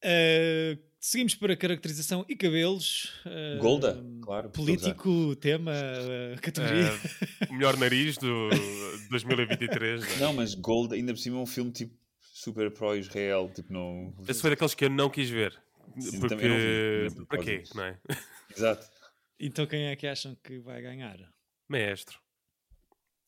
Uh, 0.04 0.80
seguimos 1.04 1.34
para 1.34 1.54
caracterização 1.54 2.24
e 2.26 2.34
cabelos. 2.34 3.12
Uh, 3.26 3.58
Golda, 3.60 4.02
claro. 4.22 4.48
Político, 4.48 5.36
tema, 5.36 5.72
uh, 5.72 6.40
categoria. 6.40 6.90
melhor 7.50 7.76
nariz 7.76 8.16
do 8.16 8.48
2023. 9.10 10.18
Não, 10.18 10.32
mas 10.32 10.54
Golda, 10.54 10.94
ainda 10.94 11.12
por 11.12 11.18
cima, 11.18 11.36
é 11.36 11.40
um 11.40 11.46
filme 11.46 11.70
tipo 11.70 11.94
super 12.18 12.70
pró-Israel, 12.70 13.50
tipo, 13.54 13.70
não. 13.70 14.14
Esse 14.26 14.40
foi 14.40 14.50
daqueles 14.50 14.72
que 14.72 14.86
eu 14.86 14.90
não 14.90 15.10
quis 15.10 15.28
ver. 15.28 15.52
Sim, 15.98 16.20
porque. 16.20 16.36
também 16.36 16.48
não 16.48 17.10
vi, 17.10 17.26
Para 17.26 17.38
quê? 17.38 17.62
Não 17.74 17.84
é? 17.84 17.98
Exato. 18.56 18.90
Então 19.38 19.66
quem 19.66 19.88
é 19.88 19.96
que 19.96 20.06
acham 20.06 20.34
que 20.42 20.58
vai 20.58 20.80
ganhar? 20.80 21.18
Maestro. 21.68 22.18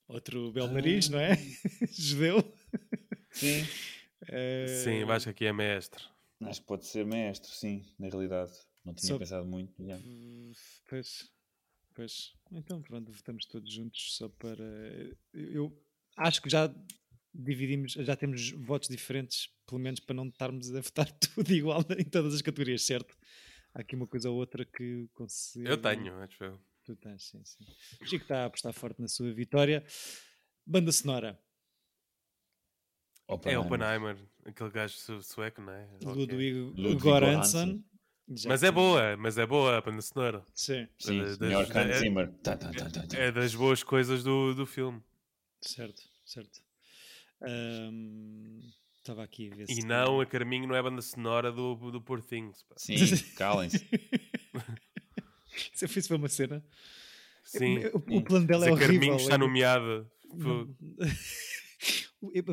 Outro 0.09 0.51
belo 0.51 0.73
nariz, 0.73 1.11
não 1.11 1.19
é? 1.19 1.37
Judeu. 1.93 2.43
Sim. 3.33 3.67
Sim, 4.83 4.95
eu 5.01 5.13
acho 5.13 5.27
que 5.27 5.31
aqui 5.31 5.47
é 5.47 5.53
maestro. 5.53 6.16
Acho 6.41 6.61
que 6.61 6.67
pode 6.67 6.87
ser 6.87 7.05
mestre, 7.07 7.51
sim, 7.51 7.85
na 7.99 8.09
realidade. 8.09 8.53
Não 8.85 8.95
tinha 8.95 9.09
Só- 9.15 9.19
pensado 9.19 9.47
muito. 9.47 9.73
já. 9.85 9.99
Pois, 10.89 11.31
pois. 11.95 12.33
Então 12.53 12.83
pronto, 12.83 13.11
votamos 13.11 13.47
todos 13.47 13.73
juntos 13.73 14.17
só 14.17 14.29
para. 14.29 14.65
Eu, 15.33 15.77
acho 16.17 16.41
que 16.43 16.49
já 16.51 16.73
dividimos, 17.35 17.93
já 17.93 18.15
temos 18.17 18.51
votos 18.53 18.89
diferentes, 18.89 19.49
pelo 19.67 19.81
menos 19.81 20.01
para 20.01 20.15
não 20.15 20.29
estarmos 20.29 20.75
a 20.75 20.81
votar 20.81 21.11
tudo 21.19 21.53
igual 21.53 21.83
em 21.99 22.05
todas 22.05 22.35
as 22.35 22.43
categorias, 22.43 22.83
certo? 22.83 23.17
Há 23.75 23.81
aqui 23.81 23.95
uma 23.97 24.07
coisa 24.07 24.31
ou 24.31 24.37
outra 24.37 24.65
que 24.65 25.09
consigo. 25.15 25.69
Eu 25.69 25.81
tenho, 25.81 26.15
acho 26.21 26.43
eu. 26.45 26.61
Tu 26.85 26.95
tens, 26.97 27.25
sim, 27.25 27.45
sim. 27.45 27.65
O 28.01 28.07
Chico 28.07 28.25
está 28.25 28.43
a 28.43 28.45
apostar 28.47 28.73
forte 28.73 29.01
na 29.03 29.09
sua 29.09 29.33
vitória. 29.35 29.85
Banda 30.65 30.93
sonora, 30.93 31.39
É 33.29 33.33
Oppenheimer. 33.35 33.67
Oppenheimer, 33.67 34.17
aquele 34.45 34.71
gajo 34.71 34.95
su- 34.97 35.23
sueco, 35.23 35.61
não 35.61 35.73
é? 35.73 35.89
Ludwig 36.03 36.53
Ludwig 36.77 37.03
Göransson. 37.03 37.83
Já 38.29 38.49
Mas 38.49 38.63
é 38.65 38.71
boa, 38.73 39.17
mas 39.17 39.39
é 39.39 39.47
boa 39.47 39.79
a 39.79 39.81
banda 39.81 40.03
sonora. 40.03 40.45
Sim, 40.55 40.89
Sim, 40.99 41.21
Das- 41.23 41.37
senhor 41.39 41.67
das- 41.67 41.77
é- 41.91 41.99
Zimmer. 42.01 42.29
Tá. 42.43 42.59
É 43.15 43.31
das 43.31 43.55
boas 43.55 43.83
coisas 43.85 44.23
do, 44.25 44.53
do 44.55 44.67
filme. 44.67 45.01
certo, 45.61 46.03
certo. 46.25 46.61
Estava 48.99 49.23
aqui 49.23 49.51
a 49.53 49.55
ver 49.55 49.67
E 49.69 49.85
não, 49.85 50.21
a 50.21 50.27
Carminho 50.27 50.67
não 50.67 50.75
é 50.75 50.81
a 50.81 50.83
banda 50.83 51.01
sonora 51.03 51.53
do, 51.53 51.77
do 51.93 52.01
Poor 52.03 52.21
Things. 52.21 52.63
pá. 52.65 52.75
Sim, 52.77 52.97
calem-se. 53.37 53.87
Se 55.73 55.85
eu 55.85 55.89
fiz 55.89 56.07
foi 56.09 56.17
uma 56.17 56.29
cena. 56.29 56.65
Sim. 57.45 57.79
O, 57.95 58.17
o 58.19 58.23
plano 58.25 58.47
dela 58.47 58.67
é 58.69 58.73
a 58.73 58.77
Carminho 58.77 59.13
horrível. 59.13 59.17
está 59.17 59.35
é- 59.35 59.39
nomeada. 59.39 60.11
Não- 60.35 60.63
O- 60.63 60.77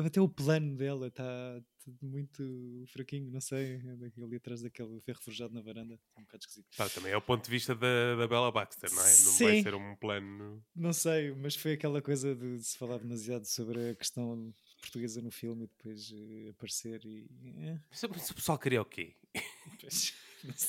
Até 0.06 0.20
o 0.20 0.28
plano 0.28 0.76
dela 0.76 1.08
está 1.08 1.60
muito 2.00 2.84
fraquinho, 2.88 3.30
não 3.30 3.40
sei. 3.40 3.76
é 3.76 4.22
Ali 4.24 4.36
atrás 4.36 4.62
daquele 4.62 5.00
ferro 5.00 5.20
forjado 5.22 5.52
na 5.54 5.60
varanda. 5.60 5.98
É 6.16 6.20
um 6.20 6.24
bocado 6.24 6.42
esquisito. 6.42 6.66
Pá, 6.76 6.88
também 6.88 7.12
é 7.12 7.16
o 7.16 7.20
ponto 7.22 7.44
de 7.44 7.50
vista 7.50 7.74
da, 7.74 8.16
da 8.16 8.26
Bella 8.26 8.50
Baxter, 8.50 8.90
não 8.90 9.02
é? 9.02 9.04
Não 9.04 9.12
Sim. 9.32 9.44
vai 9.44 9.62
ser 9.62 9.74
um 9.74 9.96
plano. 9.96 10.64
Não 10.74 10.92
sei, 10.92 11.32
mas 11.34 11.54
foi 11.54 11.72
aquela 11.72 12.00
coisa 12.00 12.34
de 12.34 12.62
se 12.62 12.78
falar 12.78 12.98
demasiado 12.98 13.44
sobre 13.44 13.90
a 13.90 13.94
questão 13.94 14.54
portuguesa 14.80 15.20
no 15.22 15.30
filme 15.30 15.64
e 15.64 15.66
depois 15.66 16.12
eh, 16.12 16.50
aparecer 16.50 17.00
e. 17.04 17.26
eh, 17.58 17.78
Mas 17.90 18.30
o 18.30 18.34
pessoal 18.34 18.58
queria 18.58 18.82
o 18.82 18.84
quê? 18.84 19.14
pois. 19.80 20.14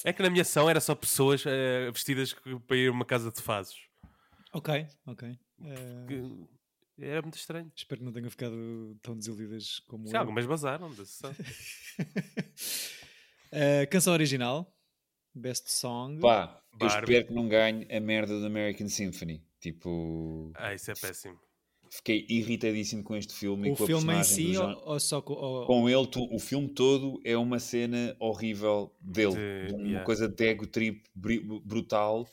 É 0.05 0.13
que 0.13 0.21
na 0.21 0.29
minha 0.29 0.41
ação 0.43 0.69
era 0.69 0.79
só 0.79 0.95
pessoas 0.95 1.43
eh, 1.45 1.91
vestidas 1.91 2.33
para 2.65 2.77
ir 2.77 2.87
a 2.87 2.91
uma 2.91 3.03
casa 3.05 3.29
de 3.31 3.41
fases. 3.41 3.75
Ok, 4.53 4.87
ok. 5.05 5.37
Que- 6.07 6.47
Era 6.99 7.21
muito 7.21 7.37
estranho. 7.37 7.69
espero 7.75 7.99
que 7.99 8.05
não 8.05 8.13
tenham 8.13 8.29
ficado 8.29 8.97
tão 9.01 9.17
desiludidas 9.17 9.79
como 9.87 10.07
Se 10.07 10.15
eu. 10.15 10.19
algumas 10.21 10.45
basaram 10.45 10.89
da 10.93 11.05
sessão. 11.05 11.33
Eh, 13.51 13.85
canção 13.85 14.11
original, 14.13 14.69
Best 15.33 15.71
Song. 15.71 16.19
Pá, 16.19 16.61
eu 16.79 16.87
espero 16.87 17.27
que 17.27 17.33
não 17.33 17.47
ganhe 17.47 17.87
a 17.89 17.99
merda 18.01 18.37
do 18.39 18.45
American 18.45 18.89
Symphony. 18.89 19.41
Tipo, 19.61 20.51
Ah, 20.55 20.73
isso 20.73 20.91
é 20.91 20.93
péssimo. 20.93 21.39
fiquei 21.89 22.25
irritadíssimo 22.27 23.01
com 23.03 23.15
este 23.15 23.33
filme 23.33 23.69
e 23.69 23.71
o 23.71 23.75
filme 23.77 24.13
em 24.13 24.23
si 24.23 24.51
John- 24.51 24.81
ou, 24.83 24.99
só 24.99 25.21
com. 25.21 25.33
ou- 25.33 25.65
Com 25.67 25.87
ele, 25.89 26.05
tu- 26.07 26.27
o 26.33 26.39
filme 26.39 26.67
todo 26.67 27.21
é 27.23 27.37
uma 27.37 27.57
cena 27.59 28.13
horrível 28.19 28.93
dele. 28.99 29.35
De- 29.35 29.73
uma 29.73 29.83
yeah. 29.87 30.05
coisa 30.05 30.27
de 30.27 30.45
ego 30.47 30.67
trip 30.67 31.03
brutal. 31.15 32.27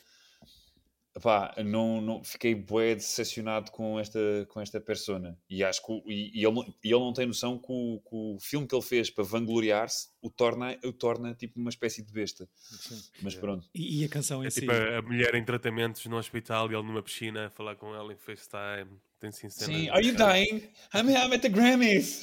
Epá, 1.15 1.55
não, 1.63 2.01
não, 2.01 2.25
fiquei 2.25 2.55
bué 2.55 2.95
decepcionado 2.95 3.71
com 3.71 4.01
esta, 4.01 4.19
com 4.49 4.63
esta 4.63 4.81
persona. 4.81 5.39
E 5.49 5.63
acho 5.63 5.85
que 5.85 5.93
e, 6.07 6.41
e 6.41 6.45
ele, 6.45 6.55
não- 6.55 6.63
e 6.83 6.89
ele 6.89 6.99
não 7.01 7.13
tem 7.13 7.27
noção 7.27 7.59
que 7.59 7.67
o, 7.71 8.01
que 8.01 8.09
o 8.17 8.39
filme 8.41 8.67
que 8.67 8.75
ele 8.75 8.81
fez 8.83 9.11
para 9.11 9.23
vangloriar-se 9.23 10.09
o 10.23 10.31
torna, 10.31 10.79
o 10.83 10.91
torna 10.91 11.35
tipo 11.35 11.61
uma 11.61 11.69
espécie 11.69 12.03
de 12.03 12.11
besta. 12.11 12.49
Sim. 12.55 12.99
Mas 13.23 13.35
Yeah. 13.35 13.41
pronto. 13.41 13.69
E, 13.75 14.01
e 14.01 14.05
a 14.07 14.09
canção 14.09 14.43
em 14.43 14.47
É 14.47 14.51
si. 14.51 14.61
tipo 14.61 14.73
a, 14.73 14.99
a 14.99 15.03
mulher 15.03 15.35
em 15.35 15.45
tratamentos 15.45 16.07
no 16.07 16.17
hospital 16.17 16.71
e 16.71 16.75
ele 16.75 16.83
numa 16.87 17.03
piscina 17.03 17.47
a 17.47 17.51
falar 17.51 17.77
com 17.77 17.95
ela 17.95 18.11
em 18.13 18.17
FaceTime. 18.17 18.91
Tem 19.21 19.31
sim 19.31 19.51
cenas. 19.51 19.77
Sim, 19.83 19.89
are 19.91 20.05
you 20.05 20.17
dying? 20.17 20.63
I'm, 20.95 21.09
I'm 21.11 21.33
at 21.35 21.43
the 21.43 21.49
Grammys! 21.51 22.23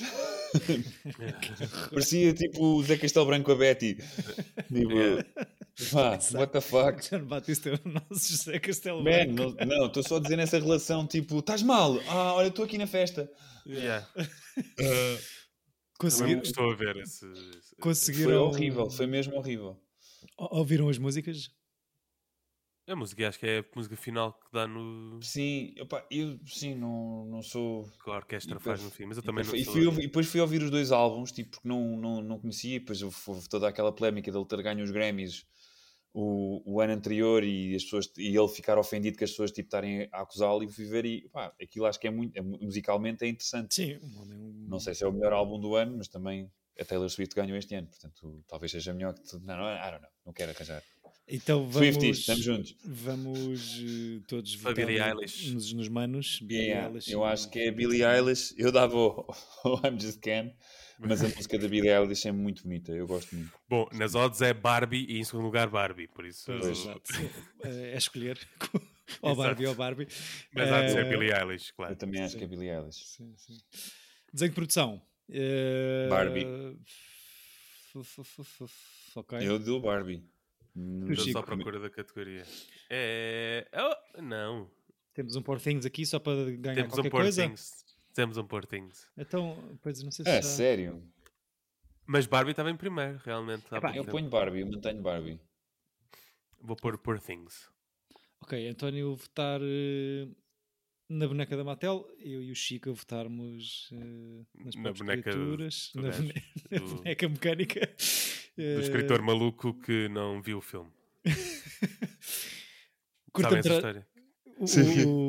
Parecia 1.91 2.33
tipo 2.33 2.63
o 2.77 2.83
Zé 2.83 2.97
Castelo 2.97 3.25
Branco 3.27 3.51
a 3.51 3.55
Betty. 3.55 3.95
Tipo, 4.67 4.91
Yeah. 4.91 5.25
Pá, 5.91 6.17
what 6.37 6.51
the 6.51 6.61
fuck? 6.61 6.99
John 7.09 7.25
Batista 7.25 7.69
é 7.69 7.73
o 7.73 7.79
nosso 7.91 8.29
José 8.31 8.59
Castelo 8.59 9.03
Man, 9.03 9.33
Branco. 9.33 9.55
não- 9.65 9.77
não, 9.77 9.85
estou 9.87 10.03
só 10.03 10.17
a 10.17 10.19
dizer 10.19 10.35
nessa 10.35 10.59
relação, 10.59 11.05
tipo, 11.07 11.39
estás 11.39 11.61
mal? 11.63 11.99
Ah, 12.07 12.33
olha, 12.33 12.47
estou 12.47 12.65
aqui 12.65 12.77
na 12.77 12.87
festa. 12.87 13.31
Yeah. 13.65 14.07
Uh, 14.17 15.39
Conseguir- 15.99 16.35
Também 16.35 16.43
estou 16.49 16.71
a 16.71 16.75
ver 16.75 16.95
esse. 16.97 17.25
conseguiram. 17.81 18.29
foi 18.29 18.35
horrível, 18.37 18.89
foi 18.89 19.05
mesmo 19.05 19.35
horrível. 19.35 19.77
Ou- 20.37 20.59
Ouviram 20.59 20.87
as 20.89 20.97
músicas? 20.97 21.49
A 22.87 22.95
música, 22.95 23.27
acho 23.27 23.37
que 23.37 23.45
é 23.45 23.59
a 23.59 23.65
música 23.75 23.95
final 23.95 24.33
que 24.33 24.47
dá 24.51 24.65
no. 24.65 25.21
Sim, 25.21 25.75
opá, 25.79 26.03
eu 26.09 26.39
sim, 26.47 26.73
não, 26.73 27.25
não 27.25 27.41
sou. 27.43 27.83
que 28.03 28.09
a 28.09 28.13
orquestra 28.15 28.55
E 28.57 28.59
faz 28.59 28.79
depois- 28.79 28.83
no 28.83 28.89
fim, 28.89 29.05
mas 29.05 29.17
eu 29.17 29.21
E 29.21 29.25
também 29.27 29.43
não 29.43 29.51
depois, 29.51 29.61
e 29.61 29.65
sou. 29.65 29.73
fui 29.73 29.85
ouvir- 29.85 29.99
e 30.03 30.07
depois 30.07 30.27
fui 30.27 30.39
ouvir 30.41 30.63
os 30.63 30.71
dois 30.71 30.91
álbuns, 30.91 31.31
tipo, 31.31 31.51
porque 31.51 31.67
não, 31.67 31.95
não, 31.97 32.21
não 32.23 32.39
conhecia, 32.39 32.77
e 32.77 32.79
depois 32.79 33.01
houve 33.03 33.47
toda 33.47 33.67
aquela 33.67 33.91
polémica 33.91 34.31
dele 34.31 34.45
ter 34.45 34.63
ganho 34.63 34.83
os 34.83 34.89
Grammys 34.89 35.45
o, 36.13 36.61
o 36.65 36.81
ano 36.81 36.93
anterior 36.93 37.43
e, 37.43 37.75
as 37.75 37.83
pessoas, 37.83 38.11
e 38.17 38.35
ele 38.35 38.47
ficar 38.47 38.77
ofendido 38.77 39.17
que 39.17 39.23
as 39.23 39.29
pessoas 39.31 39.51
tipo, 39.51 39.67
estarem 39.67 40.09
a 40.11 40.21
acusá-lo 40.21 40.63
e 40.63 40.67
fui 40.67 40.85
ver 40.85 41.05
e 41.05 41.29
pá, 41.29 41.53
aquilo 41.61 41.85
acho 41.85 41.99
que 41.99 42.07
é 42.07 42.11
muito, 42.11 42.35
é 42.37 42.41
mu- 42.41 42.57
musicalmente 42.61 43.23
é 43.23 43.27
interessante. 43.27 43.75
Sim. 43.75 43.97
um 44.01 44.21
homem, 44.21 44.37
um- 44.37 44.65
Não 44.67 44.79
sei 44.79 44.93
se 44.95 45.03
é 45.03 45.07
o 45.07 45.11
melhor 45.13 45.33
álbum 45.33 45.59
do 45.59 45.75
ano, 45.75 45.95
mas 45.97 46.07
também 46.07 46.51
a 46.79 46.85
Taylor 46.85 47.09
Swift 47.09 47.35
ganhou 47.35 47.57
este 47.57 47.75
ano, 47.75 47.87
portanto 47.87 48.43
talvez 48.47 48.71
seja 48.71 48.93
melhor 48.93 49.13
que 49.13 49.21
tudo. 49.23 49.45
Não, 49.45 49.57
não, 49.57 49.65
I 49.69 49.91
don't 49.91 50.01
know, 50.01 50.11
não 50.25 50.33
quero 50.33 50.51
arranjar. 50.51 50.81
Então 51.31 51.59
vamos. 51.69 51.75
Swifties, 51.77 52.17
estamos 52.19 52.43
juntos. 52.43 52.75
Vamos 52.83 53.79
eh, 53.83 54.21
todos 54.27 54.55
votar 54.55 54.73
Billie 54.73 54.99
Eilish. 54.99 55.53
nos, 55.53 55.73
nos 55.73 55.87
manos. 55.87 56.39
Billie 56.41 56.67
Yeah, 56.69 56.87
Eilish 56.87 57.11
eu 57.11 57.23
acho 57.23 57.49
que 57.51 57.59
é 57.59 57.71
Billie 57.71 58.03
Eilish, 58.03 58.55
eu 58.57 58.71
dava 58.71 58.97
o, 58.97 59.27
o 59.65 59.87
I'm 59.87 59.99
Just 59.99 60.19
Ken, 60.21 60.51
mas 60.99 61.23
a 61.23 61.27
música 61.29 61.57
da 61.57 61.67
Billie 61.67 61.89
Eilish 61.89 62.27
é 62.27 62.31
muito 62.31 62.63
bonita, 62.63 62.91
eu 62.91 63.07
gosto 63.07 63.35
muito. 63.35 63.51
Bom, 63.67 63.87
nas 63.93 64.13
odds 64.15 64.41
é 64.41 64.53
Barbie 64.53 65.05
e 65.09 65.19
em 65.19 65.23
segundo 65.23 65.45
lugar 65.45 65.67
Barbie, 65.69 66.07
por 66.07 66.25
isso. 66.25 66.51
Exato. 66.51 67.01
É 67.63 67.97
escolher. 67.97 68.37
ou. 69.21 69.35
Barbie 69.35 69.65
ou 69.67 69.75
Barbie. 69.75 70.07
Mas 70.53 70.71
há 70.71 70.81
de 70.85 70.91
ser 70.91 71.05
Eh, 71.05 71.09
Billie 71.09 71.31
Eilish, 71.33 71.71
claro. 71.73 71.93
Eu 71.93 71.97
também 71.97 72.21
acho 72.21 72.33
sim. 72.33 72.37
que 72.39 72.43
é 72.43 72.47
Billie 72.47 72.69
Eilish. 72.69 73.05
Sim, 73.05 73.33
sim. 73.37 73.57
Desenho 74.31 74.51
de 74.51 74.55
produção. 74.55 75.01
Eh, 75.31 76.07
Barbie. 76.09 76.45
f- 77.95 77.99
f- 78.21 78.21
f- 78.41 78.63
f- 78.63 78.73
Ok. 79.15 79.39
Eu 79.41 79.57
dou 79.57 79.81
Barbie. 79.81 80.23
Estou 81.09 81.33
só 81.33 81.39
à 81.39 81.43
procura 81.43 81.79
da 81.79 81.89
categoria. 81.89 82.45
É. 82.89 83.67
oh, 83.73 84.21
não. 84.21 84.69
Temos 85.13 85.35
um 85.35 85.41
Poor 85.41 85.59
Things 85.59 85.85
aqui 85.85 86.05
só 86.05 86.19
para 86.19 86.35
ganhar 86.51 86.75
Temos 86.75 86.93
qualquer 86.93 87.07
um 87.07 87.11
coisa. 87.11 87.47
Things. 87.47 87.83
Temos 88.13 88.37
um 88.37 88.45
Poor 88.45 88.65
Things. 88.65 89.07
Então, 89.17 89.77
pois 89.81 90.01
não 90.03 90.11
sei 90.11 90.25
se 90.25 90.31
É, 90.31 90.35
já... 90.35 90.41
sério? 90.41 91.03
Mas 92.05 92.25
Barbie 92.25 92.51
estava 92.51 92.71
em 92.71 92.75
primeiro, 92.75 93.17
realmente. 93.23 93.65
Epá, 93.73 93.95
Eu 93.95 94.03
ponho 94.05 94.29
Barbie, 94.29 94.61
eu 94.61 94.67
mantenho 94.67 95.01
Barbie. 95.01 95.39
Vou 96.59 96.75
pôr 96.75 96.97
Poor 96.97 97.19
Things. 97.19 97.69
Ok, 98.41 98.67
António 98.67 99.15
votar 99.15 99.61
eh, 99.61 100.27
na 101.07 101.27
boneca 101.27 101.55
da 101.55 101.63
Mattel, 101.63 102.07
eu 102.19 102.41
e 102.43 102.51
o 102.51 102.55
Chico 102.55 102.89
a 102.89 102.93
votarmos 102.93 103.89
eh, 103.93 104.45
nas 104.55 104.75
Na 104.75 104.91
boneca 104.91 105.17
do- 105.31 105.35
criaturas, 105.35 105.91
do 105.93 106.01
na, 106.01 106.09
bone- 106.11 106.43
na 106.71 106.77
do- 106.79 106.85
boneca 106.97 107.29
mecânica. 107.29 107.95
Do 108.57 108.81
escritor 108.81 109.21
maluco 109.21 109.73
que 109.81 110.09
não 110.09 110.41
viu 110.41 110.57
o 110.57 110.61
filme. 110.61 110.91
Curta 113.31 113.49
Sabem 113.49 113.59
essa 113.59 113.73
história? 113.75 114.07
o, 114.57 114.65
o- 115.07 115.28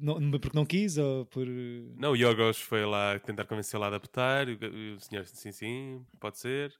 não, 0.00 0.30
porque 0.40 0.56
não 0.56 0.64
quis 0.66 0.96
ou 0.98 1.26
por. 1.26 1.46
Não, 1.46 2.12
o 2.12 2.16
Yogos 2.16 2.58
foi 2.60 2.84
lá 2.84 3.18
tentar 3.18 3.44
convencê-lo 3.44 3.84
a 3.84 3.88
adaptar. 3.88 4.48
e 4.48 4.54
O, 4.54 4.96
o 4.96 5.00
senhor 5.00 5.22
disse 5.24 5.36
sim, 5.36 5.52
sim, 5.52 6.06
pode 6.18 6.38
ser. 6.38 6.72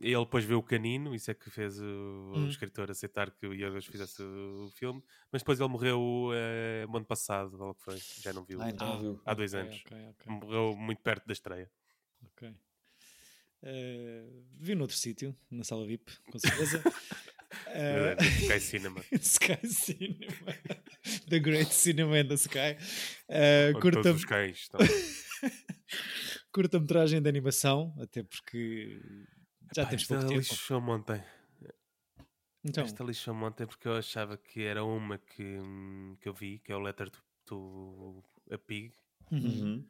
E 0.00 0.12
ele 0.12 0.24
depois 0.24 0.44
viu 0.44 0.58
o 0.58 0.62
canino, 0.62 1.14
isso 1.14 1.30
é 1.30 1.34
que 1.34 1.50
fez 1.50 1.80
o, 1.80 1.84
o 1.84 2.36
Hum. 2.38 2.48
escritor 2.48 2.90
aceitar 2.90 3.30
que 3.30 3.46
o 3.46 3.54
Yogos 3.54 3.86
fizesse 3.86 4.22
o 4.22 4.70
filme. 4.74 5.02
Mas 5.32 5.42
depois 5.42 5.58
ele 5.60 5.68
morreu 5.68 6.30
eh, 6.34 6.86
no 6.88 6.96
ano 6.98 7.06
passado, 7.06 7.56
ou 7.60 7.70
o 7.70 7.74
que 7.74 7.82
foi, 7.82 7.98
já 8.22 8.32
não 8.32 8.44
viu. 8.44 8.60
Ah, 8.60 8.68
então 8.70 8.86
Ah, 8.86 9.00
viu. 9.00 9.20
Há 9.24 9.34
dois 9.34 9.54
ok, 9.54 9.62
anos. 9.62 9.82
ok, 9.84 9.96
ok, 10.10 10.32
Morreu 10.32 10.76
muito 10.76 11.00
perto 11.02 11.26
da 11.26 11.32
estreia. 11.32 11.70
ok. 12.26 12.54
Eh, 13.62 14.24
vi 14.60 14.74
noutro 14.74 14.96
sítio, 14.96 15.34
na 15.50 15.64
sala 15.64 15.84
VIP, 15.86 16.12
com 16.30 16.38
certeza. 16.38 16.82
Eh, 17.68 18.16
Sky 18.20 18.60
Cinema. 18.60 19.04
Sky 19.20 19.66
Cinema. 19.66 20.54
The 21.28 21.38
Great 21.38 21.72
Cinema 21.72 22.18
in 22.18 22.28
the 22.28 22.34
Sky. 22.34 22.76
Eh, 23.28 23.70
onde 23.70 23.80
curta, 23.80 24.02
todos 24.02 24.20
os 24.20 24.24
cães 24.24 24.58
estão. 24.58 24.80
curta-metragem 26.52 27.22
de 27.22 27.28
animação, 27.28 27.94
até 28.00 28.22
porque 28.22 29.00
já 29.74 29.82
Epá, 29.82 29.90
temos 29.90 30.04
pouco 30.06 30.22
tempo. 30.26 30.40
lixou 30.40 30.80
ontem. 30.82 31.22
Então. 32.64 32.84
Esta 32.84 33.04
lixou 33.04 33.34
ontem 33.34 33.66
porque 33.66 33.88
eu 33.88 33.96
achava 33.96 34.36
que 34.36 34.62
era 34.62 34.84
uma 34.84 35.18
que, 35.18 35.58
que 36.20 36.28
eu 36.28 36.34
vi, 36.34 36.58
que 36.58 36.72
é 36.72 36.76
o 36.76 36.80
Letter 36.80 37.08
to, 37.10 37.22
to 37.46 38.24
a 38.50 38.58
Pig. 38.58 38.92
Uhum. 39.30 39.86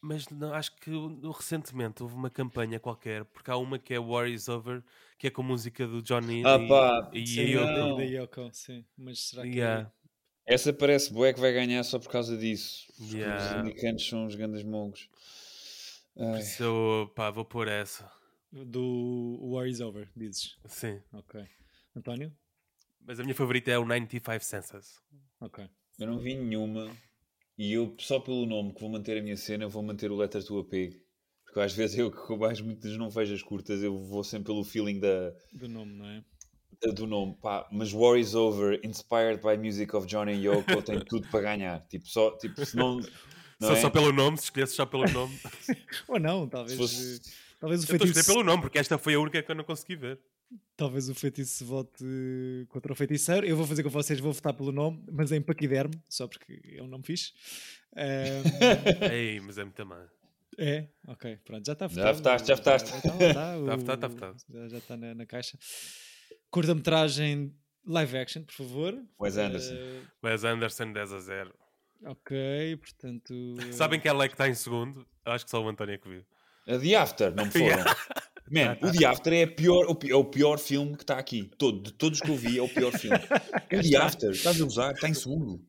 Mas 0.00 0.28
não, 0.28 0.54
acho 0.54 0.76
que 0.76 0.90
recentemente 1.36 2.02
houve 2.02 2.14
uma 2.14 2.30
campanha 2.30 2.78
qualquer, 2.78 3.24
porque 3.24 3.50
há 3.50 3.56
uma 3.56 3.78
que 3.78 3.92
é 3.92 3.98
War 3.98 4.28
is 4.28 4.48
Over, 4.48 4.82
que 5.18 5.26
é 5.26 5.30
com 5.30 5.42
música 5.42 5.86
do 5.86 6.00
Johnny 6.00 6.42
ah, 6.46 6.56
e, 6.56 6.68
pá, 6.68 7.10
e, 7.12 7.26
sim, 7.26 7.40
Yoko. 7.40 7.96
Da 7.96 8.04
Yoko, 8.04 8.50
sim. 8.52 8.84
Mas 8.96 9.20
será 9.20 9.42
que 9.42 9.58
yeah. 9.58 9.90
é... 10.46 10.54
Essa 10.54 10.72
parece 10.72 11.12
boa 11.12 11.32
que 11.32 11.40
vai 11.40 11.52
ganhar 11.52 11.82
só 11.82 11.98
por 11.98 12.10
causa 12.10 12.36
disso. 12.36 12.90
Yeah. 13.00 13.44
Os 13.44 13.52
americanos 13.52 14.08
são 14.08 14.24
os 14.24 14.34
grandes 14.34 14.62
mongos. 14.62 15.10
Por 16.14 16.38
isso 16.38 16.62
eu, 16.62 17.12
pá, 17.14 17.30
vou 17.30 17.44
pôr 17.44 17.68
essa. 17.68 18.10
Do 18.50 19.38
War 19.42 19.68
is 19.68 19.80
Over, 19.80 20.08
dizes? 20.16 20.56
Sim. 20.66 21.00
Ok. 21.12 21.44
António? 21.94 22.34
Mas 23.04 23.20
a 23.20 23.22
minha 23.22 23.34
favorita 23.34 23.70
é 23.70 23.78
o 23.78 23.84
95 23.84 24.42
Senses. 24.42 25.02
Ok. 25.40 25.68
Eu 25.98 26.06
não 26.06 26.18
vi 26.18 26.34
nenhuma. 26.34 26.90
E 27.58 27.72
eu, 27.72 27.92
só 27.98 28.20
pelo 28.20 28.46
nome 28.46 28.72
que 28.72 28.80
vou 28.80 28.88
manter 28.88 29.18
a 29.18 29.22
minha 29.22 29.36
cena, 29.36 29.66
vou 29.66 29.82
manter 29.82 30.10
o 30.12 30.16
Letter 30.16 30.44
to 30.44 30.60
a 30.60 30.64
Pig. 30.64 30.96
Porque 31.44 31.60
às 31.60 31.72
vezes 31.72 31.98
eu, 31.98 32.10
que 32.10 32.36
mais 32.36 32.60
muitas 32.60 32.96
não 32.96 33.10
vejo 33.10 33.34
as 33.34 33.42
curtas, 33.42 33.82
eu 33.82 33.98
vou 33.98 34.22
sempre 34.22 34.46
pelo 34.46 34.62
feeling 34.62 35.00
da... 35.00 35.32
Do 35.52 35.68
nome, 35.68 35.92
não 35.94 36.06
é? 36.06 36.22
do 36.94 37.06
nome, 37.06 37.36
pá, 37.42 37.66
mas 37.72 37.92
War 37.92 38.16
is 38.16 38.34
Over, 38.34 38.80
inspired 38.84 39.42
by 39.42 39.56
music 39.56 39.94
of 39.96 40.06
Johnny 40.06 40.34
Yoko, 40.34 40.80
tem 40.82 41.00
tudo 41.00 41.26
para 41.28 41.40
ganhar. 41.40 41.80
Tipo, 41.88 42.06
só, 42.06 42.30
tipo, 42.38 42.64
se 42.64 42.76
não. 42.76 42.98
não 43.60 43.68
só, 43.68 43.72
é? 43.72 43.80
só 43.80 43.90
pelo 43.90 44.12
nome, 44.12 44.36
se 44.36 44.44
escolhesse 44.44 44.74
só 44.74 44.86
pelo 44.86 45.08
nome. 45.10 45.36
Ou 46.06 46.20
não, 46.20 46.48
talvez. 46.48 46.78
Fosse... 46.78 47.20
Talvez 47.58 47.82
o 47.82 47.92
eu 47.92 47.98
feitiço... 47.98 48.32
pelo 48.32 48.44
nome, 48.44 48.62
porque 48.62 48.78
esta 48.78 48.96
foi 48.96 49.14
a 49.14 49.20
única 49.20 49.42
que 49.42 49.50
eu 49.50 49.56
não 49.56 49.64
consegui 49.64 49.96
ver. 49.96 50.20
Talvez 50.76 51.08
o 51.08 51.14
feitiço 51.14 51.64
vote 51.64 52.04
contra 52.68 52.92
o 52.92 52.96
feiticeiro. 52.96 53.46
Eu 53.46 53.56
vou 53.56 53.66
fazer 53.66 53.82
com 53.82 53.90
vocês, 53.90 54.20
vou 54.20 54.32
votar 54.32 54.54
pelo 54.54 54.72
nome, 54.72 55.04
mas 55.10 55.32
é 55.32 55.36
em 55.36 55.42
Paquiderme, 55.42 56.00
só 56.08 56.28
porque 56.28 56.60
é 56.76 56.82
um 56.82 56.86
nome 56.88 57.04
fixe. 57.04 57.32
Um... 57.96 59.06
Ei, 59.10 59.40
mas 59.40 59.56
é 59.56 59.64
muito 59.64 59.86
má. 59.86 60.06
É, 60.58 60.88
ok, 61.06 61.38
pronto, 61.44 61.64
já 61.66 61.72
está 61.72 61.88
Já 61.88 62.12
votaste, 62.12 62.48
já 62.48 62.54
votaste. 62.54 62.94
Está 62.94 63.10
votado, 63.56 63.92
está 63.92 64.08
votado. 64.08 64.36
Já, 64.48 64.68
já 64.68 64.78
está 64.78 64.96
na, 64.96 65.14
na 65.14 65.24
caixa. 65.24 65.58
Curta-metragem 66.50 67.56
live 67.86 68.18
action, 68.18 68.42
por 68.42 68.54
favor. 68.54 68.94
Wes 69.20 69.36
Anderson. 69.36 69.74
Uh... 69.74 70.26
Wes 70.26 70.44
Anderson 70.44 70.92
10 70.92 71.12
a 71.12 71.20
0. 71.20 71.54
Ok, 72.04 72.76
portanto. 72.76 73.56
Sabem 73.72 73.98
que 73.98 74.08
ela 74.08 74.24
é 74.24 74.28
que 74.28 74.34
está 74.34 74.48
em 74.48 74.54
segundo? 74.54 75.06
Acho 75.24 75.44
que 75.44 75.50
só 75.50 75.62
o 75.62 75.68
António 75.68 75.94
é 75.94 75.98
que 75.98 76.08
viu. 76.08 76.24
A 76.66 76.78
The 76.78 76.94
After, 76.94 77.34
não 77.34 77.46
me 77.46 77.50
foram. 77.52 77.84
Man, 78.50 78.76
o 78.82 78.92
The 78.92 79.04
After 79.04 79.32
é, 79.32 79.46
pior, 79.46 79.84
é 80.08 80.14
o 80.14 80.24
pior 80.24 80.58
filme 80.58 80.96
que 80.96 81.02
está 81.02 81.18
aqui. 81.18 81.50
Todo, 81.58 81.82
de 81.82 81.92
todos 81.92 82.20
que 82.20 82.30
eu 82.30 82.36
vi, 82.36 82.58
é 82.58 82.62
o 82.62 82.68
pior 82.68 82.92
filme. 82.92 83.18
O 83.70 83.90
The 83.90 83.96
After, 83.96 84.30
estás 84.30 84.60
a 84.60 84.64
usar? 84.64 84.92
Está 84.92 85.08
em 85.08 85.14
segundo. 85.14 85.62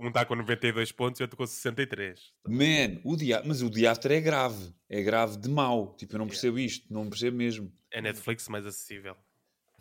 um 0.00 0.08
está 0.08 0.24
com 0.24 0.34
92 0.34 0.92
pontos 0.92 1.20
e 1.20 1.22
outro 1.22 1.36
com 1.36 1.46
63. 1.46 2.20
Man, 2.46 3.00
o 3.04 3.16
The, 3.16 3.42
mas 3.44 3.62
o 3.62 3.70
The 3.70 3.86
After 3.86 4.12
é 4.12 4.20
grave. 4.20 4.72
É 4.88 5.02
grave 5.02 5.36
de 5.38 5.48
mau. 5.48 5.94
Tipo, 5.96 6.14
eu 6.14 6.18
não 6.18 6.26
percebo 6.26 6.58
isto. 6.58 6.86
Não 6.92 7.08
percebo 7.08 7.36
mesmo. 7.36 7.72
É 7.92 8.00
Netflix 8.00 8.48
mais 8.48 8.66
acessível. 8.66 9.16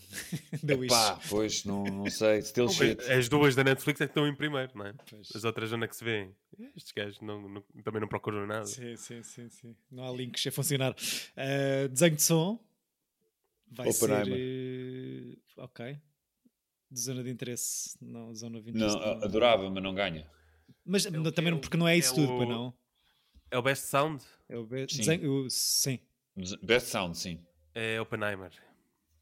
Epá, 0.68 1.20
pois, 1.30 1.66
não, 1.66 1.84
não 1.84 2.10
sei. 2.10 2.42
Still 2.42 2.70
shit. 2.70 3.02
As 3.12 3.28
duas 3.28 3.56
da 3.56 3.64
Netflix 3.64 4.02
é 4.02 4.06
que 4.06 4.12
estão 4.12 4.28
em 4.28 4.36
primeiro, 4.36 4.72
não 4.76 4.86
é? 4.86 4.94
Pois. 5.10 5.30
As 5.36 5.44
outras 5.44 5.72
onde 5.74 5.86
é 5.86 5.88
que 5.88 5.96
se 5.96 6.04
vêem? 6.04 6.36
Estes 6.76 6.92
gajos 6.92 7.20
não, 7.22 7.48
não, 7.48 7.62
também 7.84 8.02
não 8.02 8.08
procuram 8.08 8.46
nada. 8.48 8.66
Sim, 8.66 8.96
sim, 8.96 9.22
sim. 9.24 9.50
sim. 9.50 9.76
Não 9.92 10.04
há 10.04 10.12
links 10.12 10.46
a 10.48 10.52
funcionar. 10.52 10.92
Uh, 10.92 11.90
desenho 11.90 12.16
de 12.16 12.22
som. 12.22 12.60
Vai 13.70 13.92
ser. 13.92 14.28
Uh, 14.28 15.38
ok. 15.58 15.98
De 16.90 17.00
zona 17.00 17.24
de 17.24 17.30
interesse. 17.30 17.98
Não, 18.02 18.34
zona 18.34 18.62
20 18.62 18.76
Não, 18.76 19.02
adorava, 19.24 19.70
mas 19.70 19.84
não 19.84 19.94
ganha. 19.94 20.30
Mas 20.86 21.06
é 21.06 21.10
não, 21.10 21.32
também 21.32 21.54
é 21.54 21.58
porque 21.58 21.76
não 21.78 21.88
é 21.88 21.98
isso 21.98 22.14
é 22.14 22.16
tudo, 22.16 22.34
o... 22.34 22.46
não? 22.46 22.74
É 23.52 23.58
o 23.58 23.62
Best 23.62 23.88
Sound? 23.88 24.24
É 24.48 24.58
o 24.58 24.66
Best 24.66 24.96
sim. 24.96 25.02
Desenho, 25.02 25.46
o... 25.46 25.50
sim. 25.50 26.00
Best 26.64 26.90
Sound, 26.90 27.18
sim. 27.18 27.44
É 27.74 28.00
Oppenheimer. 28.00 28.52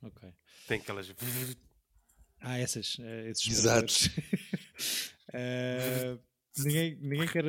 Ok. 0.03 0.31
Tem 0.67 0.79
aquelas. 0.79 1.13
Ah, 2.41 2.57
essas. 2.59 2.95
Uh, 2.95 3.27
esses 3.29 3.47
Exato. 3.47 3.93
uh, 5.33 6.19
Ninguém, 6.57 6.97
ninguém 7.01 7.27
quer. 7.27 7.45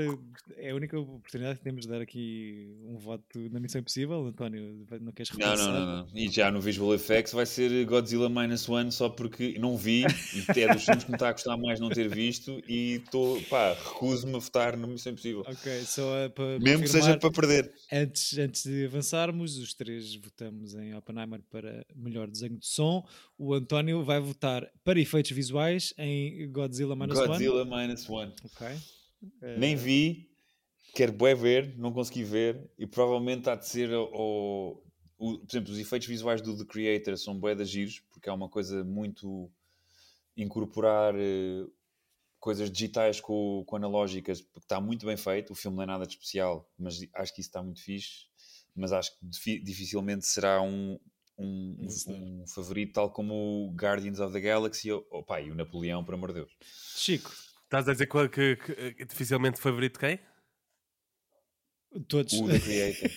É 0.57 0.71
a 0.71 0.75
única 0.75 0.99
oportunidade 0.99 1.59
que 1.59 1.65
temos 1.65 1.83
de 1.83 1.89
dar 1.89 2.01
aqui 2.01 2.77
um 2.85 2.97
voto 2.97 3.39
na 3.51 3.61
Missão 3.61 3.81
Impossível, 3.81 4.27
António. 4.27 4.85
Não 5.01 5.13
queres 5.13 5.31
repassar? 5.31 5.57
Não, 5.59 5.73
não, 5.73 5.87
não, 5.87 5.97
não. 5.99 6.09
E 6.15 6.29
já 6.29 6.51
no 6.51 6.61
Visual 6.61 6.95
Effects 6.95 7.33
vai 7.33 7.47
ser 7.47 7.85
Godzilla 7.85 8.29
Minus 8.29 8.69
One 8.69 8.91
só 8.91 9.09
porque 9.09 9.59
não 9.59 9.77
vi 9.77 10.03
e 10.03 10.61
é 10.61 10.73
dos 10.73 10.85
filmes 10.85 11.05
que 11.05 11.11
me 11.11 11.17
está 11.17 11.29
a 11.29 11.33
gostar 11.33 11.57
mais 11.57 11.79
não 11.79 11.89
ter 11.89 12.09
visto 12.09 12.61
e 12.69 12.95
estou, 12.95 13.41
pá, 13.43 13.75
recuso-me 13.75 14.37
a 14.37 14.39
votar 14.39 14.77
na 14.77 14.87
Missão 14.89 15.13
Impossível. 15.13 15.45
Ok, 15.47 15.85
só 15.85 16.27
uh, 16.27 16.31
para. 16.31 16.59
Mesmo 16.59 16.83
que 16.83 16.89
seja 16.89 17.17
para 17.17 17.31
perder. 17.31 17.73
Antes, 17.93 18.37
antes 18.39 18.65
de 18.65 18.87
avançarmos, 18.87 19.57
os 19.59 19.73
três 19.73 20.17
votamos 20.17 20.75
em 20.75 20.95
Oppenheimer 20.95 21.41
para 21.51 21.87
melhor 21.95 22.29
desenho 22.29 22.59
de 22.59 22.67
som. 22.67 23.07
O 23.39 23.55
António 23.55 24.03
vai 24.03 24.19
votar 24.19 24.69
para 24.83 24.99
efeitos 24.99 25.31
visuais 25.31 25.95
em 25.97 26.51
Godzilla 26.51 26.97
Minus 26.97 27.19
Godzilla 27.19 27.37
One. 27.37 27.47
Godzilla 27.47 27.87
Minus 27.87 28.09
One. 28.09 28.33
Ok. 28.45 28.67
É... 29.43 29.59
Nem 29.59 29.77
vi, 29.77 30.31
quero 30.95 31.13
bué 31.13 31.35
ver, 31.35 31.77
não 31.79 31.93
consegui 31.93 32.25
ver 32.25 32.71
e 32.79 32.87
provavelmente 32.87 33.49
há 33.49 33.55
de 33.55 33.67
ser 33.67 33.93
o, 33.93 34.83
o, 35.19 35.39
por 35.39 35.47
exemplo, 35.51 35.73
os 35.73 35.79
efeitos 35.79 36.09
visuais 36.09 36.41
do 36.41 36.57
The 36.57 36.65
Creator 36.65 37.17
são 37.17 37.39
bué 37.39 37.55
de 37.55 37.65
giros, 37.65 38.01
porque 38.11 38.29
é 38.29 38.33
uma 38.33 38.49
coisa 38.49 38.85
muito 38.85 39.51
incorporar 40.37 41.15
uh, 41.15 41.73
coisas 42.39 42.71
digitais 42.71 43.21
com, 43.21 43.65
com 43.67 43.77
analógicas, 43.77 44.41
porque 44.41 44.65
está 44.65 44.81
muito 44.81 45.07
bem 45.07 45.17
feito, 45.17 45.53
o 45.53 45.57
filme 45.57 45.77
não 45.77 45.83
é 45.85 45.87
nada 45.87 46.07
de 46.07 46.13
especial, 46.13 46.71
mas 46.79 47.01
acho 47.15 47.35
que 47.35 47.41
isso 47.41 47.49
está 47.49 47.63
muito 47.63 47.83
fixe, 47.83 48.27
mas 48.75 48.93
acho 48.93 49.19
que 49.19 49.61
dificilmente 49.61 50.27
será 50.27 50.61
um, 50.61 50.99
um, 51.39 51.77
um, 51.81 52.43
um, 52.43 52.47
favorito, 52.47 52.93
tal 52.93 53.11
como 53.11 53.35
o 53.35 53.75
Guardians 53.75 54.21
of 54.21 54.33
the 54.33 54.41
Galaxy 54.41 54.93
ou, 54.93 55.05
e 55.43 55.51
o 55.51 55.55
Napoleão, 55.55 56.05
por 56.05 56.15
amor 56.15 56.29
de 56.29 56.41
Deus. 56.41 56.53
Chico, 56.95 57.33
Estás 57.67 57.89
a 57.89 57.93
dizer 57.93 58.07
que, 58.07 58.29
que, 58.29 58.57
que, 58.57 58.95
que 58.95 59.05
dificilmente 59.05 59.61
favorito 59.61 59.99
quem? 59.99 60.21
Todos. 62.09 62.33
O 62.35 62.47
The 62.47 62.61
Creator. 62.61 63.11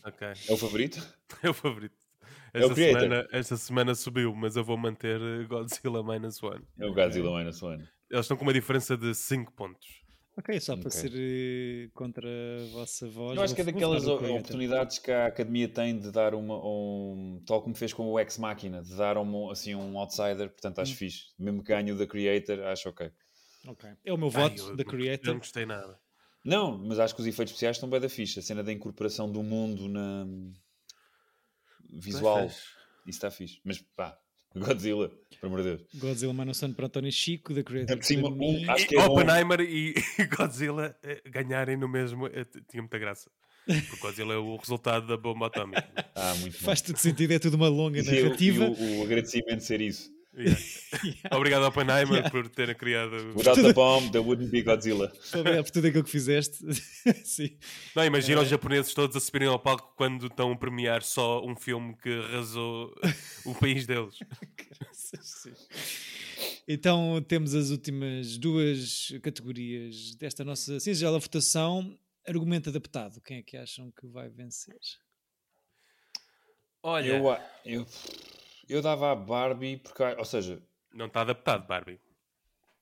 ok. 0.04 0.28
É 0.48 0.52
o 0.52 0.56
favorito? 0.56 1.16
É 1.42 1.50
o 1.50 1.54
favorito. 1.54 1.94
Esta, 2.54 2.68
é 2.68 2.72
o 2.72 2.74
semana, 2.74 3.28
esta 3.30 3.56
semana 3.58 3.94
subiu, 3.94 4.34
mas 4.34 4.56
eu 4.56 4.64
vou 4.64 4.78
manter 4.78 5.20
Godzilla 5.46 6.02
Minus 6.02 6.42
One. 6.42 6.64
É 6.78 6.86
o 6.86 6.94
Godzilla 6.94 7.36
Minus 7.36 7.62
One. 7.62 7.86
Eles 8.10 8.24
estão 8.24 8.34
com 8.34 8.44
uma 8.44 8.54
diferença 8.54 8.96
de 8.96 9.14
5 9.14 9.52
pontos. 9.52 9.86
Ok, 10.38 10.58
só 10.60 10.74
para 10.74 10.88
okay. 10.88 11.00
ser 11.00 11.88
uh, 11.88 11.90
contra 11.92 12.28
a 12.28 12.66
vossa 12.72 13.06
voz. 13.08 13.36
Eu 13.36 13.42
acho 13.42 13.54
que 13.54 13.60
é 13.60 13.64
daquelas 13.64 14.06
oportunidades 14.06 14.98
que 14.98 15.10
a 15.10 15.26
academia 15.26 15.68
tem 15.68 15.98
de 15.98 16.10
dar 16.10 16.34
uma, 16.34 16.56
um, 16.64 17.42
tal 17.46 17.60
como 17.62 17.74
fez 17.74 17.92
com 17.92 18.06
o 18.06 18.18
Ex 18.18 18.38
Machina, 18.38 18.82
de 18.82 18.96
dar 18.96 19.18
um, 19.18 19.50
assim, 19.50 19.74
um 19.74 19.98
outsider, 19.98 20.48
portanto 20.48 20.78
acho 20.78 20.92
hum. 20.92 20.96
fixe. 20.96 21.24
Mesmo 21.38 21.62
que 21.62 21.68
ganhe 21.68 21.92
o 21.92 21.98
da 21.98 22.06
Creator, 22.06 22.60
acho 22.66 22.88
ok. 22.88 23.10
Ok. 23.66 23.90
É 24.04 24.12
o 24.12 24.16
meu 24.16 24.30
voto 24.30 24.76
da 24.76 24.84
Creator. 24.84 25.28
Não 25.32 25.38
gostei 25.38 25.66
nada. 25.66 25.98
Não, 26.44 26.78
mas 26.78 27.00
acho 27.00 27.14
que 27.14 27.20
os 27.20 27.26
efeitos 27.26 27.52
especiais 27.52 27.76
estão 27.76 27.90
bem 27.90 28.00
da 28.00 28.08
ficha. 28.08 28.38
A 28.38 28.42
cena 28.42 28.62
da 28.62 28.72
incorporação 28.72 29.30
do 29.30 29.42
mundo 29.42 29.88
na 29.88 30.26
visual. 31.90 32.46
Isso 32.46 32.76
está 33.06 33.30
fixe. 33.30 33.60
Mas 33.64 33.80
pá, 33.96 34.16
Godzilla, 34.54 35.10
pelo 35.40 35.52
amor 35.52 35.62
de 35.62 35.76
Deus. 35.76 35.82
Godzilla 35.94 36.32
Manusson 36.32 36.72
para 36.72 36.86
António 36.86 37.12
Chico, 37.12 37.52
da 37.52 37.62
Creator. 37.62 37.98
É 37.98 38.02
cima, 38.02 38.28
um, 38.28 38.70
acho 38.70 38.86
que 38.86 38.96
é 38.96 39.04
Oppenheimer 39.04 39.60
e, 39.60 39.94
e 40.18 40.26
Godzilla 40.26 40.96
eh, 41.02 41.20
ganharem 41.26 41.76
no 41.76 41.88
mesmo 41.88 42.26
eh, 42.28 42.44
tinha 42.70 42.82
muita 42.82 42.98
graça. 42.98 43.30
Porque 43.66 43.96
Godzilla 44.00 44.34
é 44.34 44.36
o 44.36 44.56
resultado 44.56 45.08
da 45.08 45.16
bomba 45.16 45.48
atómica. 45.48 45.84
ah, 46.14 46.34
muito 46.36 46.56
Faz 46.58 46.80
todo 46.80 46.96
sentido, 46.96 47.32
é 47.32 47.38
tudo 47.40 47.54
uma 47.54 47.68
longa 47.68 48.00
narrativa. 48.00 48.64
E, 48.64 48.68
o, 48.68 49.00
o 49.00 49.02
agradecimento 49.02 49.60
ser 49.60 49.80
isso. 49.80 50.15
Yeah. 50.36 50.60
yeah. 51.02 51.16
Obrigado 51.32 51.62
ao 51.62 51.70
Oppenheimer 51.70 52.18
yeah. 52.18 52.30
por 52.30 52.48
ter 52.50 52.74
criado. 52.74 53.32
Without 53.34 53.60
the 53.60 53.72
bomb, 53.72 54.10
there 54.10 54.22
wouldn't 54.22 54.50
be 54.50 54.62
Godzilla. 54.62 55.10
Obrigado 55.34 55.64
por 55.64 55.70
tudo 55.70 55.86
aquilo 55.86 56.04
que 56.04 56.10
fizeste. 56.10 56.58
Sim. 57.24 57.56
Não, 57.94 58.04
imagina 58.04 58.40
é... 58.40 58.42
os 58.42 58.48
japoneses 58.48 58.92
todos 58.92 59.16
a 59.16 59.20
subirem 59.20 59.48
ao 59.48 59.58
palco 59.58 59.94
quando 59.96 60.26
estão 60.26 60.52
a 60.52 60.56
premiar 60.56 61.02
só 61.02 61.42
um 61.42 61.56
filme 61.56 61.96
que 61.96 62.10
arrasou 62.10 62.94
o 63.46 63.54
país 63.54 63.86
deles. 63.86 64.18
então 66.68 67.24
temos 67.26 67.54
as 67.54 67.70
últimas 67.70 68.36
duas 68.36 69.14
categorias 69.22 70.14
desta 70.16 70.44
nossa 70.44 70.78
singela 70.78 71.18
votação. 71.18 71.98
Argumento 72.28 72.68
adaptado. 72.68 73.20
Quem 73.22 73.38
é 73.38 73.42
que 73.42 73.56
acham 73.56 73.90
que 73.92 74.06
vai 74.08 74.28
vencer? 74.28 74.76
Olha, 76.82 77.06
eu, 77.06 77.38
eu 77.64 77.86
eu 78.68 78.82
dava 78.82 79.12
a 79.12 79.14
Barbie, 79.14 79.78
porque, 79.78 80.02
ou 80.02 80.24
seja. 80.24 80.62
Não 80.92 81.06
está 81.06 81.20
adaptado, 81.22 81.66
Barbie. 81.66 82.00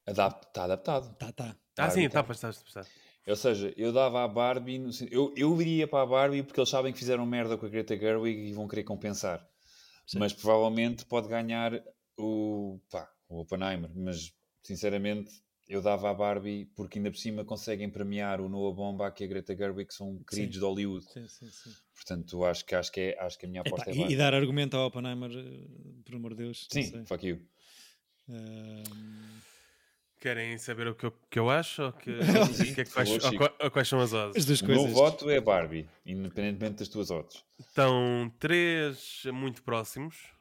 Está 0.07 0.27
adaptado. 0.27 1.15
Tá, 1.17 1.33
tá. 1.33 1.57
Ah, 1.79 1.91
sim, 1.91 2.05
está, 2.05 2.21
está, 2.21 2.51
está. 2.51 2.85
Ou 3.27 3.37
seja, 3.37 3.73
eu 3.77 3.93
dava 3.93 4.23
à 4.23 4.29
Barbie, 4.29 4.79
no... 4.79 4.91
eu, 5.11 5.33
eu 5.37 5.61
iria 5.61 5.89
para 5.89 6.03
a 6.03 6.07
Barbie 6.07 6.43
porque 6.43 6.61
eles 6.61 6.69
sabem 6.69 6.93
que 6.93 6.99
fizeram 6.99 7.25
merda 7.25 7.57
com 7.57 7.65
a 7.65 7.69
Greta 7.69 7.97
Gerwig 7.97 8.49
e 8.49 8.53
vão 8.53 8.69
querer 8.69 8.85
compensar. 8.85 9.47
Sim. 10.07 10.19
Mas 10.19 10.33
provavelmente 10.33 11.07
pode 11.07 11.27
ganhar 11.29 11.73
o, 12.19 12.79
pá, 12.91 13.11
o 13.29 13.41
Oppenheimer. 13.41 13.91
Mas 13.95 14.33
sinceramente, 14.63 15.33
eu 15.69 15.81
dava 15.81 16.11
à 16.11 16.15
Barbie 16.15 16.67
porque 16.77 16.99
ainda 16.99 17.11
por 17.11 17.17
cima 17.17 17.45
conseguem 17.45 17.89
premiar 17.89 18.41
o 18.41 18.49
Noah 18.49 18.75
Baumbach 18.75 19.21
e 19.21 19.25
a 19.25 19.29
Greta 19.29 19.57
Gerwig 19.57 19.89
que 19.89 19.95
são 19.95 20.19
queridos 20.29 20.55
sim. 20.55 20.61
de 20.61 20.67
Hollywood. 20.67 21.05
Sim, 21.07 21.27
sim, 21.27 21.51
sim. 21.51 21.71
Portanto, 21.95 22.45
acho 22.45 22.65
que, 22.65 22.75
acho, 22.75 22.93
que 22.93 23.01
é, 23.01 23.19
acho 23.21 23.39
que 23.39 23.47
a 23.47 23.49
minha 23.49 23.63
aposta 23.63 23.91
é 23.91 23.95
e, 23.95 24.13
e 24.13 24.17
dar 24.17 24.35
argumento 24.35 24.77
ao 24.77 24.89
Oppenheimer, 24.89 25.31
eh, 25.31 26.03
por 26.05 26.17
amor 26.17 26.35
de 26.35 26.45
Deus. 26.45 26.67
Sim, 26.71 27.05
fuck 27.07 27.27
you. 27.27 27.41
Querem 30.21 30.57
saber 30.59 30.89
o 30.89 30.95
que 30.95 31.05
eu, 31.07 31.13
que 31.31 31.39
eu 31.39 31.51
acho? 31.51 31.83
Ou, 31.83 31.93
que, 31.93 32.11
que 32.75 32.81
é 32.81 32.85
que 32.85 32.91
faz, 32.91 33.11
ou, 33.11 33.19
ou, 33.61 33.71
quais 33.71 33.89
são 33.89 34.01
as 34.01 34.13
odds? 34.13 34.37
As 34.37 34.45
duas 34.45 34.61
o 34.61 34.67
coisas. 34.67 34.85
meu 34.85 34.95
voto 34.95 35.31
é 35.31 35.41
Barbie, 35.41 35.89
independentemente 36.05 36.77
das 36.77 36.89
tuas 36.89 37.11
odds. 37.11 37.45
Estão 37.59 38.33
três 38.39 39.23
muito 39.33 39.63
próximos. 39.63 40.35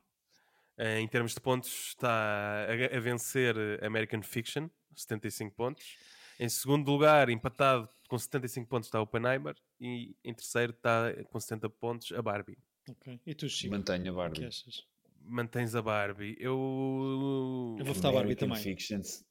Eh, 0.77 0.99
em 0.99 1.07
termos 1.07 1.33
de 1.33 1.39
pontos, 1.39 1.89
está 1.89 2.65
a, 2.67 2.97
a 2.97 2.99
vencer 2.99 3.55
American 3.83 4.23
Fiction, 4.23 4.69
75 4.95 5.55
pontos. 5.55 5.97
Em 6.39 6.49
segundo 6.49 6.89
lugar, 6.91 7.29
empatado 7.29 7.87
com 8.07 8.17
75 8.17 8.67
pontos, 8.67 8.87
está 8.87 9.01
Oppenheimer. 9.01 9.55
E 9.79 10.15
em 10.23 10.33
terceiro, 10.33 10.71
está 10.71 11.13
com 11.29 11.39
70 11.39 11.69
pontos 11.69 12.11
a 12.11 12.21
Barbie. 12.21 12.57
Ok. 12.89 13.19
E 13.25 13.33
tu, 13.33 13.49
Chico? 13.49 13.73
Mantenha 13.73 14.11
a 14.11 14.13
Barbie. 14.13 14.39
O 14.39 14.41
que 14.41 14.47
achas? 14.47 14.87
Mantens 15.25 15.73
a 15.75 15.81
Barbie. 15.81 16.35
Eu. 16.39 17.77
Eu 17.79 17.85
vou 17.85 17.93
votar 17.93 18.11
a 18.11 18.15
Barbie 18.15 18.35
também. 18.35 18.57
Fictions. 18.57 19.23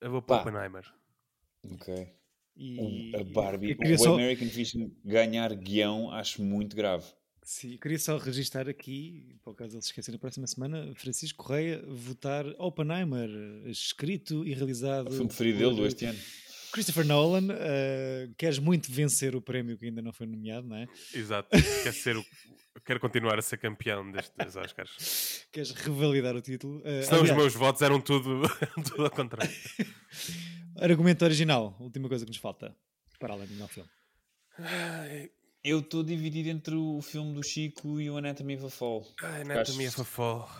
Eu 0.00 0.10
vou 0.10 0.22
para 0.22 0.42
Oppenheimer. 0.42 0.84
Ok. 1.72 2.14
E... 2.56 3.16
A 3.16 3.24
Barbie, 3.24 3.76
o 3.80 3.98
só... 3.98 4.14
American 4.14 4.48
Fiction 4.48 4.90
ganhar 5.04 5.52
guião, 5.56 6.10
acho 6.12 6.42
muito 6.42 6.76
grave. 6.76 7.04
Sim, 7.44 7.76
queria 7.76 7.98
só 7.98 8.16
registrar 8.16 8.70
aqui, 8.70 9.36
por 9.44 9.54
caso 9.54 9.76
eles 9.76 9.84
esquecerem, 9.84 10.16
na 10.16 10.20
próxima 10.20 10.46
semana, 10.46 10.94
Francisco 10.96 11.44
Correia 11.44 11.84
votar 11.86 12.46
Oppenheimer, 12.58 13.28
escrito 13.66 14.46
e 14.46 14.54
realizado. 14.54 15.08
O 15.08 15.10
filme 15.10 15.28
preferido 15.28 15.58
dele 15.58 15.74
do 15.74 15.86
este 15.86 16.06
ano. 16.06 16.18
Christopher 16.72 17.04
Nolan, 17.04 17.48
uh, 17.52 18.34
queres 18.38 18.58
muito 18.58 18.90
vencer 18.90 19.36
o 19.36 19.42
prémio 19.42 19.76
que 19.76 19.84
ainda 19.84 20.00
não 20.00 20.12
foi 20.12 20.26
nomeado, 20.26 20.66
não 20.66 20.76
é? 20.76 20.88
Exato, 21.12 21.50
quer 21.50 21.92
ser 21.92 22.16
o, 22.16 22.24
quero 22.84 22.98
continuar 22.98 23.38
a 23.38 23.42
ser 23.42 23.58
campeão 23.58 24.10
destes 24.10 24.56
Oscars. 24.56 25.46
Queres 25.52 25.70
revalidar 25.70 26.34
o 26.34 26.40
título? 26.40 26.78
Uh, 26.78 27.02
Senão 27.04 27.20
aliás... 27.20 27.30
os 27.30 27.36
meus 27.36 27.54
votos 27.54 27.82
eram 27.82 28.00
tudo, 28.00 28.42
tudo 28.88 29.04
ao 29.04 29.10
contrário. 29.10 29.54
Argumento 30.80 31.24
original, 31.24 31.76
última 31.78 32.08
coisa 32.08 32.24
que 32.24 32.30
nos 32.30 32.40
falta 32.40 32.74
para 33.20 33.34
além 33.34 33.46
do 33.46 33.68
filme. 33.68 33.90
Eu 35.64 35.80
estou 35.80 36.02
dividido 36.02 36.50
entre 36.50 36.74
o 36.74 37.00
filme 37.00 37.32
do 37.32 37.42
Chico 37.42 37.98
e 37.98 38.10
o 38.10 38.18
Anatomy 38.18 38.56
of 38.56 38.66
a 38.66 38.68
Fall. 38.68 39.14
Ah, 39.22 39.36
Anatomy 39.36 39.88
of 39.88 39.98
a 39.98 40.04
Fall. 40.04 40.50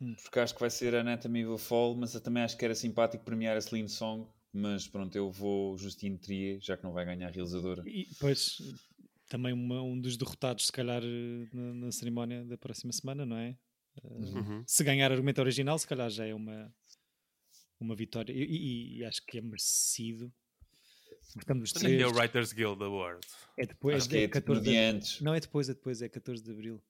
Hum. 0.00 0.14
Porque 0.22 0.38
acho 0.38 0.54
que 0.54 0.60
vai 0.60 0.70
ser 0.70 0.94
Anatomy 0.94 1.44
of 1.44 1.60
a 1.60 1.66
Fall, 1.66 1.96
mas 1.96 2.14
eu 2.14 2.20
também 2.20 2.44
acho 2.44 2.56
que 2.56 2.64
era 2.64 2.74
simpático 2.74 3.24
premiar 3.24 3.56
a 3.56 3.60
Celine 3.60 3.88
Song. 3.88 4.24
Mas 4.52 4.86
pronto, 4.86 5.16
eu 5.16 5.28
vou 5.32 5.76
Justine 5.76 6.16
Trier, 6.18 6.60
já 6.60 6.76
que 6.76 6.84
não 6.84 6.92
vai 6.92 7.04
ganhar 7.04 7.26
a 7.26 7.30
realizadora. 7.32 7.82
E, 7.84 8.06
pois, 8.20 8.58
também 9.28 9.52
uma, 9.52 9.82
um 9.82 10.00
dos 10.00 10.16
derrotados, 10.16 10.66
se 10.66 10.72
calhar, 10.72 11.02
na, 11.52 11.74
na, 11.74 11.90
cerimónia 11.90 12.44
da 12.44 12.56
próxima 12.56 12.92
semana, 12.92 13.26
não 13.26 13.36
é? 13.36 13.56
Uhum. 14.04 14.62
Se 14.66 14.84
ganhar 14.84 15.10
argumento 15.10 15.40
original, 15.40 15.76
se 15.78 15.86
calhar 15.86 16.08
já 16.10 16.26
é 16.26 16.34
uma, 16.34 16.72
uma 17.80 17.96
vitória. 17.96 18.32
E, 18.32 18.44
e, 18.44 18.98
e 18.98 19.04
acho 19.04 19.24
que 19.26 19.38
é 19.38 19.40
merecido. 19.40 20.32
Estamos 21.38 21.72
três. 21.72 22.00
é 22.00 22.06
o 22.06 22.12
Writers 22.12 22.52
Guild 22.52 22.82
Award? 22.82 23.26
É 23.56 23.66
depois, 23.66 23.96
acho 23.96 24.08
que 24.08 24.16
é, 24.18 24.22
é 24.24 24.28
14 24.28 24.62
de... 24.62 24.76
antes. 24.76 25.20
Não, 25.20 25.34
é 25.34 25.40
depois, 25.40 25.68
é 25.68 25.74
depois, 25.74 26.02
é 26.02 26.08
14 26.08 26.42
de 26.42 26.50
Abril. 26.50 26.82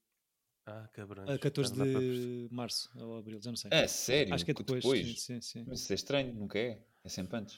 Ah, 0.65 0.89
cabrão. 0.93 1.27
14 1.39 1.73
de 1.75 2.49
março 2.51 2.89
ou 2.97 3.19
abril, 3.19 3.41
já 3.43 3.51
não 3.51 3.57
sei. 3.57 3.71
É 3.73 3.87
sério? 3.89 4.33
Acho 4.33 4.45
que 4.45 4.53
é 4.53 4.55
depois. 4.55 4.83
depois? 4.83 5.21
Sim, 5.21 5.41
sim, 5.41 5.41
sim. 5.41 5.65
Mas 5.67 5.81
isso 5.81 5.93
é 5.93 5.97
estranho, 5.97 6.33
nunca 6.35 6.59
é. 6.59 6.81
É 7.03 7.09
sempre 7.09 7.37
antes. 7.37 7.57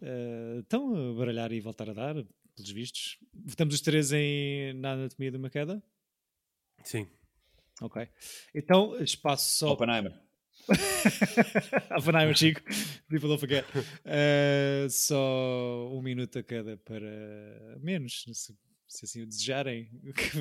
Uh, 0.00 0.58
então, 0.58 1.16
baralhar 1.16 1.50
e 1.52 1.60
voltar 1.60 1.90
a 1.90 1.92
dar, 1.92 2.14
pelos 2.54 2.70
vistos. 2.70 3.18
Votamos 3.34 3.74
os 3.74 3.80
três 3.80 4.12
em, 4.12 4.74
na 4.74 4.92
anatomia 4.92 5.30
de 5.32 5.36
uma 5.36 5.50
queda? 5.50 5.82
Sim. 6.84 7.08
Ok. 7.80 8.08
Então, 8.54 8.96
espaço 9.02 9.58
só. 9.58 9.72
Oppenheimer. 9.72 10.14
Oppenheimer, 11.96 12.36
Chico. 12.36 12.60
People 13.08 13.28
don't 13.28 13.38
forget. 13.38 13.64
Uh, 14.04 14.88
só 14.90 15.88
um 15.92 16.02
minuto 16.02 16.38
a 16.38 16.42
cada 16.42 16.76
para 16.78 17.78
menos, 17.80 18.24
se, 18.32 18.54
se 18.86 19.04
assim 19.04 19.22
o 19.22 19.26
desejarem. 19.26 19.88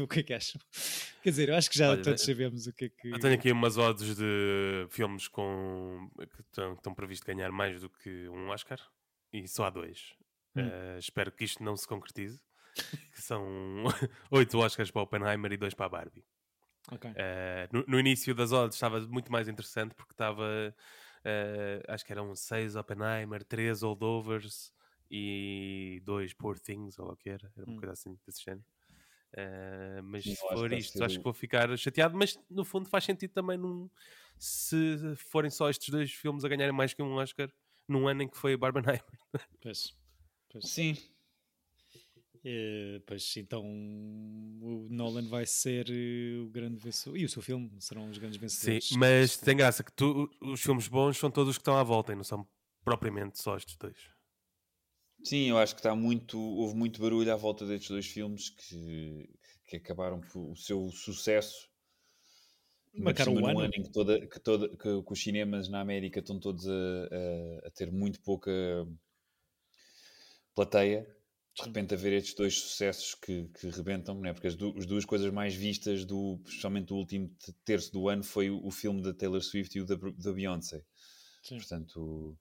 o 0.02 0.08
que 0.08 0.20
é 0.20 0.24
que 0.24 0.34
acham? 0.34 0.60
Quer 1.22 1.30
dizer, 1.30 1.50
eu 1.50 1.56
acho 1.56 1.70
que 1.70 1.78
já 1.78 1.92
Olha, 1.92 2.02
todos 2.02 2.24
sabemos 2.24 2.68
o 2.68 2.74
que 2.74 2.86
é 2.86 2.90
que. 2.90 3.10
Eu 3.10 3.20
tenho 3.20 3.36
aqui 3.36 3.52
umas 3.52 3.78
odds 3.78 4.16
de 4.16 4.88
filmes 4.90 5.28
com, 5.28 6.10
que 6.18 6.42
estão, 6.42 6.74
estão 6.74 6.94
previstos 6.94 7.26
ganhar 7.26 7.52
mais 7.52 7.82
do 7.82 7.90
que 7.90 8.28
um 8.30 8.50
Oscar 8.50 8.80
e 9.32 9.48
só 9.48 9.66
há 9.66 9.70
dois. 9.70 10.14
Hum. 10.56 10.62
Uh, 10.62 11.00
espero 11.00 11.32
que 11.32 11.44
isto 11.44 11.64
não 11.64 11.76
se 11.76 11.88
concretize. 11.88 12.40
que 13.14 13.22
são 13.22 13.86
oito 14.32 14.58
Oscars 14.58 14.92
para 14.92 15.02
Oppenheimer 15.02 15.52
e 15.52 15.58
dois 15.58 15.74
para 15.74 15.86
a 15.86 15.90
Barbie. 15.90 16.24
Okay. 16.92 17.12
Uh, 17.12 17.68
no, 17.72 17.84
no, 17.88 18.00
início 18.00 18.36
das 18.36 18.52
odds 18.52 18.76
estava 18.76 19.00
muito 19.02 19.32
mais 19.32 19.48
interessante 19.48 19.96
porque 19.96 20.14
estava, 20.14 20.44
uh, 20.44 21.92
acho 21.92 22.06
que 22.06 22.12
eram 22.12 22.36
seis 22.36 22.76
Oppenheimer, 22.76 23.44
três 23.44 23.82
Holdovers 23.82 24.72
e 25.10 26.02
dois 26.06 26.34
Poor 26.34 26.60
Things, 26.60 27.00
ou 27.00 27.12
o 27.12 27.16
que 27.16 27.30
era, 27.30 27.52
era 27.58 27.66
uma 27.66 27.76
hum. 27.76 27.80
coisa 27.80 27.94
assim 27.94 28.18
desse 28.26 28.44
género. 28.44 28.66
Uh, 29.34 30.02
mas 30.04 30.24
se 30.24 30.36
for 30.36 30.72
isto, 30.72 31.04
acho 31.04 31.18
que 31.18 31.24
vou 31.24 31.34
ficar 31.34 31.76
chateado. 31.78 32.18
Mas 32.18 32.40
no 32.50 32.64
fundo 32.64 32.88
faz 32.88 33.04
sentido 33.04 33.32
também 33.32 33.58
num, 33.58 33.90
se 34.38 35.16
forem 35.30 35.52
só 35.52 35.70
estes 35.70 35.90
dois 35.90 36.12
filmes 36.12 36.46
a 36.46 36.48
ganharem 36.48 36.74
mais 36.74 36.94
que 36.94 37.02
um 37.02 37.16
Oscar 37.16 37.52
num 37.88 38.08
ano 38.08 38.24
em 38.24 38.28
que 38.28 38.38
foi 38.38 38.56
Barbenheimer. 38.56 39.04
Pois. 39.62 39.94
pois. 40.50 40.70
Sim. 40.70 40.96
É, 42.48 43.02
pois 43.08 43.36
então 43.38 43.64
o 43.66 44.88
Nolan 44.92 45.28
vai 45.28 45.48
ser 45.48 45.90
eh, 45.90 46.38
o 46.38 46.48
grande 46.48 46.78
vencedor 46.78 47.18
e 47.18 47.26
o 47.26 47.30
seu 47.30 47.42
filme 47.42 47.72
serão 47.80 48.08
os 48.08 48.20
grandes 48.20 48.38
vencedores. 48.38 48.90
Sim, 48.90 49.00
mas 49.00 49.36
tem 49.36 49.58
graça 49.58 49.84
que 49.84 49.92
tu, 49.92 50.30
os 50.40 50.62
filmes 50.62 50.88
bons 50.88 51.18
são 51.18 51.32
todos 51.32 51.50
os 51.50 51.58
que 51.58 51.62
estão 51.62 51.76
à 51.76 51.82
volta 51.82 52.14
e 52.14 52.16
não 52.16 52.24
são 52.24 52.48
propriamente 52.84 53.42
só 53.42 53.58
estes 53.58 53.76
dois. 53.78 53.98
Sim, 55.24 55.50
eu 55.50 55.58
acho 55.58 55.74
que 55.74 55.80
está 55.80 55.96
muito, 55.96 56.40
houve 56.40 56.76
muito 56.76 57.02
barulho 57.02 57.34
à 57.34 57.36
volta 57.36 57.66
destes 57.66 57.90
dois 57.90 58.06
filmes 58.06 58.52
que, 58.52 59.28
que 59.68 59.78
acabaram 59.78 60.22
por 60.22 60.52
o 60.52 60.56
seu 60.56 60.88
sucesso 60.92 61.68
marcaram 62.94 63.34
o 63.34 63.46
ano. 63.48 63.60
ano 63.62 63.74
em 63.76 63.82
que, 63.82 63.92
toda, 63.92 64.28
que, 64.28 64.40
toda, 64.40 64.70
que, 64.70 64.78
que, 64.78 65.14
os 65.14 65.20
cinemas 65.20 65.68
na 65.68 65.82
América 65.82 66.20
estão 66.20 66.40
todos 66.40 66.68
a, 66.68 66.72
a, 66.72 67.68
a 67.68 67.72
ter 67.72 67.92
muito 67.92 68.22
pouca 68.22 68.52
plateia 70.54 71.08
de 71.56 71.64
repente 71.64 71.94
haver 71.94 72.14
estes 72.14 72.34
dois 72.34 72.60
sucessos 72.60 73.16
que, 73.16 73.48
que 73.60 73.70
rebentam, 73.70 74.20
né? 74.20 74.34
porque 74.34 74.48
as, 74.48 74.56
du 74.56 74.78
as, 74.78 74.86
duas 74.86 75.06
coisas 75.06 75.32
mais 75.32 75.56
vistas, 75.56 76.04
do, 76.04 76.42
especialmente 76.46 76.88
do 76.88 76.96
último 76.96 77.34
terço 77.64 77.92
do 77.94 78.10
ano, 78.10 78.24
foi 78.24 78.50
o, 78.50 78.66
o 78.66 78.72
filme 78.72 79.02
da 79.02 79.14
Taylor 79.14 79.42
Swift 79.42 79.78
e 79.78 79.82
o 79.82 79.86
da, 79.86 79.96
da 79.96 80.34
Beyoncé. 80.34 80.84
Sim. 81.42 81.58
Portanto, 81.58 82.38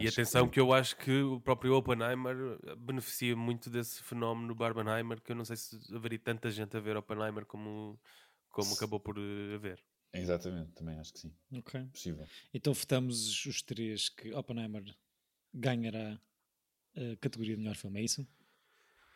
e 0.00 0.06
atenção 0.06 0.46
que... 0.46 0.54
que... 0.54 0.60
eu 0.60 0.72
acho 0.72 0.96
que 0.96 1.22
o 1.22 1.40
próprio 1.40 1.74
Oppenheimer 1.74 2.58
beneficia 2.76 3.34
muito 3.34 3.70
desse 3.70 4.02
fenómeno 4.02 4.54
Barbenheimer, 4.54 5.20
que 5.20 5.32
eu 5.32 5.36
não 5.36 5.44
sei 5.44 5.56
se 5.56 5.78
haveria 5.94 6.18
tanta 6.18 6.50
gente 6.50 6.76
a 6.76 6.80
ver 6.80 6.96
Oppenheimer 6.96 7.46
como, 7.46 7.98
como 8.50 8.74
acabou 8.74 9.00
por 9.00 9.16
eh, 9.16 9.54
haver. 9.54 9.82
Exatamente, 10.12 10.72
também 10.72 10.98
acho 10.98 11.12
que 11.12 11.20
sim. 11.20 11.34
Ok. 11.52 11.86
Possível. 11.86 12.26
Então 12.52 12.74
votamos 12.74 13.46
os 13.46 13.62
três 13.62 14.08
que 14.08 14.32
Oppenheimer 14.34 14.84
ganhará 15.54 16.20
a 16.96 17.16
categoria 17.16 17.54
de 17.54 17.62
melhor 17.62 17.76
filme, 17.76 18.00
é 18.00 18.04
isso? 18.04 18.26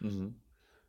Uhum. 0.01 0.35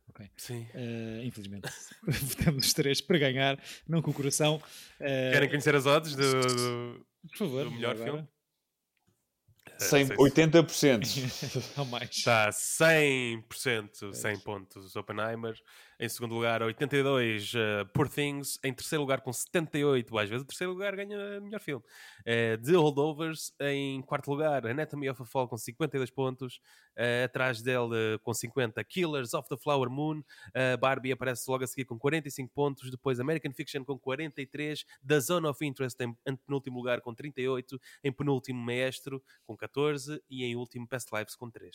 Ok. 0.08 0.30
Sim. 0.36 0.66
Uh, 0.74 1.24
infelizmente, 1.24 1.68
votamos 2.02 2.66
os 2.66 2.72
três 2.72 3.00
para 3.00 3.18
ganhar, 3.18 3.58
não 3.88 4.02
com 4.02 4.10
o 4.10 4.14
coração. 4.14 4.56
Uh, 5.00 5.32
Querem 5.32 5.48
conhecer 5.48 5.74
as 5.74 5.86
odds 5.86 6.14
do, 6.14 6.40
do, 6.40 7.06
Por 7.30 7.38
favor, 7.38 7.64
do 7.64 7.70
melhor 7.70 7.92
agora. 7.92 8.12
filme? 8.12 8.28
100, 9.78 10.08
80%. 10.08 11.72
Ou 11.78 11.84
mais. 11.86 12.10
Está 12.10 12.50
100%, 12.50 14.12
100 14.14 14.38
pontos 14.40 14.94
Oppenheimer. 14.94 15.56
Em 16.04 16.08
segundo 16.10 16.34
lugar, 16.34 16.62
82, 16.62 17.54
uh, 17.54 17.86
Poor 17.94 18.06
Things. 18.06 18.58
Em 18.62 18.74
terceiro 18.74 19.00
lugar, 19.00 19.22
com 19.22 19.32
78. 19.32 20.18
Às 20.18 20.28
vezes 20.28 20.42
o 20.42 20.46
terceiro 20.46 20.74
lugar 20.74 20.94
ganha 20.94 21.40
melhor 21.40 21.60
filme. 21.60 21.82
Uh, 22.20 22.62
The 22.62 22.72
Holdovers. 22.72 23.54
Em 23.58 24.02
quarto 24.02 24.30
lugar, 24.30 24.66
Anatomy 24.66 25.08
of 25.08 25.22
a 25.22 25.24
Fall, 25.24 25.48
com 25.48 25.56
52 25.56 26.10
pontos. 26.10 26.60
Uh, 26.94 27.24
atrás 27.24 27.62
dele, 27.62 28.18
com 28.22 28.34
50, 28.34 28.84
Killers 28.84 29.32
of 29.32 29.48
the 29.48 29.56
Flower 29.56 29.88
Moon. 29.88 30.18
Uh, 30.18 30.76
Barbie 30.78 31.10
aparece 31.10 31.50
logo 31.50 31.64
a 31.64 31.66
seguir 31.66 31.86
com 31.86 31.98
45 31.98 32.52
pontos. 32.52 32.90
Depois, 32.90 33.18
American 33.18 33.54
Fiction 33.54 33.82
com 33.82 33.98
43. 33.98 34.84
The 35.08 35.20
Zone 35.20 35.46
of 35.46 35.64
Interest 35.64 35.98
em, 36.02 36.14
em 36.26 36.36
penúltimo 36.36 36.76
lugar 36.76 37.00
com 37.00 37.14
38. 37.14 37.80
Em 38.04 38.12
penúltimo, 38.12 38.62
Maestro 38.62 39.24
com 39.46 39.56
14. 39.56 40.22
E 40.28 40.44
em 40.44 40.54
último, 40.54 40.86
Past 40.86 41.08
Lives 41.16 41.34
com 41.34 41.50
3. 41.50 41.74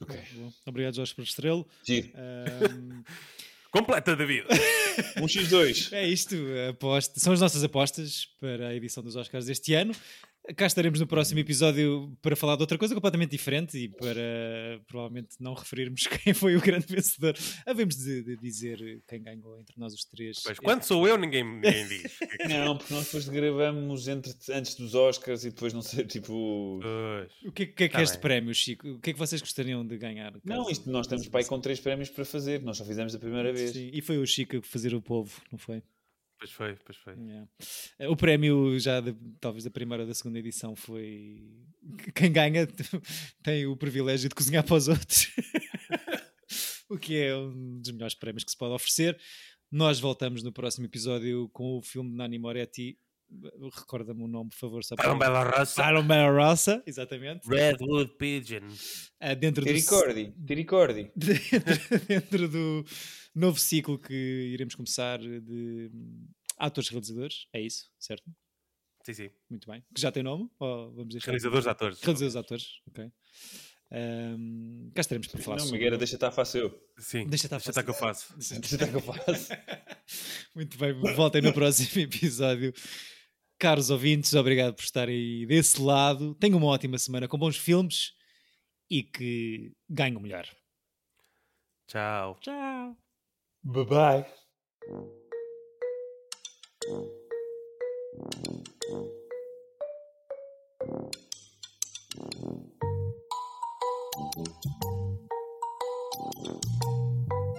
Okay. 0.00 0.24
Obrigado, 0.66 0.96
Jorge, 0.96 1.14
por 1.14 1.22
estrelo. 1.22 1.68
Um... 1.88 3.04
Completa, 3.70 4.16
David. 4.16 4.44
um 5.18 5.26
x2. 5.26 5.92
É 5.92 6.06
isto. 6.06 6.34
Aposta. 6.68 7.20
São 7.20 7.32
as 7.32 7.40
nossas 7.40 7.62
apostas 7.62 8.26
para 8.40 8.68
a 8.68 8.74
edição 8.74 9.02
dos 9.02 9.16
Oscars 9.16 9.46
deste 9.46 9.74
ano. 9.74 9.94
Cá 10.56 10.66
estaremos 10.66 10.98
no 10.98 11.06
próximo 11.06 11.38
episódio 11.40 12.16
para 12.22 12.34
falar 12.34 12.56
de 12.56 12.62
outra 12.62 12.78
coisa 12.78 12.94
completamente 12.94 13.30
diferente 13.30 13.78
e 13.78 13.88
para 13.88 14.80
provavelmente 14.86 15.36
não 15.38 15.54
referirmos 15.54 16.06
quem 16.08 16.32
foi 16.32 16.56
o 16.56 16.60
grande 16.60 16.86
vencedor. 16.86 17.34
Havemos 17.66 17.96
de, 17.96 18.22
de 18.22 18.36
dizer 18.36 19.02
quem 19.06 19.22
ganhou 19.22 19.58
entre 19.58 19.78
nós 19.78 19.92
os 19.92 20.04
três. 20.04 20.42
Mas 20.46 20.58
quando 20.58 20.82
sou 20.82 21.06
eu, 21.06 21.16
ninguém, 21.16 21.44
ninguém 21.44 21.86
diz. 21.86 22.18
não, 22.48 22.76
porque 22.76 22.92
nós 22.92 23.04
depois 23.04 23.28
gravamos 23.28 24.08
entre, 24.08 24.32
antes 24.50 24.74
dos 24.74 24.94
Oscars 24.94 25.44
e 25.44 25.50
depois 25.50 25.72
não 25.72 25.82
sei, 25.82 26.04
tipo. 26.04 26.80
O 27.44 27.52
que, 27.52 27.66
que 27.66 27.84
é 27.84 27.88
que 27.88 27.94
tá 27.94 28.00
é 28.00 28.02
este 28.02 28.14
bem. 28.14 28.22
prémio, 28.22 28.54
Chico? 28.54 28.88
O 28.88 28.98
que 28.98 29.10
é 29.10 29.12
que 29.12 29.18
vocês 29.18 29.40
gostariam 29.40 29.86
de 29.86 29.96
ganhar? 29.98 30.32
Não, 30.44 30.68
isto, 30.70 30.90
nós 30.90 31.06
temos 31.06 31.28
pai 31.28 31.44
com 31.44 31.60
três 31.60 31.80
prémios 31.80 32.08
para 32.08 32.24
fazer, 32.24 32.62
nós 32.62 32.76
só 32.76 32.84
fizemos 32.84 33.14
a 33.14 33.18
primeira 33.18 33.52
vez. 33.52 33.72
Sim, 33.72 33.90
e 33.92 34.00
foi 34.00 34.18
o 34.18 34.26
Chico 34.26 34.60
fazer 34.62 34.94
o 34.94 35.02
povo, 35.02 35.40
não 35.52 35.58
foi? 35.58 35.82
Pois 36.40 36.52
foi, 36.52 36.74
pois 36.82 36.96
foi. 36.96 37.12
Yeah. 37.12 37.46
O 38.08 38.16
prémio 38.16 38.78
já 38.80 38.98
de, 38.98 39.14
talvez 39.38 39.62
da 39.62 39.70
primeira 39.70 40.04
ou 40.04 40.08
da 40.08 40.14
segunda 40.14 40.38
edição 40.38 40.74
foi 40.74 41.52
quem 42.14 42.32
ganha 42.32 42.66
tem 43.44 43.66
o 43.66 43.76
privilégio 43.76 44.26
de 44.26 44.34
cozinhar 44.34 44.64
para 44.64 44.76
os 44.76 44.88
outros. 44.88 45.28
o 46.88 46.96
que 46.96 47.18
é 47.18 47.36
um 47.36 47.78
dos 47.78 47.92
melhores 47.92 48.14
prémios 48.14 48.42
que 48.42 48.50
se 48.50 48.56
pode 48.56 48.72
oferecer. 48.72 49.20
Nós 49.70 50.00
voltamos 50.00 50.42
no 50.42 50.50
próximo 50.50 50.86
episódio 50.86 51.46
com 51.50 51.76
o 51.76 51.82
filme 51.82 52.08
de 52.08 52.16
Nani 52.16 52.38
Moretti. 52.38 52.98
Recorda-me 53.74 54.24
o 54.24 54.26
nome, 54.26 54.48
por 54.48 54.56
favor. 54.56 54.80
Para 54.96 55.14
Bela 55.14 55.44
Roça. 55.44 55.82
Para 55.82 56.02
Bela 56.02 56.48
Roça, 56.48 56.82
exatamente. 56.86 57.46
Redwood 57.46 58.12
Pigeon. 58.16 58.62
Uh, 58.66 59.36
dentro 59.38 59.62
Tiricordi. 59.62 60.32
Do... 60.36 60.46
Tiricordi. 60.46 61.12
dentro, 61.14 62.06
dentro 62.08 62.48
do 62.48 62.84
novo 63.34 63.58
ciclo 63.58 63.98
que 63.98 64.14
iremos 64.14 64.74
começar 64.74 65.18
de 65.18 65.90
atores 66.56 66.88
realizadores, 66.90 67.46
é 67.52 67.60
isso, 67.60 67.90
certo? 67.98 68.30
Sim, 69.04 69.14
sim. 69.14 69.30
Muito 69.48 69.68
bem. 69.68 69.82
Que 69.94 70.00
já 70.00 70.12
tem 70.12 70.22
nome? 70.22 70.50
Ou 70.58 70.92
vamos 70.92 71.14
deixar 71.14 71.30
Realizadores 71.30 71.64
de 71.64 71.70
atores. 71.70 72.00
Realizadores 72.00 72.32
de 72.32 72.38
atores, 72.38 72.66
ok. 72.88 73.12
Um, 73.92 74.92
cá 74.94 75.00
estaremos 75.00 75.26
para 75.26 75.42
falar 75.42 75.56
Não, 75.56 75.70
Miguel, 75.72 75.98
deixa 75.98 76.14
estar 76.14 76.30
fácil. 76.30 76.72
Sim, 76.98 77.26
deixa 77.26 77.46
estar, 77.46 77.56
deixa 77.56 77.70
estar 77.70 77.82
que 77.82 77.90
eu 77.90 77.94
faço. 77.94 78.32
Deixa 78.36 78.74
estar 78.74 78.88
que 78.88 78.94
eu 78.94 79.00
faço. 79.00 79.48
Muito 80.54 80.78
bem, 80.78 80.92
voltem 81.14 81.42
no 81.42 81.52
próximo 81.52 81.98
episódio. 82.02 82.72
Caros 83.58 83.90
ouvintes, 83.90 84.32
obrigado 84.34 84.74
por 84.74 84.82
estarem 84.82 85.46
desse 85.46 85.80
lado. 85.82 86.34
Tenham 86.36 86.58
uma 86.58 86.68
ótima 86.68 86.98
semana 86.98 87.26
com 87.26 87.36
bons 87.36 87.56
filmes 87.56 88.14
e 88.88 89.02
que 89.02 89.72
ganhem 89.88 90.20
melhor. 90.20 90.46
Tchau. 91.88 92.38
Tchau. 92.40 93.09
Bye 93.64 93.84
bye. 93.84 94.26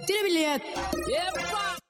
Tira 0.06 0.24
bilhete. 0.24 0.66
Epa! 1.08 1.81